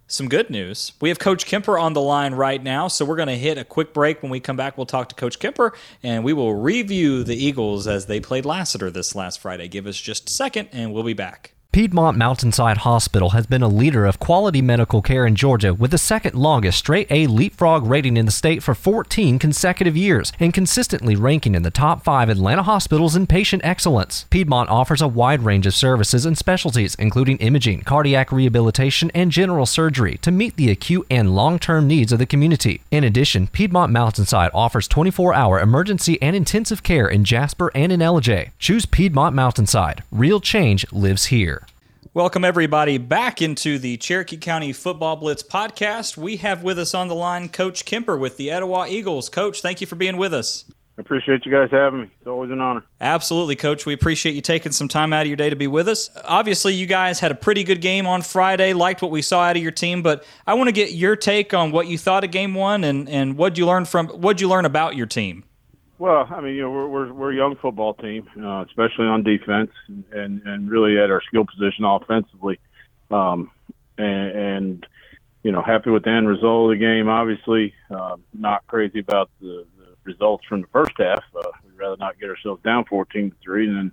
some 0.06 0.28
good 0.28 0.50
news. 0.50 0.92
We 1.00 1.08
have 1.08 1.18
Coach 1.18 1.46
Kemper 1.46 1.78
on 1.78 1.92
the 1.92 2.00
line 2.00 2.34
right 2.34 2.62
now, 2.62 2.88
so 2.88 3.04
we're 3.04 3.16
going 3.16 3.28
to 3.28 3.36
hit 3.36 3.58
a 3.58 3.64
quick 3.64 3.92
break. 3.92 4.22
When 4.22 4.30
we 4.30 4.40
come 4.40 4.56
back, 4.56 4.76
we'll 4.76 4.86
talk 4.86 5.08
to 5.08 5.14
Coach 5.14 5.38
Kemper 5.38 5.72
and 6.02 6.22
we 6.22 6.32
will 6.32 6.54
review 6.54 7.24
the 7.24 7.36
Eagles 7.36 7.86
as 7.86 8.06
they 8.06 8.20
played 8.20 8.44
Lassiter 8.44 8.90
this 8.90 9.14
last 9.14 9.40
Friday. 9.40 9.68
Give 9.68 9.86
us 9.86 10.00
just 10.00 10.28
a 10.28 10.32
second 10.32 10.68
and 10.72 10.92
we'll 10.92 11.02
be 11.02 11.14
back. 11.14 11.55
Piedmont 11.76 12.16
Mountainside 12.16 12.78
Hospital 12.78 13.28
has 13.36 13.46
been 13.46 13.60
a 13.60 13.68
leader 13.68 14.06
of 14.06 14.18
quality 14.18 14.62
medical 14.62 15.02
care 15.02 15.26
in 15.26 15.36
Georgia 15.36 15.74
with 15.74 15.90
the 15.90 15.98
second 15.98 16.34
longest 16.34 16.78
straight 16.78 17.06
A 17.10 17.26
leapfrog 17.26 17.84
rating 17.84 18.16
in 18.16 18.24
the 18.24 18.32
state 18.32 18.62
for 18.62 18.74
14 18.74 19.38
consecutive 19.38 19.94
years 19.94 20.32
and 20.40 20.54
consistently 20.54 21.16
ranking 21.16 21.54
in 21.54 21.64
the 21.64 21.70
top 21.70 22.02
five 22.02 22.30
Atlanta 22.30 22.62
hospitals 22.62 23.14
in 23.14 23.26
patient 23.26 23.62
excellence. 23.62 24.24
Piedmont 24.30 24.70
offers 24.70 25.02
a 25.02 25.06
wide 25.06 25.42
range 25.42 25.66
of 25.66 25.74
services 25.74 26.24
and 26.24 26.38
specialties, 26.38 26.94
including 26.94 27.36
imaging, 27.40 27.82
cardiac 27.82 28.32
rehabilitation, 28.32 29.10
and 29.14 29.30
general 29.30 29.66
surgery 29.66 30.16
to 30.22 30.30
meet 30.30 30.56
the 30.56 30.70
acute 30.70 31.06
and 31.10 31.36
long 31.36 31.58
term 31.58 31.86
needs 31.86 32.10
of 32.10 32.18
the 32.18 32.24
community. 32.24 32.80
In 32.90 33.04
addition, 33.04 33.48
Piedmont 33.48 33.92
Mountainside 33.92 34.50
offers 34.54 34.88
24 34.88 35.34
hour 35.34 35.60
emergency 35.60 36.16
and 36.22 36.34
intensive 36.34 36.82
care 36.82 37.06
in 37.06 37.22
Jasper 37.22 37.70
and 37.74 37.92
in 37.92 38.00
Ellijay. 38.00 38.52
Choose 38.58 38.86
Piedmont 38.86 39.36
Mountainside. 39.36 40.02
Real 40.10 40.40
change 40.40 40.90
lives 40.90 41.26
here. 41.26 41.65
Welcome, 42.16 42.46
everybody, 42.46 42.96
back 42.96 43.42
into 43.42 43.78
the 43.78 43.98
Cherokee 43.98 44.38
County 44.38 44.72
Football 44.72 45.16
Blitz 45.16 45.42
podcast. 45.42 46.16
We 46.16 46.38
have 46.38 46.62
with 46.62 46.78
us 46.78 46.94
on 46.94 47.08
the 47.08 47.14
line 47.14 47.50
Coach 47.50 47.84
Kemper 47.84 48.16
with 48.16 48.38
the 48.38 48.50
Etowah 48.50 48.88
Eagles. 48.88 49.28
Coach, 49.28 49.60
thank 49.60 49.82
you 49.82 49.86
for 49.86 49.96
being 49.96 50.16
with 50.16 50.32
us. 50.32 50.64
I 50.96 51.02
appreciate 51.02 51.44
you 51.44 51.52
guys 51.52 51.68
having 51.70 52.00
me. 52.00 52.10
It's 52.18 52.26
always 52.26 52.50
an 52.50 52.58
honor. 52.58 52.84
Absolutely, 53.02 53.54
Coach. 53.54 53.84
We 53.84 53.92
appreciate 53.92 54.34
you 54.34 54.40
taking 54.40 54.72
some 54.72 54.88
time 54.88 55.12
out 55.12 55.20
of 55.20 55.26
your 55.26 55.36
day 55.36 55.50
to 55.50 55.56
be 55.56 55.66
with 55.66 55.88
us. 55.88 56.08
Obviously, 56.24 56.72
you 56.72 56.86
guys 56.86 57.20
had 57.20 57.32
a 57.32 57.34
pretty 57.34 57.64
good 57.64 57.82
game 57.82 58.06
on 58.06 58.22
Friday, 58.22 58.72
liked 58.72 59.02
what 59.02 59.10
we 59.10 59.20
saw 59.20 59.42
out 59.42 59.56
of 59.56 59.62
your 59.62 59.70
team, 59.70 60.00
but 60.00 60.24
I 60.46 60.54
want 60.54 60.68
to 60.68 60.72
get 60.72 60.92
your 60.92 61.16
take 61.16 61.52
on 61.52 61.70
what 61.70 61.86
you 61.86 61.98
thought 61.98 62.24
of 62.24 62.30
game 62.30 62.54
one 62.54 62.82
and, 62.82 63.10
and 63.10 63.36
what 63.36 63.58
you 63.58 63.66
learn 63.66 63.84
from 63.84 64.08
what 64.08 64.40
you 64.40 64.48
learn 64.48 64.64
about 64.64 64.96
your 64.96 65.04
team. 65.04 65.44
Well, 65.98 66.28
I 66.30 66.40
mean, 66.42 66.54
you 66.54 66.62
know, 66.62 66.70
we're 66.70 66.88
we're, 66.88 67.12
we're 67.12 67.32
a 67.32 67.36
young 67.36 67.56
football 67.56 67.94
team, 67.94 68.28
uh, 68.38 68.64
especially 68.64 69.06
on 69.06 69.22
defense, 69.22 69.70
and 70.12 70.42
and 70.44 70.70
really 70.70 70.98
at 70.98 71.10
our 71.10 71.22
skill 71.22 71.46
position 71.46 71.84
offensively. 71.84 72.58
Um, 73.10 73.50
and, 73.98 74.30
and 74.30 74.86
you 75.42 75.52
know, 75.52 75.62
happy 75.62 75.90
with 75.90 76.04
the 76.04 76.10
end 76.10 76.28
result 76.28 76.72
of 76.72 76.78
the 76.78 76.84
game. 76.84 77.08
Obviously, 77.08 77.72
uh, 77.90 78.16
not 78.34 78.66
crazy 78.66 78.98
about 78.98 79.30
the, 79.40 79.64
the 79.78 79.86
results 80.04 80.44
from 80.46 80.62
the 80.62 80.66
first 80.68 80.92
half. 80.98 81.22
Uh, 81.34 81.48
we'd 81.64 81.78
rather 81.78 81.96
not 81.96 82.18
get 82.18 82.28
ourselves 82.28 82.62
down 82.62 82.84
14 82.84 83.30
to 83.30 83.36
three 83.42 83.68
and 83.68 83.76
then 83.76 83.92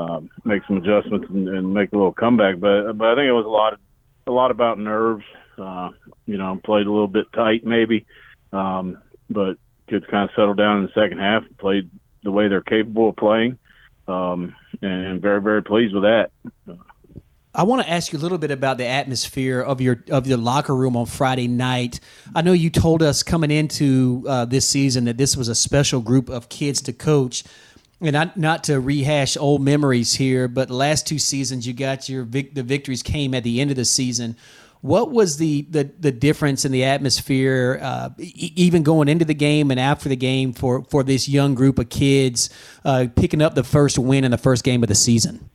um, 0.00 0.30
make 0.44 0.62
some 0.66 0.76
adjustments 0.76 1.26
and, 1.28 1.48
and 1.48 1.74
make 1.74 1.92
a 1.92 1.96
little 1.96 2.12
comeback. 2.12 2.60
But 2.60 2.92
but 2.92 3.08
I 3.08 3.14
think 3.14 3.28
it 3.28 3.32
was 3.32 3.46
a 3.46 3.48
lot 3.48 3.74
of 3.74 3.80
a 4.26 4.32
lot 4.32 4.50
about 4.50 4.78
nerves. 4.78 5.24
Uh, 5.58 5.90
you 6.26 6.38
know, 6.38 6.58
played 6.64 6.86
a 6.86 6.90
little 6.90 7.08
bit 7.08 7.26
tight 7.32 7.64
maybe, 7.64 8.06
um, 8.52 8.98
but 9.28 9.56
kids 9.88 10.04
kind 10.10 10.28
of 10.28 10.34
settled 10.34 10.56
down 10.56 10.78
in 10.78 10.82
the 10.84 11.00
second 11.00 11.18
half, 11.18 11.44
played 11.58 11.90
the 12.22 12.32
way 12.32 12.48
they're 12.48 12.60
capable 12.60 13.10
of 13.10 13.16
playing, 13.16 13.58
um, 14.08 14.54
and 14.82 15.20
very 15.20 15.40
very 15.40 15.62
pleased 15.62 15.94
with 15.94 16.02
that. 16.04 16.30
I 17.56 17.62
want 17.62 17.82
to 17.82 17.90
ask 17.90 18.12
you 18.12 18.18
a 18.18 18.20
little 18.20 18.36
bit 18.36 18.50
about 18.50 18.76
the 18.76 18.86
atmosphere 18.86 19.62
of 19.62 19.80
your 19.80 20.04
of 20.10 20.26
your 20.26 20.36
locker 20.36 20.76
room 20.76 20.94
on 20.94 21.06
Friday 21.06 21.48
night. 21.48 22.00
I 22.34 22.42
know 22.42 22.52
you 22.52 22.68
told 22.68 23.02
us 23.02 23.22
coming 23.22 23.50
into 23.50 24.24
uh, 24.28 24.44
this 24.44 24.68
season 24.68 25.06
that 25.06 25.16
this 25.16 25.38
was 25.38 25.48
a 25.48 25.54
special 25.54 26.02
group 26.02 26.28
of 26.28 26.50
kids 26.50 26.82
to 26.82 26.92
coach, 26.92 27.44
and 28.00 28.12
not 28.12 28.36
not 28.36 28.64
to 28.64 28.78
rehash 28.78 29.38
old 29.38 29.62
memories 29.62 30.14
here, 30.14 30.48
but 30.48 30.68
last 30.68 31.06
two 31.06 31.18
seasons 31.18 31.66
you 31.66 31.72
got 31.72 32.10
your 32.10 32.24
vic- 32.24 32.54
the 32.54 32.62
victories 32.62 33.02
came 33.02 33.32
at 33.32 33.42
the 33.42 33.58
end 33.60 33.70
of 33.70 33.76
the 33.76 33.86
season. 33.86 34.36
What 34.86 35.10
was 35.10 35.36
the 35.38 35.62
the, 35.62 35.90
the 35.98 36.12
difference 36.12 36.64
in 36.64 36.70
the 36.70 36.84
atmosphere, 36.84 37.80
uh, 37.82 38.10
e- 38.18 38.52
even 38.54 38.84
going 38.84 39.08
into 39.08 39.24
the 39.24 39.34
game 39.34 39.72
and 39.72 39.80
after 39.80 40.08
the 40.08 40.16
game 40.16 40.52
for 40.52 40.84
for 40.84 41.02
this 41.02 41.28
young 41.28 41.56
group 41.56 41.80
of 41.80 41.88
kids 41.88 42.50
uh, 42.84 43.08
picking 43.16 43.42
up 43.42 43.56
the 43.56 43.64
first 43.64 43.98
win 43.98 44.22
in 44.22 44.30
the 44.30 44.38
first 44.38 44.62
game 44.62 44.84
of 44.84 44.88
the 44.88 44.94
season? 44.94 45.50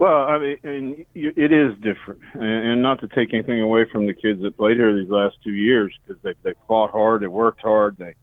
Well, 0.00 0.24
I 0.24 0.38
mean, 0.38 1.06
it 1.14 1.52
is 1.52 1.74
different, 1.78 2.20
and 2.34 2.82
not 2.82 3.00
to 3.00 3.08
take 3.08 3.32
anything 3.32 3.60
away 3.60 3.84
from 3.90 4.06
the 4.06 4.14
kids 4.14 4.42
that 4.42 4.56
played 4.56 4.76
here 4.76 4.94
these 4.94 5.10
last 5.10 5.36
two 5.44 5.52
years 5.52 5.92
because 6.04 6.20
they 6.22 6.34
they 6.42 6.54
fought 6.66 6.90
hard, 6.90 7.22
they 7.22 7.28
worked 7.28 7.60
hard. 7.60 7.96
They 7.96 8.14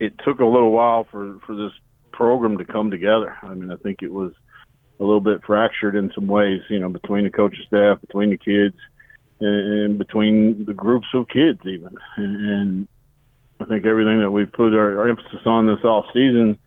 it 0.00 0.14
took 0.24 0.40
a 0.40 0.44
little 0.44 0.72
while 0.72 1.06
for 1.10 1.38
for 1.46 1.54
this 1.54 1.72
program 2.12 2.58
to 2.58 2.64
come 2.64 2.90
together. 2.90 3.36
I 3.40 3.54
mean, 3.54 3.70
I 3.70 3.76
think 3.76 4.02
it 4.02 4.12
was 4.12 4.32
a 4.98 5.04
little 5.04 5.20
bit 5.20 5.44
fractured 5.44 5.94
in 5.94 6.10
some 6.12 6.26
ways, 6.26 6.62
you 6.68 6.80
know, 6.80 6.88
between 6.88 7.24
the 7.24 7.30
coaching 7.30 7.64
staff, 7.66 8.00
between 8.00 8.30
the 8.30 8.38
kids, 8.38 8.76
and, 9.40 9.98
between 9.98 10.64
the 10.64 10.74
groups 10.74 11.06
of 11.14 11.28
kids 11.28 11.60
even. 11.64 11.96
And, 12.16 12.50
and 12.50 12.88
I 13.60 13.64
think 13.64 13.86
everything 13.86 14.20
that 14.20 14.30
we 14.30 14.44
put 14.44 14.74
our, 14.74 15.00
our 15.00 15.08
emphasis 15.08 15.40
on 15.46 15.66
this 15.66 15.84
off 15.84 16.06
season 16.12 16.58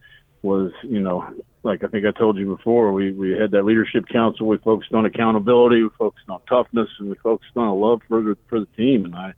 was, 0.42 0.72
you 0.84 1.00
know, 1.00 1.28
like 1.64 1.84
I 1.84 1.88
think 1.88 2.06
I 2.06 2.12
told 2.12 2.38
you 2.38 2.56
before, 2.56 2.94
we, 2.94 3.12
we 3.12 3.32
had 3.32 3.52
that 3.52 3.66
leadership 3.66 4.06
council. 4.08 4.48
We 4.48 4.58
focused 4.58 4.94
on 4.94 5.06
accountability, 5.06 5.84
we 5.84 5.90
focused 5.98 6.30
on 6.30 6.40
toughness, 6.48 6.88
and 7.00 7.10
we 7.10 7.16
focused 7.16 7.52
on 7.56 7.68
a 7.68 7.76
love 7.76 8.02
for 8.08 8.22
the 8.22 8.38
for 8.48 8.60
the 8.60 8.66
team. 8.78 9.06
And 9.06 9.16
I, 9.16 9.34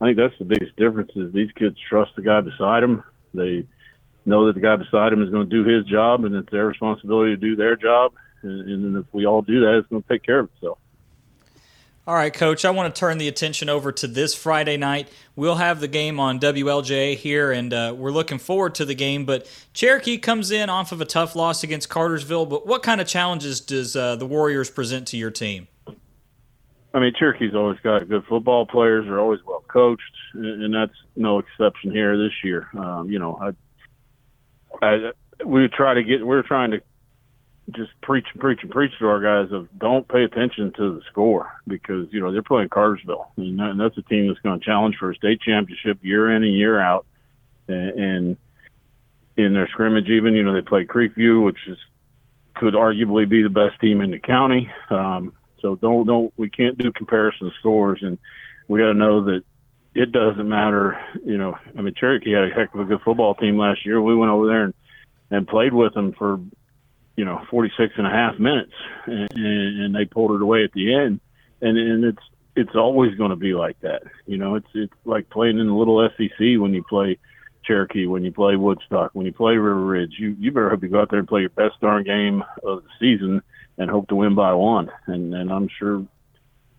I 0.00 0.06
think 0.06 0.16
that's 0.16 0.38
the 0.38 0.44
biggest 0.44 0.76
difference 0.76 1.12
is 1.14 1.32
these 1.32 1.52
kids 1.52 1.76
trust 1.88 2.12
the 2.16 2.22
guy 2.22 2.40
beside 2.40 2.82
them. 2.82 3.04
They 3.32 3.64
know 4.26 4.46
that 4.46 4.54
the 4.54 4.60
guy 4.60 4.76
beside 4.76 5.12
them 5.12 5.22
is 5.22 5.30
going 5.30 5.48
to 5.48 5.64
do 5.64 5.68
his 5.68 5.84
job, 5.86 6.24
and 6.24 6.34
it's 6.34 6.50
their 6.50 6.66
responsibility 6.66 7.32
to 7.32 7.36
do 7.36 7.54
their 7.56 7.76
job. 7.76 8.12
And, 8.42 8.68
and 8.68 8.96
if 8.96 9.06
we 9.12 9.26
all 9.26 9.42
do 9.42 9.60
that, 9.60 9.78
it's 9.78 9.88
going 9.88 10.02
to 10.02 10.08
take 10.08 10.24
care 10.24 10.40
of 10.40 10.50
itself. 10.56 10.78
All 12.04 12.16
right, 12.16 12.34
Coach, 12.34 12.64
I 12.64 12.70
want 12.70 12.92
to 12.92 12.98
turn 12.98 13.18
the 13.18 13.28
attention 13.28 13.68
over 13.68 13.92
to 13.92 14.08
this 14.08 14.34
Friday 14.34 14.76
night. 14.76 15.08
We'll 15.36 15.54
have 15.54 15.78
the 15.78 15.86
game 15.86 16.18
on 16.18 16.40
WLJ 16.40 17.16
here, 17.16 17.52
and 17.52 17.72
uh, 17.72 17.94
we're 17.96 18.10
looking 18.10 18.40
forward 18.40 18.74
to 18.76 18.84
the 18.84 18.96
game. 18.96 19.24
But 19.24 19.48
Cherokee 19.72 20.18
comes 20.18 20.50
in 20.50 20.68
off 20.68 20.90
of 20.90 21.00
a 21.00 21.04
tough 21.04 21.36
loss 21.36 21.62
against 21.62 21.88
Cartersville. 21.88 22.46
But 22.46 22.66
what 22.66 22.82
kind 22.82 23.00
of 23.00 23.06
challenges 23.06 23.60
does 23.60 23.94
uh, 23.94 24.16
the 24.16 24.26
Warriors 24.26 24.68
present 24.68 25.06
to 25.08 25.16
your 25.16 25.30
team? 25.30 25.68
I 26.92 26.98
mean, 26.98 27.12
Cherokee's 27.16 27.54
always 27.54 27.78
got 27.84 28.08
good 28.08 28.24
football 28.24 28.66
players. 28.66 29.04
They're 29.06 29.20
always 29.20 29.38
well 29.46 29.64
coached, 29.68 30.02
and 30.34 30.74
that's 30.74 30.96
no 31.14 31.38
exception 31.38 31.92
here 31.92 32.18
this 32.18 32.32
year. 32.42 32.68
Um, 32.76 33.10
you 33.10 33.20
know, 33.20 33.54
I, 34.82 34.84
I, 34.84 35.12
we 35.44 35.68
try 35.68 35.94
to 35.94 36.02
get. 36.02 36.26
We're 36.26 36.42
trying 36.42 36.72
to 36.72 36.82
just 37.70 37.92
preach 38.02 38.26
and 38.32 38.40
preach 38.40 38.58
and 38.62 38.70
preach 38.70 38.92
to 38.98 39.06
our 39.06 39.20
guys 39.20 39.52
of 39.52 39.68
don't 39.78 40.06
pay 40.08 40.24
attention 40.24 40.72
to 40.76 40.94
the 40.94 41.00
score 41.10 41.52
because 41.66 42.08
you 42.10 42.20
know 42.20 42.32
they're 42.32 42.42
playing 42.42 42.68
Cartersville. 42.68 43.32
And 43.36 43.80
that's 43.80 43.96
a 43.96 44.02
team 44.02 44.28
that's 44.28 44.40
going 44.40 44.58
to 44.58 44.64
challenge 44.64 44.96
for 44.98 45.10
a 45.10 45.14
state 45.14 45.40
championship 45.40 45.98
year 46.02 46.34
in 46.34 46.42
and 46.42 46.54
year 46.54 46.80
out. 46.80 47.06
And, 47.68 47.90
and 47.90 48.36
in 49.36 49.54
their 49.54 49.68
scrimmage 49.68 50.08
even 50.08 50.34
you 50.34 50.42
know 50.42 50.52
they 50.52 50.60
play 50.60 50.84
Creekview 50.84 51.44
which 51.44 51.56
is 51.68 51.78
could 52.54 52.74
arguably 52.74 53.26
be 53.26 53.42
the 53.42 53.48
best 53.48 53.80
team 53.80 54.02
in 54.02 54.10
the 54.10 54.18
county. 54.18 54.70
Um, 54.90 55.32
so 55.60 55.76
don't 55.76 56.06
don't 56.06 56.32
we 56.36 56.50
can't 56.50 56.76
do 56.76 56.92
comparison 56.92 57.52
scores. 57.60 58.00
And 58.02 58.18
we 58.68 58.80
got 58.80 58.88
to 58.88 58.94
know 58.94 59.24
that 59.24 59.42
it 59.94 60.10
doesn't 60.10 60.48
matter 60.48 61.00
you 61.24 61.38
know 61.38 61.56
I 61.78 61.82
mean 61.82 61.94
Cherokee 61.94 62.32
had 62.32 62.44
a 62.44 62.50
heck 62.50 62.74
of 62.74 62.80
a 62.80 62.84
good 62.84 63.02
football 63.02 63.36
team 63.36 63.56
last 63.56 63.86
year. 63.86 64.02
We 64.02 64.16
went 64.16 64.32
over 64.32 64.48
there 64.48 64.64
and 64.64 64.74
and 65.30 65.48
played 65.48 65.72
with 65.72 65.94
them 65.94 66.12
for 66.12 66.40
you 67.16 67.24
know 67.24 67.44
46 67.50 67.94
and 67.96 68.06
a 68.06 68.10
half 68.10 68.38
minutes 68.38 68.72
and, 69.06 69.30
and 69.32 69.94
they 69.94 70.04
pulled 70.04 70.32
it 70.32 70.42
away 70.42 70.64
at 70.64 70.72
the 70.72 70.94
end. 70.94 71.20
And 71.60 71.78
and 71.78 72.04
it's 72.04 72.22
it's 72.54 72.74
always 72.74 73.14
going 73.16 73.30
to 73.30 73.36
be 73.36 73.54
like 73.54 73.80
that 73.80 74.02
you 74.26 74.36
know 74.36 74.56
it's 74.56 74.68
it's 74.74 74.92
like 75.04 75.30
playing 75.30 75.58
in 75.58 75.66
the 75.66 75.74
little 75.74 76.06
SEC 76.16 76.60
when 76.60 76.74
you 76.74 76.82
play 76.82 77.18
Cherokee 77.64 78.06
when 78.06 78.24
you 78.24 78.32
play 78.32 78.56
Woodstock 78.56 79.10
when 79.14 79.26
you 79.26 79.32
play 79.32 79.54
River 79.54 79.84
Ridge. 79.84 80.14
You 80.18 80.36
you 80.38 80.50
better 80.50 80.70
hope 80.70 80.82
you 80.82 80.88
go 80.88 81.00
out 81.00 81.10
there 81.10 81.18
and 81.18 81.28
play 81.28 81.42
your 81.42 81.50
best 81.50 81.80
darn 81.80 82.04
game 82.04 82.42
of 82.64 82.82
the 82.82 82.88
season 82.98 83.42
and 83.78 83.90
hope 83.90 84.08
to 84.08 84.16
win 84.16 84.34
by 84.34 84.52
one. 84.52 84.90
And 85.06 85.34
and 85.34 85.50
I'm 85.50 85.68
sure 85.78 86.04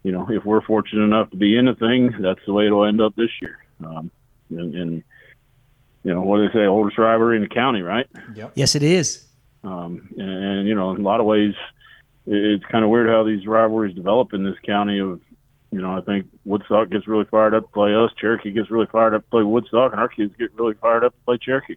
you 0.04 0.12
know 0.12 0.28
if 0.30 0.44
we're 0.44 0.62
fortunate 0.62 1.04
enough 1.04 1.30
to 1.32 1.38
be 1.38 1.58
in 1.58 1.66
the 1.66 1.76
thing 1.76 2.14
that's 2.22 2.40
the 2.46 2.54
way 2.54 2.66
it'll 2.66 2.86
end 2.86 3.02
up 3.02 3.16
this 3.16 3.30
year. 3.42 3.60
Um 3.86 4.12
and, 4.50 4.76
and 4.76 5.04
you 6.04 6.14
know 6.14 6.22
what 6.22 6.38
do 6.38 6.48
they 6.48 6.54
say? 6.54 6.66
Oldest 6.66 6.98
rivalry 6.98 7.38
in 7.38 7.44
the 7.44 7.50
county 7.50 7.82
right? 7.82 8.08
Yep. 8.36 8.52
yes 8.56 8.76
it 8.76 8.84
is 8.84 9.26
um, 9.64 10.10
and, 10.18 10.30
and, 10.30 10.68
you 10.68 10.76
know, 10.76 10.92
in 10.92 11.00
a 11.00 11.04
lot 11.04 11.20
of 11.20 11.26
ways, 11.26 11.54
it's 12.26 12.66
kind 12.66 12.84
of 12.84 12.90
weird 12.90 13.10
how 13.10 13.24
these 13.24 13.46
rivalries 13.46 13.96
develop 13.96 14.34
in 14.34 14.44
this 14.44 14.58
county. 14.66 15.00
Of 15.00 15.22
you 15.72 15.82
know, 15.82 15.98
I 15.98 16.02
think 16.02 16.28
Woodstock 16.46 16.90
gets 16.90 17.08
really 17.08 17.26
fired 17.26 17.54
up 17.54 17.64
to 17.64 17.70
play 17.70 17.96
us. 17.96 18.12
Cherokee 18.20 18.52
gets 18.52 18.70
really 18.70 18.86
fired 18.92 19.14
up 19.14 19.24
to 19.24 19.30
play 19.30 19.44
Woodstock, 19.44 19.92
and 19.92 20.00
our 20.00 20.08
kids 20.08 20.34
get 20.38 20.54
really 20.56 20.76
fired 20.76 21.04
up 21.04 21.14
to 21.14 21.20
play 21.26 21.38
Cherokee. 21.38 21.76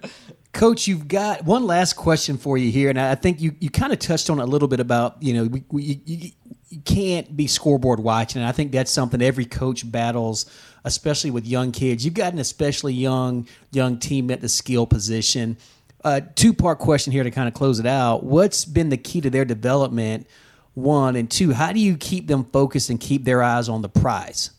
Coach, 0.52 0.88
you've 0.88 1.08
got 1.08 1.44
one 1.44 1.66
last 1.66 1.94
question 1.94 2.36
for 2.38 2.56
you 2.56 2.70
here, 2.70 2.88
and 2.88 2.98
I 2.98 3.14
think 3.14 3.40
you, 3.40 3.54
you 3.60 3.70
kind 3.70 3.92
of 3.92 3.98
touched 3.98 4.30
on 4.30 4.40
a 4.40 4.46
little 4.46 4.68
bit 4.68 4.80
about 4.80 5.22
you 5.22 5.34
know 5.34 5.44
we, 5.44 5.64
we, 5.70 6.02
you, 6.04 6.30
you 6.70 6.80
can't 6.80 7.36
be 7.36 7.46
scoreboard 7.46 8.00
watching, 8.00 8.40
and 8.40 8.48
I 8.48 8.52
think 8.52 8.72
that's 8.72 8.90
something 8.90 9.20
every 9.20 9.44
coach 9.44 9.90
battles, 9.90 10.46
especially 10.84 11.30
with 11.30 11.46
young 11.46 11.72
kids. 11.72 12.04
You've 12.04 12.14
got 12.14 12.32
an 12.32 12.38
especially 12.38 12.94
young 12.94 13.46
young 13.70 13.98
team 13.98 14.30
at 14.30 14.40
the 14.40 14.48
skill 14.48 14.86
position 14.86 15.58
uh, 16.04 16.20
two 16.34 16.52
part 16.52 16.78
question 16.78 17.12
here 17.12 17.24
to 17.24 17.30
kind 17.30 17.48
of 17.48 17.54
close 17.54 17.80
it 17.80 17.86
out. 17.86 18.22
What's 18.24 18.64
been 18.64 18.88
the 18.88 18.96
key 18.96 19.20
to 19.20 19.30
their 19.30 19.44
development? 19.44 20.26
One 20.74 21.16
and 21.16 21.28
two, 21.28 21.52
how 21.52 21.72
do 21.72 21.80
you 21.80 21.96
keep 21.96 22.28
them 22.28 22.44
focused 22.44 22.88
and 22.88 23.00
keep 23.00 23.24
their 23.24 23.42
eyes 23.42 23.68
on 23.68 23.82
the 23.82 23.88
prize? 23.88 24.50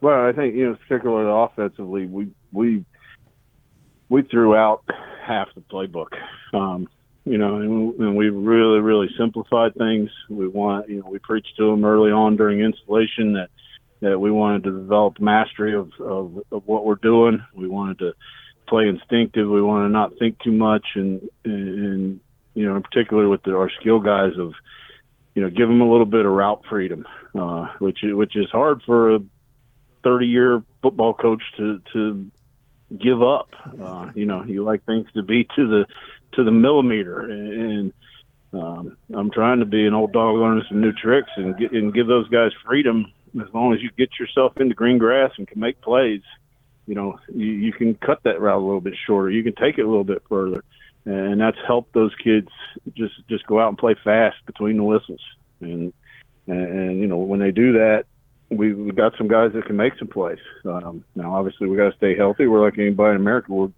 Well, 0.00 0.26
I 0.26 0.32
think 0.32 0.54
you 0.54 0.70
know, 0.70 0.76
particularly 0.88 1.30
offensively, 1.30 2.06
we 2.06 2.28
we 2.52 2.84
we 4.08 4.22
threw 4.22 4.54
out 4.54 4.84
half 5.24 5.48
the 5.54 5.62
playbook. 5.62 6.08
Um, 6.52 6.88
you 7.24 7.38
know, 7.38 7.56
and, 7.56 8.00
and 8.00 8.16
we 8.16 8.30
really, 8.30 8.80
really 8.80 9.08
simplified 9.16 9.74
things. 9.74 10.10
We 10.28 10.48
want, 10.48 10.88
you 10.88 11.00
know, 11.00 11.08
we 11.08 11.18
preached 11.18 11.56
to 11.58 11.70
them 11.70 11.84
early 11.84 12.10
on 12.10 12.36
during 12.36 12.60
installation 12.60 13.34
that 13.34 13.48
that 14.00 14.18
we 14.18 14.32
wanted 14.32 14.64
to 14.64 14.72
develop 14.72 15.20
mastery 15.20 15.76
of, 15.76 15.92
of, 16.00 16.42
of 16.50 16.66
what 16.66 16.84
we're 16.84 16.96
doing. 16.96 17.40
We 17.54 17.68
wanted 17.68 18.00
to 18.00 18.14
play 18.72 18.88
instinctive. 18.88 19.50
We 19.50 19.60
want 19.60 19.84
to 19.84 19.90
not 19.90 20.18
think 20.18 20.38
too 20.38 20.50
much, 20.50 20.86
and 20.94 21.20
and 21.44 22.20
you 22.54 22.66
know, 22.66 22.76
in 22.76 22.82
particular 22.82 23.28
with 23.28 23.42
the, 23.42 23.54
our 23.54 23.70
skill 23.80 24.00
guys 24.00 24.32
of 24.38 24.54
you 25.34 25.42
know, 25.42 25.50
give 25.50 25.68
them 25.68 25.82
a 25.82 25.90
little 25.90 26.06
bit 26.06 26.24
of 26.24 26.32
route 26.32 26.62
freedom, 26.70 27.06
uh, 27.38 27.68
which 27.78 27.98
which 28.02 28.34
is 28.34 28.46
hard 28.50 28.82
for 28.86 29.16
a 29.16 29.18
30 30.04 30.26
year 30.26 30.62
football 30.80 31.12
coach 31.12 31.42
to 31.58 31.82
to 31.92 32.30
give 32.98 33.22
up. 33.22 33.50
Uh, 33.80 34.10
you 34.14 34.24
know, 34.24 34.42
you 34.42 34.64
like 34.64 34.84
things 34.86 35.06
to 35.14 35.22
be 35.22 35.44
to 35.56 35.68
the 35.68 35.86
to 36.32 36.44
the 36.44 36.50
millimeter, 36.50 37.20
and, 37.20 37.92
um, 38.54 38.96
I'm 39.14 39.30
trying 39.30 39.58
to 39.58 39.66
be 39.66 39.86
an 39.86 39.92
old 39.92 40.12
dog 40.12 40.36
learning 40.36 40.64
some 40.68 40.80
new 40.80 40.92
tricks 40.92 41.30
and 41.36 41.58
get 41.58 41.72
and 41.72 41.92
give 41.92 42.06
those 42.06 42.28
guys 42.28 42.52
freedom 42.66 43.12
as 43.38 43.48
long 43.52 43.74
as 43.74 43.82
you 43.82 43.90
get 43.98 44.10
yourself 44.18 44.56
into 44.58 44.74
green 44.74 44.96
grass 44.96 45.30
and 45.36 45.46
can 45.46 45.60
make 45.60 45.80
plays 45.82 46.22
you 46.86 46.94
know, 46.94 47.18
you, 47.32 47.46
you 47.46 47.72
can 47.72 47.94
cut 47.94 48.22
that 48.24 48.40
route 48.40 48.58
a 48.58 48.64
little 48.64 48.80
bit 48.80 48.94
shorter. 49.06 49.30
You 49.30 49.42
can 49.42 49.54
take 49.54 49.78
it 49.78 49.82
a 49.82 49.88
little 49.88 50.04
bit 50.04 50.22
further, 50.28 50.64
and 51.04 51.40
that's 51.40 51.58
helped 51.66 51.92
those 51.94 52.12
kids 52.22 52.48
just 52.94 53.14
just 53.28 53.46
go 53.46 53.60
out 53.60 53.68
and 53.68 53.78
play 53.78 53.94
fast 54.02 54.36
between 54.46 54.76
the 54.76 54.82
whistles. 54.82 55.20
And 55.60 55.92
and, 56.46 56.66
and 56.66 57.00
you 57.00 57.06
know, 57.06 57.18
when 57.18 57.40
they 57.40 57.50
do 57.50 57.72
that, 57.74 58.04
we 58.50 58.74
we 58.74 58.92
got 58.92 59.16
some 59.16 59.28
guys 59.28 59.52
that 59.52 59.66
can 59.66 59.76
make 59.76 59.94
some 59.98 60.08
plays. 60.08 60.38
Um, 60.64 61.04
now, 61.14 61.34
obviously, 61.34 61.68
we 61.68 61.76
got 61.76 61.90
to 61.90 61.96
stay 61.96 62.16
healthy. 62.16 62.46
We're 62.46 62.64
like 62.64 62.78
anybody 62.78 63.14
in 63.14 63.20
America. 63.20 63.52
We're 63.52 63.70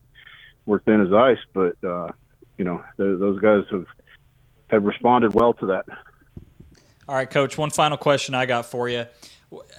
we're 0.66 0.80
thin 0.80 1.00
as 1.00 1.12
ice, 1.12 1.38
but 1.52 1.76
uh, 1.84 2.09
you 2.59 2.64
know, 2.64 2.82
th- 2.96 3.18
those 3.18 3.40
guys 3.40 3.64
have 3.70 3.86
have 4.68 4.84
responded 4.84 5.34
well 5.34 5.52
to 5.55 5.66
that. 5.66 5.84
All 7.07 7.14
right, 7.14 7.30
Coach. 7.30 7.59
One 7.59 7.70
final 7.70 7.98
question 7.98 8.34
I 8.34 8.46
got 8.46 8.66
for 8.66 8.88
you. 8.88 9.07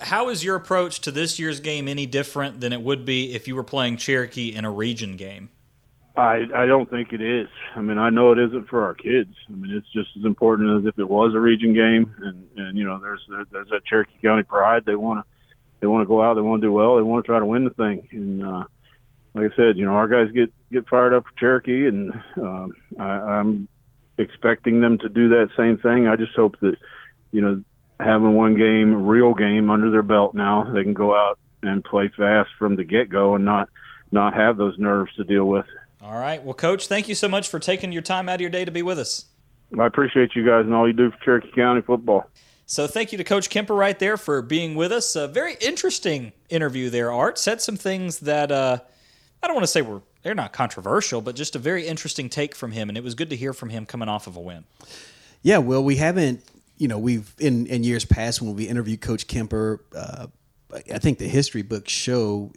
How 0.01 0.29
is 0.29 0.43
your 0.43 0.55
approach 0.55 1.01
to 1.01 1.11
this 1.11 1.39
year's 1.39 1.59
game 1.59 1.87
any 1.87 2.05
different 2.05 2.61
than 2.61 2.73
it 2.73 2.81
would 2.81 3.05
be 3.05 3.33
if 3.33 3.47
you 3.47 3.55
were 3.55 3.63
playing 3.63 3.97
Cherokee 3.97 4.53
in 4.55 4.65
a 4.65 4.71
region 4.71 5.15
game? 5.15 5.49
I 6.17 6.45
I 6.55 6.65
don't 6.65 6.89
think 6.89 7.11
it 7.11 7.21
is. 7.21 7.47
I 7.75 7.81
mean, 7.81 7.97
I 7.97 8.09
know 8.09 8.31
it 8.31 8.39
isn't 8.39 8.69
for 8.69 8.83
our 8.85 8.93
kids. 8.93 9.33
I 9.49 9.53
mean, 9.53 9.75
it's 9.75 9.91
just 9.91 10.09
as 10.17 10.23
important 10.23 10.79
as 10.79 10.87
if 10.87 10.97
it 10.97 11.09
was 11.09 11.33
a 11.33 11.39
region 11.39 11.73
game. 11.73 12.13
And 12.19 12.47
and 12.57 12.77
you 12.77 12.85
know, 12.85 12.99
there's 12.99 13.21
there's 13.51 13.67
that 13.69 13.85
Cherokee 13.85 14.17
County 14.21 14.43
pride. 14.43 14.83
They 14.85 14.95
want 14.95 15.19
to 15.19 15.35
they 15.81 15.87
want 15.87 16.03
to 16.03 16.07
go 16.07 16.21
out. 16.21 16.35
They 16.35 16.41
want 16.41 16.61
to 16.61 16.67
do 16.67 16.71
well. 16.71 16.95
They 16.95 17.01
want 17.01 17.25
to 17.25 17.27
try 17.27 17.39
to 17.39 17.45
win 17.45 17.65
the 17.65 17.69
thing. 17.71 18.07
And 18.11 18.45
uh, 18.45 18.63
like 19.33 19.51
I 19.51 19.55
said, 19.55 19.77
you 19.77 19.85
know, 19.85 19.91
our 19.91 20.07
guys 20.07 20.31
get 20.31 20.53
get 20.71 20.87
fired 20.87 21.13
up 21.13 21.25
for 21.25 21.39
Cherokee, 21.39 21.87
and 21.87 22.13
um, 22.37 22.73
I, 22.97 23.03
I'm 23.03 23.67
expecting 24.17 24.79
them 24.79 24.97
to 24.99 25.09
do 25.09 25.29
that 25.29 25.49
same 25.57 25.77
thing. 25.77 26.07
I 26.07 26.15
just 26.15 26.33
hope 26.33 26.59
that 26.61 26.77
you 27.31 27.41
know 27.41 27.63
having 27.99 28.35
one 28.35 28.55
game, 28.55 29.05
real 29.05 29.33
game 29.33 29.69
under 29.69 29.89
their 29.89 30.03
belt 30.03 30.33
now, 30.33 30.71
they 30.73 30.83
can 30.83 30.93
go 30.93 31.15
out 31.15 31.39
and 31.63 31.83
play 31.83 32.11
fast 32.15 32.49
from 32.59 32.75
the 32.75 32.83
get 32.83 33.09
go 33.09 33.35
and 33.35 33.45
not 33.45 33.69
not 34.11 34.33
have 34.33 34.57
those 34.57 34.77
nerves 34.77 35.13
to 35.15 35.23
deal 35.23 35.45
with. 35.45 35.65
All 36.01 36.17
right. 36.17 36.43
Well, 36.43 36.53
Coach, 36.53 36.87
thank 36.87 37.09
you 37.09 37.15
so 37.15 37.27
much 37.27 37.49
for 37.49 37.59
taking 37.59 37.91
your 37.91 38.03
time 38.03 38.29
out 38.29 38.35
of 38.35 38.41
your 38.41 38.49
day 38.49 38.63
to 38.63 38.71
be 38.71 38.83
with 38.83 38.99
us. 38.99 39.25
I 39.77 39.85
appreciate 39.87 40.35
you 40.35 40.45
guys 40.45 40.65
and 40.65 40.73
all 40.73 40.87
you 40.87 40.93
do 40.93 41.11
for 41.11 41.17
Cherokee 41.25 41.51
County 41.55 41.81
football. 41.81 42.29
So 42.67 42.87
thank 42.87 43.11
you 43.11 43.17
to 43.17 43.23
Coach 43.23 43.49
Kemper 43.49 43.75
right 43.75 43.97
there 43.97 44.17
for 44.17 44.41
being 44.41 44.75
with 44.75 44.91
us. 44.91 45.15
A 45.15 45.27
very 45.27 45.55
interesting 45.61 46.33
interview 46.49 46.89
there, 46.89 47.11
Art. 47.11 47.37
Said 47.37 47.61
some 47.61 47.77
things 47.77 48.19
that 48.19 48.51
uh, 48.51 48.79
I 49.41 49.47
don't 49.47 49.55
want 49.55 49.63
to 49.63 49.71
say 49.71 49.81
were 49.81 50.01
they're 50.23 50.33
not 50.33 50.53
controversial, 50.53 51.21
but 51.21 51.35
just 51.35 51.55
a 51.55 51.59
very 51.59 51.85
interesting 51.85 52.29
take 52.29 52.55
from 52.55 52.71
him, 52.71 52.89
and 52.89 52.97
it 52.97 53.03
was 53.03 53.13
good 53.13 53.29
to 53.29 53.35
hear 53.35 53.53
from 53.53 53.69
him 53.69 53.85
coming 53.85 54.09
off 54.09 54.25
of 54.25 54.35
a 54.35 54.39
win. 54.39 54.63
Yeah, 55.43 55.59
well, 55.59 55.83
we 55.83 55.97
haven't, 55.97 56.43
you 56.77 56.87
know, 56.87 56.97
we've 56.97 57.33
in 57.39 57.67
in 57.67 57.83
years 57.83 58.05
past 58.05 58.41
when 58.41 58.55
we 58.55 58.67
interviewed 58.67 59.01
Coach 59.01 59.27
Kemper. 59.27 59.83
Uh, 59.95 60.27
I 60.73 60.99
think 60.99 61.19
the 61.19 61.27
history 61.27 61.61
books 61.61 61.91
show 61.91 62.51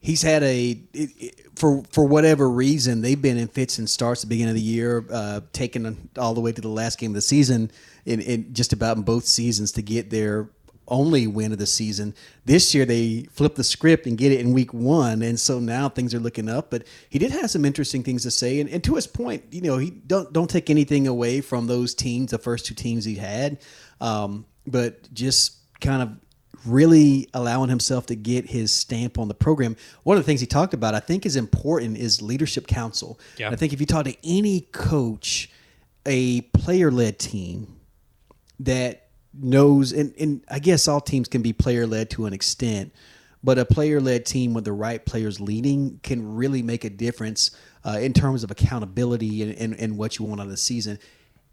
he's 0.00 0.22
had 0.22 0.42
a 0.42 0.70
it, 0.92 1.10
it, 1.16 1.58
for 1.58 1.82
for 1.90 2.04
whatever 2.04 2.48
reason 2.48 3.00
they've 3.00 3.20
been 3.20 3.36
in 3.36 3.48
fits 3.48 3.78
and 3.78 3.88
starts 3.88 4.22
at 4.22 4.28
the 4.28 4.34
beginning 4.34 4.50
of 4.50 4.56
the 4.56 4.62
year, 4.62 5.04
uh, 5.12 5.40
taking 5.52 6.08
all 6.16 6.34
the 6.34 6.40
way 6.40 6.52
to 6.52 6.60
the 6.60 6.68
last 6.68 6.98
game 6.98 7.12
of 7.12 7.14
the 7.14 7.20
season 7.20 7.70
in, 8.04 8.20
in 8.20 8.54
just 8.54 8.72
about 8.72 8.96
in 8.96 9.02
both 9.02 9.24
seasons 9.24 9.72
to 9.72 9.82
get 9.82 10.10
their 10.10 10.50
only 10.88 11.26
win 11.26 11.52
of 11.52 11.58
the 11.58 11.66
season. 11.66 12.14
This 12.44 12.74
year 12.74 12.84
they 12.84 13.26
flip 13.30 13.54
the 13.54 13.64
script 13.64 14.06
and 14.06 14.18
get 14.18 14.32
it 14.32 14.40
in 14.40 14.52
week 14.52 14.72
one, 14.72 15.22
and 15.22 15.38
so 15.38 15.58
now 15.58 15.88
things 15.88 16.14
are 16.14 16.20
looking 16.20 16.48
up. 16.48 16.70
But 16.70 16.84
he 17.08 17.18
did 17.18 17.30
have 17.30 17.50
some 17.50 17.64
interesting 17.64 18.02
things 18.02 18.22
to 18.24 18.30
say, 18.30 18.60
and, 18.60 18.68
and 18.70 18.82
to 18.84 18.94
his 18.94 19.06
point, 19.06 19.44
you 19.50 19.60
know, 19.60 19.78
he 19.78 19.90
don't 19.90 20.32
don't 20.32 20.50
take 20.50 20.70
anything 20.70 21.06
away 21.06 21.40
from 21.40 21.66
those 21.66 21.94
teams, 21.94 22.30
the 22.30 22.38
first 22.38 22.66
two 22.66 22.74
teams 22.74 23.04
he 23.04 23.14
had, 23.14 23.58
um, 24.00 24.46
but 24.66 25.12
just 25.12 25.56
kind 25.80 26.02
of 26.02 26.10
really 26.66 27.28
allowing 27.34 27.68
himself 27.68 28.06
to 28.06 28.16
get 28.16 28.46
his 28.46 28.72
stamp 28.72 29.18
on 29.18 29.28
the 29.28 29.34
program. 29.34 29.76
One 30.02 30.16
of 30.16 30.24
the 30.24 30.26
things 30.26 30.40
he 30.40 30.46
talked 30.46 30.74
about, 30.74 30.94
I 30.94 31.00
think, 31.00 31.24
is 31.24 31.36
important 31.36 31.98
is 31.98 32.20
leadership 32.20 32.66
council. 32.66 33.20
Yeah. 33.36 33.50
I 33.50 33.56
think 33.56 33.72
if 33.72 33.80
you 33.80 33.86
talk 33.86 34.04
to 34.06 34.16
any 34.24 34.62
coach, 34.72 35.50
a 36.04 36.40
player 36.40 36.90
led 36.90 37.18
team 37.18 37.76
that 38.60 39.07
knows, 39.32 39.92
and, 39.92 40.14
and 40.18 40.42
I 40.48 40.58
guess 40.58 40.88
all 40.88 41.00
teams 41.00 41.28
can 41.28 41.42
be 41.42 41.52
player 41.52 41.86
led 41.86 42.10
to 42.10 42.26
an 42.26 42.32
extent, 42.32 42.92
but 43.42 43.58
a 43.58 43.64
player 43.64 44.00
led 44.00 44.26
team 44.26 44.54
with 44.54 44.64
the 44.64 44.72
right 44.72 45.04
players 45.04 45.40
leading 45.40 46.00
can 46.02 46.34
really 46.34 46.62
make 46.62 46.84
a 46.84 46.90
difference 46.90 47.50
uh, 47.84 47.98
in 48.00 48.12
terms 48.12 48.42
of 48.42 48.50
accountability 48.50 49.42
and, 49.42 49.54
and, 49.54 49.74
and 49.78 49.96
what 49.96 50.18
you 50.18 50.24
want 50.24 50.40
out 50.40 50.44
of 50.44 50.50
the 50.50 50.56
season. 50.56 50.98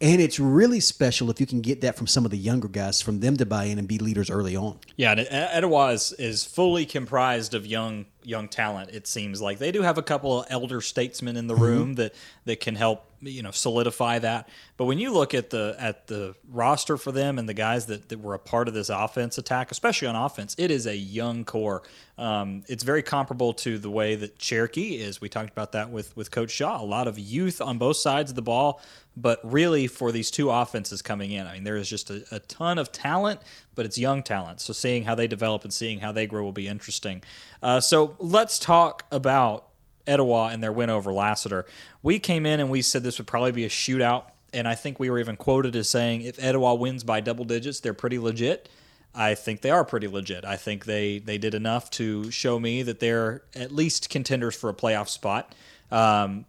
And 0.01 0.19
it's 0.19 0.39
really 0.39 0.81
special 0.81 1.29
if 1.29 1.39
you 1.39 1.45
can 1.45 1.61
get 1.61 1.81
that 1.81 1.95
from 1.95 2.07
some 2.07 2.25
of 2.25 2.31
the 2.31 2.37
younger 2.37 2.67
guys, 2.67 3.01
from 3.01 3.21
them 3.21 3.37
to 3.37 3.45
buy 3.45 3.65
in 3.65 3.79
and 3.79 3.87
be 3.87 3.97
leaders 3.97 4.29
early 4.29 4.55
on. 4.55 4.79
Yeah, 4.97 5.11
and 5.11 5.27
Etowah 5.29 5.93
is, 5.93 6.11
is 6.13 6.43
fully 6.43 6.85
comprised 6.85 7.53
of 7.53 7.65
young 7.65 8.05
young 8.25 8.47
talent. 8.47 8.89
It 8.91 9.07
seems 9.07 9.41
like 9.41 9.59
they 9.59 9.71
do 9.71 9.81
have 9.81 9.97
a 9.97 10.03
couple 10.03 10.41
of 10.41 10.47
elder 10.49 10.81
statesmen 10.81 11.37
in 11.37 11.47
the 11.47 11.55
room 11.55 11.93
Mhm. 11.93 11.95
that 11.97 12.13
that 12.45 12.59
can 12.59 12.75
help 12.75 13.05
you 13.21 13.41
know 13.41 13.51
solidify 13.51 14.19
that. 14.19 14.47
But 14.77 14.85
when 14.85 14.99
you 14.99 15.11
look 15.11 15.33
at 15.33 15.49
the 15.49 15.75
at 15.79 16.07
the 16.07 16.35
roster 16.49 16.97
for 16.97 17.11
them 17.11 17.39
and 17.39 17.47
the 17.49 17.53
guys 17.53 17.85
that, 17.87 18.09
that 18.09 18.19
were 18.19 18.33
a 18.35 18.39
part 18.39 18.67
of 18.67 18.73
this 18.73 18.89
offense 18.89 19.37
attack, 19.37 19.71
especially 19.71 20.07
on 20.07 20.15
offense, 20.15 20.55
it 20.57 20.69
is 20.71 20.85
a 20.85 20.95
young 20.95 21.43
core. 21.45 21.81
Um, 22.17 22.63
it's 22.67 22.83
very 22.83 23.01
comparable 23.03 23.53
to 23.55 23.77
the 23.77 23.89
way 23.89 24.15
that 24.15 24.37
Cherokee 24.37 24.95
is. 25.01 25.19
We 25.19 25.27
talked 25.29 25.49
about 25.51 25.71
that 25.71 25.89
with 25.89 26.15
with 26.15 26.31
Coach 26.31 26.51
Shaw. 26.51 26.81
A 26.81 26.85
lot 26.85 27.07
of 27.07 27.17
youth 27.17 27.61
on 27.61 27.77
both 27.77 27.97
sides 27.97 28.31
of 28.31 28.35
the 28.35 28.41
ball, 28.41 28.79
but 29.17 29.39
really 29.43 29.87
for 29.87 30.11
these 30.11 30.29
two 30.29 30.49
offenses 30.51 31.01
coming 31.01 31.31
in, 31.31 31.47
I 31.47 31.53
mean 31.53 31.63
there 31.63 31.77
is 31.77 31.89
just 31.89 32.09
a, 32.11 32.23
a 32.31 32.39
ton 32.39 32.77
of 32.77 32.91
talent, 32.91 33.41
but 33.75 33.85
it's 33.85 33.97
young 33.97 34.23
talent. 34.23 34.61
So 34.61 34.73
seeing 34.73 35.03
how 35.03 35.15
they 35.15 35.27
develop 35.27 35.63
and 35.63 35.73
seeing 35.73 35.99
how 35.99 36.11
they 36.11 36.25
grow 36.25 36.43
will 36.43 36.51
be 36.51 36.67
interesting. 36.67 37.21
Uh, 37.61 37.79
so 37.79 38.15
let's 38.19 38.57
talk 38.57 39.05
about 39.11 39.67
Etowah 40.07 40.49
and 40.51 40.63
their 40.63 40.71
win 40.71 40.89
over 40.89 41.11
Lassiter. 41.11 41.65
We 42.01 42.19
came 42.19 42.45
in 42.45 42.59
and 42.59 42.69
we 42.69 42.81
said 42.81 43.03
this 43.03 43.17
would 43.17 43.27
probably 43.27 43.51
be 43.51 43.65
a 43.65 43.69
shootout, 43.69 44.25
and 44.53 44.67
I 44.67 44.75
think 44.75 44.99
we 44.99 45.09
were 45.09 45.19
even 45.19 45.35
quoted 45.35 45.75
as 45.75 45.89
saying 45.89 46.21
if 46.21 46.41
Etowah 46.41 46.75
wins 46.75 47.03
by 47.03 47.21
double 47.21 47.45
digits, 47.45 47.79
they're 47.79 47.93
pretty 47.93 48.19
legit. 48.19 48.69
I 49.13 49.35
think 49.35 49.61
they 49.61 49.71
are 49.71 49.85
pretty 49.85 50.07
legit. 50.07 50.43
I 50.43 50.57
think 50.57 50.85
they 50.85 51.19
they 51.19 51.37
did 51.37 51.53
enough 51.53 51.89
to 51.91 52.29
show 52.31 52.59
me 52.59 52.83
that 52.83 52.99
they're 52.99 53.43
at 53.55 53.71
least 53.71 54.09
contenders 54.09 54.55
for 54.55 54.69
a 54.69 54.73
playoff 54.73 55.07
spot. 55.07 55.55
Um, 55.89 56.45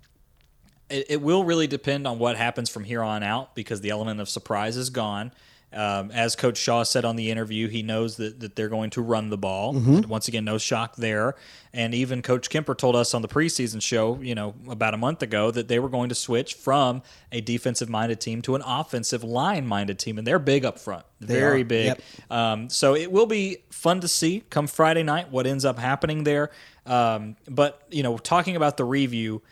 it, 0.90 1.06
it 1.10 1.22
will 1.22 1.44
really 1.44 1.66
depend 1.66 2.06
on 2.06 2.18
what 2.18 2.36
happens 2.36 2.68
from 2.68 2.84
here 2.84 3.02
on 3.02 3.22
out 3.22 3.54
because 3.54 3.80
the 3.80 3.90
element 3.90 4.20
of 4.20 4.28
surprise 4.28 4.76
is 4.76 4.90
gone. 4.90 5.32
Um, 5.72 6.10
as 6.12 6.36
Coach 6.36 6.56
Shaw 6.56 6.84
said 6.84 7.04
on 7.04 7.16
the 7.16 7.30
interview, 7.30 7.68
he 7.68 7.82
knows 7.82 8.16
that, 8.16 8.40
that 8.40 8.56
they're 8.56 8.68
going 8.68 8.88
to 8.90 9.02
run 9.02 9.28
the 9.30 9.36
ball. 9.36 9.74
Mhm. 9.74 10.06
Once 10.06 10.26
again, 10.28 10.44
no 10.44 10.56
shock 10.58 10.96
there. 10.96 11.34
And 11.74 11.92
even 11.94 12.22
Coach 12.22 12.48
Kemper 12.48 12.74
told 12.74 12.96
us 12.96 13.12
on 13.14 13.20
the 13.20 13.28
preseason 13.28 13.82
show, 13.82 14.18
you 14.22 14.34
know, 14.34 14.54
about 14.70 14.94
a 14.94 14.96
month 14.96 15.22
ago, 15.22 15.50
that 15.50 15.68
they 15.68 15.78
were 15.78 15.88
going 15.90 16.08
to 16.08 16.14
switch 16.14 16.54
from 16.54 17.02
a 17.32 17.40
defensive 17.42 17.90
minded 17.90 18.20
team 18.20 18.40
to 18.42 18.54
an 18.54 18.62
offensive 18.64 19.22
line 19.24 19.66
minded 19.66 19.98
team. 19.98 20.16
And 20.18 20.26
they're 20.26 20.38
big 20.38 20.64
up 20.64 20.78
front, 20.78 21.04
They 21.20 21.34
very 21.34 21.60
are. 21.62 21.64
big. 21.64 21.86
Yep. 21.86 22.02
Um, 22.30 22.70
so 22.70 22.94
it 22.94 23.10
will 23.12 23.26
be 23.26 23.58
fun 23.70 24.00
to 24.00 24.08
see 24.08 24.44
come 24.48 24.68
Friday 24.68 25.02
night 25.02 25.30
what 25.30 25.46
ends 25.46 25.64
up 25.64 25.78
happening 25.78 26.24
there. 26.24 26.50
Um, 26.86 27.36
but, 27.50 27.82
you 27.90 28.02
know, 28.04 28.16
talking 28.18 28.56
about 28.56 28.76
the 28.76 28.84
review, 28.84 29.42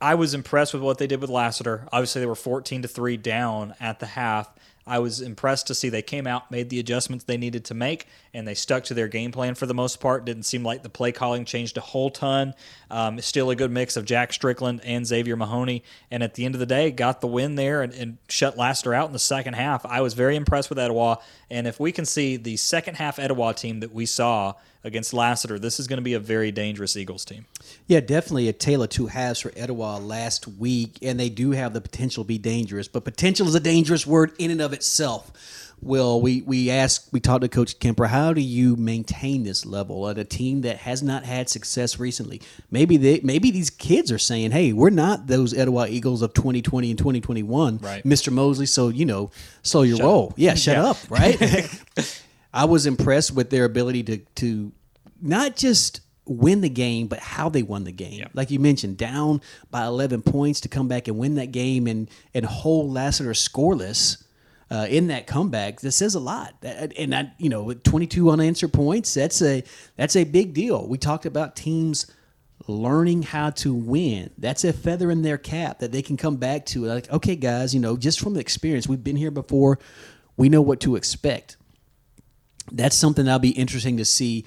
I 0.00 0.16
was 0.16 0.34
impressed 0.34 0.74
with 0.74 0.82
what 0.82 0.98
they 0.98 1.06
did 1.06 1.20
with 1.22 1.30
Lassiter. 1.30 1.86
Obviously, 1.92 2.20
they 2.20 2.26
were 2.26 2.34
14 2.34 2.82
to 2.82 2.88
3 2.88 3.16
down 3.16 3.74
at 3.80 4.00
the 4.00 4.06
half. 4.06 4.50
I 4.86 4.98
was 4.98 5.20
impressed 5.20 5.66
to 5.68 5.74
see 5.74 5.88
they 5.88 6.02
came 6.02 6.26
out, 6.26 6.50
made 6.50 6.68
the 6.68 6.78
adjustments 6.78 7.24
they 7.24 7.36
needed 7.36 7.64
to 7.66 7.74
make, 7.74 8.06
and 8.34 8.46
they 8.46 8.54
stuck 8.54 8.84
to 8.84 8.94
their 8.94 9.08
game 9.08 9.32
plan 9.32 9.54
for 9.54 9.66
the 9.66 9.74
most 9.74 10.00
part. 10.00 10.24
Didn't 10.24 10.42
seem 10.42 10.62
like 10.62 10.82
the 10.82 10.88
play 10.90 11.10
calling 11.10 11.44
changed 11.44 11.76
a 11.76 11.80
whole 11.80 12.10
ton. 12.10 12.54
Um, 12.90 13.20
still 13.20 13.50
a 13.50 13.56
good 13.56 13.70
mix 13.70 13.96
of 13.96 14.04
Jack 14.04 14.32
Strickland 14.32 14.82
and 14.84 15.06
Xavier 15.06 15.36
Mahoney. 15.36 15.84
And 16.10 16.22
at 16.22 16.34
the 16.34 16.44
end 16.44 16.54
of 16.54 16.58
the 16.58 16.66
day, 16.66 16.90
got 16.90 17.20
the 17.20 17.26
win 17.26 17.54
there 17.54 17.82
and, 17.82 17.94
and 17.94 18.18
shut 18.28 18.58
Lassiter 18.58 18.92
out 18.92 19.06
in 19.06 19.12
the 19.12 19.18
second 19.18 19.54
half. 19.54 19.86
I 19.86 20.00
was 20.02 20.14
very 20.14 20.36
impressed 20.36 20.68
with 20.68 20.78
Etowah. 20.78 21.18
And 21.50 21.66
if 21.66 21.80
we 21.80 21.90
can 21.90 22.04
see 22.04 22.36
the 22.36 22.56
second 22.56 22.96
half 22.96 23.18
Etowah 23.18 23.54
team 23.54 23.80
that 23.80 23.92
we 23.92 24.04
saw 24.06 24.54
against 24.84 25.12
Lassiter, 25.14 25.58
this 25.58 25.80
is 25.80 25.86
going 25.88 25.96
to 25.96 26.02
be 26.02 26.14
a 26.14 26.20
very 26.20 26.52
dangerous 26.52 26.96
Eagles 26.96 27.24
team. 27.24 27.46
Yeah, 27.88 28.00
definitely 28.00 28.48
a 28.48 28.52
tale 28.52 28.82
of 28.82 28.90
two 28.90 29.06
halves 29.06 29.40
for 29.40 29.50
Etowah 29.56 29.98
last 29.98 30.46
week, 30.46 30.98
and 31.02 31.18
they 31.18 31.30
do 31.30 31.50
have 31.52 31.72
the 31.72 31.80
potential 31.80 32.22
to 32.24 32.28
be 32.28 32.38
dangerous. 32.38 32.86
But 32.86 33.04
potential 33.04 33.48
is 33.48 33.54
a 33.54 33.60
dangerous 33.60 34.06
word 34.06 34.32
in 34.38 34.50
and 34.50 34.60
of 34.60 34.72
itself. 34.72 35.32
Well, 35.82 36.18
we 36.20 36.40
we 36.42 36.70
asked, 36.70 37.12
we 37.12 37.20
talked 37.20 37.42
to 37.42 37.48
Coach 37.48 37.78
Kemper, 37.78 38.06
how 38.06 38.32
do 38.32 38.40
you 38.40 38.74
maintain 38.76 39.42
this 39.42 39.66
level 39.66 40.08
at 40.08 40.16
a 40.16 40.24
team 40.24 40.62
that 40.62 40.78
has 40.78 41.02
not 41.02 41.24
had 41.24 41.50
success 41.50 41.98
recently? 41.98 42.40
Maybe 42.70 42.96
they, 42.96 43.20
maybe 43.22 43.50
these 43.50 43.68
kids 43.68 44.10
are 44.10 44.18
saying, 44.18 44.52
"Hey, 44.52 44.72
we're 44.72 44.88
not 44.90 45.26
those 45.26 45.52
Etowah 45.52 45.88
Eagles 45.88 46.22
of 46.22 46.32
2020 46.32 46.88
and 46.90 46.98
2021, 46.98 47.78
Right. 47.78 48.02
Mr. 48.04 48.32
Mosley." 48.32 48.64
So 48.66 48.88
you 48.88 49.04
know, 49.04 49.30
slow 49.62 49.82
your 49.82 49.96
Shut 49.98 50.06
roll. 50.06 50.26
up. 50.28 50.34
Yeah, 50.36 50.54
shut 50.54 50.76
Yeah. 50.76 50.84
up, 50.86 50.96
right? 51.10 51.38
I 52.54 52.66
was 52.66 52.86
impressed 52.86 53.32
with 53.32 53.50
their 53.50 53.64
ability 53.64 54.04
to 54.04 54.18
to 54.36 54.72
not 55.20 55.56
just 55.56 56.00
win 56.24 56.60
the 56.60 56.70
game, 56.70 57.08
but 57.08 57.18
how 57.18 57.48
they 57.48 57.62
won 57.62 57.84
the 57.84 57.92
game. 57.92 58.26
Like 58.32 58.50
you 58.50 58.60
mentioned, 58.60 58.96
down 58.96 59.42
by 59.70 59.84
11 59.84 60.22
points 60.22 60.60
to 60.60 60.68
come 60.68 60.88
back 60.88 61.08
and 61.08 61.18
win 61.18 61.34
that 61.34 61.50
game 61.50 61.86
and 61.88 62.08
and 62.32 62.46
hold 62.46 62.92
Lassiter 62.92 63.32
scoreless. 63.32 64.22
Uh, 64.70 64.86
in 64.88 65.08
that 65.08 65.26
comeback, 65.26 65.80
that 65.80 65.92
says 65.92 66.14
a 66.14 66.18
lot, 66.20 66.54
and 66.62 67.12
that 67.12 67.34
you 67.38 67.50
know, 67.50 67.64
with 67.64 67.82
22 67.82 68.30
unanswered 68.30 68.72
points, 68.72 69.12
that's 69.12 69.42
a 69.42 69.62
that's 69.96 70.16
a 70.16 70.24
big 70.24 70.54
deal. 70.54 70.88
We 70.88 70.96
talked 70.96 71.26
about 71.26 71.54
teams 71.54 72.10
learning 72.66 73.24
how 73.24 73.50
to 73.50 73.74
win. 73.74 74.30
That's 74.38 74.64
a 74.64 74.72
feather 74.72 75.10
in 75.10 75.20
their 75.20 75.36
cap 75.36 75.80
that 75.80 75.92
they 75.92 76.00
can 76.00 76.16
come 76.16 76.36
back 76.36 76.64
to. 76.66 76.86
Like, 76.86 77.10
okay, 77.12 77.36
guys, 77.36 77.74
you 77.74 77.78
know, 77.78 77.96
just 77.96 78.18
from 78.18 78.32
the 78.34 78.40
experience, 78.40 78.88
we've 78.88 79.04
been 79.04 79.16
here 79.16 79.30
before. 79.30 79.78
We 80.36 80.48
know 80.48 80.62
what 80.62 80.80
to 80.80 80.96
expect 80.96 81.56
that's 82.72 82.96
something 82.96 83.24
that'll 83.24 83.38
be 83.38 83.50
interesting 83.50 83.96
to 83.98 84.04
see. 84.04 84.44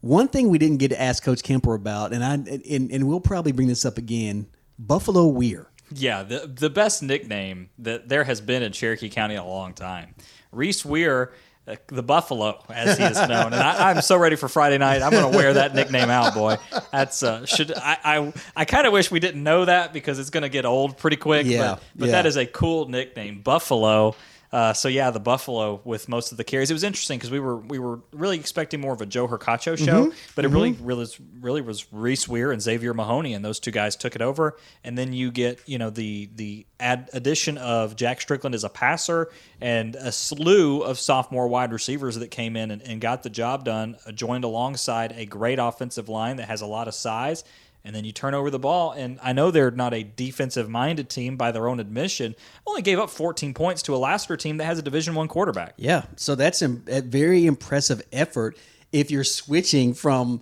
One 0.00 0.28
thing 0.28 0.48
we 0.48 0.58
didn't 0.58 0.78
get 0.78 0.88
to 0.88 1.00
ask 1.00 1.22
Coach 1.22 1.42
Kemper 1.42 1.74
about, 1.74 2.12
and 2.12 2.24
I 2.24 2.34
and, 2.34 2.90
and 2.90 3.06
we'll 3.06 3.20
probably 3.20 3.52
bring 3.52 3.68
this 3.68 3.84
up 3.84 3.98
again. 3.98 4.46
Buffalo 4.78 5.26
Weir. 5.26 5.68
Yeah, 5.92 6.22
the 6.22 6.46
the 6.46 6.70
best 6.70 7.02
nickname 7.02 7.70
that 7.78 8.08
there 8.08 8.24
has 8.24 8.40
been 8.40 8.62
in 8.62 8.72
Cherokee 8.72 9.10
County 9.10 9.34
in 9.34 9.40
a 9.40 9.46
long 9.46 9.74
time. 9.74 10.14
Reese 10.52 10.84
Weir, 10.84 11.32
uh, 11.66 11.76
the 11.88 12.02
Buffalo, 12.02 12.64
as 12.70 12.96
he 12.96 13.04
is 13.04 13.18
known, 13.18 13.52
and 13.52 13.56
I, 13.56 13.90
I'm 13.90 14.00
so 14.00 14.16
ready 14.16 14.36
for 14.36 14.48
Friday 14.48 14.78
night. 14.78 15.02
I'm 15.02 15.10
going 15.10 15.30
to 15.30 15.36
wear 15.36 15.52
that 15.54 15.74
nickname 15.74 16.08
out, 16.08 16.32
boy. 16.32 16.56
That's 16.92 17.22
uh, 17.22 17.44
should 17.44 17.72
I 17.76 17.98
I, 18.04 18.32
I 18.56 18.64
kind 18.64 18.86
of 18.86 18.92
wish 18.92 19.10
we 19.10 19.20
didn't 19.20 19.42
know 19.42 19.64
that 19.64 19.92
because 19.92 20.18
it's 20.18 20.30
going 20.30 20.44
to 20.44 20.48
get 20.48 20.64
old 20.64 20.96
pretty 20.96 21.16
quick. 21.16 21.46
Yeah, 21.46 21.74
but, 21.74 21.82
but 21.96 22.06
yeah. 22.06 22.12
that 22.12 22.26
is 22.26 22.36
a 22.36 22.46
cool 22.46 22.88
nickname, 22.88 23.42
Buffalo. 23.42 24.14
Uh, 24.52 24.72
so 24.72 24.88
yeah, 24.88 25.10
the 25.12 25.20
Buffalo 25.20 25.80
with 25.84 26.08
most 26.08 26.32
of 26.32 26.36
the 26.38 26.42
carries. 26.42 26.70
It 26.70 26.74
was 26.74 26.82
interesting 26.82 27.18
because 27.18 27.30
we 27.30 27.38
were 27.38 27.56
we 27.58 27.78
were 27.78 28.00
really 28.12 28.36
expecting 28.36 28.80
more 28.80 28.92
of 28.92 29.00
a 29.00 29.06
Joe 29.06 29.28
Hercacho 29.28 29.78
show, 29.78 30.06
Mhm. 30.06 30.14
but 30.34 30.44
it 30.44 30.48
really 30.48 30.72
Mhm. 30.72 30.78
really 30.82 30.98
was, 31.00 31.20
really 31.40 31.60
was 31.60 31.86
Reese 31.92 32.26
Weir 32.26 32.50
and 32.50 32.60
Xavier 32.60 32.92
Mahoney, 32.92 33.32
and 33.34 33.44
those 33.44 33.60
two 33.60 33.70
guys 33.70 33.94
took 33.94 34.16
it 34.16 34.22
over. 34.22 34.56
And 34.82 34.98
then 34.98 35.12
you 35.12 35.30
get 35.30 35.60
you 35.66 35.78
know 35.78 35.90
the 35.90 36.28
the 36.34 36.66
ad- 36.80 37.08
addition 37.12 37.58
of 37.58 37.94
Jack 37.94 38.20
Strickland 38.20 38.54
as 38.56 38.64
a 38.64 38.68
passer 38.68 39.30
and 39.60 39.94
a 39.94 40.10
slew 40.10 40.82
of 40.82 40.98
sophomore 40.98 41.46
wide 41.46 41.72
receivers 41.72 42.16
that 42.16 42.32
came 42.32 42.56
in 42.56 42.72
and, 42.72 42.82
and 42.82 43.00
got 43.00 43.22
the 43.22 43.30
job 43.30 43.64
done, 43.64 43.96
uh, 44.04 44.10
joined 44.10 44.42
alongside 44.42 45.12
a 45.16 45.26
great 45.26 45.60
offensive 45.60 46.08
line 46.08 46.36
that 46.36 46.48
has 46.48 46.60
a 46.60 46.66
lot 46.66 46.88
of 46.88 46.94
size. 46.94 47.44
And 47.84 47.96
then 47.96 48.04
you 48.04 48.12
turn 48.12 48.34
over 48.34 48.50
the 48.50 48.58
ball, 48.58 48.92
and 48.92 49.18
I 49.22 49.32
know 49.32 49.50
they're 49.50 49.70
not 49.70 49.94
a 49.94 50.02
defensive-minded 50.02 51.08
team 51.08 51.36
by 51.36 51.50
their 51.50 51.66
own 51.66 51.80
admission. 51.80 52.34
Only 52.66 52.82
gave 52.82 52.98
up 52.98 53.08
14 53.08 53.54
points 53.54 53.82
to 53.82 53.94
a 53.94 53.98
Lassiter 53.98 54.36
team 54.36 54.58
that 54.58 54.64
has 54.64 54.78
a 54.78 54.82
Division 54.82 55.14
One 55.14 55.28
quarterback. 55.28 55.74
Yeah, 55.76 56.04
so 56.16 56.34
that's 56.34 56.60
a 56.60 56.68
very 56.68 57.46
impressive 57.46 58.02
effort 58.12 58.58
if 58.92 59.10
you're 59.10 59.24
switching 59.24 59.94
from 59.94 60.40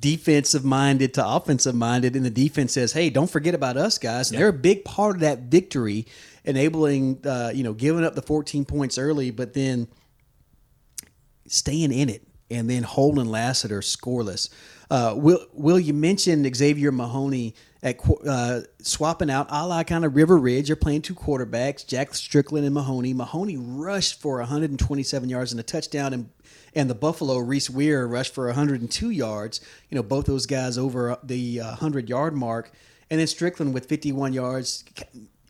defensive 0.00 0.64
minded 0.64 1.14
to 1.14 1.26
offensive 1.26 1.74
minded, 1.74 2.16
and 2.16 2.24
the 2.24 2.30
defense 2.30 2.72
says, 2.72 2.92
"Hey, 2.92 3.10
don't 3.10 3.30
forget 3.30 3.54
about 3.54 3.76
us, 3.76 3.98
guys." 3.98 4.30
And 4.30 4.38
they're 4.38 4.48
a 4.48 4.52
big 4.52 4.84
part 4.84 5.16
of 5.16 5.20
that 5.20 5.40
victory, 5.44 6.06
enabling 6.44 7.20
uh, 7.24 7.52
you 7.54 7.64
know 7.64 7.72
giving 7.72 8.04
up 8.04 8.14
the 8.14 8.22
14 8.22 8.64
points 8.64 8.98
early, 8.98 9.30
but 9.30 9.54
then 9.54 9.88
staying 11.46 11.92
in 11.92 12.08
it 12.08 12.26
and 12.50 12.68
then 12.68 12.82
holding 12.82 13.26
Lassiter 13.26 13.80
scoreless. 13.80 14.48
Uh, 14.90 15.14
will 15.16 15.46
Will 15.52 15.78
you 15.78 15.94
mention 15.94 16.52
Xavier 16.52 16.92
Mahoney 16.92 17.54
at 17.82 17.98
uh, 18.26 18.60
swapping 18.82 19.30
out 19.30 19.46
a 19.50 19.66
la 19.66 19.82
kind 19.82 20.04
of 20.04 20.14
River 20.14 20.36
Ridge? 20.36 20.68
You're 20.68 20.76
playing 20.76 21.02
two 21.02 21.14
quarterbacks, 21.14 21.86
Jack 21.86 22.14
Strickland 22.14 22.66
and 22.66 22.74
Mahoney. 22.74 23.14
Mahoney 23.14 23.56
rushed 23.56 24.20
for 24.20 24.38
127 24.38 25.28
yards 25.28 25.52
and 25.52 25.60
a 25.60 25.64
touchdown, 25.64 26.12
and 26.12 26.30
and 26.74 26.90
the 26.90 26.94
Buffalo 26.94 27.38
Reese 27.38 27.70
Weir 27.70 28.06
rushed 28.06 28.34
for 28.34 28.46
102 28.46 29.10
yards. 29.10 29.60
You 29.90 29.96
know, 29.96 30.02
both 30.02 30.26
those 30.26 30.46
guys 30.46 30.76
over 30.76 31.18
the 31.22 31.60
uh, 31.60 31.68
100 31.68 32.08
yard 32.08 32.34
mark, 32.34 32.70
and 33.10 33.20
then 33.20 33.26
Strickland 33.26 33.74
with 33.74 33.86
51 33.86 34.32
yards. 34.32 34.84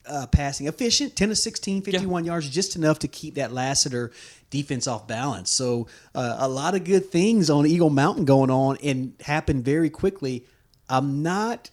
Uh, 0.06 0.26
passing 0.26 0.66
efficient 0.66 1.16
10 1.16 1.30
to 1.30 1.34
16 1.34 1.80
51 1.80 2.26
yards 2.26 2.50
just 2.50 2.76
enough 2.76 2.98
to 2.98 3.08
keep 3.08 3.36
that 3.36 3.54
Lassiter 3.54 4.12
defense 4.54 4.86
off 4.86 5.08
balance. 5.08 5.50
So 5.50 5.88
uh, 6.14 6.36
a 6.38 6.48
lot 6.48 6.76
of 6.76 6.84
good 6.84 7.06
things 7.10 7.50
on 7.50 7.66
eagle 7.66 7.90
mountain 7.90 8.24
going 8.24 8.50
on 8.50 8.78
and 8.84 9.12
happened 9.20 9.64
very 9.64 9.90
quickly. 9.90 10.44
I'm 10.88 11.22
not 11.24 11.70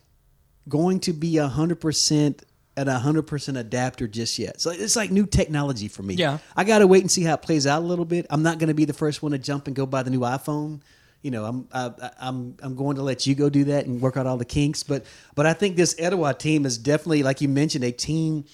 going 0.67 0.99
to 1.01 1.13
be 1.13 1.34
100% 1.34 2.43
at 2.77 2.88
a 2.88 2.91
100% 2.91 3.59
adapter 3.59 4.07
just 4.07 4.39
yet. 4.39 4.59
So 4.59 4.71
it's 4.71 4.95
like 4.95 5.11
new 5.11 5.27
technology 5.27 5.88
for 5.89 6.01
me. 6.03 6.15
Yeah. 6.15 6.39
i 6.55 6.63
gotta 6.63 6.88
wait 6.88 7.01
and 7.01 7.11
see 7.11 7.23
how 7.23 7.36
it 7.36 7.41
plays 7.43 7.67
out 7.67 7.84
a 7.84 7.86
little 7.86 8.05
bit. 8.05 8.25
I'm 8.32 8.41
not 8.41 8.57
going 8.57 8.69
to 8.69 8.73
be 8.73 8.86
the 8.86 8.93
first 8.93 9.21
one 9.21 9.34
to 9.34 9.38
jump 9.38 9.67
and 9.67 9.75
go 9.75 9.86
buy 9.86 10.01
the 10.03 10.09
new 10.09 10.21
iphone. 10.21 10.82
You 11.21 11.29
know, 11.29 11.45
I'm 11.45 11.67
I, 11.71 11.91
I- 12.01 12.11
I'm 12.19 12.55
I'm 12.63 12.75
going 12.75 12.95
to 12.95 13.03
let 13.03 13.27
you 13.27 13.36
go 13.36 13.47
do 13.49 13.65
that 13.65 13.86
and 13.86 14.01
work 14.01 14.17
out 14.17 14.25
all 14.25 14.38
the 14.38 14.45
kinks. 14.45 14.82
But 14.82 15.05
but 15.36 15.45
I 15.45 15.53
think 15.53 15.75
this 15.75 15.93
Etowah 15.99 16.34
team 16.34 16.65
is 16.65 16.79
definitely, 16.79 17.21
like 17.21 17.41
you 17.41 17.49
mentioned, 17.49 17.84
a 17.84 17.91
team 17.91 18.45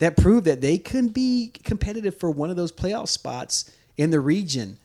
that 0.00 0.16
proved 0.16 0.46
that 0.46 0.60
they 0.60 0.78
can 0.78 1.08
be 1.08 1.52
competitive 1.62 2.16
for 2.16 2.30
one 2.30 2.50
of 2.50 2.56
those 2.56 2.72
playoff 2.72 3.08
spots 3.08 3.70
in 3.96 4.10
the 4.10 4.18
region, 4.18 4.78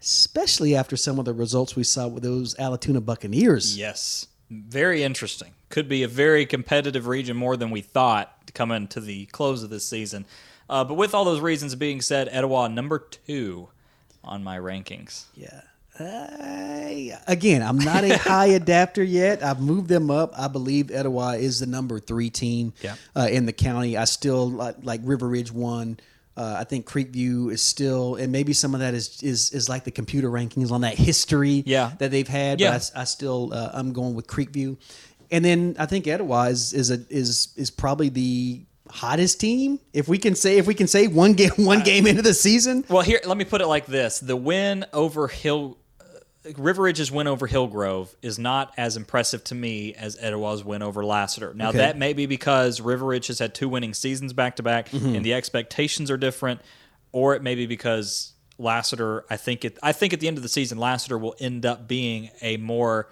especially 0.00 0.74
after 0.74 0.96
some 0.96 1.18
of 1.18 1.24
the 1.24 1.34
results 1.34 1.76
we 1.76 1.84
saw 1.84 2.06
with 2.06 2.22
those 2.22 2.54
Allatoona 2.54 3.04
Buccaneers. 3.04 3.76
Yes. 3.76 4.28
Very 4.48 5.02
interesting. 5.02 5.52
Could 5.68 5.88
be 5.88 6.02
a 6.02 6.08
very 6.08 6.46
competitive 6.46 7.06
region 7.06 7.36
more 7.36 7.56
than 7.56 7.70
we 7.70 7.82
thought 7.82 8.32
coming 8.54 8.86
to 8.88 9.00
the 9.00 9.26
close 9.26 9.62
of 9.62 9.70
this 9.70 9.86
season. 9.86 10.24
Uh, 10.70 10.84
but 10.84 10.94
with 10.94 11.14
all 11.14 11.24
those 11.24 11.40
reasons 11.40 11.74
being 11.74 12.00
said, 12.00 12.28
Etowah 12.30 12.68
number 12.68 12.98
two 12.98 13.68
on 14.22 14.44
my 14.44 14.56
rankings. 14.58 15.24
Yeah. 15.34 15.62
I, 16.00 17.18
again, 17.26 17.62
I'm 17.62 17.78
not 17.78 18.04
a 18.04 18.16
high 18.16 18.46
adapter 18.60 19.02
yet. 19.02 19.42
I've 19.42 19.60
moved 19.60 19.88
them 19.88 20.10
up. 20.10 20.32
I 20.38 20.48
believe 20.48 20.90
Etowah 20.90 21.36
is 21.36 21.60
the 21.60 21.66
number 21.66 21.98
three 21.98 22.30
team 22.30 22.72
Yeah. 22.82 22.96
uh, 23.16 23.28
in 23.30 23.46
the 23.46 23.52
county. 23.52 23.96
I 23.96 24.04
still 24.04 24.50
like, 24.50 24.76
like 24.82 25.00
River 25.04 25.28
Ridge 25.28 25.52
one. 25.52 25.98
Uh, 26.36 26.56
I 26.60 26.62
think 26.64 26.86
Creekview 26.88 27.50
is 27.52 27.60
still, 27.60 28.14
and 28.14 28.30
maybe 28.30 28.52
some 28.52 28.72
of 28.72 28.78
that 28.80 28.94
is 28.94 29.20
is, 29.24 29.50
is 29.50 29.68
like 29.68 29.82
the 29.82 29.90
computer 29.90 30.30
rankings 30.30 30.70
on 30.70 30.82
that 30.82 30.94
history 30.94 31.64
Yeah. 31.66 31.90
that 31.98 32.12
they've 32.12 32.28
had. 32.28 32.60
Yeah. 32.60 32.70
But 32.72 32.92
I 32.94 33.04
still, 33.04 33.52
uh, 33.52 33.70
I'm 33.72 33.92
going 33.92 34.14
with 34.14 34.28
Creekview, 34.28 34.76
and 35.32 35.44
then 35.44 35.74
I 35.80 35.86
think 35.86 36.06
Etowah 36.06 36.48
is 36.50 36.72
is 36.72 36.90
a, 36.92 37.00
is 37.10 37.48
is 37.56 37.70
probably 37.72 38.08
the 38.08 38.62
hottest 38.88 39.38
team 39.40 39.78
if 39.92 40.06
we 40.08 40.16
can 40.16 40.34
say 40.36 40.56
if 40.58 40.66
we 40.68 40.74
can 40.74 40.86
say 40.86 41.08
one 41.08 41.32
game 41.34 41.50
one 41.58 41.80
game 41.82 42.06
into 42.06 42.22
the 42.22 42.32
season. 42.34 42.84
Well, 42.88 43.02
here, 43.02 43.20
let 43.26 43.36
me 43.36 43.44
put 43.44 43.60
it 43.60 43.66
like 43.66 43.86
this: 43.86 44.20
the 44.20 44.36
win 44.36 44.84
over 44.92 45.26
Hill, 45.26 45.76
uh, 46.46 46.50
River 46.56 46.82
Ridge's 46.84 47.10
win 47.10 47.26
over 47.26 47.46
Hillgrove 47.46 48.14
is 48.22 48.38
not 48.38 48.72
as 48.76 48.96
impressive 48.96 49.42
to 49.44 49.54
me 49.54 49.94
as 49.94 50.16
Etowah's 50.20 50.64
win 50.64 50.82
over 50.82 51.04
Lassiter. 51.04 51.52
Now, 51.54 51.70
Okay. 51.70 51.78
that 51.78 51.96
may 51.98 52.12
be 52.12 52.26
because 52.26 52.80
River 52.80 53.06
Ridge 53.06 53.26
has 53.28 53.38
had 53.38 53.54
two 53.54 53.68
winning 53.68 53.94
seasons 53.94 54.32
back 54.32 54.56
to 54.56 54.62
back, 54.62 54.88
Mhm. 54.90 55.16
and 55.16 55.24
the 55.24 55.34
expectations 55.34 56.10
are 56.10 56.16
different, 56.16 56.60
or 57.12 57.34
it 57.34 57.42
may 57.42 57.54
be 57.54 57.66
because 57.66 58.32
Lassiter. 58.58 59.24
I 59.30 59.36
think 59.36 59.64
it. 59.64 59.78
I 59.82 59.92
think 59.92 60.12
at 60.12 60.20
the 60.20 60.26
end 60.28 60.36
of 60.36 60.42
the 60.42 60.48
season, 60.48 60.78
Lassiter 60.78 61.16
will 61.16 61.36
end 61.38 61.64
up 61.64 61.86
being 61.86 62.30
a 62.42 62.56
more. 62.56 63.08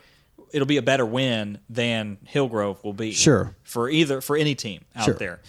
It'll 0.53 0.67
be 0.67 0.77
a 0.77 0.83
better 0.83 1.07
win 1.07 1.59
than 1.69 2.19
Hillgrove 2.25 2.83
will 2.85 2.93
be. 2.93 3.13
Sure. 3.13 3.55
For 3.65 3.89
either 3.89 4.21
for 4.21 4.37
any 4.37 4.55
team 4.55 4.85
out 4.95 5.05
Sure. 5.05 5.15
there. 5.15 5.41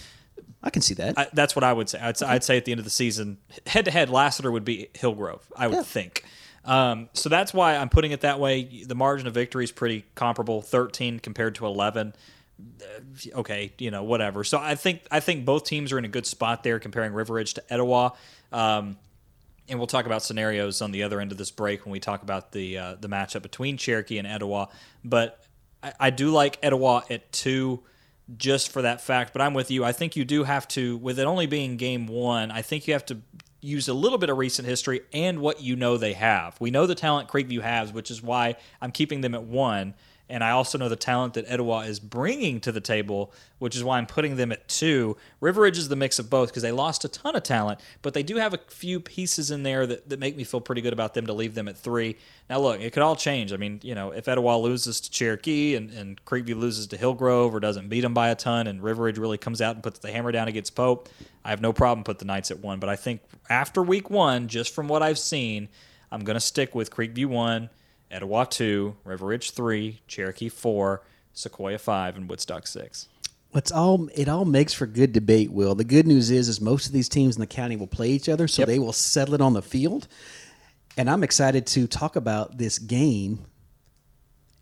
I 0.63 0.69
can 0.71 0.81
see 0.81 0.93
that. 0.95 1.17
I, 1.17 1.27
that's 1.33 1.55
what 1.55 1.63
I 1.63 1.71
would 1.71 1.87
say. 1.87 1.99
I'd, 1.99 2.21
I'd 2.23 2.43
say 2.43 2.57
at 2.57 2.65
the 2.65 2.71
end 2.71 2.79
of 2.79 2.85
the 2.85 2.89
season, 2.91 3.37
head 3.67 3.85
to 3.85 3.91
head, 3.91 4.09
Lassiter 4.09 4.51
would 4.51 4.65
be 4.65 4.89
Hillgrove. 4.95 5.45
I 5.55 5.67
would 5.67 5.75
Yeah. 5.77 5.83
think. 5.83 6.23
Um, 6.67 7.09
so 7.13 7.29
that's 7.29 7.53
why 7.53 7.77
I'm 7.77 7.89
putting 7.89 8.11
it 8.11 8.21
that 8.21 8.39
way. 8.39 8.83
The 8.85 8.93
margin 8.93 9.25
of 9.25 9.33
victory 9.33 9.63
is 9.63 9.71
pretty 9.71 10.05
comparable, 10.15 10.61
13 10.61 11.19
compared 11.19 11.55
to 11.55 11.65
11. 11.65 12.13
Uh, 12.59 12.85
Okay, 13.35 13.71
you 13.79 13.89
know 13.89 14.03
whatever. 14.03 14.43
So 14.43 14.59
I 14.59 14.75
think 14.75 15.01
I 15.09 15.19
think 15.19 15.45
both 15.45 15.63
teams 15.63 15.91
are 15.91 15.97
in 15.97 16.05
a 16.05 16.09
good 16.09 16.25
spot 16.25 16.63
there 16.63 16.79
comparing 16.79 17.13
River 17.13 17.35
Ridge 17.35 17.53
to 17.55 17.73
Etowah. 17.73 18.13
Um, 18.51 18.97
and 19.69 19.79
we'll 19.79 19.87
talk 19.87 20.05
about 20.05 20.23
scenarios 20.23 20.81
on 20.81 20.91
the 20.91 21.03
other 21.03 21.19
end 21.19 21.31
of 21.31 21.37
this 21.37 21.51
break 21.51 21.85
when 21.85 21.91
we 21.91 21.99
talk 21.99 22.23
about 22.23 22.51
the 22.51 22.77
uh, 22.77 22.95
the 22.99 23.07
matchup 23.07 23.41
between 23.41 23.77
Cherokee 23.77 24.17
and 24.17 24.27
Etowah. 24.27 24.69
But 25.03 25.43
I, 25.83 25.93
I 25.99 26.09
do 26.09 26.29
like 26.29 26.57
Etowah 26.63 27.03
at 27.09 27.31
two, 27.31 27.83
just 28.37 28.71
for 28.71 28.81
that 28.81 29.01
fact. 29.01 29.33
But 29.33 29.41
I'm 29.41 29.53
with 29.53 29.71
you. 29.71 29.83
I 29.83 29.91
think 29.91 30.15
you 30.15 30.25
do 30.25 30.43
have 30.43 30.67
to, 30.69 30.97
with 30.97 31.19
it 31.19 31.25
only 31.25 31.47
being 31.47 31.77
game 31.77 32.07
one. 32.07 32.51
I 32.51 32.61
think 32.61 32.87
you 32.87 32.93
have 32.93 33.05
to 33.07 33.17
use 33.67 33.87
a 33.87 33.93
little 33.93 34.17
bit 34.17 34.29
of 34.29 34.37
recent 34.37 34.67
history 34.67 35.01
and 35.13 35.39
what 35.39 35.61
you 35.61 35.75
know 35.75 35.97
they 35.97 36.13
have. 36.13 36.59
We 36.59 36.71
know 36.71 36.85
the 36.85 36.95
talent 36.95 37.29
Creekview 37.29 37.61
has, 37.61 37.91
which 37.91 38.09
is 38.09 38.23
why 38.23 38.55
I'm 38.81 38.91
keeping 38.91 39.21
them 39.21 39.35
at 39.35 39.43
one. 39.43 39.93
And 40.29 40.43
I 40.43 40.51
also 40.51 40.77
know 40.77 40.89
the 40.89 40.97
talent 40.97 41.35
that 41.35 41.45
Etowah 41.47 41.85
is 41.85 41.99
bringing 41.99 42.59
to 42.61 42.71
the 42.71 42.81
table, 42.81 43.31
which 43.59 43.77
is 43.77 43.83
why 43.83 43.97
I'm 43.97 44.05
putting 44.05 44.35
them 44.35 44.51
at 44.51 44.67
two. 44.67 45.15
River 45.39 45.61
Ridge 45.61 45.77
is 45.77 45.87
the 45.87 45.95
mix 45.95 46.19
of 46.19 46.29
both 46.29 46.49
because 46.49 46.63
they 46.63 46.73
lost 46.73 47.05
a 47.05 47.07
ton 47.07 47.35
of 47.35 47.43
talent, 47.43 47.79
but 48.01 48.13
they 48.13 48.23
do 48.23 48.35
have 48.35 48.53
a 48.53 48.59
few 48.67 48.99
pieces 48.99 49.51
in 49.51 49.63
there 49.63 49.87
that, 49.87 50.09
that 50.09 50.19
make 50.19 50.35
me 50.35 50.43
feel 50.43 50.59
pretty 50.59 50.81
good 50.81 50.91
about 50.91 51.13
them 51.13 51.27
to 51.27 51.33
leave 51.33 51.55
them 51.55 51.69
at 51.69 51.77
three. 51.77 52.17
Now, 52.49 52.59
look, 52.59 52.81
it 52.81 52.91
could 52.91 53.03
all 53.03 53.15
change. 53.15 53.53
I 53.53 53.57
mean, 53.57 53.79
you 53.83 53.95
know, 53.95 54.11
if 54.11 54.27
Etowah 54.27 54.57
loses 54.57 54.99
to 55.01 55.09
Cherokee 55.09 55.75
and, 55.75 55.91
and 55.91 56.23
Creekview 56.25 56.59
loses 56.59 56.87
to 56.87 56.97
Hillgrove 56.97 57.55
or 57.55 57.61
doesn't 57.61 57.87
beat 57.87 58.01
them 58.01 58.13
by 58.13 58.29
a 58.29 58.35
ton 58.35 58.67
and 58.67 58.83
River 58.83 59.03
Ridge 59.03 59.17
really 59.17 59.37
comes 59.37 59.61
out 59.61 59.75
and 59.75 59.83
puts 59.83 59.99
the 59.99 60.11
hammer 60.11 60.33
down 60.33 60.49
against 60.49 60.75
Pope, 60.75 61.07
I 61.45 61.51
have 61.51 61.61
no 61.61 61.71
problem 61.71 62.03
put 62.03 62.19
the 62.19 62.25
Knights 62.25 62.51
at 62.51 62.59
one. 62.59 62.79
But 62.79 62.89
I 62.89 62.97
think 62.97 63.21
after 63.49 63.81
week 63.81 64.09
one, 64.09 64.49
just 64.49 64.75
from 64.75 64.89
what 64.89 65.01
I've 65.01 65.19
seen, 65.19 65.69
I'm 66.11 66.25
going 66.25 66.35
to 66.35 66.41
stick 66.41 66.75
with 66.75 66.91
Creekview 66.91 67.27
one. 67.27 67.69
Etowah 68.11 68.45
2, 68.49 68.95
River 69.03 69.25
Ridge 69.27 69.51
3, 69.51 70.01
Cherokee 70.07 70.49
4, 70.49 71.01
Sequoia 71.33 71.77
5, 71.77 72.15
and 72.17 72.29
Woodstock 72.29 72.65
6. 72.67 73.07
It's 73.53 73.71
all 73.71 74.07
it 74.13 74.27
all 74.27 74.45
makes 74.45 74.73
for 74.73 74.85
good 74.85 75.13
debate. 75.13 75.51
Will 75.51 75.73
the 75.73 75.83
good 75.83 76.05
news 76.05 76.29
is 76.29 76.47
is 76.49 76.61
most 76.61 76.85
of 76.85 76.91
these 76.91 77.09
teams 77.09 77.35
in 77.35 77.39
the 77.39 77.47
county 77.47 77.75
will 77.75 77.87
play 77.87 78.09
each 78.09 78.29
other, 78.29 78.47
so 78.47 78.61
Yep. 78.61 78.67
they 78.67 78.77
will 78.79 78.93
settle 78.93 79.33
it 79.33 79.41
on 79.41 79.53
the 79.53 79.61
field. 79.61 80.07
And 80.97 81.09
I'm 81.09 81.23
excited 81.23 81.65
to 81.67 81.87
talk 81.87 82.15
about 82.15 82.57
this 82.57 82.77
game 82.79 83.45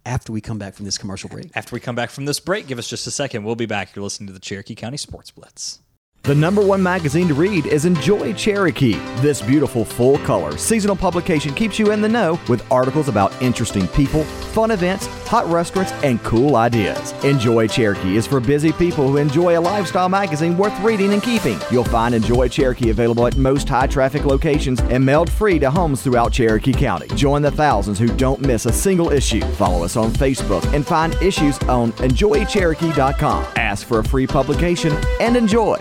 after 0.05 0.31
we 0.31 0.39
come 0.39 0.59
back 0.59 0.76
from 0.76 0.85
this 0.85 0.97
commercial 0.97 1.30
break. 1.30 1.49
After 1.55 1.73
we 1.76 1.80
come 1.80 1.95
back 1.95 2.09
from 2.11 2.26
this 2.26 2.39
break, 2.39 2.67
give 2.67 2.77
us 2.77 2.88
just 2.88 3.07
a 3.07 3.11
second. 3.11 3.43
We'll 3.43 3.55
be 3.55 3.65
back. 3.65 3.95
You're 3.95 4.03
listening 4.03 4.27
to 4.27 4.34
the 4.34 4.39
Cherokee 4.39 4.76
County 4.76 4.97
Sports 4.97 5.31
Blitz. 5.31 5.80
The 6.26 6.34
number 6.34 6.65
one 6.65 6.81
magazine 6.81 7.27
to 7.27 7.35
read 7.35 7.68
is 7.68 7.85
Enjoy 7.85 8.34
Cherokee. 8.34 8.95
This 9.18 9.43
beautiful 9.43 9.85
full 9.85 10.18
color 10.19 10.57
seasonal 10.57 10.95
publication 10.95 11.53
keeps 11.53 11.77
you 11.77 11.91
in 11.91 12.02
the 12.02 12.10
know 12.10 12.39
with 12.49 12.65
articles 12.72 13.10
about 13.10 13.39
interesting 13.43 13.88
people, 13.89 14.23
fun 14.23 14.72
events, 14.72 15.06
hot 15.27 15.45
restaurants, 15.45 15.91
and 16.03 16.19
cool 16.23 16.56
ideas. 16.56 17.11
Enjoy 17.23 17.68
Cherokee 17.68 18.18
is 18.18 18.26
for 18.26 18.39
busy 18.39 18.72
people 18.72 19.07
who 19.07 19.18
enjoy 19.18 19.56
a 19.56 19.61
lifestyle 19.61 20.10
magazine 20.10 20.57
worth 20.57 20.73
reading 20.80 21.14
and 21.14 21.22
keeping. 21.22 21.60
You'll 21.69 21.84
find 21.84 22.15
Enjoy 22.15 22.47
Cherokee 22.47 22.89
available 22.89 23.27
at 23.27 23.38
most 23.38 23.69
high 23.69 23.85
traffic 23.85 24.26
locations 24.26 24.81
and 24.81 25.06
mailed 25.06 25.31
free 25.31 25.60
to 25.60 25.69
homes 25.69 26.02
throughout 26.02 26.34
Cherokee 26.34 26.73
County. 26.73 27.07
Join 27.10 27.43
the 27.43 27.52
thousands 27.52 27.99
who 27.99 28.07
don't 28.07 28.41
miss 28.41 28.65
a 28.65 28.73
single 28.73 29.11
issue. 29.11 29.41
Follow 29.57 29.85
us 29.85 29.95
on 29.95 30.10
Facebook 30.10 30.65
and 30.73 30.88
find 30.88 31.14
issues 31.22 31.60
on 31.69 31.91
enjoycherokee.com. 31.91 33.45
Ask 33.57 33.85
for 33.85 33.99
a 33.99 34.03
free 34.03 34.26
publication 34.26 34.91
and 35.22 35.38
enjoy. 35.38 35.80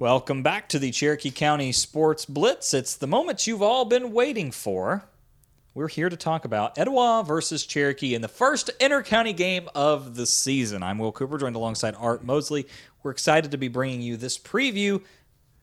Welcome 0.00 0.42
back 0.42 0.70
to 0.70 0.78
the 0.78 0.92
Cherokee 0.92 1.30
County 1.30 1.72
Sports 1.72 2.24
Blitz. 2.24 2.72
It's 2.72 2.96
the 2.96 3.06
moment 3.06 3.46
you've 3.46 3.60
all 3.60 3.84
been 3.84 4.12
waiting 4.14 4.50
for. 4.50 5.04
We're 5.74 5.88
here 5.88 6.08
to 6.08 6.16
talk 6.16 6.46
about 6.46 6.78
Etowah 6.78 7.22
versus 7.22 7.66
Cherokee 7.66 8.14
in 8.14 8.22
the 8.22 8.26
first 8.26 8.70
inter-county 8.80 9.34
game 9.34 9.68
of 9.74 10.16
the 10.16 10.24
season. 10.24 10.82
I'm 10.82 10.96
Will 10.96 11.12
Cooper, 11.12 11.36
joined 11.36 11.54
alongside 11.54 11.94
Art 11.98 12.24
Mosley. 12.24 12.66
We're 13.02 13.10
excited 13.10 13.50
to 13.50 13.58
be 13.58 13.68
bringing 13.68 14.00
you 14.00 14.16
this 14.16 14.38
preview, 14.38 15.02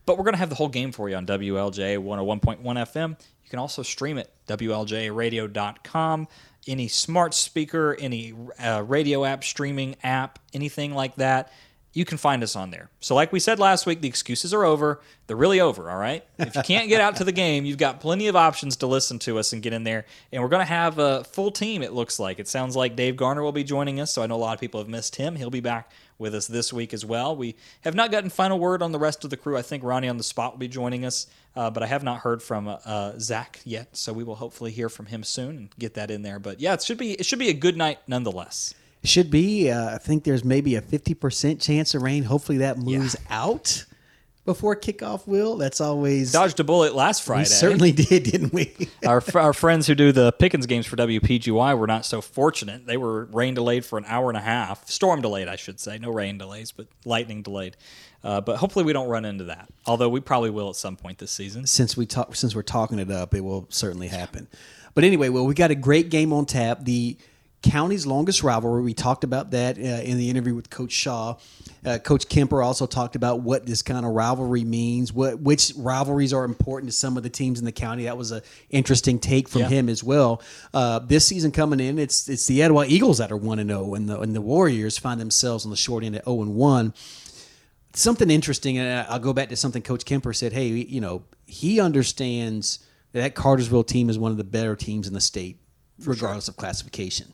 but 0.05 0.19
we're 0.19 0.23
going 0.23 0.35
to 0.35 0.39
have 0.39 0.49
the 0.49 0.55
whole 0.55 0.69
game 0.69 0.91
for 0.91 1.09
you 1.09 1.15
on 1.15 1.25
WLJ 1.25 1.97
101.1 1.97 2.61
FM. 2.61 3.09
You 3.09 3.49
can 3.49 3.57
also 3.57 3.81
stream 3.81 4.19
it 4.19 4.31
WLJRadio.com. 4.47 6.27
Any 6.67 6.87
smart 6.87 7.33
speaker, 7.33 7.97
any 7.99 8.35
uh, 8.59 8.83
radio 8.85 9.25
app, 9.25 9.43
streaming 9.43 9.95
app, 10.03 10.37
anything 10.53 10.93
like 10.93 11.15
that 11.15 11.51
you 11.97 12.05
can 12.05 12.19
find 12.19 12.43
us 12.43 12.55
on 12.55 12.69
there. 12.69 12.91
So, 12.99 13.15
like 13.15 13.31
we 13.31 13.39
said 13.39 13.57
last 13.57 13.87
week, 13.87 14.01
the 14.01 14.07
excuses 14.07 14.53
are 14.53 14.63
over. 14.63 15.01
They're 15.25 15.35
really 15.35 15.59
over, 15.59 15.89
all 15.89 15.97
right? 15.97 16.23
If 16.37 16.55
you 16.55 16.61
can't 16.61 16.89
get 16.89 17.01
out 17.01 17.15
to 17.15 17.23
the 17.23 17.31
game, 17.31 17.65
you've 17.65 17.79
got 17.79 17.99
plenty 17.99 18.27
of 18.27 18.35
options 18.35 18.75
to 18.77 18.87
listen 18.87 19.17
to 19.19 19.39
us 19.39 19.51
and 19.51 19.63
get 19.63 19.73
in 19.73 19.83
there. 19.83 20.05
And 20.31 20.43
we're 20.43 20.49
going 20.49 20.61
to 20.61 20.71
have 20.71 20.99
a 20.99 21.23
full 21.23 21.49
team, 21.49 21.81
it 21.81 21.93
looks 21.93 22.19
like. 22.19 22.37
It 22.37 22.47
sounds 22.47 22.75
like 22.75 22.95
Dave 22.95 23.15
Garner 23.15 23.41
will 23.41 23.51
be 23.51 23.63
joining 23.63 23.99
us, 23.99 24.13
so 24.13 24.21
I 24.21 24.27
know 24.27 24.35
a 24.35 24.37
lot 24.37 24.53
of 24.53 24.59
people 24.59 24.79
have 24.79 24.87
missed 24.87 25.15
him. 25.15 25.37
He'll 25.37 25.49
be 25.49 25.59
back 25.59 25.91
with 26.19 26.35
us 26.35 26.45
this 26.45 26.71
week 26.71 26.93
as 26.93 27.03
well. 27.03 27.35
We 27.35 27.55
have 27.81 27.95
not 27.95 28.11
gotten 28.11 28.29
final 28.29 28.59
word 28.59 28.83
on 28.83 28.91
the 28.91 28.99
rest 28.99 29.23
of 29.23 29.31
the 29.31 29.37
crew. 29.37 29.57
I 29.57 29.63
think 29.63 29.83
Ronnie 29.83 30.07
on 30.07 30.17
the 30.17 30.23
spot 30.23 30.53
will 30.53 30.59
be 30.59 30.67
joining 30.67 31.03
us, 31.03 31.25
uh, 31.55 31.71
but 31.71 31.81
I 31.81 31.87
have 31.87 32.03
not 32.03 32.19
heard 32.19 32.43
from 32.43 32.67
uh, 32.67 32.77
uh, 32.85 33.13
Zach 33.17 33.59
yet, 33.65 33.97
so 33.97 34.13
we 34.13 34.23
will 34.23 34.35
hopefully 34.35 34.69
hear 34.69 34.89
from 34.89 35.07
him 35.07 35.23
soon 35.23 35.57
and 35.57 35.69
get 35.79 35.95
that 35.95 36.11
in 36.11 36.21
there. 36.21 36.37
But 36.37 36.59
yeah, 36.59 36.73
it 36.73 36.83
should 36.83 36.99
be 36.99 37.13
it 37.13 37.25
should 37.25 37.39
be 37.39 37.49
a 37.49 37.53
good 37.53 37.75
night 37.75 37.99
nonetheless. 38.07 38.75
Should 39.03 39.31
be. 39.31 39.69
Uh, 39.69 39.95
I 39.95 39.97
think 39.97 40.23
there's 40.23 40.43
maybe 40.43 40.75
a 40.75 40.81
50% 40.81 41.61
chance 41.61 41.93
of 41.93 42.01
rain. 42.01 42.23
Hopefully 42.23 42.57
that 42.59 42.77
moves 42.77 43.15
yeah. 43.29 43.41
out 43.43 43.85
before 44.47 44.75
kickoff. 44.75 45.27
Will 45.27 45.57
that's 45.57 45.79
always 45.79 46.31
dodged 46.31 46.59
a 46.59 46.63
bullet 46.63 46.95
last 46.95 47.21
Friday. 47.21 47.41
We 47.41 47.45
certainly 47.45 47.91
did, 47.91 48.23
didn't 48.23 48.53
we? 48.53 48.73
our 49.05 49.21
our 49.35 49.53
friends 49.53 49.85
who 49.85 49.93
do 49.93 50.11
the 50.11 50.31
Pickens 50.31 50.65
games 50.65 50.87
for 50.87 50.95
WPGY 50.95 51.77
were 51.77 51.85
not 51.85 52.05
so 52.05 52.21
fortunate. 52.21 52.87
They 52.87 52.97
were 52.97 53.25
rain 53.25 53.53
delayed 53.53 53.85
for 53.85 53.99
an 53.99 54.05
hour 54.07 54.29
and 54.29 54.37
a 54.37 54.41
half, 54.41 54.89
storm 54.89 55.21
delayed, 55.21 55.47
I 55.47 55.57
should 55.57 55.79
say. 55.79 55.99
No 55.99 56.09
rain 56.09 56.37
delays, 56.39 56.71
but 56.71 56.87
lightning 57.05 57.43
delayed. 57.43 57.77
Uh, 58.23 58.41
but 58.41 58.57
hopefully 58.57 58.83
we 58.83 58.93
don't 58.93 59.09
run 59.09 59.25
into 59.25 59.43
that. 59.45 59.69
Although 59.85 60.09
we 60.09 60.21
probably 60.21 60.49
will 60.49 60.69
at 60.69 60.75
some 60.75 60.95
point 60.95 61.19
this 61.19 61.31
season. 61.31 61.67
Since 61.67 61.95
we 61.95 62.05
talk, 62.05 62.35
since 62.35 62.55
we're 62.55 62.63
talking 62.63 62.99
it 62.99 63.11
up, 63.11 63.35
it 63.35 63.41
will 63.41 63.67
certainly 63.69 64.07
happen. 64.07 64.47
But 64.95 65.03
anyway, 65.03 65.29
well, 65.29 65.45
we 65.45 65.53
got 65.53 65.69
a 65.71 65.75
great 65.75 66.09
game 66.09 66.33
on 66.33 66.45
tap. 66.45 66.83
The 66.83 67.17
county's 67.69 68.07
longest 68.07 68.43
rivalry. 68.43 68.81
We 68.81 68.93
talked 68.93 69.23
about 69.23 69.51
that 69.51 69.77
uh, 69.77 69.81
in 69.81 70.17
the 70.17 70.29
interview 70.29 70.55
with 70.55 70.69
Coach 70.69 70.91
Shaw. 70.91 71.35
Uh, 71.85 71.97
Coach 71.97 72.27
Kemper 72.29 72.61
also 72.61 72.85
talked 72.85 73.15
about 73.15 73.41
what 73.41 73.65
this 73.65 73.81
kind 73.81 74.05
of 74.05 74.11
rivalry 74.13 74.63
means, 74.63 75.11
what 75.13 75.39
which 75.39 75.73
rivalries 75.77 76.33
are 76.33 76.45
important 76.45 76.91
to 76.91 76.97
some 76.97 77.17
of 77.17 77.23
the 77.23 77.29
teams 77.29 77.59
in 77.59 77.65
the 77.65 77.71
county. 77.71 78.05
That 78.05 78.17
was 78.17 78.31
an 78.31 78.41
interesting 78.69 79.19
take 79.19 79.49
from 79.49 79.61
yeah. 79.61 79.69
him 79.69 79.89
as 79.89 80.03
well. 80.03 80.41
Uh, 80.73 80.99
this 80.99 81.27
season 81.27 81.51
coming 81.51 81.79
in, 81.79 81.99
it's 81.99 82.27
it's 82.29 82.47
the 82.47 82.61
Etowah 82.61 82.85
Eagles 82.87 83.17
that 83.17 83.31
are 83.31 83.37
one 83.37 83.59
and 83.59 83.69
zero, 83.69 83.87
oh, 83.89 83.95
and 83.95 84.09
the 84.09 84.19
and 84.19 84.35
the 84.35 84.41
Warriors 84.41 84.97
find 84.97 85.19
themselves 85.19 85.65
on 85.65 85.71
the 85.71 85.77
short 85.77 86.03
end 86.03 86.15
at 86.15 86.25
zero 86.25 86.41
and 86.41 86.55
one. 86.55 86.93
Something 87.93 88.29
interesting, 88.29 88.77
and 88.77 89.07
I'll 89.09 89.19
go 89.19 89.33
back 89.33 89.49
to 89.49 89.55
something 89.55 89.81
Coach 89.81 90.05
Kemper 90.05 90.33
said. 90.33 90.53
Hey, 90.53 90.67
you 90.67 91.01
know, 91.01 91.23
he 91.45 91.79
understands 91.79 92.79
that 93.13 93.33
Cartersville 93.33 93.83
team 93.83 94.09
is 94.09 94.19
one 94.19 94.31
of 94.31 94.37
the 94.37 94.43
better 94.43 94.75
teams 94.75 95.07
in 95.07 95.13
the 95.13 95.21
state, 95.21 95.59
regardless 95.99 96.45
sure. 96.45 96.51
of 96.51 96.57
classification 96.57 97.33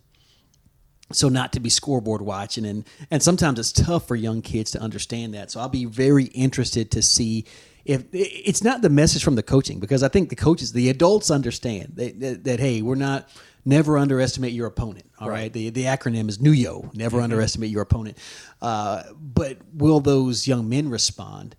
so 1.12 1.30
not 1.30 1.54
to 1.54 1.60
be 1.60 1.70
scoreboard 1.70 2.22
watching 2.22 2.66
and 2.66 2.86
and 3.12 3.22
sometimes 3.22 3.60
it's 3.60 3.72
tough 3.72 4.08
for 4.08 4.16
young 4.16 4.42
kids 4.42 4.72
to 4.72 4.80
understand 4.80 5.34
that 5.34 5.52
so 5.52 5.60
i'll 5.60 5.70
be 5.70 5.86
very 5.86 6.26
interested 6.26 6.92
to 6.92 7.02
see 7.02 7.46
if 7.86 8.06
it's 8.14 8.64
not 8.64 8.82
the 8.82 8.90
message 8.90 9.24
from 9.24 9.36
the 9.36 9.44
coaching 9.44 9.80
because 9.80 10.04
i 10.04 10.08
think 10.08 10.30
the 10.30 10.36
coaches 10.36 10.72
the 10.72 10.90
adults 10.90 11.30
understand 11.30 11.94
that, 11.96 12.20
that, 12.20 12.44
that 12.44 12.60
hey 12.60 12.82
we're 12.82 12.96
not 12.96 13.28
never 13.66 13.98
underestimate 13.98 14.52
your 14.54 14.68
opponent 14.68 15.06
all 15.20 15.30
right, 15.30 15.44
right? 15.44 15.54
The, 15.54 15.70
the 15.70 15.84
acronym 15.84 16.30
is 16.30 16.38
nuyo 16.38 16.94
never 16.96 17.18
mm-hmm. 17.18 17.26
underestimate 17.26 17.70
your 17.70 17.82
opponent 17.82 18.18
uh, 18.62 19.04
but 19.20 19.58
will 19.74 20.00
those 20.00 20.48
young 20.48 20.70
men 20.70 20.90
respond 20.90 21.56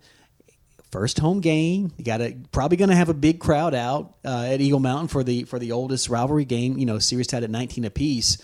first 0.91 1.19
home 1.19 1.41
game. 1.41 1.91
You 1.97 2.05
got 2.05 2.19
to 2.19 2.33
probably 2.53 2.77
going 2.77 2.89
to 2.89 2.95
have 2.95 3.09
a 3.09 3.13
big 3.13 3.41
crowd 3.41 3.75
out 3.75 4.15
uh, 4.23 4.47
at 4.47 4.61
Eagle 4.61 4.79
Mountain 4.79 5.09
for 5.09 5.25
the 5.25 5.43
for 5.43 5.59
the 5.59 5.73
oldest 5.73 6.07
rivalry 6.07 6.45
game. 6.45 6.77
You 6.77 6.85
know, 6.85 6.99
series 6.99 7.27
tied 7.27 7.43
at 7.43 7.49
19 7.49 7.83
apiece. 7.83 8.37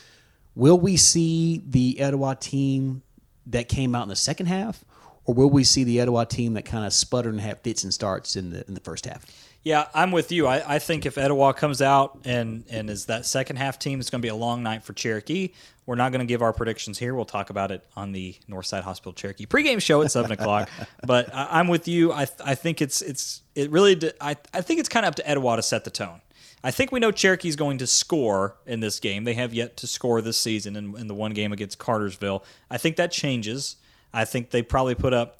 Will 0.55 0.79
we 0.79 0.97
see 0.97 1.61
the 1.65 1.99
Etowah 1.99 2.35
team 2.35 3.03
that 3.47 3.69
came 3.69 3.95
out 3.95 4.03
in 4.03 4.09
the 4.09 4.15
second 4.15 4.47
half, 4.47 4.83
or 5.25 5.33
will 5.33 5.49
we 5.49 5.63
see 5.63 5.83
the 5.83 5.99
Etowah 5.99 6.25
team 6.25 6.53
that 6.53 6.65
kind 6.65 6.85
of 6.85 6.93
sputtered 6.93 7.33
and 7.33 7.41
had 7.41 7.61
fits 7.61 7.83
and 7.83 7.93
starts 7.93 8.35
in 8.35 8.51
the 8.51 8.65
in 8.67 8.73
the 8.73 8.81
first 8.81 9.05
half? 9.05 9.25
Yeah, 9.63 9.87
I'm 9.93 10.11
with 10.11 10.31
you. 10.31 10.47
I, 10.47 10.75
I 10.75 10.79
think 10.79 11.05
if 11.05 11.19
Etowah 11.19 11.53
comes 11.53 11.81
out 11.81 12.19
and 12.25 12.65
and 12.69 12.89
is 12.89 13.05
that 13.05 13.25
second 13.25 13.57
half 13.57 13.77
team, 13.77 13.99
it's 13.99 14.09
going 14.09 14.21
to 14.21 14.25
be 14.25 14.29
a 14.29 14.35
long 14.35 14.63
night 14.63 14.83
for 14.83 14.93
Cherokee. 14.93 15.49
We're 15.85 15.95
not 15.95 16.11
going 16.11 16.19
to 16.19 16.25
give 16.25 16.41
our 16.41 16.53
predictions 16.53 16.97
here. 16.97 17.13
We'll 17.13 17.25
talk 17.25 17.49
about 17.49 17.71
it 17.71 17.85
on 17.95 18.11
the 18.11 18.35
Northside 18.49 18.83
Hospital 18.83 19.13
Cherokee 19.13 19.45
pregame 19.45 19.81
show 19.81 20.01
at 20.01 20.11
seven 20.11 20.31
o'clock. 20.37 20.69
But 21.05 21.33
I, 21.33 21.59
am 21.59 21.67
with 21.67 21.87
you. 21.87 22.11
I 22.11 22.27
I 22.43 22.55
think 22.55 22.81
it's 22.81 23.01
it's 23.01 23.41
it 23.53 23.69
really. 23.69 23.99
I 24.19 24.35
I 24.53 24.61
think 24.61 24.79
it's 24.79 24.89
kind 24.89 25.05
of 25.05 25.09
up 25.09 25.15
to 25.15 25.29
Etowah 25.29 25.57
to 25.57 25.61
set 25.61 25.83
the 25.83 25.91
tone. 25.91 26.21
I 26.63 26.71
think 26.71 26.91
we 26.91 26.99
know 26.99 27.11
Cherokee's 27.11 27.55
going 27.55 27.79
to 27.79 27.87
score 27.87 28.55
in 28.65 28.81
this 28.81 28.99
game. 28.99 29.23
They 29.23 29.33
have 29.33 29.53
yet 29.53 29.77
to 29.77 29.87
score 29.87 30.21
this 30.21 30.37
season 30.37 30.75
in, 30.75 30.95
in 30.97 31.07
the 31.07 31.15
one 31.15 31.31
game 31.33 31.51
against 31.51 31.79
Cartersville. 31.79 32.43
I 32.69 32.77
think 32.77 32.97
that 32.97 33.11
changes. 33.11 33.77
I 34.13 34.25
think 34.25 34.51
they 34.51 34.61
probably 34.61 34.95
put 34.95 35.13
up 35.13 35.39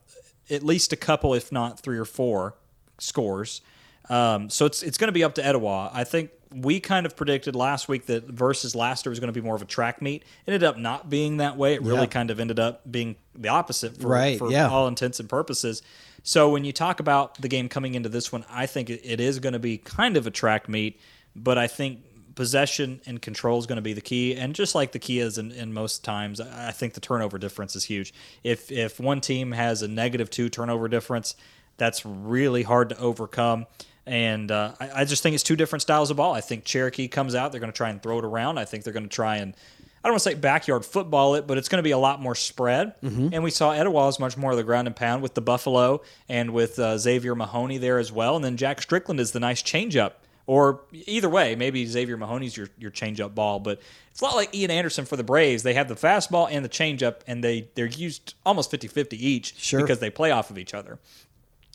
at 0.49 0.63
least 0.63 0.93
a 0.93 0.95
couple, 0.95 1.33
if 1.33 1.51
not 1.51 1.79
three 1.79 1.97
or 1.97 2.05
four, 2.05 2.55
scores. 2.97 3.61
Um, 4.09 4.49
so 4.49 4.65
it's 4.65 4.81
it's 4.83 4.97
going 4.97 5.09
to 5.09 5.13
be 5.13 5.23
up 5.23 5.35
to 5.35 5.45
Etowah. 5.45 5.91
I 5.93 6.03
think 6.03 6.31
we 6.53 6.79
kind 6.79 7.05
of 7.05 7.15
predicted 7.15 7.55
last 7.55 7.87
week 7.87 8.07
that 8.07 8.25
versus 8.25 8.75
Lassiter 8.75 9.09
was 9.09 9.19
going 9.19 9.33
to 9.33 9.39
be 9.39 9.45
more 9.45 9.55
of 9.55 9.61
a 9.61 9.65
track 9.65 10.01
meet. 10.01 10.23
It 10.45 10.53
ended 10.53 10.63
up 10.63 10.77
not 10.77 11.09
being 11.09 11.37
that 11.37 11.55
way. 11.55 11.75
It 11.75 11.81
really 11.81 12.01
yeah. 12.01 12.05
kind 12.07 12.31
of 12.31 12.39
ended 12.39 12.59
up 12.59 12.89
being 12.91 13.15
the 13.35 13.49
opposite 13.49 13.95
for, 13.95 14.09
right, 14.09 14.37
for 14.37 14.51
yeah. 14.51 14.67
all 14.67 14.87
intents 14.87 15.19
and 15.19 15.29
purposes. 15.29 15.81
So 16.23 16.49
when 16.49 16.63
you 16.65 16.71
talk 16.71 16.99
about 16.99 17.41
the 17.41 17.47
game 17.47 17.67
coming 17.67 17.95
into 17.95 18.09
this 18.09 18.31
one, 18.31 18.45
I 18.49 18.65
think 18.65 18.89
it 18.89 19.19
is 19.19 19.39
going 19.39 19.53
to 19.53 19.59
be 19.59 19.77
kind 19.77 20.17
of 20.17 20.27
a 20.27 20.31
track 20.31 20.69
meet, 20.69 20.99
but 21.35 21.57
I 21.57 21.67
think 21.67 21.99
possession 22.35 23.01
and 23.05 23.21
control 23.21 23.59
is 23.59 23.65
going 23.65 23.77
to 23.77 23.81
be 23.81 23.93
the 23.93 24.01
key. 24.01 24.35
And 24.35 24.53
just 24.53 24.75
like 24.75 24.91
the 24.91 24.99
key 24.99 25.19
is 25.19 25.37
in, 25.37 25.51
in, 25.51 25.73
most 25.73 26.03
times, 26.03 26.39
I 26.39 26.71
think 26.71 26.93
the 26.93 27.01
turnover 27.01 27.37
difference 27.37 27.75
is 27.75 27.83
huge. 27.85 28.13
If 28.43 28.71
if 28.71 28.99
one 28.99 29.21
team 29.21 29.51
has 29.51 29.81
a 29.81 29.87
negative 29.87 30.29
two 30.29 30.49
turnover 30.49 30.87
difference, 30.87 31.35
that's 31.77 32.05
really 32.05 32.63
hard 32.63 32.89
to 32.89 32.97
overcome. 32.97 33.65
And 34.05 34.51
uh, 34.51 34.73
I, 34.79 35.01
I, 35.01 35.05
just 35.05 35.21
think 35.21 35.35
it's 35.35 35.43
two 35.43 35.55
different 35.55 35.83
styles 35.83 36.09
of 36.09 36.17
ball. 36.17 36.33
I 36.33 36.41
think 36.41 36.65
Cherokee 36.65 37.07
comes 37.07 37.35
out, 37.35 37.51
they're 37.51 37.61
going 37.61 37.71
to 37.71 37.77
try 37.77 37.89
and 37.89 38.01
throw 38.01 38.17
it 38.17 38.25
around. 38.25 38.57
I 38.57 38.65
think 38.65 38.83
they're 38.83 38.93
going 38.93 39.07
to 39.07 39.09
try 39.09 39.37
and 39.37 39.55
I 40.03 40.07
don't 40.07 40.13
want 40.13 40.23
to 40.23 40.29
say 40.29 40.35
backyard 40.35 40.83
football 40.83 41.35
it, 41.35 41.45
but 41.45 41.57
it's 41.57 41.69
going 41.69 41.77
to 41.77 41.83
be 41.83 41.91
a 41.91 41.97
lot 41.97 42.19
more 42.19 42.33
spread. 42.33 42.99
Mm-hmm. 43.01 43.29
And 43.33 43.43
we 43.43 43.51
saw 43.51 43.71
Etowah 43.71 44.07
is 44.07 44.19
much 44.19 44.35
more 44.35 44.51
of 44.51 44.57
the 44.57 44.63
ground 44.63 44.87
and 44.87 44.95
pound 44.95 45.21
with 45.21 45.35
the 45.35 45.41
Buffalo 45.41 46.01
and 46.27 46.53
with 46.53 46.79
uh, 46.79 46.97
Xavier 46.97 47.35
Mahoney 47.35 47.77
there 47.77 47.99
as 47.99 48.11
well. 48.11 48.35
And 48.35 48.43
then 48.43 48.57
Jack 48.57 48.81
Strickland 48.81 49.19
is 49.19 49.31
the 49.31 49.39
nice 49.39 49.61
changeup. 49.61 50.13
Or 50.47 50.81
either 50.91 51.29
way, 51.29 51.55
maybe 51.55 51.85
Xavier 51.85 52.17
Mahoney's 52.17 52.57
your, 52.57 52.67
your 52.77 52.89
changeup 52.89 53.35
ball, 53.35 53.59
but 53.59 53.79
it's 54.09 54.21
a 54.21 54.25
lot 54.25 54.35
like 54.35 54.53
Ian 54.55 54.71
Anderson 54.71 55.05
for 55.05 55.15
the 55.15 55.23
Braves. 55.23 55.61
They 55.63 55.75
have 55.75 55.87
the 55.87 55.95
fastball 55.95 56.47
and 56.51 56.65
the 56.65 56.69
changeup, 56.69 57.21
and 57.27 57.43
they, 57.43 57.69
they're 57.75 57.85
used 57.85 58.33
almost 58.43 58.71
50 58.71 58.87
50 58.87 59.25
each 59.25 59.57
sure. 59.57 59.81
because 59.81 59.99
they 59.99 60.09
play 60.09 60.31
off 60.31 60.49
of 60.49 60.57
each 60.57 60.73
other. 60.73 60.97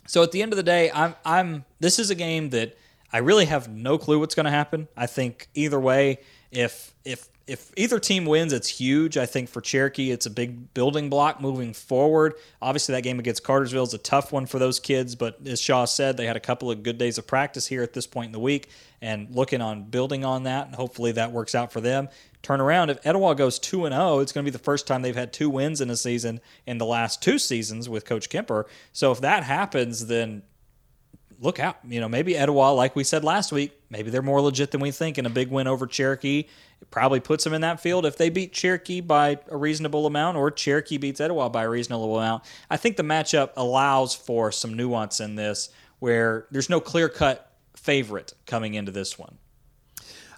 So 0.06 0.22
at 0.22 0.32
the 0.32 0.42
end 0.42 0.52
of 0.52 0.56
the 0.56 0.62
day, 0.62 0.90
I'm 0.92 1.14
I'm 1.24 1.64
this 1.80 1.98
is 1.98 2.10
a 2.10 2.14
game 2.14 2.50
that 2.50 2.76
I 3.12 3.18
really 3.18 3.46
have 3.46 3.68
no 3.68 3.98
clue 3.98 4.18
what's 4.18 4.34
going 4.34 4.44
to 4.44 4.50
happen. 4.50 4.88
I 4.96 5.06
think 5.06 5.48
either 5.54 5.78
way, 5.78 6.18
if 6.50 6.94
if 7.04 7.28
if 7.46 7.70
either 7.76 8.00
team 8.00 8.24
wins, 8.24 8.52
it's 8.52 8.68
huge. 8.68 9.16
I 9.16 9.24
think 9.24 9.48
for 9.48 9.60
Cherokee, 9.60 10.10
it's 10.10 10.26
a 10.26 10.30
big 10.30 10.74
building 10.74 11.08
block 11.08 11.40
moving 11.40 11.74
forward. 11.74 12.34
Obviously, 12.60 12.94
that 12.96 13.02
game 13.02 13.20
against 13.20 13.44
Cartersville 13.44 13.84
is 13.84 13.94
a 13.94 13.98
tough 13.98 14.32
one 14.32 14.46
for 14.46 14.58
those 14.58 14.80
kids, 14.80 15.14
but 15.14 15.38
as 15.46 15.60
Shaw 15.60 15.84
said, 15.84 16.16
they 16.16 16.26
had 16.26 16.36
a 16.36 16.40
couple 16.40 16.72
of 16.72 16.82
good 16.82 16.98
days 16.98 17.18
of 17.18 17.26
practice 17.26 17.68
here 17.68 17.84
at 17.84 17.92
this 17.92 18.06
point 18.06 18.26
in 18.26 18.32
the 18.32 18.40
week 18.40 18.68
and 19.00 19.30
looking 19.30 19.60
on 19.60 19.84
building 19.84 20.24
on 20.24 20.42
that, 20.42 20.66
and 20.66 20.74
hopefully 20.74 21.12
that 21.12 21.30
works 21.30 21.54
out 21.54 21.72
for 21.72 21.80
them. 21.80 22.08
Turn 22.42 22.60
around. 22.60 22.90
If 22.90 22.98
Etowah 23.06 23.36
goes 23.36 23.60
2 23.60 23.84
and 23.84 23.94
0, 23.94 24.18
it's 24.20 24.32
going 24.32 24.44
to 24.44 24.50
be 24.50 24.56
the 24.56 24.62
first 24.62 24.88
time 24.88 25.02
they've 25.02 25.14
had 25.14 25.32
two 25.32 25.48
wins 25.48 25.80
in 25.80 25.88
a 25.88 25.96
season 25.96 26.40
in 26.66 26.78
the 26.78 26.86
last 26.86 27.22
two 27.22 27.38
seasons 27.38 27.88
with 27.88 28.04
Coach 28.04 28.28
Kemper. 28.28 28.66
So 28.92 29.12
if 29.12 29.20
that 29.20 29.44
happens, 29.44 30.06
then 30.06 30.42
look 31.40 31.60
out. 31.60 31.78
You 31.86 32.00
know, 32.00 32.08
maybe 32.08 32.36
Etowah, 32.36 32.72
like 32.72 32.96
we 32.96 33.04
said 33.04 33.24
last 33.24 33.52
week, 33.52 33.78
maybe 33.90 34.10
they're 34.10 34.22
more 34.22 34.40
legit 34.40 34.70
than 34.70 34.80
we 34.80 34.90
think, 34.90 35.18
and 35.18 35.26
a 35.26 35.30
big 35.30 35.50
win 35.50 35.66
over 35.66 35.86
Cherokee 35.86 36.46
it 36.80 36.90
probably 36.90 37.20
puts 37.20 37.44
them 37.44 37.54
in 37.54 37.62
that 37.62 37.80
field. 37.80 38.04
If 38.04 38.16
they 38.16 38.28
beat 38.28 38.52
Cherokee 38.52 39.00
by 39.00 39.38
a 39.48 39.56
reasonable 39.56 40.06
amount, 40.06 40.36
or 40.36 40.50
Cherokee 40.50 40.98
beats 40.98 41.20
Etowah 41.20 41.50
by 41.50 41.64
a 41.64 41.68
reasonable 41.68 42.16
amount, 42.18 42.44
I 42.70 42.76
think 42.76 42.96
the 42.96 43.02
matchup 43.02 43.50
allows 43.56 44.14
for 44.14 44.52
some 44.52 44.74
nuance 44.74 45.20
in 45.20 45.36
this, 45.36 45.70
where 46.00 46.46
there's 46.50 46.68
no 46.68 46.80
clear 46.80 47.08
cut 47.08 47.52
favorite 47.76 48.34
coming 48.46 48.74
into 48.74 48.92
this 48.92 49.18
one. 49.18 49.38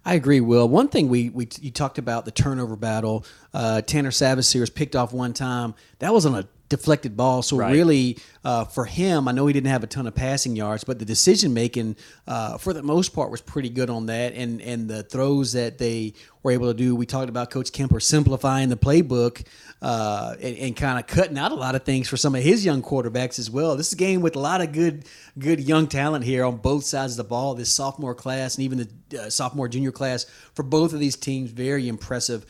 I 0.04 0.14
agree, 0.14 0.40
Will. 0.40 0.68
One 0.68 0.88
thing 0.88 1.08
we, 1.08 1.28
we 1.28 1.48
you 1.60 1.70
talked 1.70 1.98
about 1.98 2.24
the 2.24 2.30
turnover 2.30 2.76
battle. 2.76 3.26
Uh, 3.52 3.82
Tanner 3.82 4.10
Savasier 4.10 4.60
was 4.60 4.70
picked 4.70 4.94
off 4.94 5.12
one 5.12 5.32
time. 5.32 5.74
That 5.98 6.14
was 6.14 6.24
on 6.24 6.34
a 6.34 6.48
deflected 6.69 7.16
ball. 7.16 7.43
So 7.43 7.57
Right. 7.57 7.73
really, 7.73 8.19
uh, 8.45 8.65
for 8.65 8.85
him, 8.85 9.27
I 9.28 9.32
know 9.32 9.47
he 9.47 9.53
didn't 9.53 9.70
have 9.70 9.82
a 9.82 9.86
ton 9.86 10.07
of 10.07 10.15
passing 10.15 10.55
yards, 10.57 10.85
but 10.85 10.99
the 10.99 11.05
decision 11.05 11.55
making, 11.55 11.97
uh, 12.27 12.59
for 12.59 12.73
the 12.73 12.82
most 12.82 13.15
part, 13.15 13.31
was 13.31 13.40
pretty 13.40 13.70
good 13.70 13.90
on 13.90 14.07
that. 14.07 14.35
And 14.35 14.61
and 14.61 14.89
the 14.89 15.03
throws 15.03 15.53
that 15.53 15.78
they 15.78 16.15
were 16.43 16.53
able 16.53 16.69
to 16.69 16.74
do. 16.74 16.95
We 16.95 17.07
talked 17.07 17.28
about 17.28 17.51
Coach 17.51 17.73
Kemper 17.73 18.01
simplifying 18.01 18.69
the 18.69 18.77
playbook 18.77 19.45
uh, 19.82 20.35
and, 20.40 20.57
and 20.57 20.77
kind 20.77 20.99
of 20.99 21.07
cutting 21.07 21.39
out 21.39 21.53
a 21.53 21.57
lot 21.57 21.74
of 21.74 21.85
things 21.85 22.09
for 22.09 22.16
some 22.16 22.35
of 22.35 22.43
his 22.43 22.65
young 22.65 22.82
quarterbacks 22.82 23.39
as 23.39 23.51
well. 23.51 23.77
This 23.77 23.89
is 23.89 23.93
a 23.95 23.97
game 23.97 24.20
with 24.20 24.36
a 24.36 24.40
lot 24.40 24.61
of 24.61 24.73
good 24.73 25.05
good 25.39 25.61
young 25.61 25.86
talent 25.86 26.24
here 26.24 26.45
on 26.45 26.57
both 26.57 26.85
sides 26.85 27.12
of 27.15 27.16
the 27.19 27.24
ball. 27.24 27.55
This 27.55 27.70
sophomore 27.73 28.15
class 28.15 28.57
and 28.57 28.65
even 28.65 28.89
the 29.09 29.23
uh, 29.23 29.31
sophomore 29.31 29.69
junior 29.69 29.93
class 29.93 30.27
for 30.55 30.62
both 30.62 30.93
of 30.93 31.01
these 31.01 31.16
teams, 31.16 31.51
very 31.51 31.89
impressive. 31.89 32.45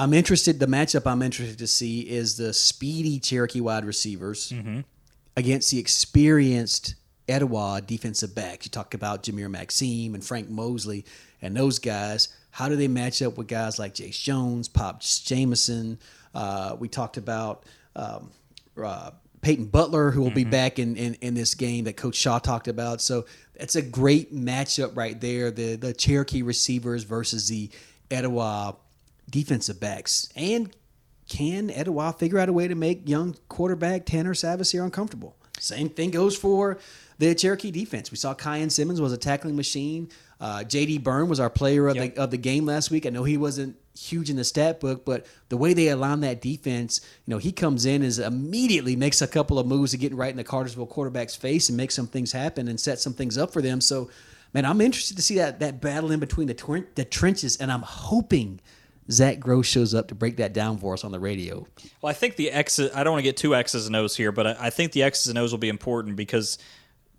I'm 0.00 0.14
interested. 0.14 0.58
The 0.58 0.66
matchup 0.66 1.06
I'm 1.06 1.20
interested 1.20 1.58
to 1.58 1.66
see 1.66 2.00
is 2.00 2.38
the 2.38 2.54
speedy 2.54 3.18
Cherokee 3.18 3.60
wide 3.60 3.84
receivers 3.84 4.50
against 5.36 5.70
the 5.70 5.78
experienced 5.78 6.94
Etowah 7.28 7.82
defensive 7.82 8.34
backs. 8.34 8.64
You 8.64 8.70
talk 8.70 8.94
about 8.94 9.24
Jameer 9.24 9.50
Maxime 9.50 10.14
and 10.14 10.24
Frank 10.24 10.48
Mosley 10.48 11.04
and 11.42 11.54
those 11.54 11.78
guys. 11.78 12.28
How 12.50 12.70
do 12.70 12.76
they 12.76 12.88
match 12.88 13.20
up 13.20 13.36
with 13.36 13.46
guys 13.46 13.78
like 13.78 13.94
Jace 13.94 14.18
Jones, 14.20 14.68
Pop 14.68 15.02
Jamison? 15.02 15.98
Uh, 16.34 16.76
we 16.78 16.88
talked 16.88 17.18
about 17.18 17.64
um, 17.94 18.30
uh, 18.82 19.10
Peyton 19.42 19.66
Butler, 19.66 20.10
who 20.12 20.22
will 20.22 20.30
be 20.30 20.44
back 20.44 20.78
in, 20.78 20.96
in, 20.96 21.14
in 21.20 21.34
this 21.34 21.54
game 21.54 21.84
that 21.84 21.98
Coach 21.98 22.14
Shaw 22.14 22.38
talked 22.38 22.68
about. 22.68 23.02
So 23.02 23.26
that's 23.54 23.76
a 23.76 23.82
great 23.82 24.34
matchup 24.34 24.96
right 24.96 25.20
there. 25.20 25.50
The 25.50 25.76
the 25.76 25.92
Cherokee 25.92 26.40
receivers 26.40 27.04
versus 27.04 27.48
the 27.48 27.68
Etowah 28.10 28.76
defensive 29.30 29.80
backs. 29.80 30.28
And 30.34 30.74
can 31.28 31.70
Etowah 31.70 32.12
figure 32.12 32.38
out 32.38 32.48
a 32.48 32.52
way 32.52 32.68
to 32.68 32.74
make 32.74 33.08
young 33.08 33.36
quarterback 33.48 34.04
Tanner 34.04 34.34
Savasier 34.34 34.84
uncomfortable? 34.84 35.36
Same 35.58 35.88
thing 35.88 36.10
goes 36.10 36.36
for 36.36 36.78
the 37.18 37.34
Cherokee 37.34 37.70
defense. 37.70 38.10
We 38.10 38.16
saw 38.16 38.34
Kyan 38.34 38.70
Simmons 38.70 39.00
was 39.00 39.12
a 39.12 39.18
tackling 39.18 39.54
machine. 39.54 40.08
Uh, 40.40 40.64
J.D. 40.64 40.98
Byrne 40.98 41.28
was 41.28 41.38
our 41.38 41.50
player 41.50 41.86
of, 41.86 41.96
the, 41.96 42.16
of 42.16 42.30
the 42.30 42.38
game 42.38 42.64
last 42.64 42.90
week. 42.90 43.04
I 43.04 43.10
know 43.10 43.24
he 43.24 43.36
wasn't 43.36 43.76
huge 43.98 44.30
in 44.30 44.36
the 44.36 44.44
stat 44.44 44.80
book, 44.80 45.04
but 45.04 45.26
the 45.50 45.58
way 45.58 45.74
they 45.74 45.88
align 45.88 46.20
that 46.20 46.40
defense, 46.40 47.02
you 47.26 47.32
know, 47.32 47.38
he 47.38 47.52
comes 47.52 47.84
in 47.84 48.02
is 48.02 48.18
immediately 48.18 48.96
makes 48.96 49.20
a 49.20 49.28
couple 49.28 49.58
of 49.58 49.66
moves 49.66 49.90
to 49.90 49.98
get 49.98 50.14
right 50.14 50.30
in 50.30 50.38
the 50.38 50.44
Cartersville 50.44 50.86
quarterback's 50.86 51.36
face 51.36 51.68
and 51.68 51.76
make 51.76 51.90
some 51.90 52.06
things 52.06 52.32
happen 52.32 52.68
and 52.68 52.80
set 52.80 52.98
some 52.98 53.12
things 53.12 53.36
up 53.36 53.52
for 53.52 53.60
them. 53.60 53.82
So, 53.82 54.08
man, 54.54 54.64
I'm 54.64 54.80
interested 54.80 55.16
to 55.18 55.22
see 55.22 55.36
that 55.36 55.60
that 55.60 55.82
battle 55.82 56.10
in 56.10 56.20
between 56.20 56.46
the 56.46 56.54
twen- 56.54 56.86
the 56.94 57.04
trenches, 57.04 57.58
and 57.58 57.70
I'm 57.70 57.82
hoping 57.82 58.60
Zach 59.10 59.40
Gross 59.40 59.66
shows 59.66 59.94
up 59.94 60.08
to 60.08 60.14
break 60.14 60.36
that 60.36 60.52
down 60.52 60.78
for 60.78 60.94
us 60.94 61.04
on 61.04 61.12
the 61.12 61.18
radio. 61.20 61.66
Well, 62.00 62.10
I 62.10 62.12
think 62.12 62.36
the 62.36 62.50
X's, 62.50 62.90
I 62.94 63.02
don't 63.04 63.12
want 63.14 63.20
to 63.24 63.28
get 63.28 63.36
two 63.36 63.54
X's 63.54 63.86
and 63.86 63.96
O's 63.96 64.16
here, 64.16 64.32
but 64.32 64.46
I, 64.46 64.56
I 64.66 64.70
think 64.70 64.92
the 64.92 65.02
X's 65.02 65.28
and 65.28 65.38
O's 65.38 65.50
will 65.52 65.58
be 65.58 65.68
important 65.68 66.16
because 66.16 66.58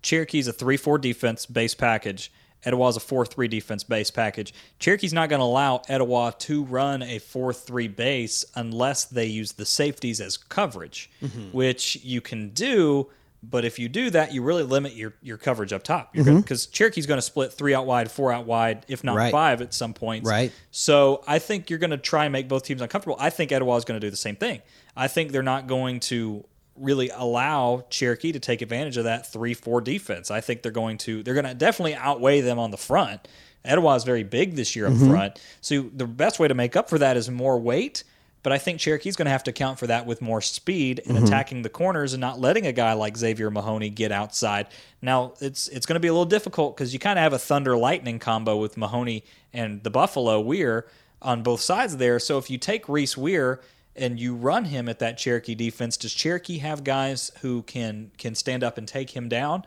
Cherokee's 0.02 0.48
a 0.48 0.52
3 0.52 0.76
4 0.76 0.98
defense 0.98 1.46
base 1.46 1.74
package. 1.74 2.32
Etowah's 2.64 2.96
a 2.96 3.00
4 3.00 3.26
3 3.26 3.48
defense 3.48 3.82
base 3.84 4.10
package. 4.10 4.54
Cherokee's 4.78 5.12
not 5.12 5.28
going 5.28 5.40
to 5.40 5.44
allow 5.44 5.82
Etowah 5.88 6.32
to 6.40 6.64
run 6.64 7.02
a 7.02 7.18
4 7.18 7.52
3 7.52 7.88
base 7.88 8.44
unless 8.54 9.04
they 9.04 9.26
use 9.26 9.52
the 9.52 9.66
safeties 9.66 10.20
as 10.20 10.36
coverage, 10.36 11.10
Mhm. 11.22 11.52
which 11.52 11.96
you 12.04 12.20
can 12.20 12.50
do. 12.50 13.08
But 13.42 13.64
if 13.64 13.78
you 13.78 13.88
do 13.88 14.08
that, 14.10 14.32
you 14.32 14.40
really 14.42 14.62
limit 14.62 14.94
your, 14.94 15.14
your 15.20 15.36
coverage 15.36 15.72
up 15.72 15.82
top. 15.82 16.12
Because 16.12 16.66
Cherokee's 16.66 17.06
going 17.06 17.18
to 17.18 17.22
split 17.22 17.52
three 17.52 17.74
out 17.74 17.86
wide, 17.86 18.08
four 18.10 18.32
out 18.32 18.46
wide, 18.46 18.84
if 18.86 19.02
not 19.02 19.16
Right. 19.16 19.32
five 19.32 19.60
at 19.60 19.74
some 19.74 19.94
point. 19.94 20.24
Right. 20.24 20.52
So 20.70 21.24
I 21.26 21.40
think 21.40 21.68
you're 21.68 21.80
going 21.80 21.90
to 21.90 21.96
try 21.96 22.24
and 22.24 22.32
make 22.32 22.46
both 22.48 22.64
teams 22.64 22.80
uncomfortable. 22.82 23.16
I 23.18 23.30
think 23.30 23.50
Etowah 23.50 23.76
is 23.76 23.84
going 23.84 24.00
to 24.00 24.06
do 24.06 24.10
the 24.10 24.16
same 24.16 24.36
thing. 24.36 24.62
I 24.96 25.08
think 25.08 25.32
they're 25.32 25.42
not 25.42 25.66
going 25.66 25.98
to 26.00 26.44
really 26.76 27.10
allow 27.14 27.84
Cherokee 27.90 28.30
to 28.32 28.38
take 28.38 28.62
advantage 28.62 28.96
of 28.96 29.04
that 29.04 29.24
3-4 29.30 29.82
defense. 29.82 30.30
I 30.30 30.40
think 30.40 30.62
they're 30.62 30.70
going 30.72 30.98
to 30.98 31.22
they're 31.22 31.34
going 31.34 31.44
to 31.44 31.54
definitely 31.54 31.94
outweigh 31.96 32.40
them 32.42 32.58
on 32.60 32.70
the 32.70 32.76
front. 32.78 33.26
Etowah 33.64 33.96
is 33.96 34.04
very 34.04 34.22
big 34.22 34.54
this 34.56 34.74
year 34.76 34.86
up 34.86 34.92
Mhm. 34.92 35.08
front. 35.10 35.40
So 35.60 35.82
the 35.94 36.06
best 36.06 36.38
way 36.38 36.48
to 36.48 36.54
make 36.54 36.76
up 36.76 36.88
for 36.88 36.98
that 36.98 37.16
is 37.16 37.28
more 37.28 37.58
weight. 37.58 38.04
But 38.42 38.52
I 38.52 38.58
think 38.58 38.80
Cherokee's 38.80 39.14
going 39.16 39.26
to 39.26 39.30
have 39.32 39.44
to 39.44 39.50
account 39.50 39.78
for 39.78 39.86
that 39.86 40.04
with 40.04 40.20
more 40.20 40.40
speed 40.40 41.00
and 41.06 41.16
Mhm. 41.16 41.26
attacking 41.26 41.62
the 41.62 41.68
corners 41.68 42.12
and 42.12 42.20
not 42.20 42.40
letting 42.40 42.66
a 42.66 42.72
guy 42.72 42.92
like 42.92 43.16
Xavier 43.16 43.50
Mahoney 43.50 43.88
get 43.88 44.10
outside. 44.10 44.66
Now 45.00 45.34
it's 45.40 45.68
it's 45.68 45.86
going 45.86 45.94
to 45.94 46.00
be 46.00 46.08
a 46.08 46.12
little 46.12 46.24
difficult 46.24 46.76
because 46.76 46.92
you 46.92 46.98
kind 46.98 47.18
of 47.18 47.22
have 47.22 47.32
a 47.32 47.38
thunder 47.38 47.76
lightning 47.76 48.18
combo 48.18 48.56
with 48.56 48.76
Mahoney 48.76 49.24
and 49.52 49.82
the 49.84 49.90
Buffalo 49.90 50.40
Weir 50.40 50.86
on 51.20 51.42
both 51.42 51.60
sides 51.60 51.98
there. 51.98 52.18
So 52.18 52.36
if 52.38 52.50
you 52.50 52.58
take 52.58 52.88
Reese 52.88 53.16
Weir 53.16 53.60
and 53.94 54.18
you 54.18 54.34
run 54.34 54.64
him 54.64 54.88
at 54.88 54.98
that 54.98 55.18
Cherokee 55.18 55.54
defense, 55.54 55.96
does 55.96 56.12
Cherokee 56.12 56.58
have 56.58 56.82
guys 56.82 57.30
who 57.42 57.62
can 57.62 58.10
can 58.18 58.34
stand 58.34 58.64
up 58.64 58.76
and 58.76 58.88
take 58.88 59.10
him 59.10 59.28
down? 59.28 59.64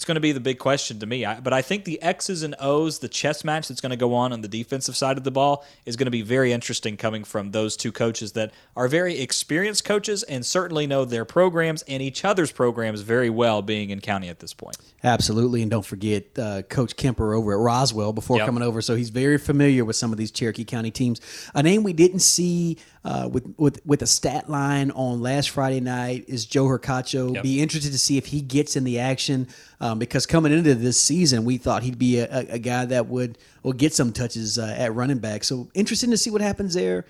It's 0.00 0.06
going 0.06 0.14
to 0.14 0.20
be 0.22 0.32
the 0.32 0.40
big 0.40 0.58
question 0.58 0.98
to 1.00 1.06
me. 1.06 1.26
I, 1.26 1.40
but 1.40 1.52
I 1.52 1.60
think 1.60 1.84
the 1.84 2.00
X's 2.00 2.42
and 2.42 2.54
O's, 2.58 3.00
the 3.00 3.08
chess 3.08 3.44
match 3.44 3.68
that's 3.68 3.82
going 3.82 3.90
to 3.90 3.98
go 3.98 4.14
on 4.14 4.32
on 4.32 4.40
the 4.40 4.48
defensive 4.48 4.96
side 4.96 5.18
of 5.18 5.24
the 5.24 5.30
ball, 5.30 5.62
is 5.84 5.96
going 5.96 6.06
to 6.06 6.10
be 6.10 6.22
very 6.22 6.54
interesting 6.54 6.96
coming 6.96 7.22
from 7.22 7.50
those 7.50 7.76
two 7.76 7.92
coaches 7.92 8.32
that 8.32 8.50
are 8.74 8.88
very 8.88 9.20
experienced 9.20 9.84
coaches 9.84 10.22
and 10.22 10.46
certainly 10.46 10.86
know 10.86 11.04
their 11.04 11.26
programs 11.26 11.82
and 11.82 12.02
each 12.02 12.24
other's 12.24 12.50
programs 12.50 13.02
very 13.02 13.28
well, 13.28 13.60
being 13.60 13.90
in 13.90 14.00
county 14.00 14.30
at 14.30 14.38
this 14.38 14.54
point. 14.54 14.78
Absolutely, 15.04 15.60
and 15.60 15.70
don't 15.70 15.84
forget 15.84 16.38
uh, 16.38 16.62
Coach 16.62 16.96
Kemper 16.96 17.34
over 17.34 17.52
at 17.52 17.58
Roswell 17.58 18.14
before 18.14 18.38
Yep. 18.38 18.46
coming 18.46 18.62
over, 18.62 18.80
so 18.80 18.94
he's 18.94 19.10
very 19.10 19.36
familiar 19.36 19.84
with 19.84 19.96
some 19.96 20.12
of 20.12 20.16
these 20.16 20.30
Cherokee 20.30 20.64
County 20.64 20.90
teams. 20.90 21.20
A 21.54 21.62
name 21.62 21.82
we 21.82 21.92
didn't 21.92 22.20
see 22.20 22.78
uh, 23.04 23.28
with 23.30 23.52
with 23.58 23.84
with 23.84 24.00
a 24.00 24.06
stat 24.06 24.48
line 24.48 24.90
on 24.92 25.20
last 25.20 25.50
Friday 25.50 25.80
night 25.80 26.24
is 26.26 26.46
Joe 26.46 26.64
Hercacho. 26.64 27.34
Yep. 27.34 27.42
Be 27.42 27.60
interested 27.60 27.92
to 27.92 27.98
see 27.98 28.16
if 28.16 28.26
he 28.26 28.40
gets 28.40 28.76
in 28.76 28.84
the 28.84 28.98
action 28.98 29.48
um, 29.80 29.98
because 29.98 30.26
coming 30.26 30.52
into 30.52 30.74
this 30.74 31.00
season, 31.00 31.44
we 31.44 31.56
thought 31.56 31.82
he'd 31.82 31.98
be 31.98 32.18
a, 32.18 32.28
a, 32.50 32.58
guy 32.58 32.84
that 32.84 33.06
would 33.06 33.38
will 33.62 33.72
get 33.72 33.94
some 33.94 34.12
touches 34.12 34.58
uh, 34.58 34.74
at 34.76 34.94
running 34.94 35.18
back. 35.18 35.44
So 35.44 35.70
interesting 35.74 36.10
to 36.10 36.16
see 36.16 36.30
what 36.30 36.40
happens 36.40 36.74
there 36.74 37.06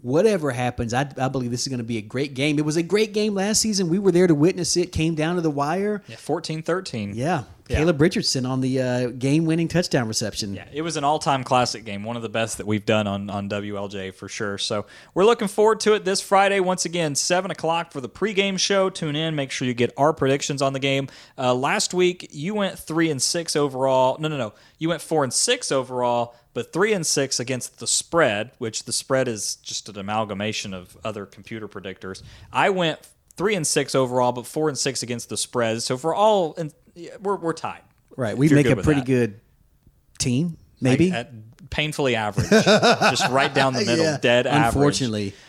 whatever 0.00 0.50
happens, 0.50 0.94
I, 0.94 1.08
I 1.18 1.28
believe 1.28 1.50
this 1.50 1.62
is 1.62 1.68
going 1.68 1.78
to 1.78 1.84
be 1.84 1.98
a 1.98 2.02
great 2.02 2.34
game. 2.34 2.58
It 2.58 2.64
was 2.64 2.76
a 2.76 2.82
great 2.82 3.12
game 3.12 3.34
last 3.34 3.60
season. 3.60 3.88
We 3.88 3.98
were 3.98 4.12
there 4.12 4.26
to 4.26 4.34
witness 4.34 4.76
it. 4.76 4.92
Came 4.92 5.14
down 5.14 5.36
to 5.36 5.40
the 5.40 5.50
wire. 5.50 6.02
Yeah, 6.06 6.16
14-13. 6.16 7.12
Yeah, 7.14 7.44
Yeah. 7.68 7.78
Caleb 7.78 8.00
Richardson 8.00 8.46
on 8.46 8.60
the 8.60 8.80
uh, 8.80 9.06
game-winning 9.08 9.68
touchdown 9.68 10.06
reception. 10.06 10.54
Yeah, 10.54 10.68
it 10.72 10.82
was 10.82 10.96
an 10.96 11.04
all-time 11.04 11.42
classic 11.42 11.84
game, 11.84 12.04
one 12.04 12.16
of 12.16 12.22
the 12.22 12.28
best 12.28 12.58
that 12.58 12.66
we've 12.66 12.84
done 12.86 13.06
on 13.06 13.28
on 13.28 13.48
WLJ 13.48 14.14
for 14.14 14.28
sure. 14.28 14.56
So 14.58 14.86
we're 15.14 15.24
looking 15.24 15.48
forward 15.48 15.80
to 15.80 15.94
it 15.94 16.04
this 16.04 16.20
Friday. 16.20 16.60
Once 16.60 16.84
again, 16.84 17.14
seven 17.14 17.50
o'clock 17.50 17.92
for 17.92 18.00
the 18.00 18.08
pregame 18.08 18.58
show. 18.58 18.88
Tune 18.88 19.16
in. 19.16 19.34
Make 19.34 19.50
sure 19.50 19.66
you 19.66 19.74
get 19.74 19.92
our 19.96 20.12
predictions 20.12 20.62
on 20.62 20.72
the 20.72 20.78
game. 20.78 21.08
Uh, 21.36 21.54
last 21.54 21.92
week 21.92 22.28
you 22.30 22.54
went 22.54 22.78
three 22.78 23.10
and 23.10 23.20
six 23.20 23.56
overall. 23.56 24.16
No, 24.20 24.28
no, 24.28 24.36
no. 24.36 24.54
You 24.78 24.88
went 24.88 25.02
four 25.02 25.24
and 25.24 25.32
six 25.32 25.72
overall, 25.72 26.36
but 26.54 26.72
three 26.72 26.92
and 26.92 27.06
six 27.06 27.40
against 27.40 27.80
the 27.80 27.86
spread, 27.86 28.52
which 28.58 28.84
the 28.84 28.92
spread 28.92 29.26
is 29.28 29.56
just 29.56 29.88
an 29.88 29.98
amalgamation 29.98 30.72
of 30.72 30.96
other 31.04 31.26
computer 31.26 31.66
predictors. 31.66 32.22
I 32.52 32.70
went 32.70 33.00
three 33.36 33.54
and 33.54 33.66
six 33.66 33.94
overall, 33.94 34.32
but 34.32 34.46
four 34.46 34.68
and 34.68 34.78
six 34.78 35.02
against 35.02 35.28
the 35.28 35.36
spread. 35.36 35.82
So 35.82 35.96
for 35.96 36.14
all, 36.14 36.56
and 36.96 37.10
we're 37.20 37.36
we're 37.36 37.52
tied. 37.52 37.82
Right, 38.16 38.36
we 38.36 38.48
make 38.48 38.66
a 38.66 38.76
pretty 38.76 39.00
that. 39.00 39.06
good 39.06 39.40
team, 40.18 40.56
maybe. 40.80 41.10
Like, 41.10 41.28
painfully 41.70 42.14
average, 42.14 42.48
just 42.50 43.28
right 43.28 43.52
down 43.52 43.72
the 43.74 43.84
middle, 43.84 44.04
Yeah, 44.04 44.18
dead 44.18 44.46
average. 44.46 45.02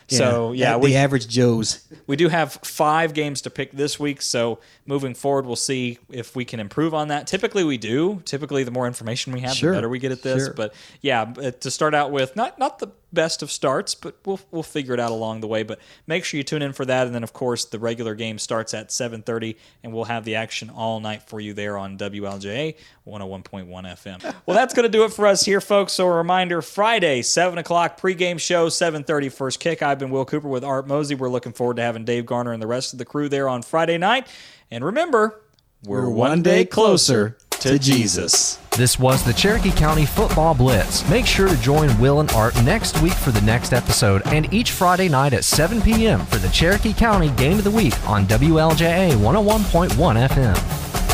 So 0.10 0.52
yeah, 0.54 0.74
the 0.74 0.80
we 0.80 0.96
average 0.96 1.28
Joes. 1.28 1.86
we 2.08 2.16
do 2.16 2.30
have 2.30 2.54
five 2.64 3.14
games 3.14 3.42
to 3.42 3.50
pick 3.50 3.72
this 3.74 4.00
week. 4.00 4.22
So 4.22 4.60
moving 4.86 5.14
forward, 5.14 5.46
we'll 5.46 5.56
see 5.58 6.00
if 6.10 6.36
we 6.36 6.46
can 6.46 6.60
improve 6.62 6.94
on 6.94 7.10
that. 7.10 7.28
Typically, 7.28 7.64
we 7.66 7.78
do. 7.78 8.22
Typically, 8.24 8.64
the 8.64 8.72
more 8.72 8.88
information 8.88 9.34
we 9.34 9.42
have, 9.42 9.54
Sure. 9.54 9.72
the 9.72 9.78
better 9.78 9.90
we 9.90 10.00
get 10.00 10.12
at 10.14 10.22
this. 10.24 10.46
Sure. 10.46 10.54
But 10.54 10.74
yeah, 11.02 11.34
uh, 11.42 11.52
to 11.52 11.70
start 11.72 11.94
out 11.94 12.12
with, 12.12 12.36
not 12.36 12.58
not 12.58 12.80
the 12.80 12.88
best 13.12 13.42
of 13.42 13.52
starts, 13.52 13.96
but 13.96 14.16
we'll 14.26 14.40
we'll 14.52 14.64
figure 14.64 14.94
it 14.94 15.00
out 15.00 15.12
along 15.12 15.42
the 15.42 15.48
way. 15.48 15.64
But 15.64 15.80
make 16.08 16.24
sure 16.24 16.38
you 16.38 16.44
tune 16.44 16.62
in 16.62 16.72
for 16.74 16.86
that, 16.86 17.06
and 17.06 17.14
then 17.16 17.24
of 17.24 17.34
course 17.34 17.66
the 17.66 17.80
regular 17.80 18.16
game 18.16 18.40
starts 18.40 18.74
at 18.74 18.90
7:30, 18.92 19.56
and 19.84 19.92
we'll 19.94 20.06
have 20.06 20.24
the 20.24 20.36
action 20.36 20.70
all 20.70 21.00
night 21.02 21.24
for 21.24 21.40
you 21.42 21.54
there 21.54 21.78
on 21.78 21.98
WLJA 21.98 22.76
101.1 23.06 23.68
FM. 23.86 24.34
Well, 24.46 24.56
that's 24.56 24.74
going 24.74 24.84
to 24.84 24.90
do 24.90 25.04
it 25.04 25.14
for 25.14 25.26
us 25.28 25.44
here, 25.44 25.62
folks. 25.62 25.94
So 25.94 26.08
a 26.08 26.12
reminder: 26.16 26.62
Friday, 26.62 27.22
7 27.22 27.58
o'clock 27.58 28.00
pregame 28.00 28.40
show, 28.40 28.68
7:30 28.70 29.30
first 29.32 29.60
kick. 29.60 29.82
I've 29.98 30.02
been 30.02 30.12
Will 30.12 30.26
Cooper 30.26 30.48
with 30.48 30.64
Art 30.64 30.88
Mosley. 30.88 31.16
We're 31.16 31.28
looking 31.28 31.54
forward 31.54 31.78
to 31.78 31.82
having 31.82 32.06
Dave 32.06 32.28
Garner 32.28 32.54
and 32.54 32.62
the 32.62 32.68
rest 32.68 32.94
of 32.94 33.00
the 33.00 33.06
crew 33.06 33.30
there 33.30 33.50
on 33.50 33.64
Friday 33.64 33.98
night. 33.98 34.28
And 34.70 34.86
remember, 34.86 35.42
we're, 35.84 36.08
one 36.08 36.44
day 36.44 36.66
closer 36.66 37.36
to 37.50 37.80
Jesus. 37.80 38.58
This 38.78 39.00
was 39.00 39.24
the 39.24 39.34
Cherokee 39.34 39.72
County 39.72 40.06
Football 40.06 40.54
Blitz. 40.54 41.10
Make 41.10 41.26
sure 41.26 41.48
to 41.48 41.58
join 41.62 42.00
Will 42.00 42.20
and 42.20 42.30
Art 42.34 42.54
next 42.62 43.02
week 43.02 43.14
for 43.14 43.32
the 43.32 43.42
next 43.42 43.74
episode 43.74 44.22
and 44.28 44.54
each 44.54 44.70
Friday 44.70 45.10
night 45.10 45.34
at 45.34 45.44
7 45.44 45.82
p.m. 45.82 46.24
for 46.28 46.38
the 46.38 46.50
Cherokee 46.50 46.94
County 46.94 47.32
Game 47.32 47.58
of 47.58 47.64
the 47.64 47.72
Week 47.72 47.96
on 48.08 48.28
WLJA 48.28 49.14
101.1 49.14 50.28
FM. 50.28 51.07